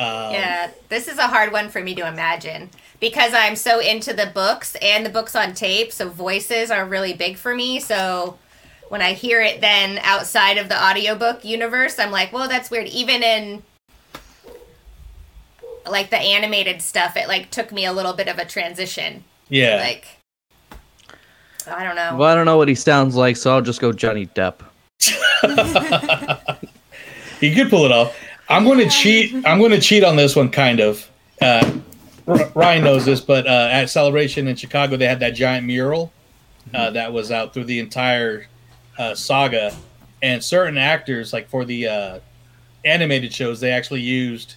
Yeah, 0.00 0.72
this 0.88 1.06
is 1.06 1.18
a 1.18 1.28
hard 1.28 1.52
one 1.52 1.68
for 1.68 1.80
me 1.80 1.94
to 1.94 2.08
imagine 2.08 2.68
because 2.98 3.32
I'm 3.32 3.54
so 3.54 3.78
into 3.78 4.12
the 4.12 4.26
books 4.34 4.74
and 4.82 5.06
the 5.06 5.10
books 5.10 5.36
on 5.36 5.54
tape, 5.54 5.92
so 5.92 6.08
voices 6.08 6.72
are 6.72 6.84
really 6.84 7.12
big 7.12 7.36
for 7.36 7.54
me. 7.54 7.78
So 7.78 8.38
when 8.88 9.02
I 9.02 9.12
hear 9.12 9.40
it 9.40 9.60
then 9.60 10.00
outside 10.02 10.58
of 10.58 10.68
the 10.68 10.84
audiobook 10.84 11.44
universe, 11.44 12.00
I'm 12.00 12.10
like, 12.10 12.32
well, 12.32 12.48
that's 12.48 12.72
weird. 12.72 12.88
Even 12.88 13.22
in 13.22 13.62
like 15.88 16.10
the 16.10 16.18
animated 16.18 16.82
stuff, 16.82 17.16
it 17.16 17.28
like 17.28 17.50
took 17.50 17.72
me 17.72 17.84
a 17.86 17.92
little 17.92 18.12
bit 18.12 18.28
of 18.28 18.38
a 18.38 18.44
transition. 18.44 19.24
Yeah. 19.48 19.76
Like 19.76 20.06
I 21.66 21.84
don't 21.84 21.96
know. 21.96 22.16
Well, 22.16 22.30
I 22.30 22.34
don't 22.34 22.46
know 22.46 22.56
what 22.56 22.68
he 22.68 22.74
sounds 22.74 23.14
like, 23.14 23.36
so 23.36 23.52
I'll 23.54 23.62
just 23.62 23.80
go 23.80 23.92
Johnny 23.92 24.26
Depp. 24.26 24.60
He 27.40 27.54
could 27.54 27.70
pull 27.70 27.86
it 27.86 27.92
off. 27.92 28.16
I'm 28.48 28.64
going 28.64 28.78
to 28.78 28.88
cheat. 28.88 29.34
I'm 29.46 29.58
going 29.58 29.70
to 29.70 29.80
cheat 29.80 30.04
on 30.04 30.14
this 30.14 30.36
one, 30.36 30.50
kind 30.50 30.78
of. 30.78 31.10
Uh, 31.40 31.78
R- 32.26 32.52
Ryan 32.54 32.84
knows 32.84 33.06
this, 33.06 33.20
but 33.20 33.46
uh, 33.46 33.68
at 33.70 33.86
Celebration 33.86 34.46
in 34.46 34.56
Chicago, 34.56 34.96
they 34.96 35.06
had 35.06 35.20
that 35.20 35.30
giant 35.30 35.66
mural 35.66 36.12
uh, 36.74 36.90
that 36.90 37.12
was 37.12 37.32
out 37.32 37.54
through 37.54 37.64
the 37.64 37.78
entire 37.78 38.46
uh, 38.98 39.14
saga, 39.14 39.74
and 40.22 40.44
certain 40.44 40.76
actors, 40.76 41.32
like 41.32 41.48
for 41.48 41.64
the 41.64 41.86
uh, 41.86 42.18
animated 42.84 43.32
shows, 43.32 43.58
they 43.58 43.70
actually 43.70 44.02
used 44.02 44.56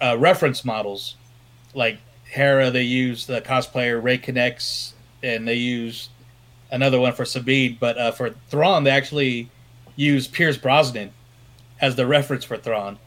uh, 0.00 0.16
reference 0.18 0.64
models. 0.64 1.16
Like 1.74 1.98
Hera, 2.24 2.70
they 2.70 2.82
use 2.82 3.26
the 3.26 3.40
cosplayer 3.40 4.02
Ray 4.02 4.18
Connects, 4.18 4.94
and 5.22 5.46
they 5.46 5.54
use 5.54 6.08
another 6.70 6.98
one 7.00 7.12
for 7.12 7.24
Sabine. 7.24 7.76
But 7.78 7.98
uh, 7.98 8.12
for 8.12 8.30
Thrawn, 8.48 8.84
they 8.84 8.90
actually 8.90 9.50
use 9.96 10.26
Pierce 10.26 10.56
Brosnan 10.56 11.12
as 11.80 11.96
the 11.96 12.06
reference 12.06 12.44
for 12.44 12.56
Thrawn. 12.56 12.98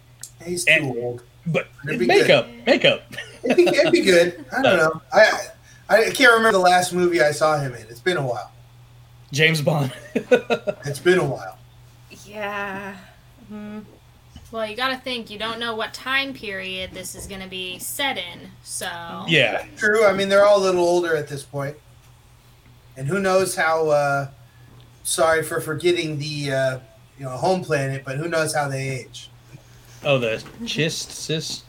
He's 0.43 0.65
too 0.65 0.93
old. 0.97 1.23
But 1.47 1.67
It'd 1.87 1.99
be 1.99 2.05
makeup, 2.05 2.45
good. 2.47 2.65
makeup. 2.65 3.01
It'd 3.43 3.57
be, 3.57 3.67
it'd 3.67 3.91
be 3.91 4.01
good. 4.01 4.45
I 4.57 4.61
don't 4.61 4.77
know. 4.77 5.01
I 5.11 5.47
I 5.89 6.03
can't 6.11 6.31
remember 6.33 6.51
the 6.51 6.59
last 6.59 6.93
movie 6.93 7.21
I 7.21 7.31
saw 7.31 7.57
him 7.59 7.73
in. 7.73 7.81
It's 7.89 7.99
been 8.01 8.17
a 8.17 8.25
while. 8.25 8.51
James 9.31 9.61
Bond. 9.61 9.91
it's 10.13 10.99
been 10.99 11.17
a 11.17 11.25
while. 11.25 11.57
Yeah. 12.25 12.95
Mhm. 13.51 13.83
Well, 14.51 14.65
you 14.65 14.75
got 14.75 14.89
to 14.89 14.97
think 14.97 15.29
you 15.29 15.37
don't 15.37 15.59
know 15.59 15.75
what 15.75 15.93
time 15.93 16.33
period 16.33 16.91
this 16.91 17.13
is 17.13 17.27
going 17.27 17.41
to 17.41 17.47
be 17.47 17.77
set 17.77 18.17
in, 18.17 18.49
so 18.63 18.87
Yeah. 19.27 19.63
True. 19.77 20.05
I 20.05 20.13
mean, 20.13 20.27
they're 20.27 20.45
all 20.45 20.59
a 20.59 20.63
little 20.63 20.83
older 20.83 21.15
at 21.15 21.27
this 21.27 21.43
point. 21.43 21.77
And 22.97 23.07
who 23.07 23.19
knows 23.19 23.55
how, 23.55 23.89
uh, 23.89 24.29
sorry 25.03 25.43
for 25.43 25.61
forgetting 25.61 26.17
the, 26.17 26.51
uh, 26.51 26.79
you 27.17 27.25
know, 27.25 27.31
home 27.31 27.63
planet, 27.63 28.03
but 28.03 28.17
who 28.17 28.27
knows 28.27 28.53
how 28.53 28.67
they 28.67 28.89
age. 28.89 29.29
Oh, 30.03 30.17
the 30.17 30.43
chist, 30.65 31.11
sis. 31.11 31.63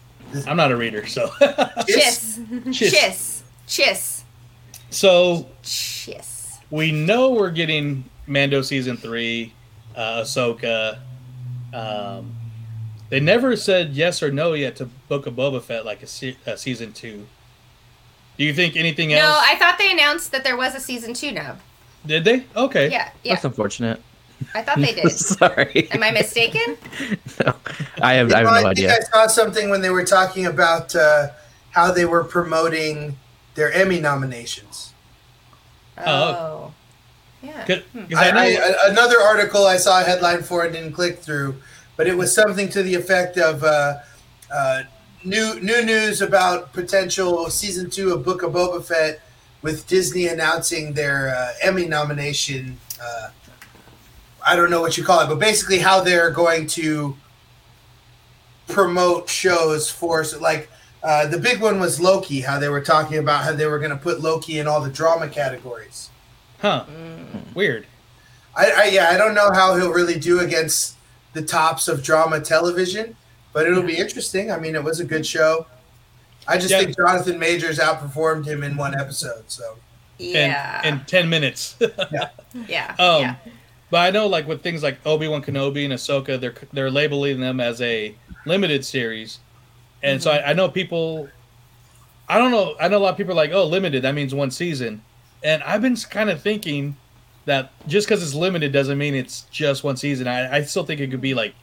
I'm 0.47 0.57
not 0.57 0.71
a 0.73 0.77
reader, 0.77 1.07
so. 1.07 1.27
Chiss. 1.41 2.39
Chiss. 2.67 2.93
Chiss. 2.97 3.43
Chiss. 3.67 4.23
so 4.91 5.49
Chiss. 5.63 6.59
we 6.71 6.93
know 6.93 7.31
we're 7.31 7.51
getting 7.51 8.05
Mando 8.27 8.63
season 8.63 8.97
three, 8.97 9.53
uh, 9.95 10.23
Ahsoka. 10.23 10.99
Um, 11.73 12.35
they 13.11 13.21
never 13.21 13.55
said 13.57 13.91
yes 13.91 14.23
or 14.23 14.31
no 14.33 14.55
yet 14.55 14.77
to 14.77 14.87
Book 14.87 15.27
of 15.27 15.35
Boba 15.35 15.61
Fett, 15.63 15.85
like 15.85 16.03
a, 16.03 16.07
se- 16.07 16.37
a 16.47 16.57
season 16.57 16.93
two. 16.93 17.27
Do 18.39 18.45
you 18.45 18.55
think 18.55 18.75
anything 18.77 19.13
else? 19.13 19.23
No. 19.23 19.39
I 19.43 19.57
thought 19.59 19.77
they 19.79 19.91
announced 19.93 20.33
that 20.33 20.45
there 20.45 20.57
was 20.57 20.75
a 20.75 20.81
season 20.81 21.13
two 21.13 21.31
now. 21.33 21.57
Did 22.07 22.25
they? 22.25 22.47
Okay. 22.57 22.91
Yeah, 22.91 23.11
yeah. 23.23 23.35
That's 23.35 23.45
unfortunate. 23.45 24.01
I 24.55 24.63
thought 24.63 24.79
they 24.79 24.95
did. 24.95 25.11
Sorry. 25.11 25.89
Am 25.91 26.03
I 26.03 26.11
mistaken? 26.13 26.79
no, 27.45 27.55
I 28.01 28.15
have, 28.15 28.31
You 28.31 28.35
I 28.37 28.39
have 28.39 28.47
no 28.47 28.55
think 28.55 28.67
idea. 28.69 28.95
I 28.97 29.01
saw 29.01 29.27
something 29.27 29.69
when 29.69 29.83
they 29.83 29.91
were 29.91 30.05
talking 30.07 30.47
about 30.47 30.97
uh, 30.97 31.29
how 31.73 31.93
they 31.93 32.07
were 32.07 32.25
promoting 32.25 33.19
their 33.57 33.71
Emmy 33.73 34.01
nominations. 34.01 34.95
Oh. 35.99 36.73
Yeah. 37.43 37.65
Could- 37.65 37.85
Hmm. 37.93 38.05
'cause 38.07 38.19
I 38.19 38.29
I- 38.31 38.45
I- 38.87 38.91
another 38.91 39.21
article 39.21 39.67
I 39.67 39.77
saw 39.77 40.01
a 40.01 40.05
headline 40.05 40.43
for 40.43 40.65
it 40.65 40.73
didn't 40.73 40.93
click 40.93 41.19
through, 41.19 41.57
but 42.01 42.07
it 42.07 42.17
was 42.17 42.35
something 42.35 42.67
to 42.67 42.83
the 42.83 42.95
effect 42.95 43.37
of 43.37 43.63
uh, 43.63 43.99
uh, 44.51 44.85
new 45.23 45.61
new 45.61 45.85
news 45.85 46.23
about 46.23 46.73
potential 46.73 47.51
season 47.51 47.91
two 47.91 48.15
of 48.15 48.25
Book 48.25 48.43
of 48.43 48.55
Boba 48.55 48.83
Fett, 48.83 49.21
with 49.61 49.87
Disney 49.87 50.29
announcing 50.29 50.95
their 50.95 51.37
uh, 51.37 51.53
Emmy 51.61 51.85
nomination. 51.85 52.79
Uh, 52.99 53.29
I 54.47 54.57
don't 54.57 54.71
know 54.71 54.81
what 54.81 54.97
you 54.97 55.05
call 55.05 55.21
it, 55.21 55.27
but 55.27 55.39
basically 55.39 55.77
how 55.77 56.01
they're 56.01 56.31
going 56.31 56.69
to 56.69 57.19
promote 58.67 59.29
shows 59.29 59.91
for 59.91 60.25
so 60.25 60.41
like 60.41 60.71
uh, 61.03 61.27
the 61.27 61.37
big 61.37 61.61
one 61.61 61.81
was 61.81 62.01
Loki. 62.01 62.41
How 62.41 62.59
they 62.59 62.71
were 62.71 62.81
talking 62.81 63.19
about 63.19 63.45
how 63.45 63.53
they 63.53 63.67
were 63.67 63.79
going 63.79 63.91
to 63.91 63.99
put 63.99 64.23
Loki 64.23 64.59
in 64.59 64.67
all 64.67 64.81
the 64.81 64.89
drama 64.89 65.29
categories. 65.29 66.09
Huh. 66.63 66.87
Weird. 67.55 67.87
I, 68.57 68.71
I 68.71 68.85
yeah, 68.85 69.11
I 69.11 69.19
don't 69.19 69.35
know 69.35 69.53
how 69.53 69.77
he'll 69.77 69.93
really 69.93 70.19
do 70.19 70.41
against 70.41 70.97
the 71.33 71.43
tops 71.43 71.89
of 71.89 72.03
drama 72.03 72.41
television, 72.41 73.17
but 73.53 73.67
it'll 73.67 73.83
be 73.83 73.97
interesting. 73.97 74.51
I 74.51 74.59
mean, 74.59 74.75
it 74.75 74.83
was 74.83 75.01
a 75.01 75.05
good 75.05 75.27
show. 75.27 75.67
I 76.49 76.57
just 76.57 76.71
Yeah. 76.71 76.81
think 76.81 76.97
Jonathan 76.97 77.39
Majors 77.39 77.79
outperformed 77.79 78.47
him 78.47 78.63
in 78.63 78.77
one 78.77 78.95
episode. 78.99 79.45
So 79.49 79.77
Yeah. 80.19 80.87
In, 80.87 80.95
in 80.95 81.05
10 81.05 81.29
minutes. 81.29 81.77
yeah. 82.67 82.95
Um, 82.99 83.23
yeah. 83.23 83.35
But 83.91 83.99
I 83.99 84.11
know, 84.11 84.27
like 84.29 84.47
with 84.47 84.63
things 84.63 84.83
like 84.83 85.05
Obi 85.05 85.27
Wan 85.29 85.43
Kenobi 85.43 85.85
and 85.85 85.93
Ahsoka, 85.93 86.41
they're 86.41 86.55
they're 86.73 86.91
labeling 86.93 87.41
them 87.41 87.59
as 87.59 87.81
a 87.81 88.15
limited 88.47 88.85
series, 88.85 89.41
and 90.05 90.23
so 90.23 90.31
I, 90.31 90.51
I 90.51 90.53
know 90.53 90.69
people. 90.69 91.29
I 92.29 92.39
don't 92.39 92.53
know. 92.53 92.77
I 92.79 92.87
know 92.87 92.99
a 92.99 93.01
lot 93.01 93.11
of 93.11 93.17
people 93.17 93.33
are 93.33 93.35
like, 93.35 93.51
"Oh, 93.53 93.65
limited. 93.67 94.03
That 94.03 94.15
means 94.15 94.33
one 94.33 94.53
season," 94.53 95.03
and 95.43 95.61
I've 95.65 95.83
been 95.83 95.97
kind 95.97 96.31
of 96.31 96.41
thinking 96.41 96.97
that 97.47 97.73
just 97.87 98.07
because 98.07 98.23
it's 98.23 98.35
limited 98.35 98.73
doesn't 98.73 98.99
mean 98.99 99.15
it's 99.15 99.43
just 99.51 99.83
one 99.83 99.97
season. 99.97 100.29
I, 100.29 100.57
I 100.57 100.63
still 100.63 100.85
think 100.85 101.01
it 101.01 101.11
could 101.11 101.21
be 101.21 101.35
like 101.35 101.55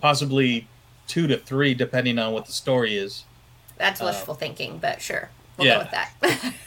possibly 0.00 0.68
two 1.06 1.26
to 1.26 1.36
three, 1.36 1.74
depending 1.74 2.18
on 2.18 2.32
what 2.32 2.46
the 2.46 2.52
story 2.52 2.96
is. 2.96 3.24
That's 3.76 4.00
uh, 4.00 4.06
wishful 4.06 4.34
thinking, 4.34 4.78
but 4.78 5.00
sure. 5.02 5.30
We'll 5.56 5.66
yeah. 5.68 5.74
go 5.74 5.80
with 5.80 5.90
that. 5.90 6.54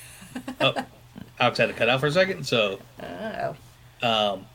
Oh, 0.62 0.74
Alex 1.40 1.58
had 1.58 1.68
to 1.68 1.74
cut 1.74 1.90
out 1.90 2.00
for 2.00 2.08
a 2.08 2.12
second, 2.12 2.46
so. 2.46 2.80
oh. 3.02 3.56
Um, 4.04 4.46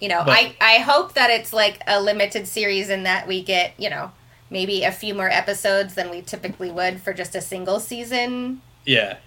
You 0.00 0.08
know, 0.08 0.22
But- 0.24 0.32
I, 0.32 0.56
I 0.60 0.78
hope 0.78 1.14
that 1.14 1.30
it's 1.30 1.52
like 1.52 1.80
a 1.86 2.00
limited 2.00 2.48
series 2.48 2.88
and 2.88 3.06
that 3.06 3.28
we 3.28 3.42
get, 3.42 3.74
you 3.78 3.90
know, 3.90 4.12
maybe 4.50 4.82
a 4.82 4.92
few 4.92 5.14
more 5.14 5.28
episodes 5.28 5.94
than 5.94 6.10
we 6.10 6.22
typically 6.22 6.70
would 6.70 7.00
for 7.00 7.12
just 7.12 7.34
a 7.34 7.40
single 7.40 7.80
season 7.80 8.62
yeah. 8.84 9.18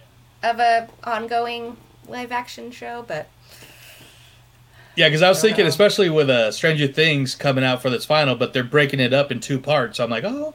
of 0.43 0.59
a 0.59 0.89
ongoing 1.03 1.77
live 2.07 2.31
action 2.31 2.71
show, 2.71 3.05
but 3.07 3.27
Yeah, 4.95 5.07
because 5.07 5.21
I 5.21 5.29
was 5.29 5.39
I 5.39 5.41
thinking, 5.41 5.65
know. 5.65 5.69
especially 5.69 6.09
with 6.09 6.29
uh, 6.29 6.51
Stranger 6.51 6.87
Things 6.87 7.35
coming 7.35 7.63
out 7.63 7.81
for 7.81 7.89
this 7.89 8.05
final, 8.05 8.35
but 8.35 8.53
they're 8.53 8.63
breaking 8.63 8.99
it 8.99 9.13
up 9.13 9.31
in 9.31 9.39
two 9.39 9.59
parts. 9.59 9.97
So 9.97 10.03
I'm 10.03 10.09
like, 10.09 10.23
oh, 10.23 10.53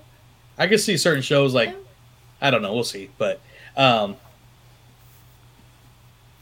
I 0.59 0.67
can 0.67 0.79
see 0.79 0.97
certain 0.97 1.23
shows 1.23 1.55
like, 1.55 1.75
I 2.41 2.51
don't 2.51 2.63
know, 2.63 2.75
we'll 2.75 2.85
see. 2.85 3.11
But 3.17 3.41
um, 3.77 4.17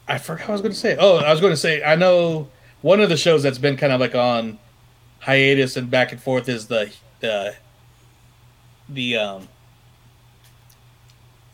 I 0.07 0.17
forgot 0.17 0.41
what 0.43 0.49
I 0.49 0.53
was 0.53 0.61
going 0.61 0.73
to 0.73 0.79
say. 0.79 0.97
Oh, 0.99 1.17
I 1.17 1.31
was 1.31 1.41
going 1.41 1.53
to 1.53 1.57
say, 1.57 1.83
I 1.83 1.95
know 1.95 2.49
one 2.81 2.99
of 2.99 3.09
the 3.09 3.17
shows 3.17 3.43
that's 3.43 3.57
been 3.57 3.77
kind 3.77 3.93
of 3.93 3.99
like 3.99 4.13
on 4.15 4.59
hiatus 5.19 5.75
and 5.75 5.89
back 5.89 6.11
and 6.11 6.21
forth 6.21 6.47
is 6.47 6.67
the 6.67 6.93
the 7.19 7.55
the 8.87 9.17
um, 9.17 9.47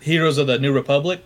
Heroes 0.02 0.38
of 0.38 0.48
the 0.48 0.60
New 0.60 0.74
Republic. 0.74 1.24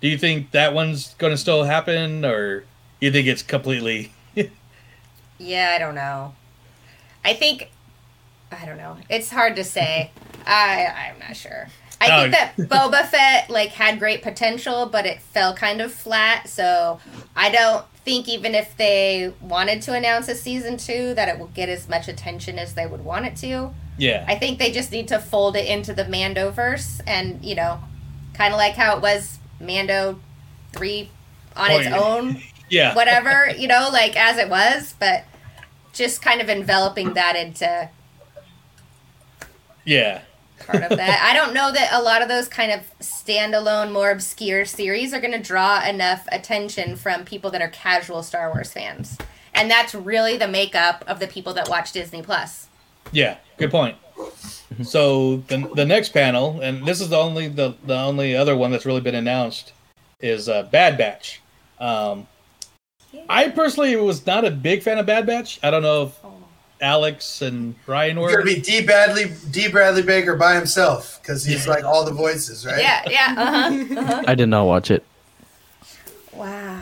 Do 0.00 0.08
you 0.08 0.16
think 0.16 0.52
that 0.52 0.72
one's 0.72 1.14
going 1.14 1.32
to 1.32 1.36
still 1.36 1.64
happen, 1.64 2.24
or 2.24 2.64
you 3.00 3.10
think 3.10 3.26
it's 3.26 3.42
completely? 3.42 4.12
Yeah, 5.36 5.72
I 5.74 5.78
don't 5.78 5.96
know. 5.96 6.34
I 7.24 7.34
think 7.34 7.68
I 8.52 8.64
don't 8.64 8.78
know. 8.78 8.96
It's 9.10 9.30
hard 9.30 9.56
to 9.56 9.64
say. 9.64 10.10
I 10.46 10.86
I'm 10.86 11.18
not 11.18 11.36
sure. 11.36 11.66
I 12.00 12.08
Oh. 12.10 12.20
think 12.22 12.32
that 12.32 12.56
Boba 12.68 13.04
Fett 13.08 13.50
like 13.50 13.70
had 13.70 13.98
great 13.98 14.22
potential, 14.22 14.86
but 14.86 15.06
it 15.06 15.20
fell 15.20 15.54
kind 15.54 15.80
of 15.80 15.92
flat. 15.92 16.48
So 16.48 17.00
I 17.34 17.50
don't 17.50 17.84
think 18.04 18.28
even 18.28 18.54
if 18.54 18.76
they 18.76 19.34
wanted 19.40 19.82
to 19.82 19.92
announce 19.94 20.28
a 20.28 20.34
season 20.36 20.76
two, 20.76 21.14
that 21.14 21.28
it 21.28 21.38
will 21.38 21.48
get 21.48 21.68
as 21.68 21.88
much 21.88 22.06
attention 22.06 22.58
as 22.58 22.74
they 22.74 22.86
would 22.86 23.04
want 23.04 23.26
it 23.26 23.34
to. 23.38 23.74
Yeah. 23.98 24.24
I 24.28 24.36
think 24.36 24.58
they 24.60 24.70
just 24.70 24.92
need 24.92 25.08
to 25.08 25.18
fold 25.18 25.56
it 25.56 25.66
into 25.66 25.92
the 25.92 26.04
Mandoverse, 26.04 27.00
and 27.08 27.44
you 27.44 27.56
know, 27.56 27.80
kind 28.34 28.54
of 28.54 28.58
like 28.58 28.74
how 28.74 28.96
it 28.96 29.02
was 29.02 29.38
Mando 29.60 30.20
three 30.72 31.10
on 31.56 31.70
its 31.72 31.88
own 31.88 32.40
Yeah. 32.70 32.94
whatever, 32.94 33.50
you 33.56 33.68
know, 33.68 33.88
like 33.92 34.16
as 34.16 34.38
it 34.38 34.48
was, 34.48 34.94
but 34.98 35.24
just 35.92 36.22
kind 36.22 36.40
of 36.40 36.48
enveloping 36.48 37.14
that 37.14 37.36
into 37.36 37.88
Yeah. 39.84 40.22
part 40.66 40.82
of 40.82 40.96
that. 40.96 41.22
I 41.22 41.34
don't 41.34 41.52
know 41.54 41.70
that 41.72 41.90
a 41.92 42.02
lot 42.02 42.22
of 42.22 42.28
those 42.28 42.48
kind 42.48 42.72
of 42.72 42.80
standalone, 43.00 43.92
more 43.92 44.10
obscure 44.10 44.64
series 44.64 45.12
are 45.12 45.20
going 45.20 45.32
to 45.32 45.38
draw 45.38 45.84
enough 45.86 46.26
attention 46.32 46.96
from 46.96 47.24
people 47.24 47.50
that 47.50 47.60
are 47.62 47.68
casual 47.68 48.22
Star 48.22 48.50
Wars 48.52 48.72
fans. 48.72 49.18
And 49.52 49.70
that's 49.70 49.94
really 49.94 50.36
the 50.36 50.48
makeup 50.48 51.04
of 51.06 51.20
the 51.20 51.26
people 51.28 51.54
that 51.54 51.68
watch 51.68 51.92
Disney 51.92 52.22
Plus. 52.22 52.68
Yeah. 53.12 53.36
Good 53.58 53.70
point. 53.70 53.96
So 54.82 55.36
the 55.48 55.70
the 55.74 55.84
next 55.84 56.08
panel, 56.08 56.60
and 56.60 56.84
this 56.84 57.00
is 57.00 57.10
the 57.10 57.18
only 57.18 57.46
the 57.46 57.74
the 57.84 57.94
only 57.96 58.34
other 58.34 58.56
one 58.56 58.72
that's 58.72 58.84
really 58.84 59.00
been 59.00 59.14
announced, 59.14 59.72
is 60.20 60.48
uh, 60.48 60.64
Bad 60.64 60.98
Batch. 60.98 61.40
Um, 61.78 62.26
I 63.28 63.48
personally 63.48 63.94
was 63.96 64.24
not 64.26 64.44
a 64.44 64.50
big 64.50 64.82
fan 64.82 64.98
of 64.98 65.06
Bad 65.06 65.26
Batch. 65.26 65.58
I 65.62 65.70
don't 65.70 65.82
know 65.82 66.04
if 66.04 66.18
Alex 66.80 67.40
and 67.42 67.74
Ryan 67.86 68.18
It's 68.18 68.22
were. 68.22 68.30
gonna 68.38 68.44
be 68.44 68.60
Dee 68.60 68.84
Bradley 68.84 69.32
Dee 69.50 69.68
Bradley 69.68 70.02
Baker 70.02 70.36
by 70.36 70.54
himself 70.54 71.20
because 71.22 71.44
he's 71.44 71.66
like 71.66 71.84
all 71.84 72.04
the 72.04 72.12
voices, 72.12 72.66
right? 72.66 72.78
Yeah, 72.80 73.02
yeah, 73.08 73.34
uh-huh, 73.36 74.00
uh-huh. 74.00 74.24
I 74.26 74.34
did 74.34 74.48
not 74.48 74.64
watch 74.66 74.90
it. 74.90 75.04
Wow. 76.32 76.80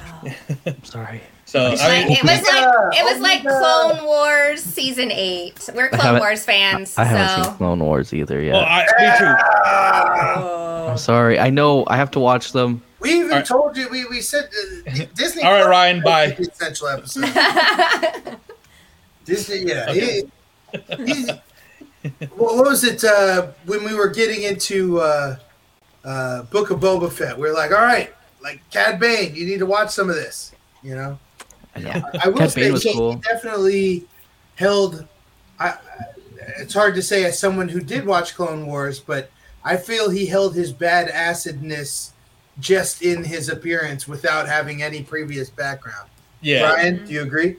I'm 0.66 0.84
sorry. 0.84 1.20
So 1.44 1.70
It's 1.72 1.82
I 1.82 2.04
mean, 2.04 2.12
it 2.12 2.22
was 2.22 2.42
like 2.42 2.98
it 2.98 3.04
was 3.04 3.20
like 3.20 3.42
Clone 3.42 4.04
Wars 4.06 4.62
season 4.62 5.10
eight. 5.12 5.68
We're 5.74 5.90
Clone 5.90 6.18
Wars 6.18 6.44
fans, 6.44 6.96
I 6.96 7.04
haven't 7.04 7.44
so 7.44 7.50
seen 7.50 7.58
Clone 7.58 7.80
Wars 7.80 8.14
either 8.14 8.40
yet. 8.40 8.54
well, 8.54 8.64
I, 8.64 8.86
me 8.98 9.18
too. 9.18 10.90
I'm 10.90 10.96
sorry. 10.98 11.38
I 11.38 11.50
know 11.50 11.84
I 11.88 11.96
have 11.96 12.10
to 12.12 12.20
watch 12.20 12.52
them. 12.52 12.82
We 13.02 13.10
even 13.20 13.42
told 13.42 13.76
you 13.76 13.88
we, 13.90 14.04
we 14.06 14.20
said 14.20 14.44
uh, 14.86 15.04
Disney. 15.14 15.42
All 15.42 15.52
right, 15.52 15.60
Plus 15.62 15.68
Ryan, 15.70 15.96
was 15.96 16.04
bye. 16.04 16.24
Essential 16.38 16.88
episode. 16.88 18.38
Disney, 19.24 19.58
yeah. 19.68 19.92
he- 19.92 20.22
he's- 21.04 21.38
what 22.34 22.56
what 22.56 22.64
was 22.66 22.82
it 22.82 23.04
uh, 23.04 23.48
when 23.66 23.84
we 23.84 23.94
were 23.94 24.08
getting 24.08 24.42
into 24.42 24.98
uh, 25.00 25.36
uh, 26.04 26.42
Book 26.44 26.70
of 26.70 26.80
Boba 26.80 27.12
Fett? 27.12 27.38
We 27.38 27.48
are 27.48 27.54
like, 27.54 27.70
all 27.70 27.78
right, 27.82 28.12
like 28.42 28.60
Cad 28.70 28.98
Bane, 28.98 29.34
you 29.36 29.46
need 29.46 29.58
to 29.60 29.66
watch 29.66 29.90
some 29.90 30.08
of 30.10 30.16
this. 30.16 30.52
You 30.82 30.96
know, 30.96 31.18
Yeah. 31.76 32.02
I 32.20 32.28
will 32.28 32.38
Cad 32.38 32.50
say 32.50 32.62
Bane 32.62 32.72
was 32.72 32.82
he 32.82 32.92
cool. 32.92 33.14
definitely 33.16 34.04
held. 34.56 35.06
I, 35.60 35.68
I- 35.68 35.78
it's 36.58 36.74
hard 36.74 36.96
to 36.96 37.02
say 37.02 37.24
as 37.24 37.38
someone 37.38 37.68
who 37.68 37.80
did 37.80 38.04
watch 38.04 38.34
Clone 38.34 38.66
Wars, 38.66 38.98
but 38.98 39.30
I 39.64 39.76
feel 39.76 40.10
he 40.10 40.26
held 40.26 40.56
his 40.56 40.72
bad 40.72 41.06
acidness 41.08 42.10
just 42.60 43.02
in 43.02 43.24
his 43.24 43.48
appearance 43.48 44.06
without 44.06 44.46
having 44.46 44.82
any 44.82 45.02
previous 45.02 45.50
background. 45.50 46.08
Yeah. 46.40 46.70
Brian, 46.70 46.96
mm-hmm. 46.96 47.06
do 47.06 47.12
you 47.12 47.22
agree? 47.22 47.56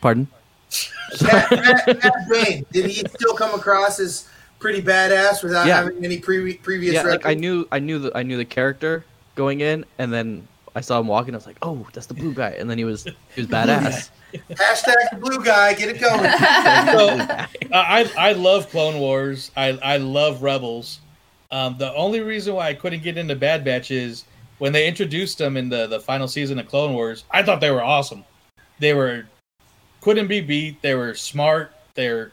Pardon? 0.00 0.28
Matt, 1.22 1.50
Matt, 1.50 1.86
Matt 1.86 2.28
Bane, 2.28 2.66
did 2.72 2.86
he 2.86 3.04
still 3.14 3.34
come 3.34 3.54
across 3.54 4.00
as 4.00 4.28
pretty 4.58 4.82
badass 4.82 5.42
without 5.42 5.66
Yeah. 5.66 5.76
having 5.76 6.04
any 6.04 6.18
pre- 6.18 6.54
previous? 6.54 6.94
Yeah, 6.94 7.02
like 7.02 7.26
I 7.26 7.34
knew, 7.34 7.66
I 7.70 7.78
knew 7.78 7.98
the, 7.98 8.16
I 8.16 8.22
knew 8.22 8.36
the 8.36 8.44
character 8.44 9.04
going 9.34 9.60
in, 9.60 9.84
and 9.98 10.12
then 10.12 10.46
I 10.74 10.80
saw 10.80 10.98
him 10.98 11.06
walking. 11.06 11.34
I 11.34 11.38
was 11.38 11.46
like, 11.46 11.58
oh, 11.62 11.86
that's 11.92 12.06
the 12.06 12.14
blue 12.14 12.34
guy, 12.34 12.50
and 12.50 12.68
then 12.68 12.78
he 12.78 12.84
was, 12.84 13.04
he 13.04 13.40
was 13.40 13.46
badass. 13.46 14.10
Hashtag 14.50 14.94
the 15.12 15.18
blue 15.20 15.42
guy, 15.42 15.74
get 15.74 15.88
it 15.88 16.00
going. 16.00 16.18
so, 17.70 17.72
I 17.72 18.10
I 18.18 18.32
love 18.32 18.68
Clone 18.70 18.98
Wars. 18.98 19.50
I 19.56 19.68
I 19.82 19.96
love 19.98 20.42
Rebels. 20.42 21.00
Um, 21.50 21.76
the 21.78 21.94
only 21.94 22.20
reason 22.20 22.54
why 22.54 22.68
I 22.68 22.74
couldn't 22.74 23.02
get 23.02 23.16
into 23.16 23.36
Bad 23.36 23.64
Batch 23.64 23.90
is 23.90 24.24
when 24.58 24.72
they 24.72 24.88
introduced 24.88 25.38
them 25.38 25.56
in 25.56 25.68
the 25.68 25.86
the 25.86 26.00
final 26.00 26.28
season 26.28 26.58
of 26.58 26.68
Clone 26.68 26.94
Wars. 26.94 27.24
I 27.30 27.42
thought 27.42 27.60
they 27.60 27.70
were 27.70 27.82
awesome. 27.82 28.24
They 28.78 28.94
were 28.94 29.26
couldn't 30.00 30.28
be 30.28 30.40
beat. 30.40 30.82
They 30.82 30.94
were 30.94 31.14
smart. 31.14 31.72
They're 31.94 32.32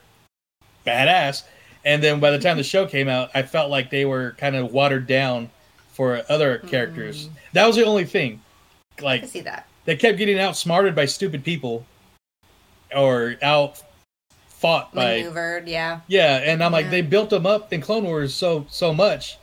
badass. 0.85 1.43
And 1.85 2.01
then 2.01 2.19
by 2.19 2.31
the 2.31 2.39
time 2.39 2.57
the 2.57 2.63
show 2.63 2.85
came 2.85 3.09
out, 3.09 3.29
I 3.35 3.41
felt 3.43 3.69
like 3.69 3.89
they 3.89 4.05
were 4.05 4.35
kind 4.37 4.55
of 4.55 4.71
watered 4.71 5.05
down 5.05 5.49
for 5.91 6.23
other 6.29 6.59
characters. 6.59 7.29
That 7.53 7.67
was 7.67 7.75
the 7.75 7.85
only 7.85 8.05
thing. 8.05 8.41
Like 9.01 9.21
can 9.21 9.29
see 9.29 9.41
that. 9.41 9.67
they 9.85 9.95
kept 9.95 10.17
getting 10.17 10.39
outsmarted 10.39 10.95
by 10.95 11.05
stupid 11.05 11.43
people 11.43 11.85
or 12.95 13.35
out 13.41 13.81
fought 14.63 14.93
by 14.93 15.17
Maneuvered, 15.17 15.67
yeah. 15.67 15.99
yeah 16.07 16.37
and 16.37 16.63
i'm 16.63 16.71
like 16.71 16.89
they 16.89 17.01
built 17.01 17.29
them 17.29 17.45
up 17.45 17.73
in 17.73 17.81
clone 17.81 18.05
wars 18.05 18.33
so 18.33 18.65
so 18.69 18.93
much 18.93 19.37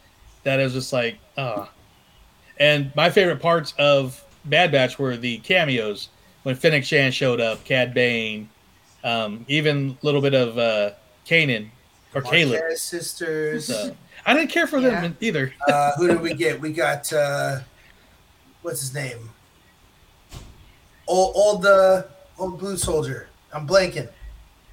that 0.44 0.58
it 0.58 0.64
was 0.64 0.72
just 0.72 0.94
like 0.94 1.18
ah 1.36 1.70
and 2.58 2.90
my 2.96 3.10
favorite 3.10 3.38
parts 3.38 3.74
of 3.78 4.24
bad 4.46 4.72
batch 4.72 4.98
were 4.98 5.18
the 5.18 5.36
cameos 5.40 6.08
when 6.44 6.54
Fennec 6.54 6.84
Shand 6.84 7.12
showed 7.12 7.38
up 7.38 7.62
cad 7.64 7.92
bane 7.92 8.48
um 9.04 9.44
even 9.46 9.98
a 10.02 10.06
little 10.06 10.22
bit 10.22 10.32
of 10.32 10.56
uh 10.56 10.92
kanan 11.26 11.68
or 12.14 12.22
caleb 12.22 12.76
sisters. 12.76 13.66
So, 13.66 13.94
i 14.24 14.34
didn't 14.34 14.50
care 14.50 14.66
for 14.66 14.80
them 14.80 15.16
either 15.20 15.52
uh, 15.68 15.92
who 15.96 16.06
did 16.06 16.20
we 16.22 16.34
get? 16.34 16.60
We 16.60 16.72
got 16.72 17.12
uh, 17.12 17.60
what's 18.62 18.80
his 18.80 18.94
name? 18.94 19.30
Old 21.06 21.36
old 21.36 21.66
uh, 21.66 22.04
old 22.38 22.58
blue 22.58 22.76
soldier. 22.76 23.28
I'm 23.52 23.66
blanking. 23.66 24.08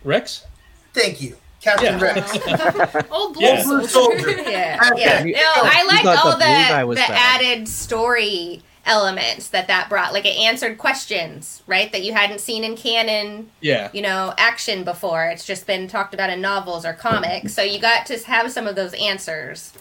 Rex 0.04 0.46
Thank 0.94 1.22
you, 1.22 1.38
Captain 1.62 2.00
Yeah. 2.00 2.02
Rex. 2.02 3.08
Old 3.12 3.34
blue 3.36 3.44
Yeah. 3.46 3.64
Blue 3.64 3.86
soldier. 3.86 4.30
Yeah, 4.32 4.78
That's 4.82 5.00
yeah. 5.00 5.24
it. 5.24 5.36
No, 5.36 5.42
I 5.64 5.82
You 5.82 5.88
liked 5.88 6.06
all 6.26 6.32
the 6.32 6.38
the 6.38 6.96
the 6.96 7.06
added 7.12 7.68
story 7.68 8.64
elements 8.86 9.50
that 9.50 9.68
that 9.68 9.90
brought. 9.90 10.14
Like 10.14 10.26
it 10.26 10.36
answered 10.38 10.78
questions, 10.80 11.62
right, 11.68 11.92
that 11.92 12.04
you 12.04 12.14
hadn't 12.14 12.40
seen 12.40 12.64
in 12.64 12.76
canon. 12.76 13.52
yeah 13.62 13.90
You 13.94 14.02
know, 14.02 14.34
action 14.38 14.84
before. 14.84 15.26
It's 15.26 15.46
just 15.46 15.68
been 15.68 15.88
talked 15.88 16.14
about 16.16 16.32
in 16.32 16.42
novels 16.42 16.84
or 16.86 16.94
comics. 16.94 17.54
So 17.54 17.62
you 17.62 17.80
got 17.80 18.06
to 18.08 18.18
have 18.26 18.52
some 18.52 18.66
of 18.66 18.76
those 18.76 18.94
answers 18.96 19.74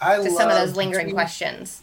I 0.00 0.16
to 0.18 0.30
some 0.30 0.48
of 0.48 0.54
those 0.56 0.76
lingering 0.76 1.06
between- 1.06 1.14
questions. 1.16 1.80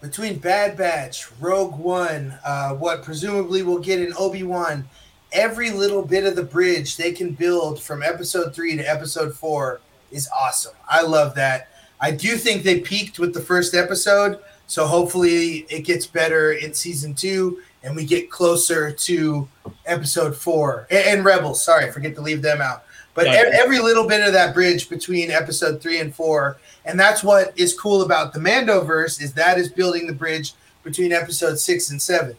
between 0.00 0.38
Bad 0.38 0.76
Batch, 0.78 1.26
Rogue 1.40 1.76
One, 1.78 2.38
uh, 2.44 2.70
what 2.76 3.02
presumably 3.02 3.62
we'll 3.62 3.78
get 3.80 4.00
in 4.00 4.14
Obi 4.16 4.42
Wan, 4.42 4.88
every 5.32 5.70
little 5.70 6.02
bit 6.02 6.24
of 6.24 6.36
the 6.36 6.42
bridge 6.42 6.96
they 6.96 7.12
can 7.12 7.32
build 7.32 7.82
from 7.82 8.02
Episode 8.02 8.54
three 8.54 8.76
to 8.76 8.82
Episode 8.82 9.34
four 9.34 9.80
is 10.10 10.28
awesome. 10.36 10.74
I 10.88 11.02
love 11.02 11.34
that. 11.36 11.68
I 12.00 12.10
do 12.10 12.36
think 12.36 12.62
they 12.62 12.80
peaked 12.80 13.18
with 13.18 13.32
the 13.32 13.40
first 13.40 13.74
episode, 13.74 14.40
so 14.66 14.86
hopefully 14.86 15.66
it 15.70 15.84
gets 15.84 16.06
better 16.06 16.52
in 16.52 16.74
season 16.74 17.14
two 17.14 17.60
and 17.82 17.96
we 17.96 18.04
get 18.04 18.30
closer 18.30 18.92
to 18.92 19.48
Episode 19.86 20.36
four 20.36 20.86
and, 20.90 21.18
and 21.18 21.24
Rebels. 21.24 21.64
Sorry, 21.64 21.86
I 21.86 21.90
forget 21.90 22.14
to 22.16 22.20
leave 22.20 22.42
them 22.42 22.60
out. 22.60 22.84
But 23.14 23.26
every 23.26 23.78
little 23.78 24.06
bit 24.06 24.26
of 24.26 24.32
that 24.32 24.54
bridge 24.54 24.88
between 24.88 25.30
episode 25.30 25.82
three 25.82 26.00
and 26.00 26.14
four, 26.14 26.56
and 26.86 26.98
that's 26.98 27.22
what 27.22 27.52
is 27.58 27.78
cool 27.78 28.02
about 28.02 28.32
the 28.32 28.40
Mandoverse 28.40 29.20
is 29.20 29.34
that 29.34 29.58
is 29.58 29.68
building 29.68 30.06
the 30.06 30.14
bridge 30.14 30.54
between 30.82 31.12
episode 31.12 31.58
six 31.58 31.90
and 31.90 32.00
seven, 32.00 32.36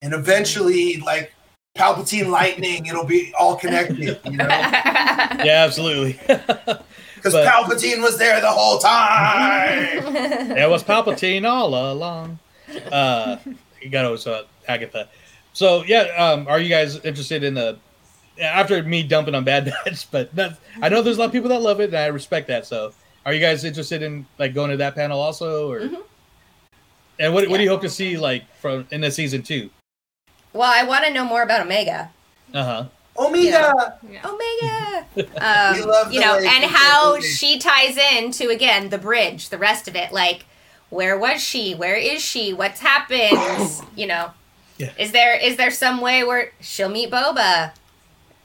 and 0.00 0.14
eventually, 0.14 0.96
like 1.00 1.32
Palpatine 1.76 2.28
lightning, 2.28 2.86
it'll 2.86 3.04
be 3.04 3.32
all 3.38 3.56
connected, 3.56 4.18
you 4.24 4.36
know, 4.36 4.46
yeah 4.48 5.64
absolutely 5.66 6.18
because 7.16 7.34
Palpatine 7.34 8.02
was 8.02 8.18
there 8.18 8.40
the 8.40 8.50
whole 8.50 8.78
time. 8.78 10.16
It 10.56 10.70
was 10.70 10.82
Palpatine 10.82 11.46
all 11.48 11.92
along. 11.92 12.38
Uh, 12.90 13.36
you 13.80 13.90
got 13.90 14.02
to. 14.02 14.30
Uh, 14.30 14.42
Agatha. 14.68 15.08
So 15.52 15.84
yeah, 15.84 16.02
um, 16.16 16.46
are 16.48 16.60
you 16.60 16.68
guys 16.68 16.98
interested 17.04 17.42
in 17.42 17.54
the? 17.54 17.78
After 18.40 18.82
me 18.82 19.02
dumping 19.02 19.34
on 19.34 19.44
Bad 19.44 19.64
Batch, 19.64 20.10
but 20.10 20.34
that, 20.34 20.58
I 20.82 20.90
know 20.90 21.00
there's 21.00 21.16
a 21.16 21.20
lot 21.20 21.26
of 21.26 21.32
people 21.32 21.48
that 21.48 21.62
love 21.62 21.80
it, 21.80 21.88
and 21.88 21.96
I 21.96 22.06
respect 22.08 22.48
that. 22.48 22.66
So, 22.66 22.92
are 23.24 23.32
you 23.32 23.40
guys 23.40 23.64
interested 23.64 24.02
in 24.02 24.26
like 24.38 24.52
going 24.52 24.70
to 24.70 24.76
that 24.76 24.94
panel 24.94 25.20
also, 25.20 25.70
or? 25.70 25.88
And 27.18 27.32
what, 27.32 27.48
what 27.48 27.56
do 27.56 27.62
you 27.62 27.70
hope 27.70 27.80
to 27.80 27.88
see 27.88 28.18
like 28.18 28.44
from 28.56 28.86
in 28.90 29.00
the 29.00 29.10
season 29.10 29.42
two? 29.42 29.70
Well, 30.56 30.72
I 30.74 30.84
want 30.84 31.04
to 31.04 31.12
know 31.12 31.24
more 31.24 31.42
about 31.42 31.60
Omega. 31.60 32.10
Uh 32.54 32.64
huh. 32.64 32.84
Omega. 33.18 33.98
Omega. 34.24 35.06
We 35.16 35.22
Um, 35.22 35.88
love 35.88 36.12
you 36.12 36.20
know, 36.20 36.36
way 36.36 36.46
and 36.46 36.64
how 36.64 37.18
she 37.20 37.58
ties 37.58 37.96
in 37.96 38.30
to 38.32 38.48
again 38.48 38.90
the 38.90 38.98
bridge, 38.98 39.48
the 39.48 39.58
rest 39.58 39.88
of 39.88 39.96
it. 39.96 40.12
Like, 40.12 40.44
where 40.90 41.18
was 41.18 41.42
she? 41.42 41.74
Where 41.74 41.96
is 41.96 42.22
she? 42.22 42.52
What's 42.52 42.80
happened? 42.80 43.38
you 43.96 44.06
know, 44.06 44.30
Yeah. 44.78 44.90
is 44.98 45.12
there 45.12 45.36
is 45.38 45.56
there 45.56 45.70
some 45.70 46.00
way 46.00 46.24
where 46.24 46.52
she'll 46.60 46.88
meet 46.90 47.10
Boba? 47.10 47.72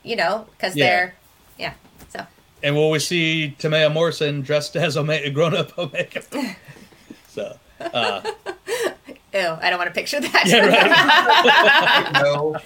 You 0.03 0.15
know, 0.15 0.47
because 0.51 0.75
Yeah. 0.75 0.85
they're 0.85 1.13
yeah. 1.59 1.73
So 2.09 2.25
And 2.63 2.75
will 2.75 2.89
we 2.91 2.99
see 2.99 3.55
Temuera 3.59 3.91
Morrison 3.91 4.41
dressed 4.41 4.75
as 4.75 4.95
Omega, 4.97 5.29
grown 5.29 5.55
up 5.55 5.77
Omega? 5.77 6.21
so, 7.27 7.57
uh, 7.93 8.21
ew, 9.33 9.57
I 9.61 9.69
don't 9.69 9.77
want 9.79 9.89
to 9.89 9.93
picture 9.93 10.19
that. 10.19 10.43
Yeah, 10.45 12.11
right. 12.13 12.13
no. 12.23 12.57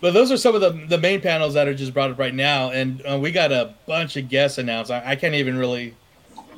but 0.00 0.12
those 0.12 0.30
are 0.30 0.36
some 0.36 0.54
of 0.54 0.60
the 0.60 0.70
the 0.88 0.98
main 0.98 1.20
panels 1.20 1.54
that 1.54 1.68
are 1.68 1.74
just 1.74 1.94
brought 1.94 2.10
up 2.10 2.18
right 2.18 2.34
now, 2.34 2.70
and 2.70 3.02
uh, 3.06 3.18
we 3.18 3.30
got 3.32 3.52
a 3.52 3.74
bunch 3.86 4.16
of 4.16 4.28
guests 4.28 4.58
announced. 4.58 4.90
I, 4.90 5.02
I 5.12 5.16
can't 5.16 5.34
even 5.34 5.56
really. 5.56 5.94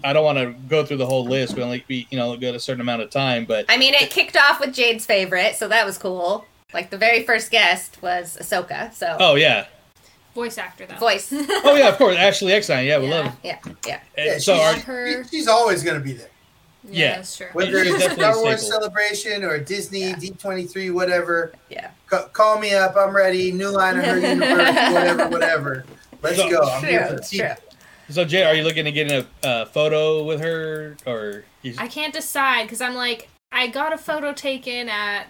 I 0.04 0.12
don't 0.12 0.24
want 0.24 0.38
to 0.38 0.54
go 0.68 0.84
through 0.84 0.98
the 0.98 1.06
whole 1.06 1.24
list. 1.24 1.54
We 1.56 1.62
only 1.62 1.84
be 1.88 2.06
you 2.10 2.18
know 2.18 2.36
got 2.36 2.54
a 2.54 2.60
certain 2.60 2.80
amount 2.80 3.02
of 3.02 3.10
time, 3.10 3.44
but 3.44 3.64
I 3.68 3.76
mean, 3.76 3.94
it 3.94 4.10
kicked 4.10 4.36
off 4.36 4.60
with 4.60 4.74
Jade's 4.74 5.06
favorite, 5.06 5.56
so 5.56 5.68
that 5.68 5.86
was 5.86 5.98
cool. 5.98 6.44
Like 6.74 6.90
the 6.90 6.98
very 6.98 7.22
first 7.24 7.50
guest 7.50 8.02
was 8.02 8.36
Ahsoka, 8.40 8.92
so 8.92 9.16
oh 9.20 9.36
yeah, 9.36 9.66
Voice 10.34 10.58
actor 10.58 10.84
though. 10.86 10.96
voice. 10.96 11.32
oh 11.32 11.76
yeah, 11.76 11.88
of 11.88 11.96
course, 11.96 12.16
Ashley 12.16 12.52
Eckstein. 12.52 12.84
Yeah, 12.86 12.98
we 12.98 13.08
love. 13.08 13.34
yeah, 13.42 13.58
yeah. 13.86 14.00
And 14.18 14.26
Yeah, 14.26 14.38
so 14.38 14.54
she's, 14.74 14.88
are, 14.88 15.24
she- 15.24 15.28
she's 15.30 15.48
always 15.48 15.82
going 15.82 15.96
to 15.98 16.04
be 16.04 16.12
there. 16.12 16.28
Yeah, 16.88 17.16
that's 17.16 17.36
true. 17.36 17.46
Whether 17.52 17.78
it's 17.78 17.90
a 17.90 17.98
definitely 17.98 18.14
Star 18.24 18.42
Wars 18.42 18.60
staple. 18.62 18.80
celebration 18.80 19.44
or 19.44 19.58
Disney 19.58 20.12
D23, 20.14 20.92
whatever. 20.92 21.52
Yeah. 21.68 21.90
ca- 22.06 22.28
call 22.28 22.58
me 22.58 22.74
up. 22.74 22.94
I'm 22.96 23.14
ready. 23.14 23.52
New 23.52 23.68
line 23.70 23.98
of 23.98 24.04
her 24.04 24.18
universe, 24.20 24.92
whatever, 24.92 25.28
whatever. 25.28 25.84
Let's 26.22 26.36
So- 26.36 26.50
go. 26.50 26.60
I'm 26.62 26.84
here 26.84 27.06
for 27.06 27.14
the. 27.16 27.56
So 28.08 28.24
Jay, 28.24 28.44
are 28.44 28.54
you 28.54 28.62
looking 28.62 28.84
to 28.84 28.92
get 28.92 29.10
in 29.10 29.24
a 29.42 29.46
uh, 29.48 29.64
photo 29.64 30.22
with 30.22 30.40
her, 30.40 30.96
or 31.06 31.44
you, 31.62 31.74
I 31.76 31.88
can't 31.88 32.12
decide 32.14 32.62
because 32.62 32.80
I'm 32.80 32.94
like, 32.94 33.28
I 33.50 33.66
got 33.66 33.92
a 33.92 33.98
photo 33.98 34.32
taken 34.32 34.88
at 34.88 35.26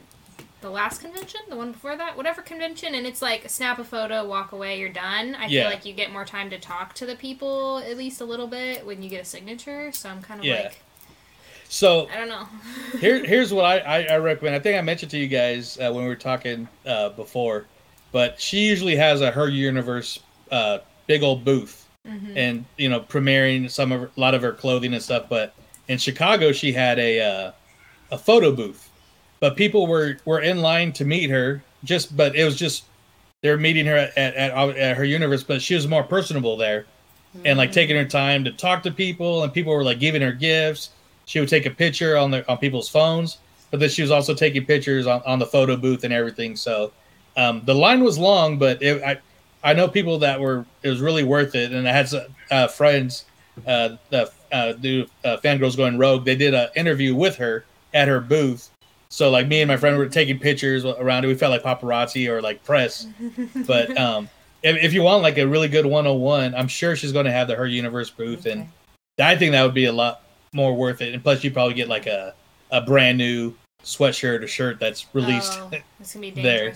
the 0.60 0.68
last 0.68 1.00
convention, 1.00 1.40
the 1.48 1.56
one 1.56 1.72
before 1.72 1.96
that, 1.96 2.18
whatever 2.18 2.42
convention, 2.42 2.94
and 2.94 3.06
it's 3.06 3.22
like 3.22 3.48
snap 3.48 3.78
a 3.78 3.84
photo, 3.84 4.26
walk 4.26 4.52
away, 4.52 4.78
you're 4.78 4.90
done. 4.90 5.34
I 5.36 5.46
Yeah. 5.46 5.62
feel 5.62 5.70
like 5.70 5.86
you 5.86 5.94
get 5.94 6.12
more 6.12 6.26
time 6.26 6.50
to 6.50 6.58
talk 6.58 6.94
to 6.96 7.06
the 7.06 7.16
people 7.16 7.78
at 7.78 7.96
least 7.96 8.20
a 8.20 8.24
little 8.26 8.46
bit 8.46 8.84
when 8.84 9.02
you 9.02 9.08
get 9.08 9.22
a 9.22 9.24
signature. 9.24 9.90
So 9.92 10.10
I'm 10.10 10.20
kind 10.20 10.40
of 10.40 10.44
Yeah. 10.44 10.64
like, 10.64 10.80
so 11.68 12.08
I 12.08 12.16
don't 12.16 12.28
know. 12.28 12.46
Here, 12.98 13.24
here's 13.24 13.52
what 13.52 13.64
I, 13.64 13.78
I, 13.78 14.02
I 14.14 14.16
recommend. 14.18 14.54
I 14.54 14.58
think 14.58 14.78
I 14.78 14.80
mentioned 14.80 15.10
to 15.10 15.18
you 15.18 15.28
guys 15.28 15.76
uh, 15.78 15.90
when 15.92 16.04
we 16.04 16.08
were 16.08 16.14
talking 16.16 16.66
uh, 16.86 17.10
before, 17.10 17.66
but 18.12 18.40
she 18.40 18.60
usually 18.66 18.96
has 18.96 19.20
a 19.20 19.30
her 19.30 19.48
universe 19.48 20.20
uh, 20.50 20.78
big 21.06 21.22
old 21.22 21.44
booth, 21.44 21.82
Mhm. 22.06 22.32
and 22.36 22.64
you 22.78 22.88
know 22.88 23.00
premiering 23.00 23.68
some 23.70 23.90
of 23.92 24.00
her, 24.00 24.10
a 24.16 24.20
lot 24.20 24.34
of 24.34 24.42
her 24.42 24.52
clothing 24.52 24.94
and 24.94 25.02
stuff. 25.02 25.26
But 25.28 25.54
in 25.88 25.98
Chicago, 25.98 26.52
she 26.52 26.72
had 26.72 26.98
a 26.98 27.20
uh, 27.20 27.52
a 28.12 28.18
photo 28.18 28.52
booth, 28.52 28.88
but 29.40 29.56
people 29.56 29.86
were 29.86 30.18
were 30.24 30.40
in 30.40 30.62
line 30.62 30.92
to 30.94 31.04
meet 31.04 31.28
her. 31.30 31.62
Just, 31.84 32.16
but 32.16 32.34
it 32.34 32.44
was 32.44 32.56
just 32.56 32.84
they 33.42 33.50
were 33.50 33.58
meeting 33.58 33.86
her 33.86 33.96
at, 33.96 34.16
at, 34.16 34.52
at 34.76 34.96
her 34.96 35.04
universe, 35.04 35.42
but 35.44 35.60
she 35.60 35.74
was 35.74 35.86
more 35.86 36.02
personable 36.02 36.56
there 36.56 36.86
and 37.44 37.58
like 37.58 37.70
taking 37.70 37.94
her 37.94 38.04
time 38.06 38.44
to 38.44 38.50
talk 38.50 38.82
to 38.82 38.90
people 38.90 39.42
and 39.44 39.52
people 39.52 39.70
were 39.74 39.84
like 39.84 40.00
giving 40.00 40.22
her 40.22 40.32
gifts 40.32 40.88
she 41.26 41.38
would 41.40 41.48
take 41.48 41.66
a 41.66 41.70
picture 41.70 42.16
on 42.16 42.30
the 42.30 42.48
on 42.50 42.58
people's 42.58 42.88
phones 42.88 43.38
but 43.70 43.80
then 43.80 43.88
she 43.88 44.02
was 44.02 44.10
also 44.10 44.34
taking 44.34 44.64
pictures 44.64 45.06
on, 45.06 45.22
on 45.26 45.38
the 45.38 45.46
photo 45.46 45.76
booth 45.76 46.04
and 46.04 46.12
everything. 46.12 46.56
So 46.56 46.92
um, 47.36 47.62
the 47.64 47.74
line 47.74 48.02
was 48.02 48.18
long 48.18 48.58
but 48.58 48.82
it, 48.82 49.02
i 49.02 49.18
i 49.62 49.74
know 49.74 49.88
people 49.88 50.18
that 50.20 50.40
were 50.40 50.64
it 50.82 50.88
was 50.88 51.00
really 51.00 51.24
worth 51.24 51.54
it. 51.54 51.72
And 51.72 51.88
i 51.88 51.92
had 51.92 52.08
some, 52.08 52.22
uh, 52.50 52.68
friends 52.68 53.26
uh, 53.66 53.96
the 54.10 54.30
uh, 54.52 54.72
do 54.72 55.06
uh, 55.24 55.38
fangirls 55.42 55.76
going 55.76 55.98
rogue. 55.98 56.24
They 56.24 56.36
did 56.36 56.54
an 56.54 56.68
interview 56.76 57.14
with 57.14 57.36
her 57.36 57.64
at 57.94 58.06
her 58.06 58.20
booth. 58.20 58.70
So 59.08 59.30
like 59.30 59.48
me 59.48 59.60
and 59.60 59.68
my 59.68 59.76
friend 59.76 59.96
were 59.96 60.08
taking 60.08 60.38
pictures 60.38 60.84
around 60.84 61.24
it. 61.24 61.28
We 61.28 61.34
felt 61.34 61.52
like 61.52 61.62
paparazzi 61.62 62.28
or 62.28 62.40
like 62.42 62.64
press. 62.64 63.06
But 63.66 63.96
um 63.98 64.28
if, 64.62 64.82
if 64.82 64.92
you 64.92 65.02
want 65.02 65.22
like 65.22 65.38
a 65.38 65.46
really 65.46 65.68
good 65.68 65.84
101 65.84 66.54
i'm 66.54 66.66
sure 66.66 66.96
she's 66.96 67.12
going 67.12 67.26
to 67.26 67.30
have 67.30 67.46
the 67.48 67.56
her 67.56 67.66
universe 67.66 68.10
booth. 68.10 68.46
And 68.46 68.68
i 69.18 69.36
think 69.36 69.52
that 69.52 69.62
would 69.62 69.74
be 69.74 69.86
a 69.86 69.92
lot 69.92 70.22
more 70.56 70.74
worth 70.74 71.00
it. 71.02 71.14
And 71.14 71.22
plus 71.22 71.44
you 71.44 71.50
probably 71.52 71.74
get 71.74 71.88
like 71.88 72.06
a, 72.06 72.34
a 72.72 72.80
brand 72.80 73.18
new 73.18 73.54
sweatshirt 73.84 74.42
or 74.42 74.48
shirt 74.48 74.80
that's 74.80 75.06
released 75.14 75.58
Oh, 75.60 75.70
gonna 75.70 76.20
be 76.20 76.30
there. 76.42 76.74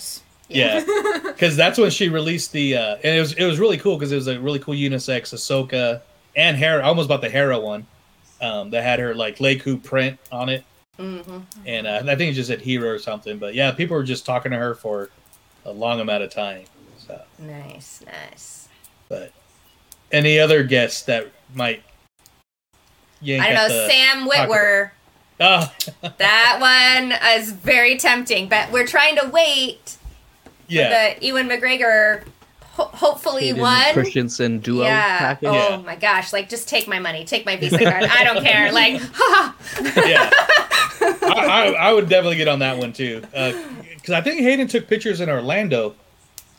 yeah. 0.49 0.85
Because 1.25 1.57
that's 1.63 1.79
when 1.79 1.91
she 1.91 2.09
released 2.09 2.53
the 2.53 2.77
uh 2.77 2.97
and 3.03 3.17
it 3.17 3.21
was 3.21 3.33
it 3.33 3.45
was 3.45 3.59
really 3.59 3.79
cool 3.79 3.97
because 3.97 4.13
it 4.13 4.17
was 4.17 4.29
a 4.29 4.39
really 4.39 4.61
cool 4.61 4.75
unisex 4.75 5.35
ahsoka 5.35 6.03
and 6.37 6.57
hera 6.57 6.85
I 6.85 6.87
almost 6.87 7.09
bought 7.09 7.21
the 7.23 7.29
hera 7.31 7.59
one 7.59 7.87
um 8.41 8.71
that 8.71 8.85
had 8.85 9.01
her 9.01 9.15
like 9.15 9.39
lekku 9.39 9.83
print 9.83 10.19
on 10.31 10.49
it. 10.49 10.65
Mm-hmm. 10.99 11.39
and 11.65 11.87
uh, 11.87 12.03
i 12.09 12.15
think 12.15 12.31
it 12.31 12.35
just 12.35 12.49
said 12.49 12.61
hero 12.61 12.91
or 12.91 12.99
something 12.99 13.39
but 13.39 13.55
yeah 13.55 13.71
people 13.73 13.97
were 13.97 14.03
just 14.03 14.27
talking 14.27 14.53
to 14.53 14.59
her 14.59 14.75
for 14.75 15.09
a 15.65 15.73
long 15.73 15.99
amount 16.01 16.23
of 16.23 16.31
time 16.31 16.65
so. 16.99 17.19
Nice, 17.39 18.03
nice. 18.05 18.69
but 19.09 19.33
any 20.13 20.39
other 20.39 20.63
guests 20.63 21.03
that 21.05 21.29
might 21.55 21.83
I 23.23 23.37
don't 23.37 23.41
at 23.41 23.55
know, 23.55 23.69
the 23.69 23.89
Sam 23.89 24.25
pocket- 24.29 24.51
Witwer. 24.51 24.91
Oh, 25.43 25.73
That 26.19 26.59
one 26.61 27.19
is 27.39 27.53
very 27.53 27.97
tempting, 27.97 28.49
but 28.49 28.71
we're 28.71 28.87
trying 28.87 29.17
to 29.17 29.29
wait 29.29 29.97
yeah. 30.69 31.15
for 31.15 31.21
the 31.21 31.27
Ewan 31.27 31.49
McGregor, 31.49 32.25
ho- 32.73 32.91
hopefully 32.93 33.47
Hayden 33.47 33.61
one. 33.63 33.93
Christensen 33.95 34.59
duo 34.61 34.85
yeah. 34.85 35.19
package. 35.19 35.49
Oh 35.51 35.83
my 35.83 35.97
gosh! 35.97 36.33
Like, 36.35 36.49
just 36.51 36.69
take 36.69 36.87
my 36.87 36.99
money, 36.99 37.25
take 37.25 37.47
my 37.47 37.57
Visa 37.57 37.79
card. 37.83 38.05
I 38.05 38.23
don't 38.25 38.45
care. 38.45 38.71
Like, 38.71 39.01
ha 39.15 39.57
yeah. 40.07 40.31
I, 41.03 41.47
I, 41.47 41.89
I 41.89 41.93
would 41.95 42.09
definitely 42.11 42.37
get 42.37 42.49
on 42.49 42.59
that 42.59 42.77
one 42.77 42.93
too, 42.93 43.21
because 43.23 44.11
I 44.11 44.21
think 44.21 44.41
Hayden 44.43 44.69
took 44.69 44.89
pictures 44.89 45.21
in 45.23 45.31
Orlando. 45.31 45.95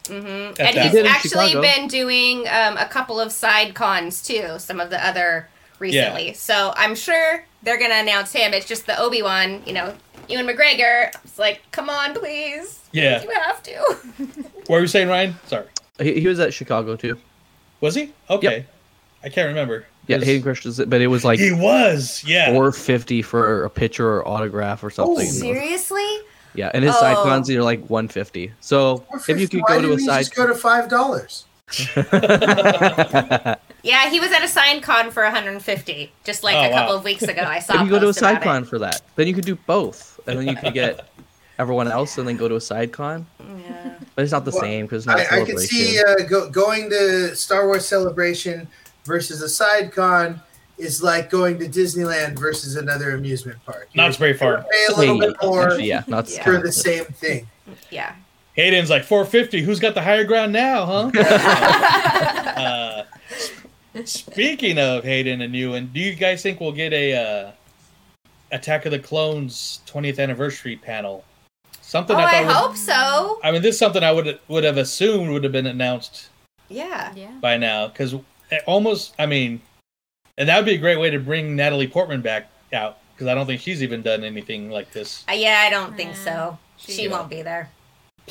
Mm-hmm. 0.05 0.59
And 0.59 0.75
he's 0.75 0.83
He 0.85 0.89
did 0.89 1.05
in 1.05 1.11
actually 1.11 1.49
Chicago. 1.49 1.61
been 1.61 1.87
doing 1.87 2.47
um, 2.47 2.75
a 2.77 2.87
couple 2.89 3.19
of 3.19 3.31
side 3.31 3.75
cons 3.75 4.23
too. 4.23 4.55
Some 4.57 4.79
of 4.79 4.89
the 4.89 5.05
other 5.05 5.47
recently. 5.81 6.33
So 6.33 6.73
I'm 6.77 6.95
sure 6.95 7.43
they're 7.63 7.79
gonna 7.79 7.95
announce 7.95 8.31
him. 8.31 8.53
It's 8.53 8.67
just 8.67 8.85
the 8.85 8.97
Obi 8.97 9.21
Wan, 9.21 9.61
you 9.65 9.73
know, 9.73 9.93
Ewan 10.29 10.45
McGregor. 10.47 11.11
It's 11.25 11.37
like, 11.39 11.61
come 11.71 11.89
on, 11.89 12.13
please. 12.13 12.79
Yeah. 12.93 13.21
You 13.21 13.29
have 13.31 13.61
to. 13.63 13.97
What 14.67 14.77
were 14.77 14.81
you 14.81 14.87
saying, 14.87 15.09
Ryan? 15.09 15.35
Sorry. 15.47 15.65
He, 15.99 16.21
he 16.21 16.27
was 16.27 16.39
at 16.39 16.53
Chicago 16.53 16.95
too. 16.95 17.17
Was 17.81 17.95
he? 17.95 18.13
Okay. 18.29 18.65
I 19.23 19.29
can't 19.29 19.47
remember. 19.49 19.85
Yeah, 20.07 20.17
Hayden 20.19 20.41
Christensen, 20.43 20.89
but 20.89 21.01
it 21.01 21.07
was 21.07 21.25
like 21.25 21.39
He 21.39 21.51
was, 21.51 22.23
yeah. 22.25 22.51
four 22.53 22.71
fifty 22.71 23.21
for 23.21 23.65
a 23.65 23.69
picture 23.69 24.07
or 24.07 24.27
autograph 24.27 24.83
or 24.83 24.89
something. 24.89 25.27
Oh, 25.27 25.31
seriously? 25.31 26.07
Yeah, 26.53 26.71
and 26.73 26.83
his 26.83 26.97
side 26.97 27.15
Oh. 27.17 27.23
cons 27.23 27.49
are 27.49 27.61
like 27.63 27.85
one 27.89 28.07
fifty. 28.07 28.51
So 28.61 29.03
if 29.27 29.39
you 29.39 29.47
could 29.47 29.61
Why 29.61 29.81
go 29.81 29.89
to 29.89 29.93
a 29.93 29.99
side, 29.99 30.19
just 30.19 30.35
go 30.35 30.47
to 30.47 30.55
five 30.55 30.89
dollars? 30.89 31.45
Yeah, 33.83 34.09
he 34.09 34.19
was 34.19 34.31
at 34.31 34.43
a 34.43 34.47
sign 34.47 34.81
con 34.81 35.09
for 35.11 35.23
150 35.23 36.11
just 36.23 36.43
like 36.43 36.55
Oh, 36.55 36.63
a 36.63 36.69
couple 36.69 36.93
wow. 36.93 36.97
of 36.99 37.03
weeks 37.03 37.23
ago. 37.23 37.41
I 37.41 37.59
saw. 37.65 37.73
if 37.75 37.81
a 37.81 37.83
you 37.85 37.89
go 37.89 37.99
to 37.99 38.05
a 38.05 38.07
post 38.09 38.19
side 38.19 38.31
about 38.37 38.41
it. 38.41 38.45
con 38.45 38.63
for 38.65 38.79
that, 38.79 39.01
then 39.15 39.27
you 39.27 39.33
could 39.33 39.45
do 39.45 39.55
both, 39.55 40.19
and 40.27 40.37
then 40.39 40.47
you 40.47 40.55
could 40.55 40.73
get 40.73 41.07
everyone 41.59 41.87
else, 41.87 42.17
and 42.17 42.27
then 42.27 42.37
go 42.37 42.47
to 42.47 42.55
a 42.55 42.61
side 42.61 42.91
con. 42.91 43.25
Yeah. 43.39 43.93
But 44.15 44.23
it's 44.23 44.31
not 44.31 44.45
the 44.45 44.51
Well, 44.51 44.61
same 44.61 44.85
because 44.85 45.05
it's 45.05 45.07
not 45.07 45.19
a 45.19 45.21
I, 45.21 45.23
I 45.23 45.27
celebration. 45.45 45.57
could 45.57 45.69
see 45.69 45.99
uh, 45.99 46.27
go, 46.27 46.49
going 46.49 46.89
to 46.89 47.35
Star 47.35 47.65
Wars 47.67 47.87
Celebration 47.87 48.67
versus 49.05 49.41
a 49.41 49.49
side 49.49 49.91
con 49.91 50.41
is 50.77 51.01
like 51.03 51.29
going 51.29 51.57
to 51.59 51.65
Disneyland 51.67 52.37
versus 52.39 52.75
another 52.75 53.11
amusement 53.15 53.57
park. 53.65 53.87
Not 53.95 54.15
very 54.15 54.33
far. 54.33 54.63
Pay 54.63 54.85
a 54.93 54.97
little 54.97 55.19
bit 55.19 55.35
more 55.41 55.73
Yeah, 55.79 56.03
not 56.07 56.27
for 56.29 56.59
the 56.59 56.71
same 56.71 57.05
thing. 57.05 57.47
Yeah. 57.91 58.15
Hayden's 58.53 58.89
like 58.89 59.03
450. 59.03 59.61
Who's 59.61 59.79
got 59.79 59.93
the 59.93 60.01
higher 60.01 60.23
ground 60.25 60.51
now, 60.53 60.85
huh? 60.85 61.11
uh, 61.21 63.03
speaking 64.05 64.77
of 64.77 65.03
Hayden 65.03 65.41
and 65.41 65.55
Ewan, 65.55 65.87
do 65.93 65.99
you 65.99 66.15
guys 66.15 66.41
think 66.41 66.59
we'll 66.59 66.71
get 66.71 66.93
a 66.93 67.15
uh, 67.15 67.51
Attack 68.51 68.85
of 68.85 68.91
the 68.91 68.99
Clones 68.99 69.81
20th 69.87 70.19
anniversary 70.19 70.75
panel? 70.77 71.23
Something 71.81 72.15
Oh, 72.15 72.19
I 72.19 72.37
I 72.37 72.41
would- 72.45 72.51
hope 72.53 72.77
so. 72.77 73.39
I 73.43 73.51
mean, 73.51 73.61
this 73.61 73.75
is 73.75 73.79
something 73.79 74.03
I 74.03 74.11
would 74.11 74.39
would 74.47 74.63
have 74.63 74.77
assumed 74.77 75.29
would 75.31 75.43
have 75.43 75.51
been 75.51 75.67
announced 75.67 76.29
Yeah. 76.69 77.11
Yeah. 77.15 77.31
by 77.41 77.57
now 77.57 77.87
because 77.87 78.15
almost. 78.65 79.13
I 79.19 79.25
mean, 79.25 79.61
and 80.37 80.47
that 80.47 80.55
would 80.57 80.65
be 80.65 80.75
a 80.75 80.77
great 80.77 80.99
way 80.99 81.09
to 81.09 81.19
bring 81.19 81.55
Natalie 81.55 81.87
Portman 81.87 82.21
back 82.21 82.49
out 82.71 82.97
because 83.13 83.27
I 83.27 83.35
don't 83.35 83.45
think 83.45 83.59
she's 83.61 83.83
even 83.83 84.01
done 84.01 84.23
anything 84.23 84.69
like 84.71 84.91
this. 84.91 85.25
Uh, 85.29 85.33
yeah, 85.33 85.63
I 85.65 85.69
don't 85.69 85.97
think 85.97 86.15
so. 86.15 86.57
She 86.77 87.03
Yeah. 87.03 87.09
won't 87.11 87.29
be 87.29 87.41
there. 87.41 87.69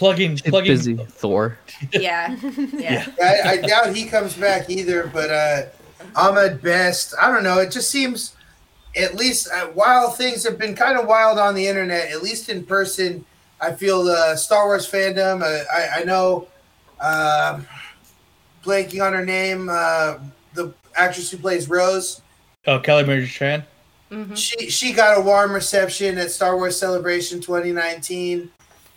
Plugging, 0.01 0.37
She's 0.37 0.49
plugging. 0.51 0.73
busy. 0.73 0.97
Thor. 0.97 1.59
Yeah. 1.93 2.35
Yeah. 2.73 3.07
I, 3.23 3.41
I 3.51 3.57
doubt 3.59 3.95
he 3.95 4.07
comes 4.07 4.35
back 4.35 4.71
either. 4.71 5.11
But 5.13 5.31
uh, 5.31 5.63
Ahmed 6.17 6.63
Best, 6.63 7.15
I 7.21 7.31
don't 7.31 7.45
know. 7.45 7.59
It 7.59 7.71
just 7.71 7.91
seems, 7.91 8.35
at 8.97 9.15
least 9.15 9.49
uh, 9.53 9.67
while 9.67 10.09
things 10.11 10.43
have 10.45 10.59
been 10.59 10.75
kind 10.75 10.99
of 10.99 11.07
wild 11.07 11.39
on 11.39 11.55
the 11.55 11.67
internet, 11.67 12.11
at 12.11 12.23
least 12.23 12.49
in 12.49 12.65
person, 12.65 13.27
I 13.61 13.73
feel 13.73 14.03
the 14.03 14.37
Star 14.37 14.65
Wars 14.67 14.91
fandom. 14.91 15.43
Uh, 15.43 15.65
I, 15.71 16.01
I 16.01 16.05
know, 16.05 16.49
um 17.01 17.67
blanking 18.65 19.05
on 19.07 19.13
her 19.13 19.25
name, 19.25 19.69
uh, 19.71 20.15
the 20.55 20.73
actress 20.97 21.31
who 21.31 21.37
plays 21.37 21.69
Rose. 21.69 22.23
Oh, 22.67 22.79
Kelly 22.79 23.05
Marie 23.05 23.27
Tran. 23.27 23.65
She 24.35 24.71
she 24.71 24.93
got 24.93 25.19
a 25.19 25.21
warm 25.21 25.53
reception 25.53 26.17
at 26.19 26.31
Star 26.31 26.57
Wars 26.57 26.77
Celebration 26.79 27.41
2019, 27.41 28.51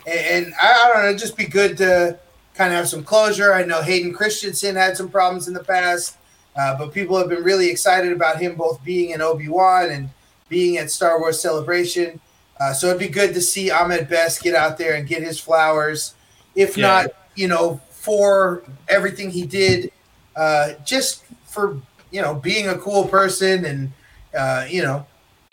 and, 0.08 0.46
and 0.46 0.54
I, 0.62 0.72
I 0.72 0.94
don't 0.94 1.12
know, 1.12 1.18
just 1.18 1.38
be 1.38 1.46
good 1.46 1.78
to 1.78 2.18
kind 2.56 2.72
of 2.72 2.78
have 2.78 2.88
some 2.90 3.04
closure. 3.04 3.54
I 3.54 3.64
know 3.66 3.82
Hayden 3.82 4.14
Christensen 4.14 4.76
had 4.76 4.96
some 4.96 5.10
problems 5.10 5.48
in 5.48 5.54
the 5.54 5.64
past, 5.64 6.18
uh, 6.56 6.78
but 6.78 6.94
people 6.94 7.18
have 7.18 7.30
been 7.30 7.44
really 7.44 7.70
excited 7.70 8.12
about 8.12 8.40
him 8.40 8.56
both 8.56 8.84
being 8.84 9.12
in 9.12 9.22
Obi 9.22 9.48
Wan 9.50 9.90
and 9.90 10.10
being 10.50 10.78
at 10.78 10.92
Star 10.92 11.20
Wars 11.20 11.42
Celebration. 11.42 12.20
Uh, 12.60 12.72
so 12.74 12.88
it'd 12.88 13.00
be 13.00 13.08
good 13.08 13.34
to 13.34 13.42
see 13.42 13.72
Ahmed 13.72 14.08
Best 14.08 14.44
get 14.44 14.54
out 14.54 14.78
there 14.78 14.94
and 14.96 15.08
get 15.08 15.24
his 15.24 15.40
flowers, 15.40 16.14
if 16.56 16.78
Yeah. 16.78 16.88
not, 16.88 17.08
you 17.36 17.48
know, 17.48 17.82
for 17.90 18.62
everything 18.88 19.32
he 19.32 19.46
did, 19.46 19.92
uh, 20.36 20.74
just 20.86 21.24
for 21.46 21.80
you 22.12 22.22
know 22.22 22.36
being 22.36 22.68
a 22.68 22.78
cool 22.78 23.08
person 23.08 23.66
and 23.66 23.92
uh, 24.38 24.66
you 24.70 24.84
know, 24.84 25.06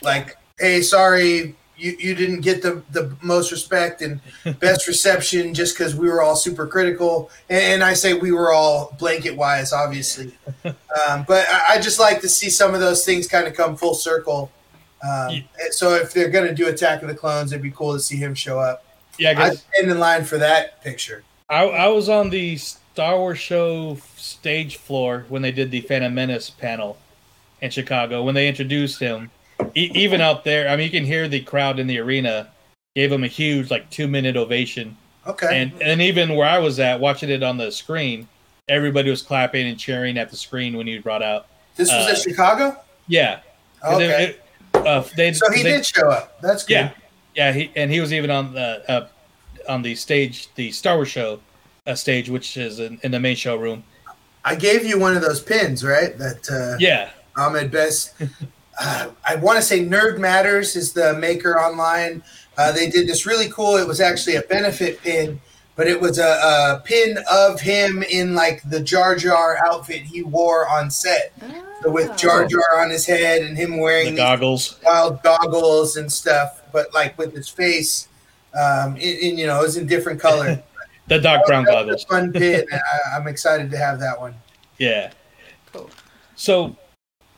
like, 0.03 0.37
hey, 0.59 0.83
sorry, 0.83 1.55
you, 1.81 1.97
you 1.99 2.15
didn't 2.15 2.41
get 2.43 2.63
the, 2.63 2.83
the 2.93 3.15
most 3.23 3.51
respect 3.51 4.03
and 4.03 4.21
best 4.61 4.87
reception 4.87 5.55
just 5.55 5.77
because 5.77 5.95
we 5.97 6.09
were 6.09 6.23
all 6.23 6.37
super 6.37 6.67
critical. 6.67 7.31
And, 7.49 7.63
and 7.75 7.85
I 7.85 7.95
say 7.95 8.15
we 8.15 8.33
were 8.33 8.53
all 8.53 8.95
blanket 8.99 9.37
wise, 9.37 9.73
obviously. 9.73 10.33
Um, 11.09 11.25
but 11.27 11.47
I, 11.49 11.75
I 11.77 11.81
just 11.81 12.01
like 12.01 12.21
to 12.23 12.29
see 12.29 12.51
some 12.51 12.75
of 12.75 12.81
those 12.81 13.05
things 13.05 13.29
kind 13.29 13.47
of 13.47 13.55
come 13.55 13.77
full 13.77 13.95
circle. 13.95 14.51
Um, 15.09 15.45
so 15.71 15.95
if 15.95 16.13
they're 16.13 16.29
going 16.29 16.49
to 16.49 16.55
do 16.55 16.67
Attack 16.67 17.03
of 17.03 17.09
the 17.09 17.15
Clones, 17.15 17.53
it'd 17.53 17.63
be 17.63 17.71
cool 17.71 17.93
to 17.95 18.01
see 18.01 18.17
him 18.17 18.35
show 18.35 18.59
up. 18.59 18.85
Yeah, 19.17 19.31
I 19.31 19.35
'cause- 19.35 19.65
stand 19.75 19.91
in 19.91 19.99
line 20.01 20.25
for 20.25 20.37
that 20.39 20.83
picture. 20.83 21.23
I, 21.49 21.63
I 21.65 21.87
was 21.89 22.09
on 22.09 22.31
the 22.31 22.57
Star 22.57 23.17
Wars 23.19 23.39
show 23.39 23.99
stage 24.17 24.77
floor 24.77 25.27
when 25.29 25.43
they 25.43 25.53
did 25.53 25.71
the 25.71 25.81
Phantom 25.81 26.13
Menace 26.13 26.51
panel 26.51 26.99
in 27.63 27.71
Chicago. 27.71 28.23
When 28.25 28.35
they 28.35 28.49
introduced 28.49 28.99
him, 29.01 29.31
e- 29.75 29.91
even 29.95 30.21
out 30.21 30.45
there, 30.45 30.69
I 30.69 30.77
mean, 30.77 30.85
you 30.87 30.91
can 30.91 31.05
hear 31.05 31.29
the 31.29 31.41
crowd 31.41 31.79
in 31.79 31.87
the 31.87 31.99
arena 31.99 32.49
gave 32.95 33.11
him 33.13 33.25
a 33.25 33.29
huge, 33.29 33.71
like, 33.71 33.89
two 33.91 34.09
minute 34.09 34.37
ovation. 34.37 34.97
Okay. 35.27 35.49
And 35.63 35.83
and 35.83 36.01
even 36.03 36.35
where 36.35 36.49
I 36.49 36.59
was 36.59 36.81
at, 36.81 36.99
watching 36.99 37.29
it 37.31 37.43
on 37.43 37.57
the 37.59 37.71
screen, 37.71 38.27
everybody 38.69 39.11
was 39.11 39.23
clapping 39.23 39.67
and 39.69 39.79
cheering 39.79 40.17
at 40.19 40.31
the 40.31 40.37
screen 40.37 40.77
when 40.77 40.87
he 40.87 40.99
brought 40.99 41.23
out. 41.23 41.47
This 41.77 41.89
was 41.91 42.07
Uh, 42.07 42.11
at 42.13 42.19
Chicago? 42.19 42.77
Yeah. 43.07 43.41
Okay. 43.87 44.25
it- 44.25 44.45
uh, 44.75 45.03
they, 45.17 45.33
So 45.33 45.51
he 45.53 45.63
they- 45.63 45.73
did 45.73 45.87
show 45.87 46.09
up. 46.09 46.41
That's 46.41 46.65
good. 46.65 46.75
yeah, 46.75 46.91
yeah. 47.35 47.53
He 47.53 47.71
and 47.77 47.91
he 47.91 48.01
was 48.01 48.13
even 48.13 48.31
on 48.31 48.55
the 48.55 48.83
uh, 48.91 49.07
on 49.69 49.83
the 49.83 49.95
stage, 49.95 50.49
the 50.55 50.71
Star 50.73 50.97
Wars 50.97 51.09
show 51.09 51.41
uh, 51.87 51.95
stage, 51.95 52.31
which 52.31 52.57
is 52.57 52.79
in, 52.81 52.99
in 53.03 53.11
the 53.11 53.21
main 53.21 53.37
showroom. 53.37 53.83
I 54.45 54.55
gave 54.55 54.85
you 54.87 54.99
one 54.99 55.15
of 55.17 55.23
those 55.23 55.41
pins, 55.41 55.85
right? 55.85 56.17
That 56.19 56.49
uh, 56.51 56.77
Yeah. 56.79 57.11
Ahmed 57.37 57.71
Best. 57.71 58.15
Uh, 58.81 59.11
I 59.29 59.37
want 59.37 59.57
to 59.59 59.63
say 59.63 59.85
Nerd 59.85 60.19
Matters 60.19 60.75
is 60.75 60.93
the 60.93 61.15
maker 61.15 61.59
online. 61.61 62.23
Uh, 62.59 62.73
they 62.73 62.89
did 62.91 63.07
this 63.07 63.27
really 63.27 63.49
cool. 63.51 63.77
It 63.77 63.87
was 63.87 64.01
actually 64.01 64.37
a 64.37 64.43
benefit 64.43 65.01
pin, 65.03 65.41
but 65.77 65.87
it 65.87 66.01
was 66.01 66.19
a, 66.19 66.25
a 66.25 66.83
pin 66.85 67.19
of 67.31 67.61
him 67.61 68.03
in 68.03 68.35
like 68.35 68.69
the 68.69 68.81
Jar 68.81 69.15
Jar 69.17 69.59
outfit 69.65 70.03
he 70.03 70.23
wore 70.23 70.69
on 70.69 70.91
set. 70.91 71.33
So 71.83 71.91
with 71.91 72.17
Jar 72.17 72.47
Jar 72.47 72.81
on 72.81 72.91
his 72.91 73.07
head 73.07 73.43
and 73.43 73.57
him 73.57 73.79
wearing 73.79 74.11
The 74.15 74.17
goggles. 74.17 74.79
wild 74.85 75.23
goggles 75.23 75.97
and 75.97 76.11
stuff, 76.13 76.63
but 76.73 76.93
like 76.93 77.17
with 77.17 77.35
his 77.35 77.49
face, 77.49 78.09
um, 78.59 78.97
in, 78.97 79.17
in 79.19 79.39
you 79.39 79.47
know, 79.47 79.61
it 79.61 79.63
was 79.63 79.77
in 79.77 79.87
different 79.87 80.21
color. 80.29 80.63
The 81.09 81.19
dark 81.19 81.45
brown 81.47 81.65
goggles. 81.65 82.05
fun 82.05 82.33
pin. 82.33 82.67
I, 82.73 83.17
I'm 83.17 83.27
excited 83.29 83.71
to 83.71 83.77
have 83.79 83.99
that 84.01 84.21
one. 84.21 84.35
Yeah. 84.79 85.13
Cool. 85.73 85.91
So, 86.37 86.77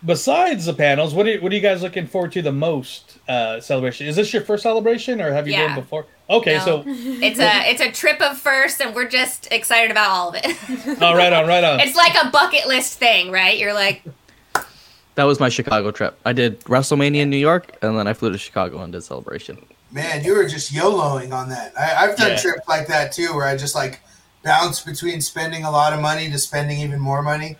besides 0.04 0.66
the 0.66 0.74
panels, 0.74 1.14
what 1.14 1.26
are, 1.26 1.38
what 1.40 1.52
are 1.52 1.54
you 1.54 1.60
guys 1.60 1.82
looking 1.82 2.06
forward 2.06 2.32
to 2.32 2.42
the 2.42 2.52
most? 2.52 3.18
Uh, 3.28 3.60
celebration. 3.60 4.06
Is 4.06 4.16
this 4.16 4.32
your 4.32 4.42
first 4.42 4.62
celebration, 4.62 5.20
or 5.20 5.32
have 5.32 5.46
you 5.46 5.52
Yeah. 5.54 5.68
done 5.68 5.80
before? 5.80 6.06
Okay, 6.28 6.56
No. 6.58 6.64
so 6.64 6.84
it's 6.86 7.38
a 7.38 7.70
it's 7.70 7.80
a 7.80 7.90
trip 7.92 8.20
of 8.20 8.36
first, 8.38 8.80
and 8.80 8.94
we're 8.94 9.08
just 9.08 9.48
excited 9.52 9.90
about 9.90 10.10
all 10.10 10.28
of 10.30 10.34
it. 10.36 10.44
oh, 11.02 11.14
right 11.14 11.32
on, 11.32 11.46
right 11.46 11.62
on. 11.64 11.80
it's 11.80 11.96
like 11.96 12.14
a 12.22 12.30
bucket 12.30 12.66
list 12.66 12.98
thing, 12.98 13.30
right? 13.30 13.58
You're 13.58 13.74
like, 13.74 14.02
That 15.14 15.24
was 15.24 15.38
my 15.40 15.48
Chicago 15.48 15.90
trip. 15.90 16.18
I 16.24 16.32
did 16.32 16.60
WrestleMania 16.64 17.20
in 17.22 17.30
New 17.30 17.36
York, 17.36 17.76
and 17.82 17.98
then 17.98 18.06
I 18.06 18.12
flew 18.14 18.32
to 18.32 18.38
Chicago 18.38 18.82
and 18.82 18.92
did 18.92 19.02
Celebration. 19.02 19.64
Man, 19.90 20.24
you 20.24 20.34
were 20.34 20.48
just 20.48 20.72
YOLOing 20.72 21.32
on 21.32 21.50
that. 21.50 21.74
I, 21.78 22.06
I've 22.06 22.16
done 22.16 22.30
Yeah. 22.30 22.36
trips 22.40 22.66
like 22.66 22.86
that 22.88 23.12
too, 23.12 23.34
where 23.34 23.46
I 23.46 23.56
just 23.56 23.74
like 23.74 24.00
bounce 24.42 24.80
between 24.80 25.20
spending 25.20 25.64
a 25.64 25.70
lot 25.70 25.92
of 25.92 26.00
money 26.00 26.30
to 26.30 26.38
spending 26.38 26.80
even 26.80 26.98
more 26.98 27.22
money. 27.22 27.56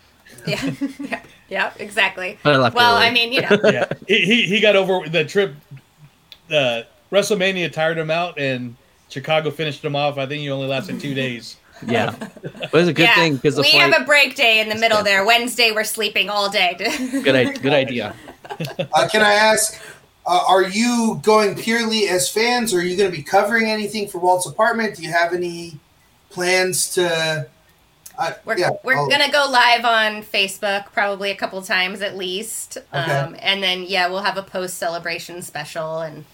yeah, 0.47 0.71
yeah, 0.99 1.21
yeah, 1.53 1.71
exactly. 1.79 2.39
But 2.43 2.55
I 2.55 2.57
left 2.57 2.75
well, 2.75 2.97
early. 2.97 3.07
I 3.07 3.11
mean, 3.11 3.31
you 3.31 3.43
know, 3.43 3.59
yeah, 3.65 3.87
he, 4.09 4.21
he 4.21 4.43
he 4.47 4.61
got 4.61 4.75
over 4.75 5.07
the 5.07 5.23
trip. 5.25 5.55
Uh, 6.51 6.83
WrestleMania 7.13 7.71
tired 7.71 7.99
him 7.99 8.11
out, 8.11 8.39
and 8.39 8.75
Chicago 9.11 9.51
finished 9.51 9.85
him 9.85 9.95
off. 9.95 10.17
I 10.17 10.25
think 10.25 10.41
he 10.41 10.51
only 10.51 10.67
lasted 10.67 10.99
two 10.99 11.13
days. 11.13 11.57
Yeah, 11.87 12.15
but 12.43 12.75
it's 12.75 12.89
a 12.89 12.93
good 12.95 13.03
yeah, 13.03 13.15
thing 13.17 13.37
because 13.37 13.59
we 13.59 13.71
flight. 13.71 13.93
have 13.93 14.03
a 14.03 14.05
break 14.07 14.35
day 14.35 14.61
in 14.61 14.71
the 14.71 14.77
middle 14.77 15.03
there. 15.03 15.27
Wednesday, 15.27 15.73
we're 15.73 15.85
sleeping 15.85 16.31
all 16.31 16.49
day. 16.49 16.75
good, 17.23 17.37
i- 17.37 17.53
good 17.53 17.75
idea. 17.75 18.15
Uh, 18.95 19.09
can 19.09 19.21
I 19.21 19.35
ask, 19.35 19.79
uh, 20.27 20.45
are 20.49 20.63
you 20.63 21.21
going 21.23 21.55
purely 21.55 22.09
as 22.09 22.31
fans, 22.31 22.73
or 22.73 22.79
are 22.79 22.83
you 22.83 22.97
going 22.97 23.11
to 23.11 23.17
be 23.17 23.23
covering 23.23 23.69
anything 23.69 24.09
for 24.09 24.19
Walt's 24.19 24.47
apartment? 24.47 24.97
Do 24.97 25.03
you 25.03 25.13
have 25.13 25.35
any 25.35 25.79
plans 26.31 26.95
to? 26.95 27.47
Uh, 28.19 28.33
We're, 28.45 28.59
yeah, 28.59 28.71
we're 28.85 28.97
I'll- 28.97 29.09
gonna 29.09 29.31
go 29.33 29.47
live 29.51 29.85
on 29.85 30.23
Facebook 30.23 30.87
probably 30.93 31.31
a 31.31 31.35
couple 31.37 31.61
times 31.63 32.01
at 32.03 32.17
least, 32.17 32.79
Okay. 32.95 33.13
um, 33.13 33.37
and 33.41 33.63
then 33.63 33.85
yeah, 33.85 34.09
we'll 34.09 34.23
have 34.23 34.37
a 34.37 34.43
post 34.43 34.79
celebration 34.79 35.41
special 35.43 36.01
and 36.01 36.25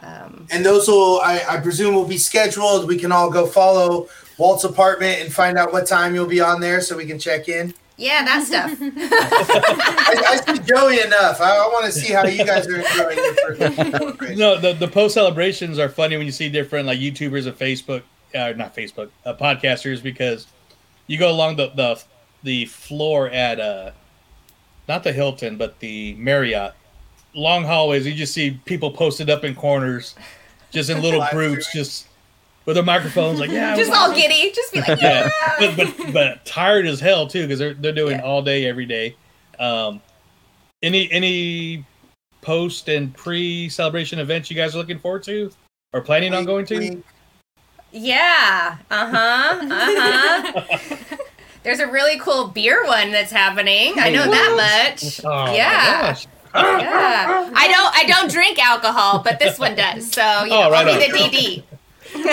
um, 0.00 0.46
And 0.50 0.64
those 0.64 0.86
will, 0.86 1.20
I, 1.20 1.42
I 1.48 1.60
presume, 1.60 1.94
will 1.94 2.04
be 2.06 2.18
scheduled. 2.18 2.86
We 2.86 2.98
can 2.98 3.10
all 3.10 3.30
go 3.30 3.46
follow 3.46 4.08
Walt's 4.36 4.64
apartment 4.64 5.20
and 5.22 5.32
find 5.32 5.56
out 5.56 5.72
what 5.72 5.86
time 5.86 6.14
you'll 6.14 6.26
be 6.26 6.40
on 6.40 6.60
there, 6.60 6.80
so 6.82 6.96
we 6.96 7.06
can 7.06 7.18
check 7.18 7.48
in. 7.48 7.72
yeah, 7.96 8.22
that 8.24 8.42
stuff. 8.44 8.76
I, 8.80 10.22
I 10.46 10.54
see 10.54 10.60
Joey 10.64 11.00
enough. 11.00 11.40
I, 11.40 11.56
I 11.56 11.66
want 11.68 11.86
to 11.86 11.92
see 11.92 12.12
how 12.12 12.26
you 12.26 12.44
guys 12.44 12.66
are 12.66 12.76
enjoying 12.76 13.18
it. 13.18 14.36
No, 14.36 14.58
the 14.58 14.72
the 14.74 14.88
post 14.88 15.14
celebrations 15.14 15.78
are 15.78 15.88
funny 15.88 16.16
when 16.16 16.26
you 16.26 16.32
see 16.32 16.48
different 16.48 16.86
like 16.86 16.98
YouTubers 16.98 17.46
and 17.46 17.56
Facebook, 17.56 18.02
uh, 18.34 18.52
not 18.56 18.74
Facebook, 18.74 19.10
uh, 19.24 19.34
podcasters 19.34 20.02
because 20.02 20.46
you 21.06 21.18
go 21.18 21.30
along 21.30 21.56
the 21.56 21.68
the 21.70 22.02
the 22.42 22.64
floor 22.66 23.28
at 23.30 23.60
uh, 23.60 23.90
not 24.88 25.02
the 25.02 25.12
Hilton 25.12 25.56
but 25.56 25.78
the 25.80 26.14
Marriott, 26.14 26.74
long 27.34 27.64
hallways. 27.64 28.06
You 28.06 28.14
just 28.14 28.34
see 28.34 28.60
people 28.64 28.90
posted 28.90 29.30
up 29.30 29.44
in 29.44 29.54
corners, 29.54 30.14
just 30.70 30.90
in 30.90 31.02
little 31.02 31.24
groups, 31.32 31.72
just 31.72 32.08
with 32.66 32.76
their 32.76 32.84
microphones, 32.84 33.40
like 33.40 33.50
yeah, 33.50 33.76
just 33.76 33.92
all 33.92 34.14
giddy, 34.14 34.52
just 34.52 34.72
be 34.72 34.80
like, 34.80 34.88
yeah. 35.00 35.28
yeah, 35.60 35.74
but, 35.74 35.76
but 35.76 36.12
but 36.12 36.44
tired 36.44 36.86
as 36.86 37.00
hell 37.00 37.26
too 37.26 37.42
because 37.42 37.58
they're 37.58 37.74
they're 37.74 37.92
doing 37.92 38.20
all 38.20 38.42
day 38.42 38.66
every 38.66 38.86
day. 38.86 39.16
Um, 39.58 40.00
any 40.82 41.10
any 41.12 41.84
post 42.42 42.88
and 42.88 43.14
pre 43.14 43.68
celebration 43.68 44.18
events 44.18 44.50
you 44.50 44.56
guys 44.56 44.74
are 44.74 44.78
looking 44.78 44.98
forward 44.98 45.22
to 45.24 45.50
or 45.92 46.00
planning 46.00 46.34
on 46.34 46.44
going 46.44 46.66
to? 46.66 47.02
Yeah. 47.96 48.78
Uh 48.90 49.06
huh. 49.10 49.60
Uh 49.62 50.64
huh. 50.68 51.16
There's 51.62 51.78
a 51.80 51.86
really 51.86 52.18
cool 52.18 52.48
beer 52.48 52.84
one 52.84 53.10
that's 53.12 53.30
happening. 53.32 53.94
I 53.98 54.10
know 54.10 54.28
that 54.30 54.90
much. 54.92 55.24
Oh, 55.24 55.28
my 55.28 55.54
yeah. 55.54 56.02
gosh. 56.02 56.26
Yeah. 56.54 57.50
I 57.54 57.68
don't. 57.68 57.96
I 57.96 58.04
don't 58.06 58.30
drink 58.30 58.58
alcohol, 58.62 59.20
but 59.24 59.38
this 59.38 59.58
one 59.58 59.74
does. 59.76 60.10
So 60.12 60.44
you 60.44 60.50
know, 60.50 60.64
Oh, 60.68 60.70
right 60.70 60.86
I'll 60.86 60.98
be 60.98 61.04
on. 61.04 61.30
the 61.30 61.38
DD. 61.38 61.64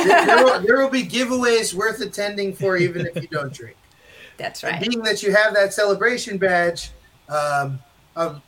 there, 0.05 0.25
there 0.25 0.43
will, 0.45 0.59
there 0.61 0.77
will 0.77 0.89
be 0.89 1.03
giveaways 1.03 1.73
worth 1.73 2.01
attending 2.01 2.53
for, 2.53 2.75
even 2.77 3.05
if 3.07 3.15
you 3.15 3.27
don't 3.29 3.53
drink. 3.53 3.77
That's 4.37 4.63
And 4.63 4.73
right. 4.73 4.81
being 4.89 5.01
that 5.03 5.23
you 5.23 5.33
have 5.33 5.53
that 5.53 5.73
celebration 5.73 6.37
badge, 6.37 6.91
um, 7.29 7.79
I'll 8.15 8.41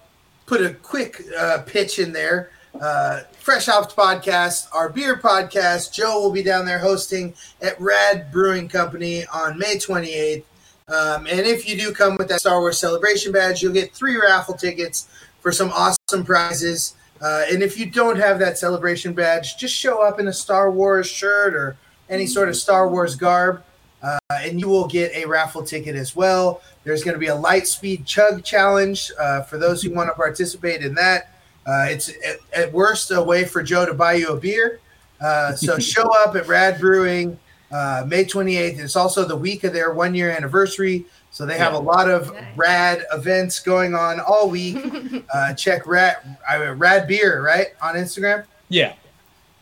put 0.48 0.61
a 0.61 0.73
quick 0.76 1.23
uh, 1.38 1.60
pitch 1.65 1.98
in 1.99 2.11
there. 2.11 2.49
Uh, 2.80 3.22
Fresh 3.34 3.68
Hops 3.68 3.94
Podcast, 3.94 4.68
our 4.74 4.90
beer 4.90 5.18
podcast. 5.18 5.94
Joe 5.94 6.20
will 6.22 6.32
be 6.32 6.44
down 6.44 6.66
there 6.66 6.80
hosting 6.80 7.34
at 7.62 7.80
Rad 7.80 8.32
Brewing 8.32 8.68
Company 8.68 9.26
on 9.28 9.58
May 9.58 9.76
28th. 9.76 10.44
Um, 10.88 11.28
and 11.28 11.41
if 11.41 11.68
you 11.68 11.78
do 11.78 11.94
come 11.94 12.18
with 12.18 12.28
that 12.30 12.41
Star 12.41 12.60
Wars 12.60 12.80
Celebration 12.80 13.32
badge, 13.32 13.62
you'll 13.62 13.74
get 13.74 13.94
three 13.94 14.20
raffle 14.20 14.56
tickets 14.56 15.08
for 15.40 15.52
some 15.52 15.70
awesome 15.72 16.26
prizes. 16.26 16.95
Uh, 17.22 17.45
and 17.50 17.64
if 17.64 17.80
you 17.80 17.86
don't 17.86 18.18
have 18.18 18.40
that 18.40 18.58
celebration 18.58 19.14
badge, 19.14 19.56
just 19.58 19.76
show 19.76 20.02
up 20.02 20.20
in 20.20 20.28
a 20.28 20.34
Star 20.34 20.72
Wars 20.72 21.08
shirt 21.08 21.54
or 21.54 21.78
any 22.10 22.26
sort 22.26 22.50
of 22.50 22.56
Star 22.56 22.90
Wars 22.90 23.16
garb, 23.16 23.64
uh, 24.02 24.18
and 24.32 24.60
you 24.60 24.68
will 24.68 24.88
get 24.88 25.14
a 25.16 25.26
raffle 25.26 25.64
ticket 25.64 25.95
as 25.95 26.16
well. 26.16 26.62
There's 26.84 27.04
going 27.04 27.14
to 27.14 27.20
be 27.20 27.28
a 27.28 27.36
light 27.36 27.68
speed 27.68 28.06
chug 28.06 28.44
challenge 28.44 29.12
uh, 29.18 29.44
for 29.44 29.58
those 29.58 29.82
who 29.82 29.94
want 29.94 30.10
to 30.10 30.14
participate 30.16 30.82
in 30.82 30.95
that. 30.95 31.32
Uh, 31.65 31.88
it's 31.90 32.10
at, 32.10 32.38
at 32.53 32.73
worst 32.73 33.11
a 33.11 33.22
way 33.22 33.45
for 33.45 33.64
Joe 33.64 33.85
to 33.85 33.94
buy 33.94 34.14
you 34.14 34.30
a 34.30 34.38
beer. 34.40 34.80
Uh, 35.22 35.53
so 35.56 35.80
show 35.94 36.10
up 36.23 36.35
at 36.35 36.48
Rad 36.48 36.80
Brewing 36.80 37.40
uh, 37.72 38.06
May 38.07 38.26
28th. 38.26 38.80
It's 38.80 38.95
also 38.95 39.26
the 39.26 39.35
week 39.35 39.64
of 39.64 39.73
their 39.73 39.94
one 39.94 40.14
year 40.14 40.30
anniversary. 40.30 41.06
So 41.31 41.48
they 41.48 41.57
have 41.57 41.73
a 41.73 41.80
lot 41.80 42.11
of 42.11 42.31
rad 42.56 43.06
events 43.11 43.60
going 43.60 43.95
on 43.95 44.19
all 44.19 44.49
week. 44.49 44.77
Uh, 45.34 45.53
check 45.53 45.88
Rad 45.88 46.18
uh, 46.52 46.73
Rad 46.76 47.07
Beer 47.07 47.41
right 47.41 47.68
on 47.81 47.95
Instagram. 47.95 48.45
Yeah. 48.69 48.94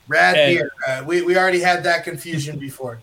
Rad 0.09 0.35
And- 0.35 0.57
Beer. 0.57 0.71
Uh, 0.85 1.03
we 1.05 1.21
we 1.21 1.37
already 1.37 1.61
had 1.61 1.83
that 1.83 2.03
confusion 2.03 2.59
before. 2.67 2.99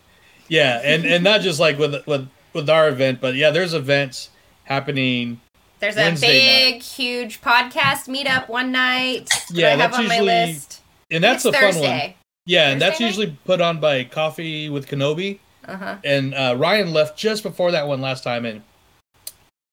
Yeah, 0.49 0.81
and 0.85 1.05
and 1.07 1.25
not 1.25 1.41
just 1.41 1.59
like 1.61 1.79
with 1.79 2.07
with 2.07 2.29
with 2.53 2.69
our 2.69 2.89
event, 2.89 3.21
but 3.21 3.37
yeah, 3.37 3.51
there's 3.51 3.73
events 3.75 4.31
happening. 4.65 5.41
There's 5.81 5.97
a 5.97 6.01
Wednesday 6.01 6.73
big, 6.73 6.83
huge 6.83 7.41
podcast 7.41 8.09
meetup 8.09 8.49
one 8.49 8.73
night. 8.73 9.27
that 9.27 9.47
Yeah, 9.51 9.67
I 9.67 9.71
have 9.71 9.79
that's 9.79 9.99
on 9.99 10.09
my 10.09 10.15
usually 10.15 10.27
list. 10.53 10.83
and 11.11 11.23
that's 11.25 11.45
It's 11.45 11.55
a 11.57 11.59
fun 11.59 11.63
one. 11.65 11.73
Thursday. 11.75 12.17
Yeah, 12.47 12.71
and 12.71 12.81
that's 12.81 12.99
night? 12.99 13.07
usually 13.07 13.39
put 13.45 13.61
on 13.61 13.79
by 13.79 14.05
Coffee 14.05 14.69
with 14.69 14.89
Kenobi. 14.89 15.39
Uh-huh. 15.67 15.97
And 16.03 16.35
uh, 16.35 16.55
Ryan 16.59 16.93
left 16.93 17.19
just 17.19 17.43
before 17.43 17.71
that 17.73 17.87
one 17.87 18.01
last 18.01 18.25
time, 18.25 18.45
and 18.47 18.63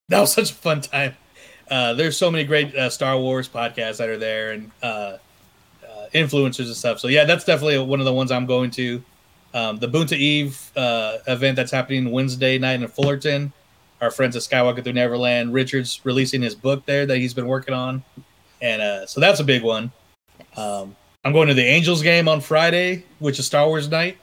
that 0.09 0.19
was 0.19 0.33
such 0.39 0.51
a 0.51 0.55
fun 0.55 0.81
time. 0.81 1.15
Uh, 1.71 1.93
there's 1.93 2.17
so 2.17 2.29
many 2.29 2.43
great 2.43 2.75
uh, 2.75 2.89
Star 2.89 3.17
Wars 3.17 3.49
podcasts 3.49 3.97
that 3.97 4.09
are 4.09 4.17
there, 4.17 4.51
and 4.51 4.71
uh, 4.83 4.85
uh, 4.85 5.17
influencers 6.13 6.65
and 6.65 6.75
stuff. 6.75 6.99
So 6.99 7.07
yeah, 7.07 7.23
that's 7.23 7.45
definitely 7.45 7.79
one 7.79 7.99
of 7.99 8.05
the 8.05 8.13
ones 8.13 8.31
I'm 8.31 8.45
going 8.45 8.69
to. 8.71 9.03
Um, 9.53 9.77
the 9.77 9.87
Boonta 9.87 10.11
Eve 10.17 10.71
uh, 10.75 11.19
event 11.27 11.55
that's 11.55 11.71
happening 11.71 12.11
Wednesday 12.11 12.57
night 12.59 12.81
in 12.81 12.87
Fullerton. 12.89 13.53
Our 14.05 14.11
friends 14.11 14.35
at 14.35 14.43
Skywalker 14.43 14.83
Through 14.83 14.93
Neverland. 14.93 15.51
Richard's 15.51 15.99
releasing 16.03 16.43
his 16.43 16.53
book 16.53 16.85
there 16.85 17.07
that 17.07 17.17
he's 17.17 17.33
been 17.33 17.47
working 17.47 17.73
on, 17.73 18.03
and 18.61 18.81
uh, 18.81 19.07
so 19.07 19.19
that's 19.19 19.39
a 19.39 19.43
big 19.43 19.63
one. 19.63 19.91
Um, 20.55 20.95
I'm 21.25 21.33
going 21.33 21.47
to 21.47 21.55
the 21.55 21.65
Angels 21.65 22.03
game 22.03 22.27
on 22.27 22.39
Friday, 22.39 23.03
which 23.17 23.39
is 23.39 23.47
Star 23.47 23.65
Wars 23.65 23.89
night. 23.89 24.17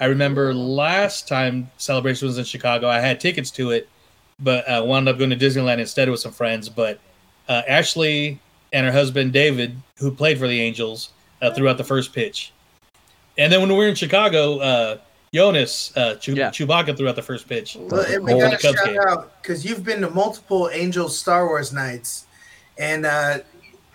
I 0.00 0.06
remember 0.06 0.54
last 0.54 1.28
time 1.28 1.70
Celebration 1.76 2.26
was 2.26 2.38
in 2.38 2.44
Chicago, 2.44 2.88
I 2.88 3.00
had 3.00 3.20
tickets 3.20 3.50
to 3.52 3.70
it, 3.70 3.86
but 4.40 4.64
uh, 4.66 4.82
wound 4.82 5.10
up 5.10 5.18
going 5.18 5.28
to 5.28 5.36
Disneyland 5.36 5.78
instead 5.78 6.08
with 6.08 6.20
some 6.20 6.32
friends. 6.32 6.70
But 6.70 6.98
uh, 7.50 7.62
Ashley 7.68 8.40
and 8.72 8.86
her 8.86 8.92
husband 8.92 9.34
David, 9.34 9.76
who 9.98 10.10
played 10.10 10.38
for 10.38 10.48
the 10.48 10.58
Angels, 10.58 11.10
uh, 11.42 11.52
threw 11.52 11.68
out 11.68 11.76
the 11.76 11.84
first 11.84 12.14
pitch. 12.14 12.52
And 13.36 13.52
then 13.52 13.60
when 13.60 13.68
we 13.68 13.76
were 13.76 13.88
in 13.88 13.94
Chicago, 13.94 14.58
uh, 14.60 14.98
Joonas 15.32 15.96
uh, 15.96 16.14
Chew- 16.16 16.34
Chewbacca 16.34 16.96
threw 16.96 17.08
out 17.08 17.16
the 17.16 17.22
first 17.22 17.48
pitch. 17.48 17.76
Well, 17.78 18.00
and 18.00 18.24
we 18.24 18.32
got 18.38 18.50
the 18.52 18.56
to 18.56 18.76
shout 18.76 18.86
game. 18.86 18.98
out 19.06 19.42
because 19.42 19.64
you've 19.64 19.84
been 19.84 20.00
to 20.00 20.10
multiple 20.10 20.70
Angels 20.72 21.18
Star 21.18 21.46
Wars 21.46 21.72
nights, 21.72 22.26
and 22.78 23.04
uh, 23.04 23.38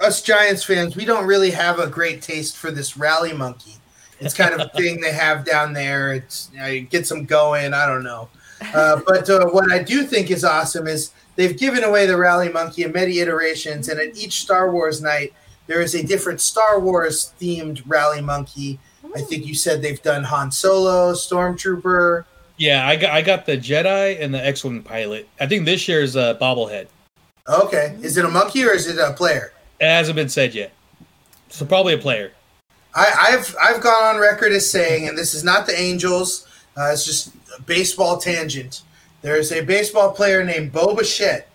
us 0.02 0.22
Giants 0.22 0.64
fans, 0.64 0.96
we 0.96 1.06
don't 1.06 1.26
really 1.26 1.52
have 1.52 1.80
a 1.80 1.88
great 1.88 2.22
taste 2.22 2.58
for 2.58 2.72
this 2.72 2.98
rally 2.98 3.34
monkey. 3.34 3.74
It's 4.20 4.34
kind 4.34 4.54
of 4.54 4.60
a 4.62 4.70
thing 4.78 5.02
they 5.02 5.12
have 5.12 5.44
down 5.46 5.74
there. 5.74 6.14
It's 6.14 6.50
you 6.54 6.60
know, 6.60 6.68
it 6.68 6.90
gets 6.90 7.10
them 7.10 7.26
going. 7.26 7.74
I 7.74 7.88
don't 7.88 8.04
know, 8.04 8.30
uh, 8.74 9.02
but 9.08 9.30
uh, 9.30 9.48
what 9.48 9.72
I 9.72 9.82
do 9.82 10.04
think 10.04 10.30
is 10.30 10.44
awesome 10.44 10.88
is 10.88 11.12
they've 11.36 11.58
given 11.58 11.84
away 11.84 12.06
the 12.06 12.16
rally 12.18 12.50
monkey 12.50 12.84
in 12.84 12.92
many 12.92 13.20
iterations, 13.20 13.90
and 13.90 14.00
at 14.00 14.16
each 14.16 14.42
Star 14.42 14.72
Wars 14.72 15.02
night 15.02 15.34
there 15.66 15.82
is 15.82 15.96
a 15.96 16.04
different 16.06 16.42
Star 16.42 16.80
Wars 16.80 17.34
themed 17.40 17.82
rally 17.88 18.22
monkey. 18.22 18.80
I 19.16 19.22
think 19.22 19.46
you 19.46 19.56
said 19.56 19.82
they've 19.82 20.02
done 20.02 20.24
Han 20.24 20.52
Solo, 20.52 21.14
Stormtrooper. 21.14 22.26
Yeah, 22.58 22.88
I 22.88 22.96
got 22.96 23.12
I 23.12 23.22
got 23.22 23.46
the 23.46 23.58
Jedi 23.58 24.22
and 24.22 24.34
the 24.34 24.46
X-wing 24.46 24.84
pilot. 24.84 25.28
I 25.40 25.48
think 25.48 25.66
this 25.66 25.88
year's 25.88 26.16
a 26.16 26.38
bobblehead. 26.40 26.88
Okay, 27.48 27.98
is 28.02 28.18
it 28.18 28.26
a 28.26 28.30
monkey 28.30 28.64
or 28.64 28.72
is 28.72 28.88
it 28.88 28.98
a 28.98 29.14
player? 29.14 29.52
It 29.80 29.86
hasn't 29.86 30.16
been 30.16 30.30
said 30.30 30.54
yet, 30.54 30.72
so 31.50 31.66
probably 31.66 31.94
a 31.94 31.98
player. 31.98 32.32
I, 32.96 33.32
I've 33.32 33.56
I've 33.62 33.82
gone 33.82 34.16
on 34.16 34.22
record 34.22 34.52
as 34.52 34.70
saying, 34.70 35.08
and 35.08 35.18
this 35.18 35.34
is 35.34 35.44
not 35.44 35.66
the 35.66 35.80
Angels. 35.80 36.48
Uh, 36.78 36.92
it's 36.94 37.06
just 37.06 37.36
a 37.58 37.62
baseball 37.62 38.18
tangent. 38.18 38.84
There's 39.22 39.52
a 39.52 39.64
baseball 39.64 40.12
player 40.12 40.44
named 40.44 40.72
Bo 40.72 40.96
Bichette 40.96 41.50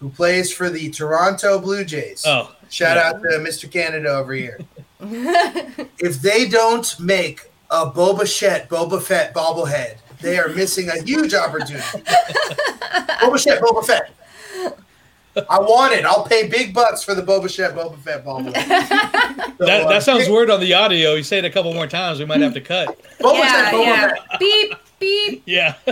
who 0.00 0.10
plays 0.10 0.52
for 0.52 0.68
the 0.70 0.90
Toronto 0.90 1.58
Blue 1.60 1.84
Jays. 1.84 2.24
Oh, 2.26 2.54
shout 2.68 2.96
yeah. 2.96 3.08
out 3.08 3.22
to 3.22 3.28
Mr. 3.38 3.70
Canada 3.70 4.08
over 4.08 4.32
here. 4.32 4.58
If 5.02 6.20
they 6.20 6.48
don't 6.48 6.98
make 7.00 7.50
a 7.70 7.86
Boba 7.86 8.20
Bichette 8.20 8.68
Boba 8.68 9.02
Fett 9.02 9.34
bobblehead, 9.34 9.96
they 10.20 10.38
are 10.38 10.48
missing 10.48 10.88
a 10.88 11.02
huge 11.02 11.34
opportunity. 11.34 11.82
Boba 11.82 13.42
Fett 13.42 13.62
Boba 13.62 13.84
Fett. 13.84 14.14
I 15.48 15.58
want 15.60 15.94
it. 15.94 16.04
I'll 16.04 16.24
pay 16.24 16.46
big 16.46 16.74
bucks 16.74 17.02
for 17.02 17.14
the 17.14 17.22
Boba 17.22 17.54
Fett 17.54 17.74
Boba 17.74 17.98
Fett 17.98 18.24
bobblehead. 18.24 19.56
So, 19.58 19.64
that, 19.66 19.82
uh, 19.82 19.88
that 19.88 20.02
sounds 20.02 20.28
weird 20.28 20.50
on 20.50 20.60
the 20.60 20.74
audio. 20.74 21.14
You 21.14 21.22
say 21.22 21.38
it 21.38 21.44
a 21.44 21.50
couple 21.50 21.72
more 21.72 21.86
times, 21.86 22.18
we 22.18 22.24
might 22.24 22.40
have 22.40 22.54
to 22.54 22.60
cut. 22.60 23.00
Boba 23.18 23.38
yeah, 23.38 23.70
Fett 23.70 23.74
Boba 23.74 23.84
yeah. 23.84 24.08
Fett. 24.08 24.40
Beep, 24.40 24.74
beep. 24.98 25.42
Yeah. 25.46 25.74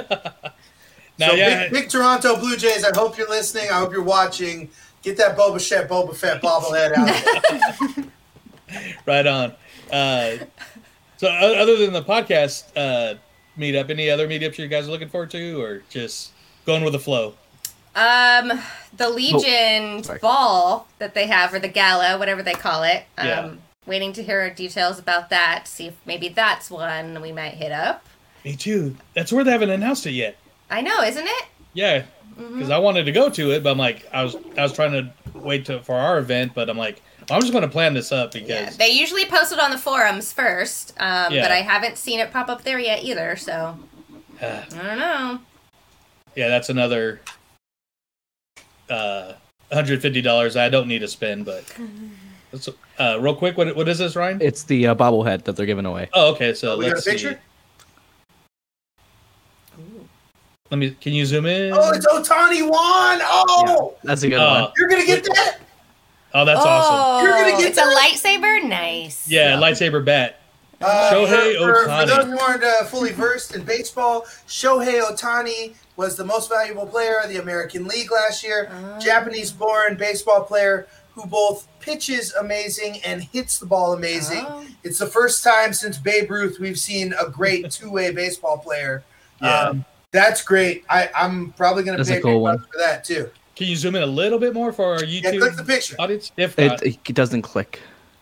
now, 1.18 1.28
so 1.30 1.34
yeah, 1.34 1.64
big, 1.64 1.72
big 1.72 1.88
Toronto 1.88 2.38
Blue 2.38 2.56
Jays. 2.56 2.84
I 2.84 2.90
hope 2.94 3.16
you're 3.16 3.28
listening. 3.28 3.70
I 3.70 3.78
hope 3.78 3.92
you're 3.92 4.02
watching. 4.02 4.70
Get 5.02 5.16
that 5.16 5.36
Boba 5.36 5.66
Fett, 5.66 5.88
Boba 5.88 6.14
Fett 6.14 6.42
bobblehead 6.42 6.92
out 6.94 7.94
there. 7.96 8.04
right 9.06 9.26
on. 9.26 9.52
Uh, 9.92 10.36
so, 11.16 11.28
other 11.28 11.76
than 11.76 11.92
the 11.92 12.02
podcast 12.02 12.64
uh, 12.76 13.16
meetup, 13.58 13.90
any 13.90 14.08
other 14.10 14.26
meetups 14.28 14.58
you 14.58 14.66
guys 14.68 14.88
are 14.88 14.90
looking 14.90 15.08
forward 15.08 15.30
to, 15.32 15.60
or 15.60 15.82
just 15.90 16.32
going 16.66 16.82
with 16.84 16.92
the 16.92 16.98
flow? 16.98 17.34
Um, 17.94 18.52
the 18.96 19.08
Legion 19.10 20.02
sorry. 20.04 20.18
ball 20.20 20.86
that 20.98 21.14
they 21.14 21.26
have, 21.26 21.52
or 21.52 21.58
the 21.58 21.68
gala, 21.68 22.18
whatever 22.18 22.42
they 22.42 22.52
call 22.54 22.82
it. 22.84 23.04
Um, 23.18 23.26
Yeah. 23.26 23.50
waiting 23.86 24.12
to 24.14 24.22
hear 24.22 24.48
details 24.54 24.98
about 24.98 25.28
that. 25.30 25.66
See 25.66 25.88
if 25.88 25.94
maybe 26.06 26.28
that's 26.28 26.70
one 26.70 27.20
we 27.20 27.32
might 27.32 27.54
hit 27.54 27.72
up. 27.72 28.06
Me 28.44 28.54
too. 28.56 28.96
That's 29.14 29.32
where 29.32 29.42
they 29.44 29.50
haven't 29.50 29.70
announced 29.70 30.06
it 30.06 30.12
yet. 30.12 30.36
I 30.70 30.80
know, 30.82 31.02
isn't 31.02 31.26
it? 31.26 31.44
Yeah, 31.74 32.04
Mm-hmm. 32.38 32.54
because 32.54 32.70
I 32.70 32.78
wanted 32.78 33.04
to 33.04 33.12
go 33.12 33.28
to 33.28 33.50
it, 33.50 33.62
but 33.64 33.70
I'm 33.72 33.76
like, 33.78 34.08
I 34.12 34.22
was 34.22 34.36
I 34.56 34.62
was 34.62 34.72
trying 34.72 34.92
to 34.92 35.12
wait 35.38 35.66
to, 35.66 35.82
for 35.82 35.96
our 35.96 36.18
event, 36.18 36.52
but 36.54 36.70
I'm 36.70 36.78
like, 36.78 37.02
I'm 37.30 37.40
just 37.40 37.52
going 37.52 37.62
to 37.62 37.68
plan 37.68 37.94
this 37.94 38.12
up 38.12 38.32
because 38.32 38.76
They 38.76 38.88
usually 38.90 39.24
post 39.26 39.52
it 39.52 39.60
on 39.60 39.70
the 39.70 39.78
forums 39.78 40.32
first, 40.32 40.94
um, 40.98 41.32
Yeah. 41.32 41.42
but 41.42 41.52
I 41.52 41.62
haven't 41.62 41.96
seen 41.96 42.18
it 42.20 42.32
pop 42.32 42.48
up 42.48 42.62
there 42.64 42.78
yet 42.78 43.04
either. 43.04 43.36
So 43.36 43.52
uh, 44.42 44.62
I 44.74 44.82
don't 44.86 44.98
know. 44.98 45.38
yeah, 46.34 46.48
that's 46.48 46.68
another 46.68 47.20
uh, 48.88 49.34
150 49.68 50.20
dollars 50.22 50.56
I 50.56 50.68
don't 50.68 50.88
need 50.88 51.00
to 51.00 51.08
spend, 51.08 51.44
but. 51.44 51.64
Let's, 52.52 52.68
uh, 52.98 53.16
real 53.20 53.36
quick, 53.36 53.56
what 53.56 53.76
what 53.76 53.88
is 53.88 53.98
this, 53.98 54.16
Ryan? 54.16 54.40
It's 54.42 54.64
the 54.64 54.88
uh, 54.88 54.94
bobblehead 54.96 55.44
that 55.44 55.54
they're 55.54 55.66
giving 55.66 55.86
away. 55.86 56.08
Oh, 56.12 56.32
okay. 56.32 56.52
So 56.52 56.76
we 56.78 56.86
got 56.86 56.90
a 56.94 56.94
let's 57.08 57.22
see. 57.22 57.36
Let 60.70 60.78
me. 60.78 60.90
Can 61.00 61.12
you 61.12 61.24
zoom 61.26 61.46
in? 61.46 61.72
Oh, 61.72 61.92
it's 61.92 62.04
Ohtani 62.06 62.62
Wan. 62.68 63.18
Oh, 63.22 63.94
That's 64.02 64.24
a 64.24 64.28
good 64.28 64.40
Oh. 64.40 64.62
one. 64.64 64.72
you're 64.76 64.88
gonna 64.88 65.06
get 65.06 65.22
that. 65.24 65.58
Oh, 66.32 66.44
that's 66.44 66.60
awesome. 66.60 67.26
You're 67.26 67.36
gonna 67.36 67.62
get 67.62 67.68
it's 67.70 67.78
a 67.78 67.82
lightsaber. 67.82 68.66
Nice. 68.66 69.28
Yeah, 69.28 69.56
lightsaber 69.56 70.04
bat. 70.04 70.40
Uh, 70.80 71.10
Shohei 71.12 71.58
for, 71.58 71.84
for, 71.84 72.00
for 72.00 72.06
those 72.06 72.24
who 72.24 72.38
aren't 72.38 72.64
uh, 72.64 72.84
fully 72.84 73.12
versed 73.12 73.54
in 73.54 73.62
baseball, 73.64 74.22
Shohei 74.46 75.02
Ohtani 75.02 75.74
was 75.96 76.16
the 76.16 76.24
most 76.24 76.48
valuable 76.48 76.86
player 76.86 77.18
of 77.22 77.28
the 77.28 77.36
American 77.36 77.86
League 77.86 78.10
last 78.10 78.42
year. 78.42 78.70
Japanese-born 78.98 79.96
baseball 79.96 80.42
player 80.42 80.86
who 81.12 81.26
both 81.26 81.68
pitches 81.80 82.32
amazing 82.34 82.98
and 83.04 83.22
hits 83.22 83.58
the 83.58 83.66
ball 83.66 83.92
amazing. 83.92 84.46
It's 84.82 84.98
the 84.98 85.06
first 85.06 85.44
time 85.44 85.74
since 85.74 85.98
Babe 85.98 86.30
Ruth 86.30 86.58
we've 86.58 86.78
seen 86.78 87.12
a 87.20 87.28
great 87.28 87.70
two-way 87.70 88.12
baseball 88.12 88.56
player. 88.56 89.02
Yeah. 89.42 89.54
Um, 89.60 89.84
that's 90.12 90.42
great. 90.42 90.84
I, 90.88 91.10
I'm 91.14 91.52
probably 91.52 91.84
going 91.84 91.98
to 91.98 92.04
That's 92.04 92.10
a 92.10 92.14
pay 92.14 92.22
cool 92.22 92.40
one. 92.40 92.58
for 92.58 92.78
that 92.78 93.04
too. 93.04 93.30
Can 93.60 93.68
you 93.68 93.76
zoom 93.76 93.94
in 93.94 94.02
a 94.02 94.06
little 94.06 94.38
bit 94.38 94.54
more 94.54 94.72
for 94.72 94.94
our 94.94 95.00
YouTube 95.00 95.38
click 95.38 95.54
the 95.54 95.64
picture. 95.64 95.94
audience? 95.98 96.32
If 96.38 96.56
not, 96.56 96.82
It, 96.82 96.96
it 97.06 97.14
doesn't 97.14 97.42
click. 97.42 97.78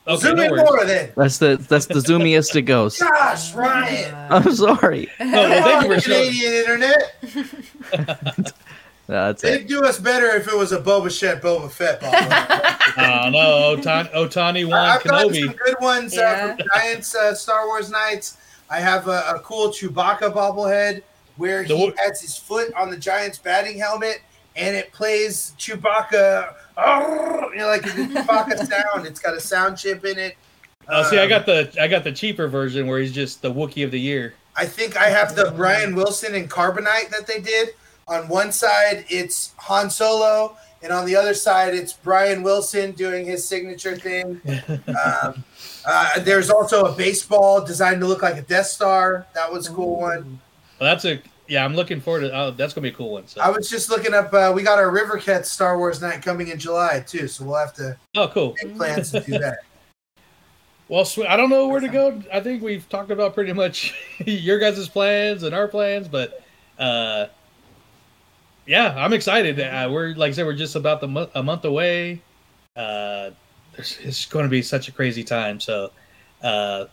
okay, 0.08 0.20
Zoom 0.20 0.34
no 0.36 0.42
in 0.42 0.50
worries. 0.50 0.64
more 0.64 0.84
then. 0.84 1.12
That's 1.16 1.38
the 1.38 1.64
that's 1.68 1.86
the 1.86 1.94
zoomiest 2.00 2.56
it 2.56 2.62
goes. 2.62 2.98
Gosh, 2.98 3.54
Ryan. 3.54 4.12
I'm 4.32 4.52
sorry. 4.52 5.08
No, 5.20 5.30
well, 5.30 5.62
thank 5.62 5.84
you 5.88 5.94
for 5.94 6.00
showing. 6.00 6.24
Canadian 6.32 6.54
internet. 6.54 8.52
That's 9.06 9.42
it. 9.42 9.46
They'd 9.60 9.66
do 9.68 9.84
us 9.84 9.98
better 9.98 10.26
if 10.36 10.48
it 10.48 10.54
was 10.56 10.72
a 10.72 10.80
Boba 10.82 11.10
Fett, 11.16 11.40
Boba 11.40 11.70
Fett 11.70 12.00
ball. 12.00 12.10
Oh 12.98 13.30
no, 13.30 13.76
Ohtani, 13.76 14.12
Ohtani 14.12 14.68
won 14.68 14.76
I've 14.80 15.04
got 15.04 15.20
some 15.22 15.30
Kenobi. 15.32 15.56
good 15.56 15.76
ones 15.80 16.14
Yeah. 16.16 16.22
uh, 16.52 16.56
from 16.56 16.66
Giants 16.74 17.14
uh, 17.14 17.32
Star 17.34 17.66
Wars 17.68 17.90
nights. 17.90 18.36
I 18.68 18.80
have 18.80 19.06
a, 19.06 19.34
a 19.36 19.40
cool 19.44 19.68
Chewbacca 19.68 20.32
bobblehead 20.34 21.02
where 21.36 21.62
The 21.64 21.76
he 21.76 21.84
wo- 21.86 21.92
has 22.04 22.20
his 22.20 22.36
foot 22.36 22.72
on 22.74 22.90
the 22.90 22.96
Giants 22.96 23.38
batting 23.38 23.78
helmet 23.78 24.20
and 24.58 24.76
it 24.76 24.92
plays 24.92 25.52
Chewbacca, 25.58 26.54
"Arr!" 26.76 27.50
you 27.52 27.58
know, 27.58 27.68
like 27.68 27.82
the 27.82 27.88
Chewbacca 27.90 28.66
sound. 28.68 29.06
It's 29.06 29.20
got 29.20 29.34
a 29.34 29.40
sound 29.40 29.78
chip 29.78 30.04
in 30.04 30.18
it. 30.18 30.36
Oh, 30.88 31.02
see, 31.08 31.18
I 31.18 31.22
Um, 31.24 31.28
got 31.28 31.46
the 31.46 31.70
I 31.80 31.86
got 31.88 32.04
the 32.04 32.12
cheaper 32.12 32.48
version 32.48 32.86
where 32.86 32.98
he's 32.98 33.12
just 33.12 33.42
the 33.42 33.52
Wookiee 33.52 33.84
of 33.84 33.90
the 33.90 34.00
year. 34.00 34.34
I 34.56 34.66
think 34.66 34.96
I 34.96 35.08
have 35.08 35.36
the 35.36 35.52
Brian 35.56 35.94
Wilson 35.94 36.34
and 36.34 36.50
Carbonite 36.50 37.10
that 37.10 37.26
they 37.26 37.40
did. 37.40 37.70
On 38.08 38.26
one 38.26 38.50
side, 38.52 39.04
it's 39.08 39.52
Han 39.58 39.90
Solo, 39.90 40.56
and 40.82 40.92
on 40.92 41.04
the 41.04 41.14
other 41.14 41.34
side, 41.34 41.74
it's 41.74 41.92
Brian 41.92 42.42
Wilson 42.42 42.92
doing 42.92 43.26
his 43.26 43.46
signature 43.46 43.96
thing. 43.96 44.40
um, 44.88 45.44
uh, 45.86 46.18
there's 46.20 46.48
also 46.50 46.86
a 46.86 46.92
baseball 46.92 47.62
designed 47.64 48.00
to 48.00 48.06
look 48.06 48.22
like 48.22 48.36
a 48.36 48.42
Death 48.42 48.66
Star. 48.66 49.26
That 49.34 49.52
was 49.52 49.68
a 49.68 49.72
cool 49.72 50.00
one. 50.00 50.40
Well, 50.80 50.90
that's 50.90 51.04
a 51.04 51.20
yeah. 51.48 51.64
I'm 51.64 51.74
looking 51.74 52.00
forward 52.00 52.20
to. 52.20 52.36
Oh, 52.36 52.50
that's 52.50 52.74
gonna 52.74 52.82
be 52.82 52.90
a 52.90 52.96
cool 52.96 53.10
one. 53.10 53.26
So. 53.26 53.40
I 53.40 53.50
was 53.50 53.68
just 53.68 53.90
looking 53.90 54.14
up. 54.14 54.32
Uh, 54.32 54.52
we 54.54 54.62
got 54.62 54.78
our 54.78 54.90
River 54.90 55.18
Cat 55.18 55.46
Star 55.46 55.78
Wars 55.78 56.00
night 56.00 56.22
coming 56.22 56.48
in 56.48 56.58
July 56.58 57.04
too, 57.06 57.28
so 57.28 57.44
we'll 57.44 57.58
have 57.58 57.74
to 57.74 57.96
oh, 58.16 58.28
cool. 58.28 58.54
make 58.62 58.76
plans 58.76 59.10
to 59.12 59.20
do 59.20 59.38
that. 59.38 59.58
Well, 60.88 61.04
swe- 61.04 61.26
I 61.26 61.36
don't 61.36 61.50
know 61.50 61.68
where 61.68 61.80
to 61.80 61.88
go. 61.88 62.22
I 62.32 62.40
think 62.40 62.62
we've 62.62 62.88
talked 62.88 63.10
about 63.10 63.34
pretty 63.34 63.52
much 63.52 63.94
your 64.24 64.58
guys' 64.58 64.88
plans 64.88 65.42
and 65.42 65.54
our 65.54 65.68
plans, 65.68 66.08
but 66.08 66.42
uh, 66.78 67.26
yeah, 68.66 68.94
I'm 68.96 69.12
excited. 69.12 69.60
Uh, 69.60 69.88
we're 69.92 70.14
like 70.14 70.30
I 70.30 70.32
said, 70.32 70.46
we're 70.46 70.54
just 70.54 70.76
about 70.76 71.02
the 71.02 71.08
mo- 71.08 71.30
a 71.34 71.42
month 71.42 71.66
away. 71.66 72.22
Uh, 72.74 73.30
there's, 73.74 73.98
it's 74.02 74.24
going 74.24 74.44
to 74.44 74.48
be 74.50 74.62
such 74.62 74.88
a 74.88 74.92
crazy 74.92 75.24
time. 75.24 75.60
So, 75.60 75.90
uh, 76.42 76.86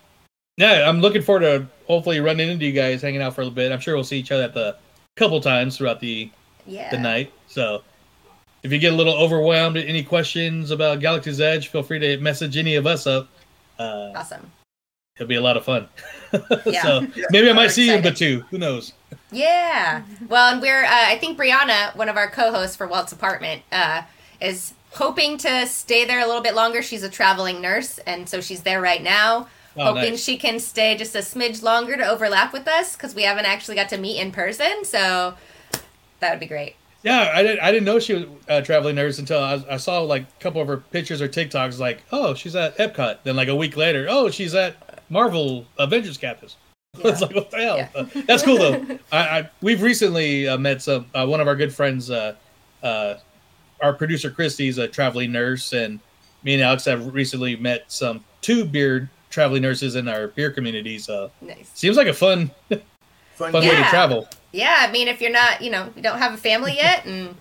yeah, 0.57 0.87
I'm 0.87 1.01
looking 1.01 1.21
forward 1.21 1.41
to 1.41 1.67
hopefully 1.87 2.19
running 2.19 2.49
into 2.49 2.65
you 2.65 2.71
guys, 2.71 3.01
hanging 3.01 3.21
out 3.21 3.35
for 3.35 3.41
a 3.41 3.43
little 3.45 3.55
bit. 3.55 3.71
I'm 3.71 3.79
sure 3.79 3.95
we'll 3.95 4.03
see 4.03 4.17
each 4.19 4.31
other 4.31 4.43
at 4.43 4.53
the 4.53 4.75
couple 5.15 5.39
times 5.41 5.77
throughout 5.77 5.99
the 5.99 6.29
Yeah. 6.65 6.89
the 6.89 6.97
night. 6.97 7.31
So, 7.47 7.83
if 8.63 8.71
you 8.71 8.79
get 8.79 8.93
a 8.93 8.95
little 8.95 9.13
overwhelmed, 9.15 9.77
any 9.77 10.03
questions 10.03 10.71
about 10.71 10.99
Galaxy's 10.99 11.39
Edge, 11.39 11.67
feel 11.67 11.83
free 11.83 11.99
to 11.99 12.17
message 12.17 12.57
any 12.57 12.75
of 12.75 12.87
us 12.87 13.05
up. 13.05 13.27
Uh, 13.77 14.11
Awesome. 14.15 14.51
It'll 15.17 15.27
be 15.27 15.35
a 15.35 15.41
lot 15.41 15.55
of 15.57 15.63
fun. 15.65 15.87
Yeah. 16.65 16.81
so 16.81 17.07
maybe 17.29 17.49
I 17.49 17.53
might 17.53 17.69
see 17.71 17.87
you 17.87 17.93
in. 17.93 18.01
Batuu. 18.03 18.41
Who 18.49 18.57
knows? 18.57 18.91
Yeah. 19.31 20.01
Well, 20.27 20.51
and 20.51 20.61
we're, 20.61 20.83
uh, 20.83 20.89
I 20.91 21.17
think 21.19 21.37
Brianna, 21.39 21.95
one 21.95 22.09
of 22.09 22.17
our 22.17 22.29
co 22.29 22.51
hosts 22.51 22.75
for 22.75 22.87
Walt's 22.87 23.13
apartment, 23.13 23.61
uh, 23.71 24.01
is 24.41 24.73
hoping 24.91 25.37
to 25.37 25.65
stay 25.67 26.03
there 26.03 26.19
a 26.19 26.25
little 26.25 26.41
bit 26.41 26.55
longer. 26.55 26.81
She's 26.81 27.03
a 27.03 27.09
traveling 27.09 27.61
nurse, 27.61 27.99
and 27.99 28.27
so 28.27 28.41
she's 28.41 28.63
there 28.63 28.81
right 28.81 29.01
now. 29.01 29.47
Oh, 29.77 29.93
hoping 29.93 30.11
nice. 30.11 30.23
she 30.23 30.37
can 30.37 30.59
stay 30.59 30.95
just 30.95 31.15
a 31.15 31.19
smidge 31.19 31.61
longer 31.61 31.97
to 31.97 32.07
overlap 32.07 32.53
with 32.53 32.67
us 32.67 32.95
because 32.95 33.13
we 33.13 33.23
haven't 33.23 33.45
actually 33.45 33.75
got 33.75 33.89
to 33.89 33.97
meet 33.97 34.19
in 34.19 34.31
person. 34.31 34.85
So 34.85 35.35
that 36.19 36.31
would 36.31 36.39
be 36.39 36.45
great. 36.45 36.75
Yeah, 37.03 37.31
I 37.33 37.43
didn't. 37.43 37.59
I 37.59 37.71
didn't 37.71 37.85
know 37.85 37.99
she 37.99 38.13
was 38.15 38.23
a 38.47 38.63
traveling 38.63 38.95
nurse 38.95 39.19
until 39.19 39.39
I, 39.39 39.63
I 39.69 39.77
saw 39.77 39.99
like 39.99 40.23
a 40.23 40.41
couple 40.41 40.59
of 40.59 40.67
her 40.67 40.77
pictures 40.77 41.21
or 41.21 41.27
TikToks. 41.27 41.77
Like, 41.77 42.01
oh, 42.11 42.33
she's 42.33 42.55
at 42.55 42.75
Epcot. 42.77 43.19
Then 43.23 43.35
like 43.35 43.47
a 43.47 43.55
week 43.55 43.77
later, 43.77 44.07
oh, 44.09 44.31
she's 44.31 44.55
at 44.55 45.03
Marvel 45.09 45.67
Avengers 45.77 46.17
campus. 46.17 46.55
it's 47.03 47.21
like 47.21 47.35
what 47.35 47.51
the 47.51 47.57
hell? 47.57 47.89
Uh, 47.93 48.05
that's 48.25 48.41
cool 48.41 48.57
though. 48.57 48.99
I, 49.11 49.17
I 49.17 49.49
we've 49.61 49.83
recently 49.83 50.47
uh, 50.47 50.57
met 50.57 50.81
some 50.81 51.05
uh, 51.13 51.27
one 51.27 51.41
of 51.41 51.47
our 51.47 51.55
good 51.55 51.73
friends. 51.73 52.09
Uh, 52.09 52.35
uh, 52.81 53.15
our 53.81 53.93
producer 53.93 54.31
Christy's 54.31 54.77
a 54.77 54.87
traveling 54.87 55.31
nurse, 55.31 55.73
and 55.73 55.99
me 56.43 56.55
and 56.55 56.63
Alex 56.63 56.85
have 56.85 57.13
recently 57.13 57.55
met 57.55 57.91
some 57.91 58.23
two 58.41 58.65
beer 58.65 59.11
traveling 59.35 59.61
nurses 59.61 59.95
in 59.95 60.07
our 60.07 60.27
peer 60.29 60.49
community. 60.49 60.97
So 60.97 61.29
Nice. 61.41 61.69
seems 61.75 61.97
like 61.97 62.07
a 62.07 62.13
fun, 62.13 62.49
fun, 63.35 63.53
way 63.53 63.69
to 63.75 63.83
travel. 63.89 64.27
Yeah. 64.53 64.77
I 64.79 64.91
mean, 64.91 65.07
if 65.07 65.21
you're 65.21 65.31
not, 65.31 65.61
you 65.61 65.69
know, 65.69 65.89
you 65.95 66.01
don't 66.01 66.17
have 66.17 66.33
a 66.33 66.37
family 66.37 66.73
yet 66.77 67.05
and 67.05 67.35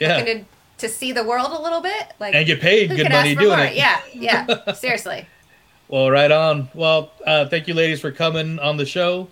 Yeah. 0.00 0.18
looking 0.18 0.40
to, 0.40 0.86
to 0.86 0.88
see 0.88 1.12
the 1.12 1.22
world 1.24 1.52
a 1.52 1.62
little 1.62 1.80
bit, 1.80 2.12
like, 2.20 2.34
And 2.34 2.44
get 2.46 2.60
paid 2.60 2.90
good 2.90 2.98
could 3.02 3.12
money 3.12 3.34
doing 3.36 3.56
more? 3.56 3.66
it. 3.66 3.74
Yeah. 3.76 4.00
Yeah. 4.12 4.72
Seriously. 4.74 5.26
Well, 5.88 6.10
right 6.10 6.30
on. 6.32 6.68
Well, 6.74 7.12
uh, 7.26 7.46
thank 7.46 7.68
you, 7.68 7.74
ladies, 7.74 8.00
for 8.00 8.10
coming 8.10 8.58
on 8.58 8.76
the 8.76 8.86
show. 8.86 9.28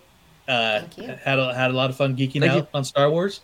Uh, 0.46 0.80
Thank 0.80 0.98
you. 0.98 1.14
Had 1.24 1.38
a, 1.38 1.52
had 1.54 1.70
a 1.70 1.74
lot 1.74 1.88
of 1.90 1.96
fun 1.96 2.16
geeking 2.16 2.40
Thank 2.40 2.52
out 2.52 2.56
you. 2.58 2.66
on 2.74 2.84
Star 2.84 3.10
Wars, 3.10 3.40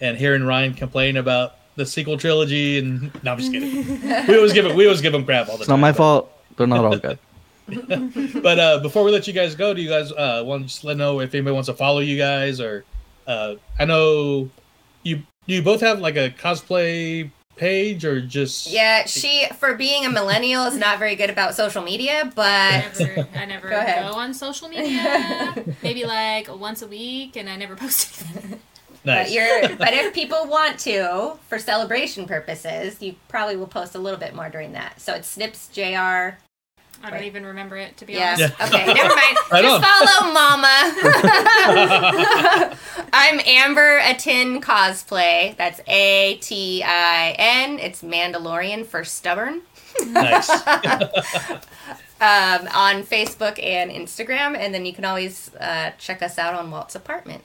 and 0.00 0.16
hearing 0.16 0.42
Ryan 0.44 0.74
complain 0.74 1.16
about 1.18 1.56
the 1.76 1.84
sequel 1.84 2.16
trilogy. 2.16 2.78
And 2.78 3.12
no, 3.22 3.32
I'm 3.32 3.38
just 3.38 3.52
kidding. 3.52 4.00
we 4.28 4.36
always 4.36 4.52
give 4.54 4.64
it. 4.64 4.74
We 4.74 4.86
always 4.86 5.00
give 5.02 5.12
him 5.12 5.24
crap 5.24 5.48
all 5.48 5.56
the 5.56 5.62
It's 5.62 5.68
time. 5.68 5.80
not 5.80 5.86
my 5.88 5.92
fault. 5.92 6.32
They're 6.56 6.66
not 6.66 6.84
all 6.84 6.96
good. 6.96 7.18
But 8.42 8.58
uh, 8.58 8.78
before 8.80 9.04
we 9.04 9.10
let 9.10 9.26
you 9.26 9.32
guys 9.32 9.54
go, 9.54 9.74
do 9.74 9.82
you 9.82 9.88
guys 9.88 10.12
uh, 10.12 10.42
want 10.46 10.62
to 10.62 10.68
just 10.68 10.84
let 10.84 10.96
know 10.96 11.20
if 11.20 11.34
anybody 11.34 11.54
wants 11.54 11.66
to 11.66 11.74
follow 11.74 12.00
you 12.00 12.16
guys 12.16 12.60
or 12.60 12.84
uh, 13.26 13.56
I 13.78 13.84
know 13.84 14.50
you 15.02 15.22
you 15.46 15.62
both 15.62 15.80
have 15.80 16.00
like 16.00 16.16
a 16.16 16.30
cosplay 16.30 17.30
page 17.56 18.04
or 18.04 18.20
just 18.20 18.66
Yeah, 18.68 19.06
she, 19.06 19.46
for 19.58 19.74
being 19.74 20.04
a 20.04 20.10
millennial, 20.10 20.64
is 20.64 20.76
not 20.76 20.98
very 20.98 21.16
good 21.16 21.30
about 21.30 21.54
social 21.54 21.82
media, 21.82 22.30
but. 22.34 22.98
Never, 22.98 23.28
I 23.34 23.44
never 23.46 23.68
Go 23.70 23.84
go 23.84 24.18
on 24.18 24.34
social 24.34 24.68
media. 24.68 25.54
Maybe 25.82 26.04
like 26.04 26.48
once 26.54 26.82
a 26.82 26.86
week, 26.86 27.36
and 27.36 27.48
I 27.48 27.56
never 27.56 27.74
post 27.74 28.22
anything. 28.30 28.60
But 29.04 29.30
you're 29.30 29.76
but 29.76 29.92
if 29.92 30.12
people 30.12 30.48
want 30.48 30.80
to 30.80 31.38
for 31.48 31.60
celebration 31.60 32.26
purposes, 32.26 33.00
you 33.00 33.14
probably 33.28 33.54
will 33.54 33.68
post 33.68 33.94
a 33.94 33.98
little 34.00 34.18
bit 34.18 34.34
more 34.34 34.50
during 34.50 34.72
that. 34.72 35.00
So 35.00 35.14
it's 35.14 35.28
Snips 35.28 35.68
JR. 35.68 36.38
I 37.02 37.10
don't 37.10 37.24
even 37.24 37.44
remember 37.46 37.76
it 37.76 37.96
to 37.98 38.04
be 38.04 38.14
Yeah. 38.14 38.32
honest. 38.60 38.60
Okay, 38.74 38.86
never 38.92 39.14
mind. 39.14 39.36
Just 39.62 39.84
follow 39.84 40.32
Mama. 40.32 40.94
I'm 43.12 43.40
Amber 43.46 43.98
Atin 43.98 44.60
cosplay. 44.60 45.56
That's 45.56 45.80
A 45.86 46.36
T 46.40 46.82
I 46.84 47.34
N. 47.38 47.78
It's 47.78 48.02
Mandalorian 48.02 48.84
for 48.86 49.04
stubborn. 49.04 49.62
Nice. 50.08 50.48
um, 52.20 52.68
on 52.74 53.02
Facebook 53.02 53.62
and 53.62 53.90
Instagram, 53.90 54.56
and 54.56 54.74
then 54.74 54.84
you 54.86 54.92
can 54.92 55.04
always 55.04 55.54
uh, 55.56 55.92
check 55.98 56.22
us 56.22 56.38
out 56.38 56.54
on 56.54 56.70
Walt's 56.70 56.94
apartment. 56.94 57.42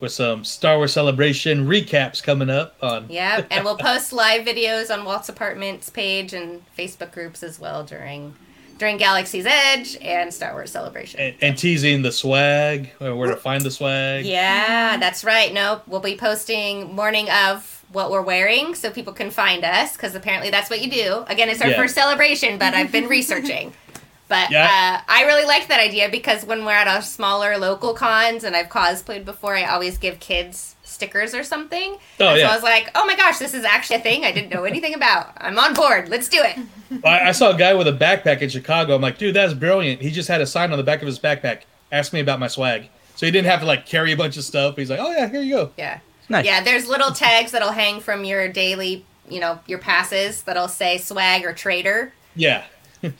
with 0.00 0.12
some 0.12 0.44
Star 0.44 0.76
Wars 0.76 0.92
Celebration 0.92 1.66
recaps 1.66 2.22
coming 2.22 2.50
up 2.50 2.76
on 2.82 3.06
Yeah, 3.08 3.44
and 3.50 3.64
we'll 3.64 3.76
post 3.78 4.12
live 4.12 4.44
videos 4.46 4.92
on 4.92 5.04
Walt's 5.04 5.28
Apartments 5.28 5.88
page 5.90 6.32
and 6.34 6.62
Facebook 6.76 7.12
groups 7.12 7.42
as 7.42 7.58
well 7.58 7.84
during 7.84 8.34
during 8.78 8.96
Galaxy's 8.96 9.44
Edge 9.46 9.96
and 10.00 10.32
Star 10.32 10.52
Wars 10.52 10.70
Celebration. 10.70 11.20
and, 11.20 11.34
and 11.42 11.58
teasing 11.58 12.02
the 12.02 12.12
swag 12.12 12.90
where 12.98 13.28
to 13.30 13.36
find 13.36 13.62
the 13.64 13.70
swag. 13.70 14.24
Yeah, 14.24 14.96
that's 14.98 15.24
right. 15.24 15.52
No, 15.52 15.82
we'll 15.86 16.00
be 16.00 16.16
posting 16.16 16.94
morning 16.94 17.28
of 17.30 17.84
what 17.92 18.10
we're 18.10 18.22
wearing 18.22 18.74
so 18.74 18.90
people 18.90 19.12
can 19.12 19.30
find 19.30 19.64
us 19.64 19.92
because 19.94 20.14
apparently 20.14 20.50
that's 20.50 20.70
what 20.70 20.80
you 20.82 20.90
do. 20.90 21.24
Again, 21.26 21.48
it's 21.48 21.60
our 21.60 21.70
Yeah. 21.70 21.76
first 21.76 21.94
celebration, 21.94 22.58
but 22.58 22.74
I've 22.74 22.92
been 22.92 23.08
researching. 23.08 23.72
But 24.28 24.50
Yeah. 24.50 24.64
uh, 24.64 25.00
I 25.10 25.24
really 25.24 25.46
liked 25.46 25.68
that 25.68 25.80
idea 25.80 26.10
because 26.10 26.44
when 26.44 26.66
we're 26.66 26.72
at 26.72 26.86
our 26.86 27.00
smaller 27.00 27.56
local 27.56 27.94
cons 27.94 28.44
and 28.44 28.54
I've 28.54 28.68
cosplayed 28.68 29.24
before, 29.24 29.56
I 29.56 29.64
always 29.64 29.96
give 29.96 30.20
kids 30.20 30.76
stickers 30.98 31.32
or 31.32 31.44
something. 31.44 31.96
Oh, 32.18 32.28
and 32.28 32.38
yeah. 32.40 32.46
So 32.48 32.52
I 32.52 32.54
was 32.56 32.62
like, 32.64 32.90
oh 32.96 33.06
my 33.06 33.14
gosh, 33.14 33.38
this 33.38 33.54
is 33.54 33.64
actually 33.64 33.96
a 33.96 34.00
thing 34.00 34.24
I 34.24 34.32
didn't 34.32 34.50
know 34.52 34.64
anything 34.64 34.94
about. 34.94 35.32
I'm 35.36 35.56
on 35.58 35.72
board. 35.74 36.08
Let's 36.08 36.28
do 36.28 36.42
it. 36.42 36.58
I, 37.04 37.28
I 37.28 37.32
saw 37.32 37.50
a 37.54 37.56
guy 37.56 37.72
with 37.74 37.86
a 37.86 37.92
backpack 37.92 38.40
in 38.42 38.48
Chicago. 38.48 38.96
I'm 38.96 39.00
like, 39.02 39.16
dude, 39.16 39.36
that's 39.36 39.54
brilliant. 39.54 40.02
He 40.02 40.10
just 40.10 40.28
had 40.28 40.40
a 40.40 40.46
sign 40.46 40.72
on 40.72 40.78
the 40.78 40.82
back 40.84 41.00
of 41.00 41.06
his 41.06 41.18
backpack. 41.20 41.62
Ask 41.92 42.12
me 42.12 42.18
about 42.20 42.40
my 42.40 42.48
swag. 42.48 42.88
So 43.14 43.26
he 43.26 43.32
didn't 43.32 43.46
have 43.48 43.60
to 43.60 43.66
like 43.66 43.86
carry 43.86 44.10
a 44.12 44.16
bunch 44.16 44.36
of 44.36 44.42
stuff. 44.44 44.76
He's 44.76 44.90
like, 44.90 44.98
oh 45.00 45.10
yeah, 45.12 45.28
here 45.28 45.40
you 45.40 45.54
go. 45.54 45.70
Yeah. 45.78 46.00
Nice. 46.28 46.44
Yeah, 46.44 46.62
there's 46.62 46.88
little 46.88 47.12
tags 47.12 47.52
that'll 47.52 47.72
hang 47.72 48.00
from 48.00 48.24
your 48.24 48.48
daily, 48.48 49.04
you 49.30 49.38
know, 49.40 49.60
your 49.66 49.78
passes 49.78 50.42
that'll 50.42 50.68
say 50.68 50.98
swag 50.98 51.44
or 51.44 51.52
trader. 51.52 52.12
Yeah. 52.34 52.64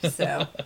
So. 0.03 0.45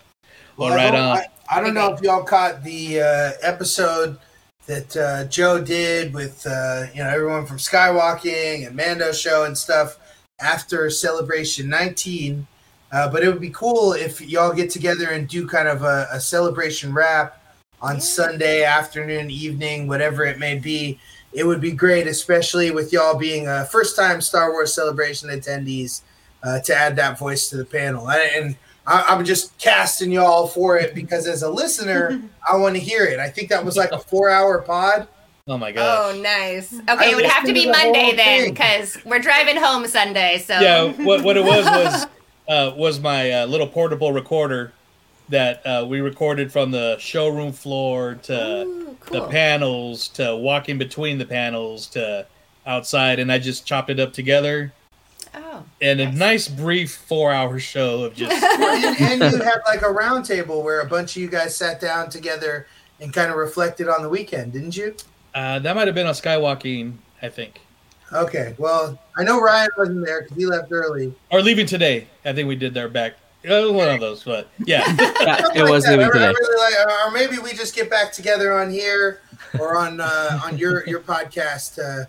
Well, 0.55 0.71
I 0.71 0.75
right 0.75 0.91
don't- 0.91 1.01
on. 1.01 1.17
I, 1.17 1.25
I 1.49 1.61
don't 1.61 1.73
know 1.73 1.93
if 1.93 2.01
y'all 2.03 2.23
caught 2.23 2.63
the 2.63 3.01
uh, 3.01 3.31
episode 3.41 4.19
that 4.65 4.95
uh, 4.95 5.25
Joe 5.25 5.61
did 5.61 6.13
with 6.13 6.45
uh, 6.47 6.85
you 6.93 7.03
know 7.03 7.09
everyone 7.09 7.45
from 7.45 7.57
Skywalking 7.57 8.65
and 8.65 8.75
Mando 8.75 9.11
show 9.11 9.45
and 9.45 9.57
stuff 9.57 9.97
after 10.39 10.89
Celebration 10.89 11.69
19. 11.69 12.47
Uh, 12.91 13.09
but 13.09 13.23
it 13.23 13.27
would 13.27 13.41
be 13.41 13.49
cool 13.49 13.93
if 13.93 14.21
y'all 14.21 14.53
get 14.53 14.69
together 14.69 15.09
and 15.09 15.27
do 15.27 15.47
kind 15.47 15.67
of 15.67 15.81
a, 15.81 16.07
a 16.11 16.19
celebration 16.19 16.93
wrap 16.93 17.43
on 17.81 17.99
Sunday 17.99 18.63
afternoon, 18.63 19.31
evening, 19.31 19.87
whatever 19.87 20.23
it 20.23 20.37
may 20.37 20.59
be. 20.59 20.99
It 21.33 21.45
would 21.45 21.59
be 21.59 21.71
great, 21.71 22.05
especially 22.05 22.69
with 22.69 22.93
y'all 22.93 23.17
being 23.17 23.47
uh, 23.47 23.65
first 23.65 23.95
time 23.95 24.21
Star 24.21 24.51
Wars 24.51 24.73
Celebration 24.73 25.29
attendees, 25.29 26.01
uh, 26.43 26.59
to 26.59 26.75
add 26.75 26.95
that 26.97 27.17
voice 27.17 27.49
to 27.49 27.57
the 27.57 27.65
panel. 27.65 28.07
I, 28.07 28.19
and 28.35 28.55
I, 28.85 29.05
I'm 29.07 29.23
just 29.23 29.57
casting 29.57 30.11
y'all 30.11 30.47
for 30.47 30.77
it 30.77 30.93
because 30.93 31.27
as 31.27 31.43
a 31.43 31.49
listener, 31.49 32.21
I 32.49 32.57
want 32.57 32.75
to 32.75 32.81
hear 32.81 33.05
it. 33.05 33.19
I 33.19 33.29
think 33.29 33.49
that 33.49 33.63
was 33.63 33.77
like 33.77 33.91
a 33.91 33.99
four 33.99 34.29
hour 34.29 34.61
pod. 34.61 35.07
Oh 35.47 35.57
my 35.57 35.71
god. 35.71 36.15
Oh, 36.15 36.21
nice. 36.21 36.73
Okay, 36.73 36.83
I 36.87 37.11
it 37.11 37.15
would 37.15 37.25
have 37.25 37.45
to 37.45 37.53
be 37.53 37.65
to 37.65 37.67
the 37.67 37.71
Monday 37.71 38.15
then 38.15 38.49
because 38.49 38.97
we're 39.03 39.19
driving 39.19 39.57
home 39.57 39.85
Sunday. 39.87 40.37
So 40.39 40.59
Yeah. 40.59 40.91
What 41.03 41.23
what 41.23 41.37
it 41.37 41.43
was 41.43 41.65
was 41.65 42.07
uh, 42.47 42.73
was 42.75 42.99
my 42.99 43.31
uh, 43.31 43.45
little 43.45 43.67
portable 43.67 44.13
recorder 44.13 44.73
that 45.29 45.65
uh, 45.65 45.85
we 45.87 46.01
recorded 46.01 46.51
from 46.51 46.71
the 46.71 46.97
showroom 46.99 47.51
floor 47.51 48.15
to 48.23 48.95
cool. 48.99 49.21
the 49.21 49.27
panels 49.27 50.07
to 50.09 50.35
walking 50.35 50.77
between 50.77 51.17
the 51.17 51.25
panels 51.25 51.87
to 51.87 52.25
outside, 52.65 53.19
and 53.19 53.31
I 53.31 53.39
just 53.39 53.65
chopped 53.65 53.89
it 53.89 53.99
up 53.99 54.13
together. 54.13 54.73
Oh. 55.35 55.63
And 55.81 55.99
a 55.99 56.11
nice 56.11 56.47
brief 56.47 56.95
four-hour 56.95 57.59
show 57.59 58.03
of 58.03 58.15
just 58.15 58.31
and, 58.43 59.21
and 59.21 59.33
you 59.33 59.39
had 59.43 59.61
like 59.65 59.81
a 59.81 59.89
round 59.91 60.25
table 60.25 60.63
where 60.63 60.81
a 60.81 60.85
bunch 60.85 61.15
of 61.15 61.21
you 61.21 61.29
guys 61.29 61.55
sat 61.55 61.79
down 61.81 62.09
together 62.09 62.67
and 63.01 63.11
kind 63.13 63.31
of 63.31 63.37
reflected 63.37 63.87
on 63.89 64.01
the 64.03 64.09
weekend, 64.09 64.53
didn't 64.53 64.77
you? 64.77 64.95
uh, 65.35 65.57
that 65.59 65.75
might 65.75 65.87
have 65.87 65.95
been 65.95 66.05
on 66.07 66.13
Skywalking, 66.13 66.93
I 67.21 67.29
think, 67.29 67.59
Okay, 68.11 68.53
well, 68.59 68.99
I 69.17 69.23
know 69.23 69.41
Ryan 69.41 69.69
wasn't 69.77 70.05
there 70.05 70.21
because 70.21 70.37
he 70.37 70.45
left 70.45 70.71
early. 70.71 71.13
or 71.31 71.41
leaving 71.41 71.65
today. 71.65 72.07
I 72.23 72.31
think 72.33 72.47
we 72.47 72.55
did 72.55 72.73
their 72.75 72.87
back. 72.87 73.13
Uh, 73.49 73.69
one 73.71 73.89
of 73.89 73.99
those, 73.99 74.23
but 74.23 74.47
yeah, 74.65 74.83
Something 74.85 75.05
it 75.55 75.69
was 75.69 75.83
that. 75.85 75.97
leaving 75.97 76.03
I, 76.05 76.07
I 76.07 76.11
today. 76.11 76.27
really 76.39 76.75
like, 76.85 77.05
or 77.07 77.11
maybe 77.11 77.39
we 77.39 77.51
just 77.53 77.75
get 77.75 77.89
back 77.89 78.13
together 78.13 78.53
on 78.53 78.69
here 78.71 79.19
or 79.59 79.75
on 79.75 79.99
uh, 79.99 80.39
on 80.45 80.57
your 80.59 80.87
your 80.87 80.99
podcast 81.01 81.79
uh, 81.79 82.05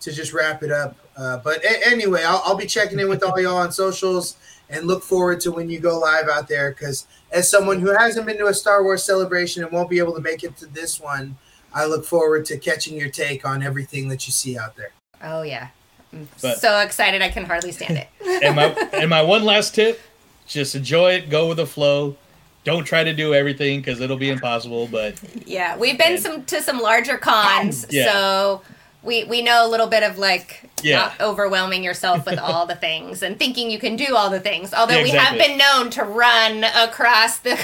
to 0.00 0.12
just 0.12 0.32
wrap 0.32 0.62
it 0.62 0.70
up. 0.70 0.96
Uh, 1.16 1.38
but 1.38 1.62
a- 1.64 1.86
anyway, 1.88 2.22
I'll, 2.24 2.42
I'll 2.44 2.56
be 2.56 2.66
checking 2.66 2.98
in 3.00 3.08
with 3.08 3.22
all 3.22 3.38
y'all 3.40 3.56
on 3.56 3.72
socials 3.72 4.36
and 4.70 4.86
look 4.86 5.02
forward 5.02 5.40
to 5.40 5.50
when 5.52 5.68
you 5.68 5.80
go 5.80 5.98
live 5.98 6.28
out 6.28 6.48
there. 6.48 6.70
Because 6.70 7.06
as 7.32 7.50
someone 7.50 7.80
who 7.80 7.96
hasn't 7.96 8.26
been 8.26 8.38
to 8.38 8.46
a 8.46 8.54
Star 8.54 8.82
Wars 8.82 9.02
celebration 9.02 9.62
and 9.62 9.72
won't 9.72 9.90
be 9.90 9.98
able 9.98 10.14
to 10.14 10.20
make 10.20 10.44
it 10.44 10.56
to 10.58 10.66
this 10.66 11.00
one, 11.00 11.36
I 11.74 11.84
look 11.86 12.04
forward 12.04 12.44
to 12.46 12.58
catching 12.58 12.96
your 12.96 13.10
take 13.10 13.44
on 13.46 13.62
everything 13.62 14.08
that 14.08 14.26
you 14.26 14.32
see 14.32 14.56
out 14.58 14.76
there. 14.76 14.92
Oh 15.22 15.42
yeah. 15.42 15.68
I'm 16.12 16.28
But- 16.40 16.58
so 16.58 16.78
excited 16.80 17.20
I 17.22 17.28
can 17.28 17.44
hardly 17.44 17.72
stand 17.72 17.98
it. 17.98 18.08
and 18.42 18.56
my 18.56 18.66
and 18.94 19.10
my 19.10 19.20
one 19.22 19.44
last 19.44 19.74
tip: 19.74 20.00
just 20.46 20.74
enjoy 20.74 21.14
it, 21.14 21.28
go 21.28 21.48
with 21.48 21.56
the 21.58 21.66
flow. 21.66 22.16
Don't 22.64 22.84
try 22.84 23.02
to 23.04 23.12
do 23.14 23.34
everything 23.34 23.80
because 23.80 24.00
it'll 24.00 24.16
be 24.16 24.30
impossible. 24.30 24.88
But 24.90 25.18
Yeah, 25.46 25.76
we've 25.76 25.98
been 25.98 26.18
some 26.18 26.44
to 26.46 26.62
some 26.62 26.80
larger 26.80 27.18
cons, 27.18 27.86
Yeah. 27.90 28.12
so 28.12 28.62
we 29.02 29.24
we 29.24 29.42
know 29.42 29.66
a 29.66 29.68
little 29.68 29.86
bit 29.86 30.02
of 30.02 30.18
like 30.18 30.68
Yeah. 30.82 30.96
not 30.96 31.20
overwhelming 31.20 31.84
yourself 31.84 32.26
with 32.26 32.38
all 32.38 32.66
the 32.66 32.74
things 32.74 33.22
and 33.22 33.38
thinking 33.38 33.70
you 33.70 33.78
can 33.78 33.96
do 33.96 34.16
all 34.16 34.30
the 34.30 34.40
things. 34.40 34.74
Although 34.74 34.98
Yeah, 34.98 35.02
we 35.02 35.10
have 35.10 35.38
been 35.38 35.58
known 35.58 35.90
to 35.90 36.04
run 36.04 36.64
across 36.64 37.38
the, 37.38 37.50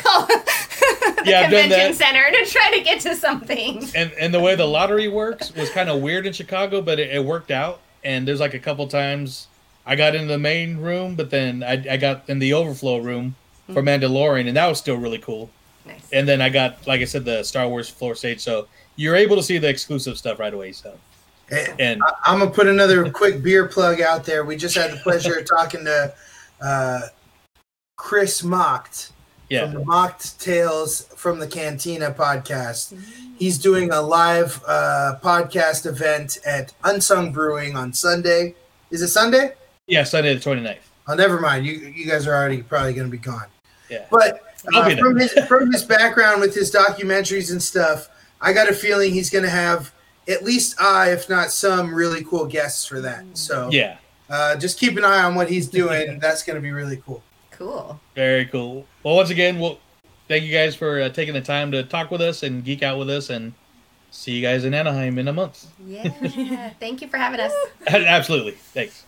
the 1.17 1.23
Yeah, 1.25 1.43
convention 1.43 1.95
center 1.95 2.31
to 2.31 2.47
try 2.47 2.71
to 2.73 2.81
get 2.81 3.01
to 3.01 3.15
something. 3.17 3.89
and 3.95 4.13
and 4.13 4.33
the 4.33 4.41
way 4.41 4.55
the 4.55 4.67
lottery 4.67 5.09
works 5.09 5.55
was 5.55 5.71
kind 5.71 5.89
of 5.89 6.01
weird 6.01 6.27
in 6.27 6.33
Chicago, 6.33 6.81
but 6.81 6.99
it, 6.99 7.15
it 7.15 7.25
worked 7.25 7.51
out. 7.51 7.81
And 8.05 8.29
there's 8.29 8.41
like 8.41 8.55
a 8.55 8.59
couple 8.59 8.87
times 8.87 9.49
I 9.87 9.97
got 9.97 10.15
in 10.15 10.29
the 10.29 10.39
main 10.39 10.79
room, 10.79 11.15
but 11.15 11.31
then 11.31 11.63
I, 11.63 11.85
I 11.91 11.97
got 11.97 12.29
in 12.29 12.39
the 12.39 12.55
overflow 12.55 12.99
room 12.99 13.37
for 13.67 13.81
hmm. 13.81 13.89
Mandalorian, 13.89 14.49
and 14.49 14.57
that 14.57 14.67
was 14.67 14.79
still 14.79 14.97
really 14.97 15.19
cool. 15.19 15.51
Nice. 15.87 16.09
And 16.13 16.27
then 16.27 16.41
I 16.41 16.49
got, 16.49 16.87
like 16.87 17.01
I 17.01 17.05
said, 17.05 17.25
the 17.25 17.43
Star 17.43 17.69
Wars 17.69 17.89
floor 17.89 18.15
stage, 18.15 18.41
so 18.41 18.69
you're 18.97 19.17
able 19.17 19.37
to 19.37 19.43
see 19.43 19.59
the 19.59 19.69
exclusive 19.69 20.17
stuff 20.17 20.39
right 20.39 20.53
away. 20.53 20.73
So, 20.73 20.95
and 21.51 22.03
I- 22.03 22.13
I'm 22.25 22.39
gonna 22.39 22.51
put 22.51 22.67
another 22.67 23.11
quick 23.11 23.43
beer 23.43 23.67
plug 23.67 24.01
out 24.01 24.25
there. 24.25 24.45
We 24.45 24.57
just 24.57 24.77
had 24.77 24.93
the 24.93 24.97
pleasure 24.97 25.39
of 25.39 25.47
talking 25.49 25.85
to 25.85 26.15
uh, 26.61 27.01
Chris 27.97 28.43
Mocked 28.43 29.13
yeah, 29.51 29.65
from 29.65 29.75
the 29.75 29.85
Mocked 29.85 30.41
Tales 30.41 31.03
from 31.17 31.39
the 31.39 31.47
Cantina 31.47 32.11
podcast. 32.11 32.99
He's 33.39 33.59
doing 33.59 33.91
a 33.91 34.01
live 34.01 34.63
uh, 34.67 35.17
podcast 35.23 35.87
event 35.87 36.39
at 36.47 36.73
Unsung 36.85 37.33
Brewing 37.33 37.77
on 37.77 37.93
Sunday. 37.93 38.55
Is 38.91 39.03
it 39.03 39.09
Sunday? 39.09 39.55
yeah, 39.87 40.05
Sunday 40.05 40.35
the 40.35 40.41
29th. 40.41 40.77
Oh, 41.07 41.15
never 41.15 41.41
mind. 41.41 41.67
You 41.67 41.75
you 41.75 42.07
guys 42.07 42.27
are 42.27 42.35
already 42.35 42.63
probably 42.63 42.95
going 42.95 43.07
to 43.07 43.11
be 43.11 43.19
gone. 43.19 43.47
Yeah, 43.91 44.07
But 44.11 44.41
uh, 44.75 44.97
from 44.97 45.17
his 45.17 45.33
from 45.47 45.71
his 45.71 45.83
background 45.83 46.41
with 46.41 46.55
his 46.55 46.73
documentaries 46.73 47.53
and 47.53 47.63
stuff, 47.63 48.09
I 48.41 48.55
got 48.55 48.71
a 48.71 48.73
feeling 48.73 49.13
he's 49.13 49.29
going 49.29 49.45
to 49.45 49.51
have 49.51 49.93
at 50.29 50.45
least 50.45 50.81
I, 50.81 51.13
if 51.13 51.29
not 51.29 51.51
some, 51.51 51.95
really 51.95 52.25
cool 52.25 52.47
guests 52.47 52.87
for 52.87 53.01
that. 53.01 53.25
So 53.35 53.69
yeah, 53.71 53.99
uh, 54.31 54.57
just 54.57 54.79
keep 54.79 54.97
an 54.97 55.05
eye 55.05 55.23
on 55.23 55.35
what 55.35 55.49
he's 55.51 55.69
doing. 55.69 56.19
That's 56.19 56.43
going 56.43 56.57
to 56.57 56.63
be 56.63 56.71
really 56.71 56.97
cool. 57.05 57.23
Cool. 57.51 58.01
very 58.17 58.47
cool. 58.47 58.85
Well, 59.05 59.15
once 59.15 59.31
again, 59.31 59.61
well, 59.61 59.79
thank 60.27 60.43
you 60.43 60.53
guys 60.53 60.75
for 60.75 61.01
uh, 61.01 61.09
taking 61.09 61.35
the 61.35 61.41
time 61.41 61.71
to 61.71 61.85
talk 61.85 62.11
with 62.11 62.21
us 62.21 62.43
and 62.43 62.65
geek 62.65 62.83
out 62.83 62.99
with 62.99 63.09
us, 63.09 63.31
and 63.31 63.53
see 64.11 64.33
you 64.33 64.43
guys 64.43 64.65
in 64.65 64.75
Anaheim 64.75 65.19
in 65.19 65.29
a 65.29 65.33
month. 65.33 65.67
Yeah. 65.87 66.09
Thank 66.81 67.03
you 67.03 67.09
for 67.09 67.17
having 67.17 67.41
us. 67.41 67.53
Absolutely. 67.87 68.53
Thanks. 68.53 69.05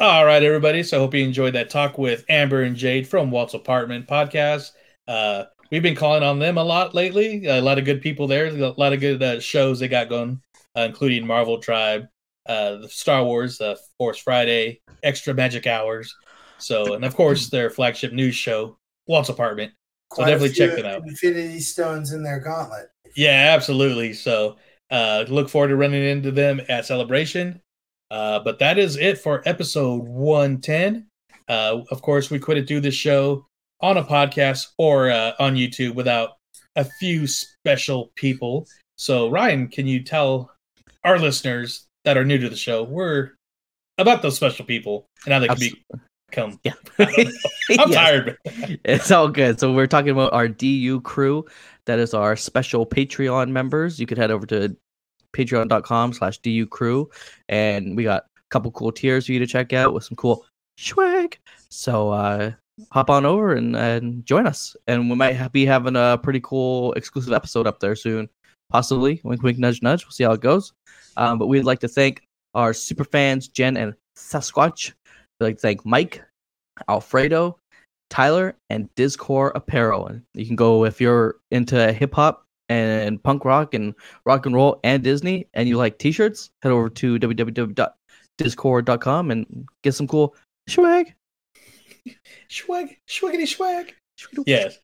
All 0.00 0.24
right, 0.24 0.42
everybody. 0.42 0.82
So 0.82 0.98
I 0.98 1.00
hope 1.00 1.14
you 1.14 1.24
enjoyed 1.24 1.54
that 1.54 1.70
talk 1.70 1.98
with 1.98 2.24
Amber 2.28 2.62
and 2.62 2.76
Jade 2.76 3.08
from 3.08 3.30
Walt's 3.30 3.54
Apartment 3.54 4.06
Podcast. 4.06 4.70
Uh, 5.08 5.44
we've 5.70 5.82
been 5.82 5.94
calling 5.94 6.22
on 6.22 6.38
them 6.38 6.58
a 6.58 6.64
lot 6.64 6.94
lately. 6.94 7.46
A 7.46 7.60
lot 7.60 7.78
of 7.78 7.84
good 7.84 8.02
people 8.02 8.26
there. 8.26 8.46
A 8.46 8.68
lot 8.70 8.92
of 8.92 9.00
good 9.00 9.22
uh, 9.22 9.40
shows 9.40 9.78
they 9.78 9.88
got 9.88 10.08
going, 10.08 10.40
uh, 10.76 10.82
including 10.82 11.26
Marvel 11.26 11.58
Tribe, 11.58 12.06
uh, 12.46 12.76
the 12.76 12.88
Star 12.88 13.24
Wars, 13.24 13.60
uh, 13.60 13.76
Force 13.98 14.18
Friday, 14.18 14.80
Extra 15.02 15.34
Magic 15.34 15.66
Hours. 15.66 16.14
So, 16.58 16.94
and 16.94 17.04
of 17.04 17.14
course, 17.14 17.50
their 17.50 17.70
flagship 17.70 18.12
news 18.12 18.34
show, 18.34 18.78
Walt's 19.06 19.28
Apartment. 19.28 19.72
So 20.12 20.22
Quite 20.22 20.30
definitely 20.30 20.54
check 20.54 20.76
them 20.76 20.86
out. 20.86 21.02
Infinity 21.06 21.60
Stones 21.60 22.12
in 22.12 22.22
their 22.22 22.40
gauntlet. 22.40 22.88
Yeah, 23.14 23.52
absolutely. 23.54 24.12
So 24.14 24.56
uh 24.90 25.26
look 25.28 25.50
forward 25.50 25.68
to 25.68 25.76
running 25.76 26.02
into 26.02 26.30
them 26.30 26.62
at 26.68 26.86
Celebration. 26.86 27.60
Uh 28.10 28.40
but 28.40 28.58
that 28.60 28.78
is 28.78 28.96
it 28.96 29.18
for 29.18 29.42
episode 29.44 30.08
110. 30.08 31.06
Uh 31.46 31.80
of 31.90 32.00
course 32.00 32.30
we 32.30 32.38
couldn't 32.38 32.66
do 32.66 32.80
this 32.80 32.94
show 32.94 33.46
on 33.80 33.96
a 33.96 34.04
podcast 34.04 34.66
or 34.78 35.10
uh, 35.10 35.32
on 35.38 35.54
YouTube 35.54 35.94
without 35.94 36.36
a 36.76 36.84
few 36.98 37.26
special 37.26 38.10
people. 38.14 38.66
So 38.96 39.28
Ryan, 39.30 39.68
can 39.68 39.86
you 39.86 40.02
tell 40.02 40.50
our 41.04 41.18
listeners 41.18 41.86
that 42.04 42.16
are 42.16 42.24
new 42.24 42.38
to 42.38 42.48
the 42.48 42.56
show 42.56 42.82
we're 42.82 43.32
about 43.98 44.22
those 44.22 44.36
special 44.36 44.64
people 44.64 45.06
and 45.24 45.32
how 45.32 45.40
they 45.40 45.48
can 45.48 45.58
be 45.58 45.84
come. 46.30 46.60
Yeah. 46.62 46.74
I'm 46.98 47.08
Yes. 47.68 47.94
tired. 47.94 48.38
It's 48.84 49.10
all 49.10 49.28
good. 49.28 49.58
So 49.60 49.72
we're 49.72 49.86
talking 49.86 50.10
about 50.10 50.32
our 50.32 50.48
DU 50.48 51.00
crew. 51.02 51.44
That 51.86 51.98
is 51.98 52.14
our 52.14 52.36
special 52.36 52.86
Patreon 52.86 53.50
members. 53.50 53.98
You 53.98 54.06
could 54.06 54.18
head 54.18 54.30
over 54.30 54.46
to 54.46 54.76
patreon.com 55.34 56.12
slash 56.12 56.38
DU 56.38 56.66
crew. 56.66 57.10
And 57.48 57.96
we 57.96 58.04
got 58.04 58.22
a 58.22 58.48
couple 58.50 58.70
cool 58.72 58.92
tiers 58.92 59.26
for 59.26 59.32
you 59.32 59.38
to 59.38 59.46
check 59.46 59.72
out 59.72 59.92
with 59.94 60.04
some 60.04 60.16
cool 60.16 60.46
swag. 60.78 61.38
So 61.70 62.10
uh 62.10 62.52
hop 62.90 63.10
on 63.10 63.26
over 63.26 63.54
and, 63.54 63.76
and 63.76 64.24
join 64.24 64.46
us. 64.46 64.76
And 64.86 65.10
we 65.10 65.16
might 65.16 65.52
be 65.52 65.66
having 65.66 65.96
a 65.96 66.18
pretty 66.22 66.40
cool 66.40 66.92
exclusive 66.94 67.32
episode 67.32 67.66
up 67.66 67.80
there 67.80 67.96
soon. 67.96 68.28
Possibly. 68.70 69.20
Wink 69.24 69.42
wink 69.42 69.58
nudge 69.58 69.82
nudge. 69.82 70.04
We'll 70.04 70.12
see 70.12 70.24
how 70.24 70.32
it 70.32 70.40
goes. 70.40 70.72
Um, 71.16 71.38
but 71.38 71.46
we'd 71.46 71.64
like 71.64 71.80
to 71.80 71.88
thank 71.88 72.22
our 72.54 72.72
super 72.72 73.04
fans, 73.04 73.48
Jen 73.48 73.76
and 73.76 73.94
Sasquatch. 74.16 74.92
We'd 75.40 75.46
like 75.46 75.56
to 75.56 75.60
thank 75.60 75.86
Mike, 75.86 76.22
Alfredo, 76.88 77.58
Tyler, 78.10 78.56
and 78.70 78.88
Discord 78.94 79.52
Apparel. 79.54 80.06
And 80.06 80.22
you 80.34 80.46
can 80.46 80.56
go 80.56 80.84
if 80.84 81.00
you're 81.00 81.36
into 81.50 81.92
hip 81.92 82.14
hop 82.14 82.44
and 82.68 83.22
punk 83.22 83.44
rock 83.44 83.74
and 83.74 83.94
rock 84.26 84.46
and 84.46 84.54
roll 84.54 84.78
and 84.84 85.02
Disney 85.02 85.48
and 85.54 85.68
you 85.68 85.76
like 85.76 85.98
t-shirts, 85.98 86.50
head 86.62 86.72
over 86.72 86.88
to 86.90 87.18
www.discord.com 87.18 89.30
and 89.30 89.66
get 89.82 89.94
some 89.94 90.06
cool 90.06 90.36
swag. 90.68 91.14
Swag, 92.48 92.96
swaggity 93.08 93.46
swag. 93.46 93.94
Yes, 94.46 94.78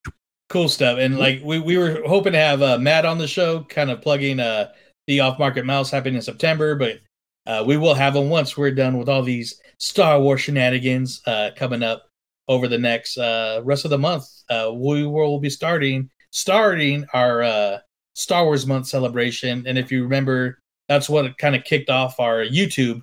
cool 0.49 0.69
stuff. 0.69 0.99
And 0.99 1.19
like 1.19 1.41
we, 1.43 1.59
we 1.59 1.77
were 1.77 2.03
hoping 2.07 2.33
to 2.33 2.39
have 2.39 2.63
uh, 2.63 2.79
Matt 2.79 3.05
on 3.05 3.19
the 3.19 3.27
show, 3.27 3.65
kind 3.65 3.91
of 3.91 4.01
plugging 4.01 4.41
uh, 4.41 4.73
the 5.07 5.21
off 5.21 5.39
market 5.39 5.67
mouse 5.67 5.91
happening 5.91 6.15
in 6.15 6.23
September, 6.23 6.77
but 6.77 7.01
uh, 7.47 7.65
we 7.67 7.77
will 7.77 7.95
have 7.95 8.17
him 8.17 8.31
once 8.31 8.57
we're 8.57 8.71
done 8.71 8.97
with 8.97 9.09
all 9.09 9.23
these 9.23 9.61
Star 9.79 10.21
Wars 10.21 10.41
shenanigans 10.41 11.21
uh, 11.27 11.51
coming 11.57 11.83
up 11.83 12.07
over 12.49 12.69
the 12.69 12.79
next 12.79 13.19
uh, 13.19 13.61
rest 13.65 13.85
of 13.85 13.91
the 13.91 13.99
month. 13.99 14.27
Uh, 14.49 14.71
we 14.75 15.07
will 15.07 15.39
be 15.41 15.51
starting 15.51 16.11
starting 16.31 17.05
our 17.13 17.81
Star 18.15 18.45
Wars 18.45 18.67
month 18.67 18.87
celebration, 18.87 19.67
and 19.67 19.77
if 19.77 19.91
you 19.91 20.05
remember, 20.05 20.59
that's 20.89 21.09
what 21.09 21.37
kind 21.39 21.57
of 21.57 21.65
kicked 21.65 21.91
off 21.91 22.21
our 22.21 22.45
YouTube 22.45 23.03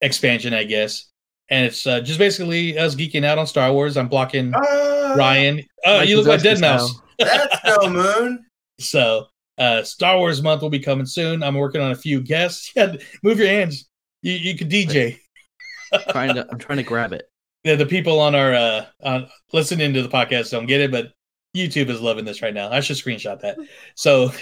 expansion, 0.00 0.52
I 0.52 0.64
guess. 0.64 1.11
And 1.50 1.66
it's 1.66 1.86
uh, 1.86 2.00
just 2.00 2.18
basically 2.18 2.78
us 2.78 2.94
geeking 2.94 3.24
out 3.24 3.38
on 3.38 3.46
Star 3.46 3.72
Wars. 3.72 3.96
I'm 3.96 4.08
blocking 4.08 4.54
Uh, 4.54 5.14
Ryan. 5.16 5.62
Oh, 5.84 5.98
Mike 5.98 6.08
you 6.08 6.16
look 6.16 6.26
like 6.26 6.40
Deadmau5. 6.40 6.90
That's 7.18 7.58
no 7.82 7.88
moon. 7.88 8.46
So, 8.78 9.26
uh, 9.58 9.84
Star 9.84 10.16
Wars 10.18 10.42
month 10.42 10.60
will 10.62 10.70
be 10.70 10.80
coming 10.80 11.06
soon. 11.06 11.42
I'm 11.42 11.54
working 11.54 11.80
on 11.80 11.92
a 11.92 11.96
few 11.96 12.20
guests. 12.20 12.72
Yeah, 12.76 12.96
move 13.22 13.38
your 13.38 13.46
hands. 13.48 13.88
You 14.22 14.32
you 14.32 14.56
could 14.56 14.70
DJ. 14.70 15.18
trying 16.10 16.34
to 16.34 16.46
I'm 16.50 16.58
trying 16.58 16.78
to 16.78 16.82
grab 16.82 17.12
it. 17.12 17.28
Yeah, 17.62 17.76
the 17.76 17.86
people 17.86 18.18
on 18.18 18.34
our 18.34 18.54
uh 18.54 18.86
on 19.04 19.28
listening 19.52 19.92
to 19.92 20.02
the 20.02 20.08
podcast 20.08 20.50
don't 20.50 20.66
get 20.66 20.80
it, 20.80 20.90
but 20.90 21.12
YouTube 21.56 21.90
is 21.90 22.00
loving 22.00 22.24
this 22.24 22.42
right 22.42 22.54
now. 22.54 22.70
I 22.72 22.80
should 22.80 22.96
screenshot 22.96 23.40
that. 23.40 23.58
So, 23.94 24.32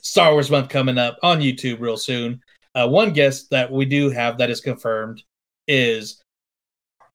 Star 0.00 0.32
Wars 0.32 0.50
month 0.50 0.70
coming 0.70 0.98
up 0.98 1.18
on 1.22 1.40
YouTube 1.40 1.78
real 1.80 1.98
soon. 1.98 2.40
Uh, 2.74 2.88
one 2.88 3.12
guest 3.12 3.50
that 3.50 3.70
we 3.70 3.84
do 3.84 4.10
have 4.10 4.38
that 4.38 4.50
is 4.50 4.60
confirmed 4.60 5.22
is 5.66 6.22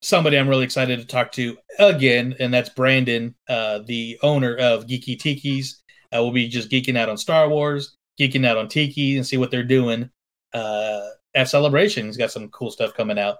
somebody 0.01 0.37
I'm 0.37 0.47
really 0.47 0.63
excited 0.63 0.99
to 0.99 1.05
talk 1.05 1.31
to 1.33 1.57
again, 1.77 2.35
and 2.39 2.53
that's 2.53 2.69
Brandon, 2.69 3.35
uh, 3.47 3.79
the 3.85 4.17
owner 4.23 4.55
of 4.55 4.87
Geeky 4.87 5.19
Tiki's. 5.19 5.81
Uh, 6.13 6.23
we'll 6.23 6.31
be 6.31 6.47
just 6.47 6.71
geeking 6.71 6.97
out 6.97 7.09
on 7.09 7.17
Star 7.17 7.49
Wars, 7.49 7.97
geeking 8.19 8.45
out 8.45 8.57
on 8.57 8.67
Tiki, 8.67 9.17
and 9.17 9.25
see 9.25 9.37
what 9.37 9.51
they're 9.51 9.63
doing 9.63 10.09
uh, 10.53 11.07
at 11.35 11.49
Celebration. 11.49 12.05
He's 12.05 12.17
got 12.17 12.31
some 12.31 12.49
cool 12.49 12.71
stuff 12.71 12.93
coming 12.93 13.19
out, 13.19 13.37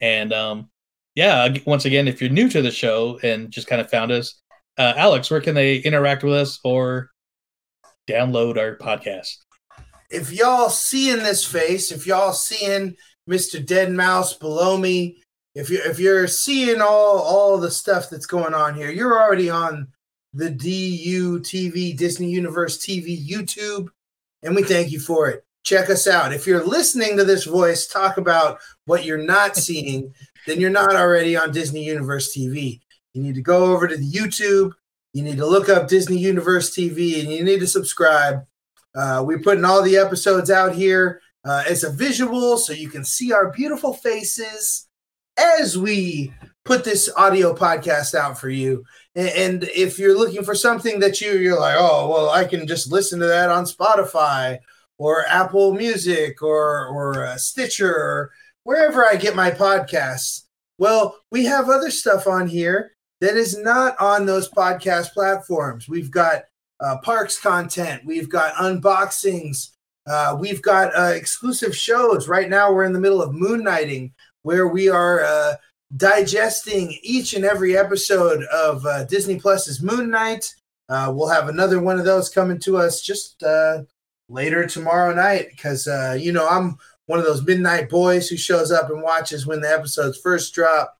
and 0.00 0.32
um, 0.32 0.70
yeah, 1.14 1.48
once 1.66 1.84
again, 1.84 2.08
if 2.08 2.20
you're 2.20 2.30
new 2.30 2.48
to 2.50 2.62
the 2.62 2.70
show 2.70 3.18
and 3.22 3.50
just 3.50 3.66
kind 3.66 3.80
of 3.80 3.90
found 3.90 4.12
us, 4.12 4.40
uh, 4.78 4.94
Alex, 4.96 5.30
where 5.30 5.40
can 5.40 5.54
they 5.54 5.76
interact 5.76 6.22
with 6.22 6.34
us 6.34 6.60
or 6.64 7.10
download 8.08 8.58
our 8.58 8.76
podcast? 8.76 9.36
if 10.10 10.32
y'all 10.32 10.68
seeing 10.68 11.18
this 11.18 11.46
face, 11.46 11.92
if 11.92 12.06
y'all 12.06 12.32
seeing 12.32 12.96
Mr. 13.28 13.64
Deadmau5 13.64 14.40
below 14.40 14.76
me, 14.76 15.22
if 15.54 15.68
you 15.68 15.80
if 15.84 15.98
you're 15.98 16.28
seeing 16.28 16.80
all 16.80 17.18
all 17.18 17.58
the 17.58 17.70
stuff 17.70 18.08
that's 18.08 18.26
going 18.26 18.54
on 18.54 18.74
here, 18.74 18.90
you're 18.90 19.20
already 19.20 19.50
on 19.50 19.88
the 20.32 20.50
DU 20.50 21.40
TV 21.40 21.96
Disney 21.96 22.30
Universe 22.30 22.78
TV 22.78 23.18
YouTube, 23.26 23.88
and 24.42 24.54
we 24.54 24.62
thank 24.62 24.92
you 24.92 25.00
for 25.00 25.28
it. 25.28 25.44
Check 25.64 25.90
us 25.90 26.06
out. 26.06 26.32
If 26.32 26.46
you're 26.46 26.64
listening 26.64 27.16
to 27.16 27.24
this 27.24 27.44
voice 27.44 27.86
talk 27.86 28.16
about 28.16 28.60
what 28.86 29.04
you're 29.04 29.18
not 29.18 29.56
seeing, 29.66 30.14
then 30.46 30.60
you're 30.60 30.70
not 30.70 30.94
already 30.94 31.36
on 31.36 31.52
Disney 31.52 31.84
Universe 31.84 32.34
TV. 32.34 32.80
You 33.12 33.22
need 33.22 33.34
to 33.34 33.42
go 33.42 33.72
over 33.72 33.88
to 33.88 33.96
the 33.96 34.10
YouTube. 34.10 34.72
You 35.12 35.24
need 35.24 35.38
to 35.38 35.46
look 35.46 35.68
up 35.68 35.88
Disney 35.88 36.18
Universe 36.18 36.70
TV, 36.70 37.20
and 37.20 37.32
you 37.32 37.42
need 37.42 37.58
to 37.60 37.66
subscribe. 37.66 38.46
Uh, 38.94 39.22
we're 39.26 39.40
putting 39.40 39.64
all 39.64 39.82
the 39.82 39.96
episodes 39.96 40.50
out 40.50 40.74
here 40.74 41.20
uh, 41.44 41.64
as 41.68 41.84
a 41.84 41.90
visual 41.90 42.56
so 42.58 42.72
you 42.72 42.88
can 42.88 43.04
see 43.04 43.32
our 43.32 43.50
beautiful 43.52 43.94
faces 43.94 44.88
as 45.38 45.78
we 45.78 46.32
put 46.64 46.84
this 46.84 47.10
audio 47.16 47.54
podcast 47.54 48.14
out 48.14 48.38
for 48.38 48.50
you. 48.50 48.84
And, 49.14 49.64
if 49.64 49.98
you're 49.98 50.16
looking 50.16 50.44
for 50.44 50.54
something 50.54 51.00
that 51.00 51.20
you 51.20 51.32
you're 51.32 51.58
like, 51.58 51.76
oh 51.78 52.08
well, 52.08 52.30
I 52.30 52.44
can 52.44 52.66
just 52.66 52.92
listen 52.92 53.18
to 53.20 53.26
that 53.26 53.50
on 53.50 53.64
Spotify 53.64 54.58
or 54.98 55.26
Apple 55.26 55.72
Music 55.74 56.42
or 56.42 56.86
or 56.86 57.24
uh, 57.24 57.36
Stitcher 57.36 57.92
or 57.92 58.30
wherever 58.62 59.04
I 59.04 59.16
get 59.16 59.34
my 59.34 59.50
podcasts. 59.50 60.44
Well, 60.78 61.18
we 61.30 61.44
have 61.44 61.68
other 61.68 61.90
stuff 61.90 62.26
on 62.26 62.46
here 62.46 62.92
that 63.20 63.36
is 63.36 63.58
not 63.58 64.00
on 64.00 64.26
those 64.26 64.48
podcast 64.48 65.12
platforms. 65.12 65.88
We've 65.88 66.10
got 66.10 66.44
uh, 66.80 66.98
parks 67.02 67.38
content. 67.38 68.02
We've 68.04 68.28
got 68.28 68.54
unboxings. 68.54 69.70
Uh, 70.06 70.36
we've 70.38 70.62
got 70.62 70.96
uh, 70.96 71.12
exclusive 71.14 71.76
shows. 71.76 72.28
Right 72.28 72.48
now, 72.48 72.72
we're 72.72 72.84
in 72.84 72.92
the 72.92 73.00
middle 73.00 73.22
of 73.22 73.34
moon 73.34 73.62
nighting, 73.62 74.12
where 74.42 74.68
we 74.68 74.88
are 74.88 75.22
uh, 75.22 75.54
digesting 75.96 76.96
each 77.02 77.34
and 77.34 77.44
every 77.44 77.76
episode 77.76 78.42
of 78.44 78.84
uh, 78.86 79.04
Disney 79.04 79.38
Plus's 79.38 79.82
Moon 79.82 80.10
Knight. 80.10 80.52
Uh, 80.88 81.12
we'll 81.14 81.28
have 81.28 81.48
another 81.48 81.80
one 81.80 81.98
of 81.98 82.04
those 82.04 82.28
coming 82.28 82.58
to 82.60 82.76
us 82.76 83.00
just 83.02 83.42
uh, 83.42 83.82
later 84.28 84.66
tomorrow 84.66 85.14
night 85.14 85.48
because 85.50 85.86
you 86.20 86.32
know 86.32 86.48
I'm 86.48 86.78
one 87.06 87.18
of 87.18 87.24
those 87.24 87.44
midnight 87.44 87.88
boys 87.88 88.28
who 88.28 88.36
shows 88.36 88.72
up 88.72 88.90
and 88.90 89.02
watches 89.02 89.46
when 89.46 89.60
the 89.60 89.70
episodes 89.70 90.18
first 90.18 90.54
drop. 90.54 90.98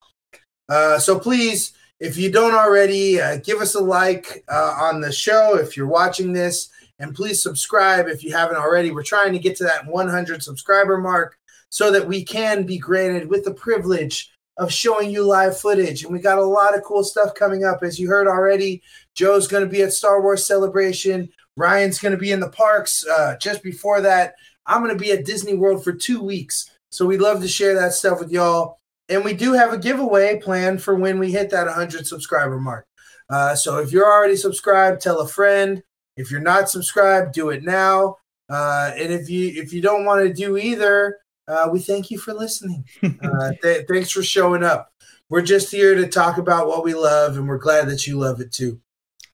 So 0.69 1.19
please, 1.19 1.73
if 1.99 2.17
you 2.17 2.31
don't 2.31 2.55
already, 2.55 3.19
give 3.43 3.61
us 3.61 3.75
a 3.75 3.81
like 3.81 4.45
on 4.49 5.01
the 5.01 5.11
show 5.11 5.57
if 5.57 5.77
you're 5.77 5.87
watching 5.89 6.33
this, 6.33 6.69
and 7.01 7.15
please 7.15 7.43
subscribe 7.43 8.07
if 8.07 8.23
you 8.23 8.33
haven't 8.33 8.57
already. 8.59 8.93
We're 8.93 9.03
trying 9.03 9.33
to 9.33 9.39
get 9.39 9.57
to 9.57 9.65
that 9.65 9.87
100 9.87 10.43
subscriber 10.43 10.99
mark 10.99 11.37
so 11.71 11.91
that 11.91 12.07
we 12.07 12.25
can 12.25 12.65
be 12.65 12.79
granted 12.79 13.29
with 13.29 13.45
the 13.45 13.55
privilege 13.55 14.31
of 14.59 14.73
showing 14.73 15.11
you 15.11 15.25
live 15.25 15.59
footage. 15.59 16.05
And 16.05 16.13
we 16.13 16.21
got 16.21 16.39
a 16.39 16.45
lot 16.45 16.77
of 16.77 16.85
cool 16.85 17.03
stuff 17.03 17.35
coming 17.35 17.65
up. 17.65 17.83
As 17.83 17.99
you 17.99 18.09
heard 18.09 18.29
already, 18.29 18.83
Joe's 19.15 19.49
going 19.49 19.65
to 19.65 19.71
be 19.71 19.83
at 19.83 19.93
Star 19.93 20.21
Wars 20.21 20.47
Celebration. 20.47 21.31
Ryan's 21.57 21.99
going 21.99 22.13
to 22.13 22.19
be 22.19 22.33
in 22.33 22.41
the 22.41 22.51
parks 22.51 23.07
uh, 23.07 23.37
just 23.41 23.63
before 23.63 24.03
that. 24.03 24.35
I'm 24.67 24.83
going 24.85 24.97
to 24.97 25.03
be 25.03 25.13
at 25.13 25.25
Disney 25.25 25.55
World 25.55 25.83
for 25.83 25.93
two 25.93 26.23
weeks. 26.23 26.71
So 26.91 27.07
we'd 27.07 27.21
love 27.21 27.41
to 27.41 27.49
share 27.49 27.75
that 27.77 27.95
stuff 27.95 28.21
with 28.21 28.31
y'all. 28.31 28.79
And 29.09 29.25
we 29.25 29.33
do 29.33 29.55
have 29.55 29.73
a 29.73 29.79
giveaway 29.79 30.39
planned 30.41 30.83
for 30.83 30.95
when 30.95 31.19
we 31.19 31.33
hit 31.33 31.51
that 31.51 31.67
100 31.67 32.07
subscriber 32.07 32.61
mark. 32.61 32.87
Uh, 33.31 33.55
so 33.55 33.79
if 33.79 33.93
you're 33.93 34.13
already 34.13 34.37
subscribed, 34.37 35.01
tell 35.01 35.21
a 35.21 35.29
friend. 35.29 35.83
If 36.21 36.31
you're 36.31 36.41
not 36.41 36.69
subscribed, 36.69 37.33
do 37.33 37.49
it 37.51 37.65
now. 37.65 38.17
Uh, 38.49 38.91
and 38.97 39.13
if 39.13 39.31
you 39.31 39.49
if 39.55 39.73
you 39.73 39.81
don't 39.81 40.05
want 40.05 40.27
to 40.27 40.33
do 40.33 40.57
either, 40.57 41.19
uh, 41.49 41.69
we 41.73 41.81
thank 41.81 42.11
you 42.11 42.19
for 42.19 42.35
listening. 42.35 42.85
Uh, 43.23 43.53
th- 43.63 43.87
thanks 43.89 44.11
for 44.11 44.23
showing 44.23 44.63
up. 44.63 44.93
We're 45.31 45.43
just 45.43 45.71
here 45.71 45.95
to 45.95 46.07
talk 46.09 46.39
about 46.39 46.67
what 46.67 46.85
we 46.85 46.95
love, 46.95 47.37
and 47.37 47.49
we're 47.49 47.59
glad 47.59 47.89
that 47.89 48.07
you 48.07 48.19
love 48.19 48.41
it 48.41 48.53
too. 48.53 48.81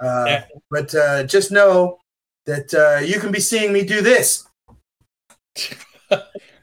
Uh, 0.01 0.43
But 0.71 0.95
uh, 0.95 1.25
just 1.25 1.51
know 1.51 1.99
that 2.45 2.73
uh, 2.75 3.05
you 3.05 3.19
can 3.19 3.33
be 3.33 3.41
seeing 3.41 3.73
me 3.73 3.85
do 3.85 4.03
this. 4.03 4.47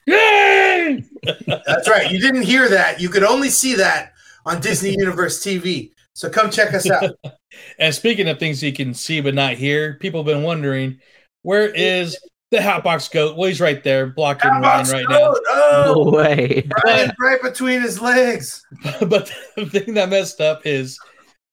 Yay! 0.05 1.03
That's 1.47 1.89
right. 1.89 2.11
You 2.11 2.19
didn't 2.19 2.43
hear 2.43 2.69
that. 2.69 3.01
You 3.01 3.09
could 3.09 3.23
only 3.23 3.49
see 3.49 3.75
that 3.75 4.13
on 4.45 4.61
Disney 4.61 4.91
Universe 4.91 5.43
TV. 5.43 5.91
So 6.13 6.29
come 6.29 6.49
check 6.51 6.73
us 6.73 6.89
out. 6.89 7.11
And 7.77 7.93
speaking 7.93 8.27
of 8.29 8.39
things 8.39 8.63
you 8.63 8.73
can 8.73 8.95
see 8.95 9.21
but 9.21 9.35
not 9.35 9.53
hear, 9.53 9.93
people 9.99 10.21
have 10.21 10.25
been 10.25 10.41
wondering 10.41 10.99
where 11.43 11.67
is 11.69 12.17
the 12.49 12.57
Hotbox 12.57 13.11
Goat? 13.11 13.37
Well, 13.37 13.47
he's 13.47 13.61
right 13.61 13.83
there, 13.83 14.07
blocking 14.07 14.49
Ryan 14.49 14.87
right 14.89 15.05
now. 15.07 15.35
Oh, 15.49 16.11
way. 16.11 16.67
Ryan, 16.83 17.11
right 17.19 17.41
between 17.43 17.81
his 17.81 18.01
legs. 18.01 18.63
but 19.07 19.31
the 19.55 19.67
thing 19.67 19.93
that 19.93 20.09
messed 20.09 20.41
up 20.41 20.65
is 20.65 20.97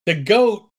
the 0.06 0.14
goat 0.14 0.70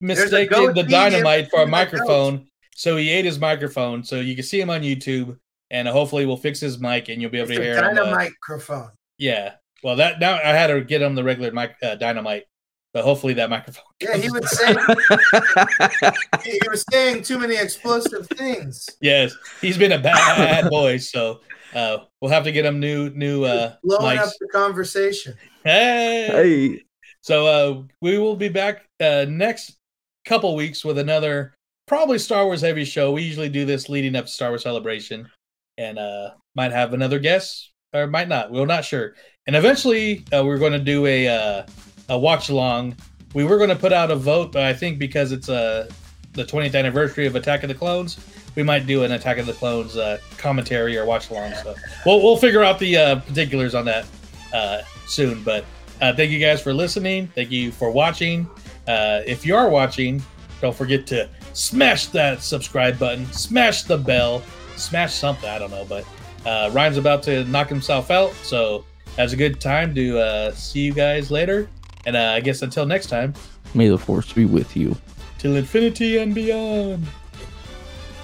There's 0.00 0.18
a 0.18 0.22
mistaken 0.22 0.58
goat 0.58 0.74
the 0.74 0.82
dynamite 0.82 1.48
for 1.50 1.62
a 1.62 1.66
between 1.66 1.66
the 1.66 1.70
microphone, 1.70 2.46
so 2.74 2.96
he 2.96 3.08
ate 3.10 3.24
his 3.24 3.38
microphone. 3.38 4.02
So 4.02 4.16
you 4.18 4.34
can 4.34 4.42
see 4.44 4.60
him 4.60 4.70
on 4.70 4.82
YouTube, 4.82 5.38
and 5.70 5.86
hopefully 5.86 6.26
we'll 6.26 6.38
fix 6.38 6.58
his 6.58 6.80
mic, 6.80 7.08
and 7.08 7.22
you'll 7.22 7.30
be 7.30 7.38
able 7.38 7.50
It's 7.50 7.58
to 7.58 7.62
a 7.62 7.64
hear 7.64 7.74
him. 7.78 7.84
uh, 7.84 7.88
dynamite 7.94 8.32
microphone. 8.48 8.90
yeah. 9.16 9.52
Well, 9.84 9.96
that 9.96 10.18
now 10.20 10.34
I 10.34 10.48
had 10.48 10.66
to 10.68 10.80
get 10.82 11.00
him 11.02 11.14
the 11.14 11.22
regular 11.24 11.52
mic 11.52 11.74
uh, 11.82 11.94
dynamite, 11.94 12.44
but 12.92 13.04
hopefully 13.04 13.34
that 13.34 13.50
microphone. 13.50 13.84
Yeah, 14.00 14.16
he 14.16 14.30
was 14.30 14.58
saying 14.58 14.76
he 16.44 16.50
he 16.50 16.68
was 16.68 16.84
saying 16.90 17.22
too 17.22 17.38
many 17.38 17.56
explosive 17.56 18.26
things. 18.28 18.88
Yes, 19.00 19.34
he's 19.60 19.78
been 19.78 19.92
a 19.92 19.98
bad 19.98 20.68
boy, 20.68 20.98
so 20.98 21.40
uh, 21.74 21.98
we'll 22.20 22.30
have 22.30 22.44
to 22.44 22.52
get 22.52 22.64
him 22.64 22.80
new 22.80 23.10
new 23.10 23.44
uh, 23.44 23.74
Blowing 23.82 24.18
mics. 24.18 24.26
up 24.26 24.32
the 24.40 24.48
conversation. 24.48 25.34
Hey. 25.64 26.28
Hey. 26.30 26.82
So 27.22 27.46
uh, 27.46 27.82
we 28.00 28.18
will 28.18 28.36
be 28.36 28.48
back 28.48 28.86
uh, 28.98 29.26
next 29.28 29.76
couple 30.24 30.54
weeks 30.56 30.84
with 30.84 30.98
another 30.98 31.54
probably 31.86 32.18
Star 32.18 32.46
Wars 32.46 32.62
heavy 32.62 32.84
show. 32.84 33.12
We 33.12 33.22
usually 33.22 33.48
do 33.48 33.64
this 33.64 33.88
leading 33.88 34.16
up 34.16 34.26
to 34.26 34.30
Star 34.30 34.50
Wars 34.50 34.62
Celebration, 34.62 35.28
and 35.76 35.98
uh, 35.98 36.30
might 36.56 36.72
have 36.72 36.92
another 36.94 37.18
guest 37.18 37.72
or 37.92 38.06
might 38.06 38.28
not. 38.28 38.50
We're 38.50 38.66
not 38.66 38.84
sure. 38.84 39.14
And 39.46 39.56
eventually, 39.56 40.24
uh, 40.32 40.44
we're 40.44 40.58
going 40.58 40.72
to 40.72 40.78
do 40.78 41.06
a 41.06 41.28
uh, 41.28 41.66
a 42.10 42.18
watch 42.18 42.50
along. 42.50 42.96
We 43.32 43.44
were 43.44 43.56
going 43.56 43.70
to 43.70 43.76
put 43.76 43.92
out 43.92 44.10
a 44.10 44.16
vote, 44.16 44.52
but 44.52 44.64
I 44.64 44.74
think 44.74 44.98
because 44.98 45.32
it's 45.32 45.48
uh, 45.48 45.88
the 46.32 46.44
20th 46.44 46.74
anniversary 46.74 47.26
of 47.26 47.36
Attack 47.36 47.62
of 47.62 47.68
the 47.68 47.74
Clones, 47.74 48.18
we 48.56 48.62
might 48.62 48.86
do 48.86 49.04
an 49.04 49.12
Attack 49.12 49.38
of 49.38 49.46
the 49.46 49.52
Clones 49.52 49.96
uh, 49.96 50.18
commentary 50.36 50.98
or 50.98 51.06
watch 51.06 51.30
along. 51.30 51.54
So 51.62 51.74
we'll 52.04 52.22
we'll 52.22 52.36
figure 52.36 52.62
out 52.62 52.78
the 52.78 52.96
uh, 52.96 53.20
particulars 53.20 53.74
on 53.74 53.84
that 53.86 54.06
uh, 54.52 54.82
soon. 55.06 55.42
But 55.42 55.64
uh, 56.00 56.14
thank 56.14 56.30
you 56.30 56.40
guys 56.40 56.60
for 56.60 56.74
listening. 56.74 57.28
Thank 57.28 57.50
you 57.50 57.70
for 57.70 57.90
watching. 57.90 58.50
Uh, 58.88 59.22
if 59.26 59.46
you 59.46 59.54
are 59.54 59.68
watching, 59.68 60.22
don't 60.60 60.74
forget 60.74 61.06
to 61.08 61.28
smash 61.52 62.06
that 62.06 62.42
subscribe 62.42 62.98
button, 62.98 63.24
smash 63.32 63.84
the 63.84 63.96
bell, 63.96 64.42
smash 64.76 65.14
something. 65.14 65.48
I 65.48 65.58
don't 65.58 65.70
know, 65.70 65.86
but 65.88 66.04
uh, 66.44 66.70
Ryan's 66.72 66.96
about 66.96 67.22
to 67.24 67.44
knock 67.44 67.68
himself 67.68 68.10
out, 68.10 68.32
so 68.42 68.84
that's 69.16 69.32
a 69.32 69.36
good 69.36 69.60
time 69.60 69.94
to 69.94 70.18
uh, 70.18 70.52
see 70.52 70.80
you 70.80 70.92
guys 70.92 71.30
later. 71.30 71.68
And 72.06 72.16
uh, 72.16 72.32
I 72.34 72.40
guess 72.40 72.62
until 72.62 72.86
next 72.86 73.06
time, 73.06 73.34
May 73.74 73.88
the 73.88 73.98
force 73.98 74.32
be 74.32 74.44
with 74.46 74.76
you. 74.76 74.96
till 75.38 75.56
infinity 75.56 76.18
and 76.18 76.34
beyond. 76.34 77.06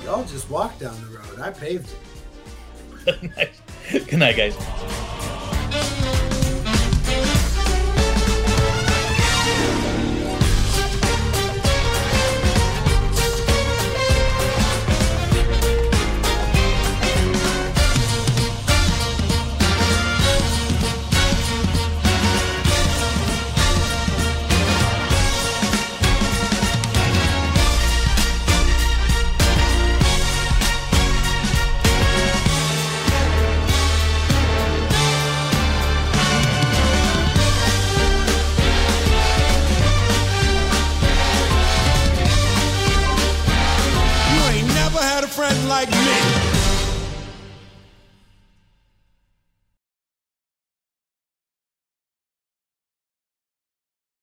Y'all 0.04 0.24
just 0.24 0.48
walk 0.50 0.78
down 0.78 0.94
the 1.02 1.18
road. 1.18 1.40
I 1.40 1.50
paved 1.50 1.88
it. 3.06 3.52
Good 4.08 4.18
night, 4.18 4.36
guys. 4.36 4.56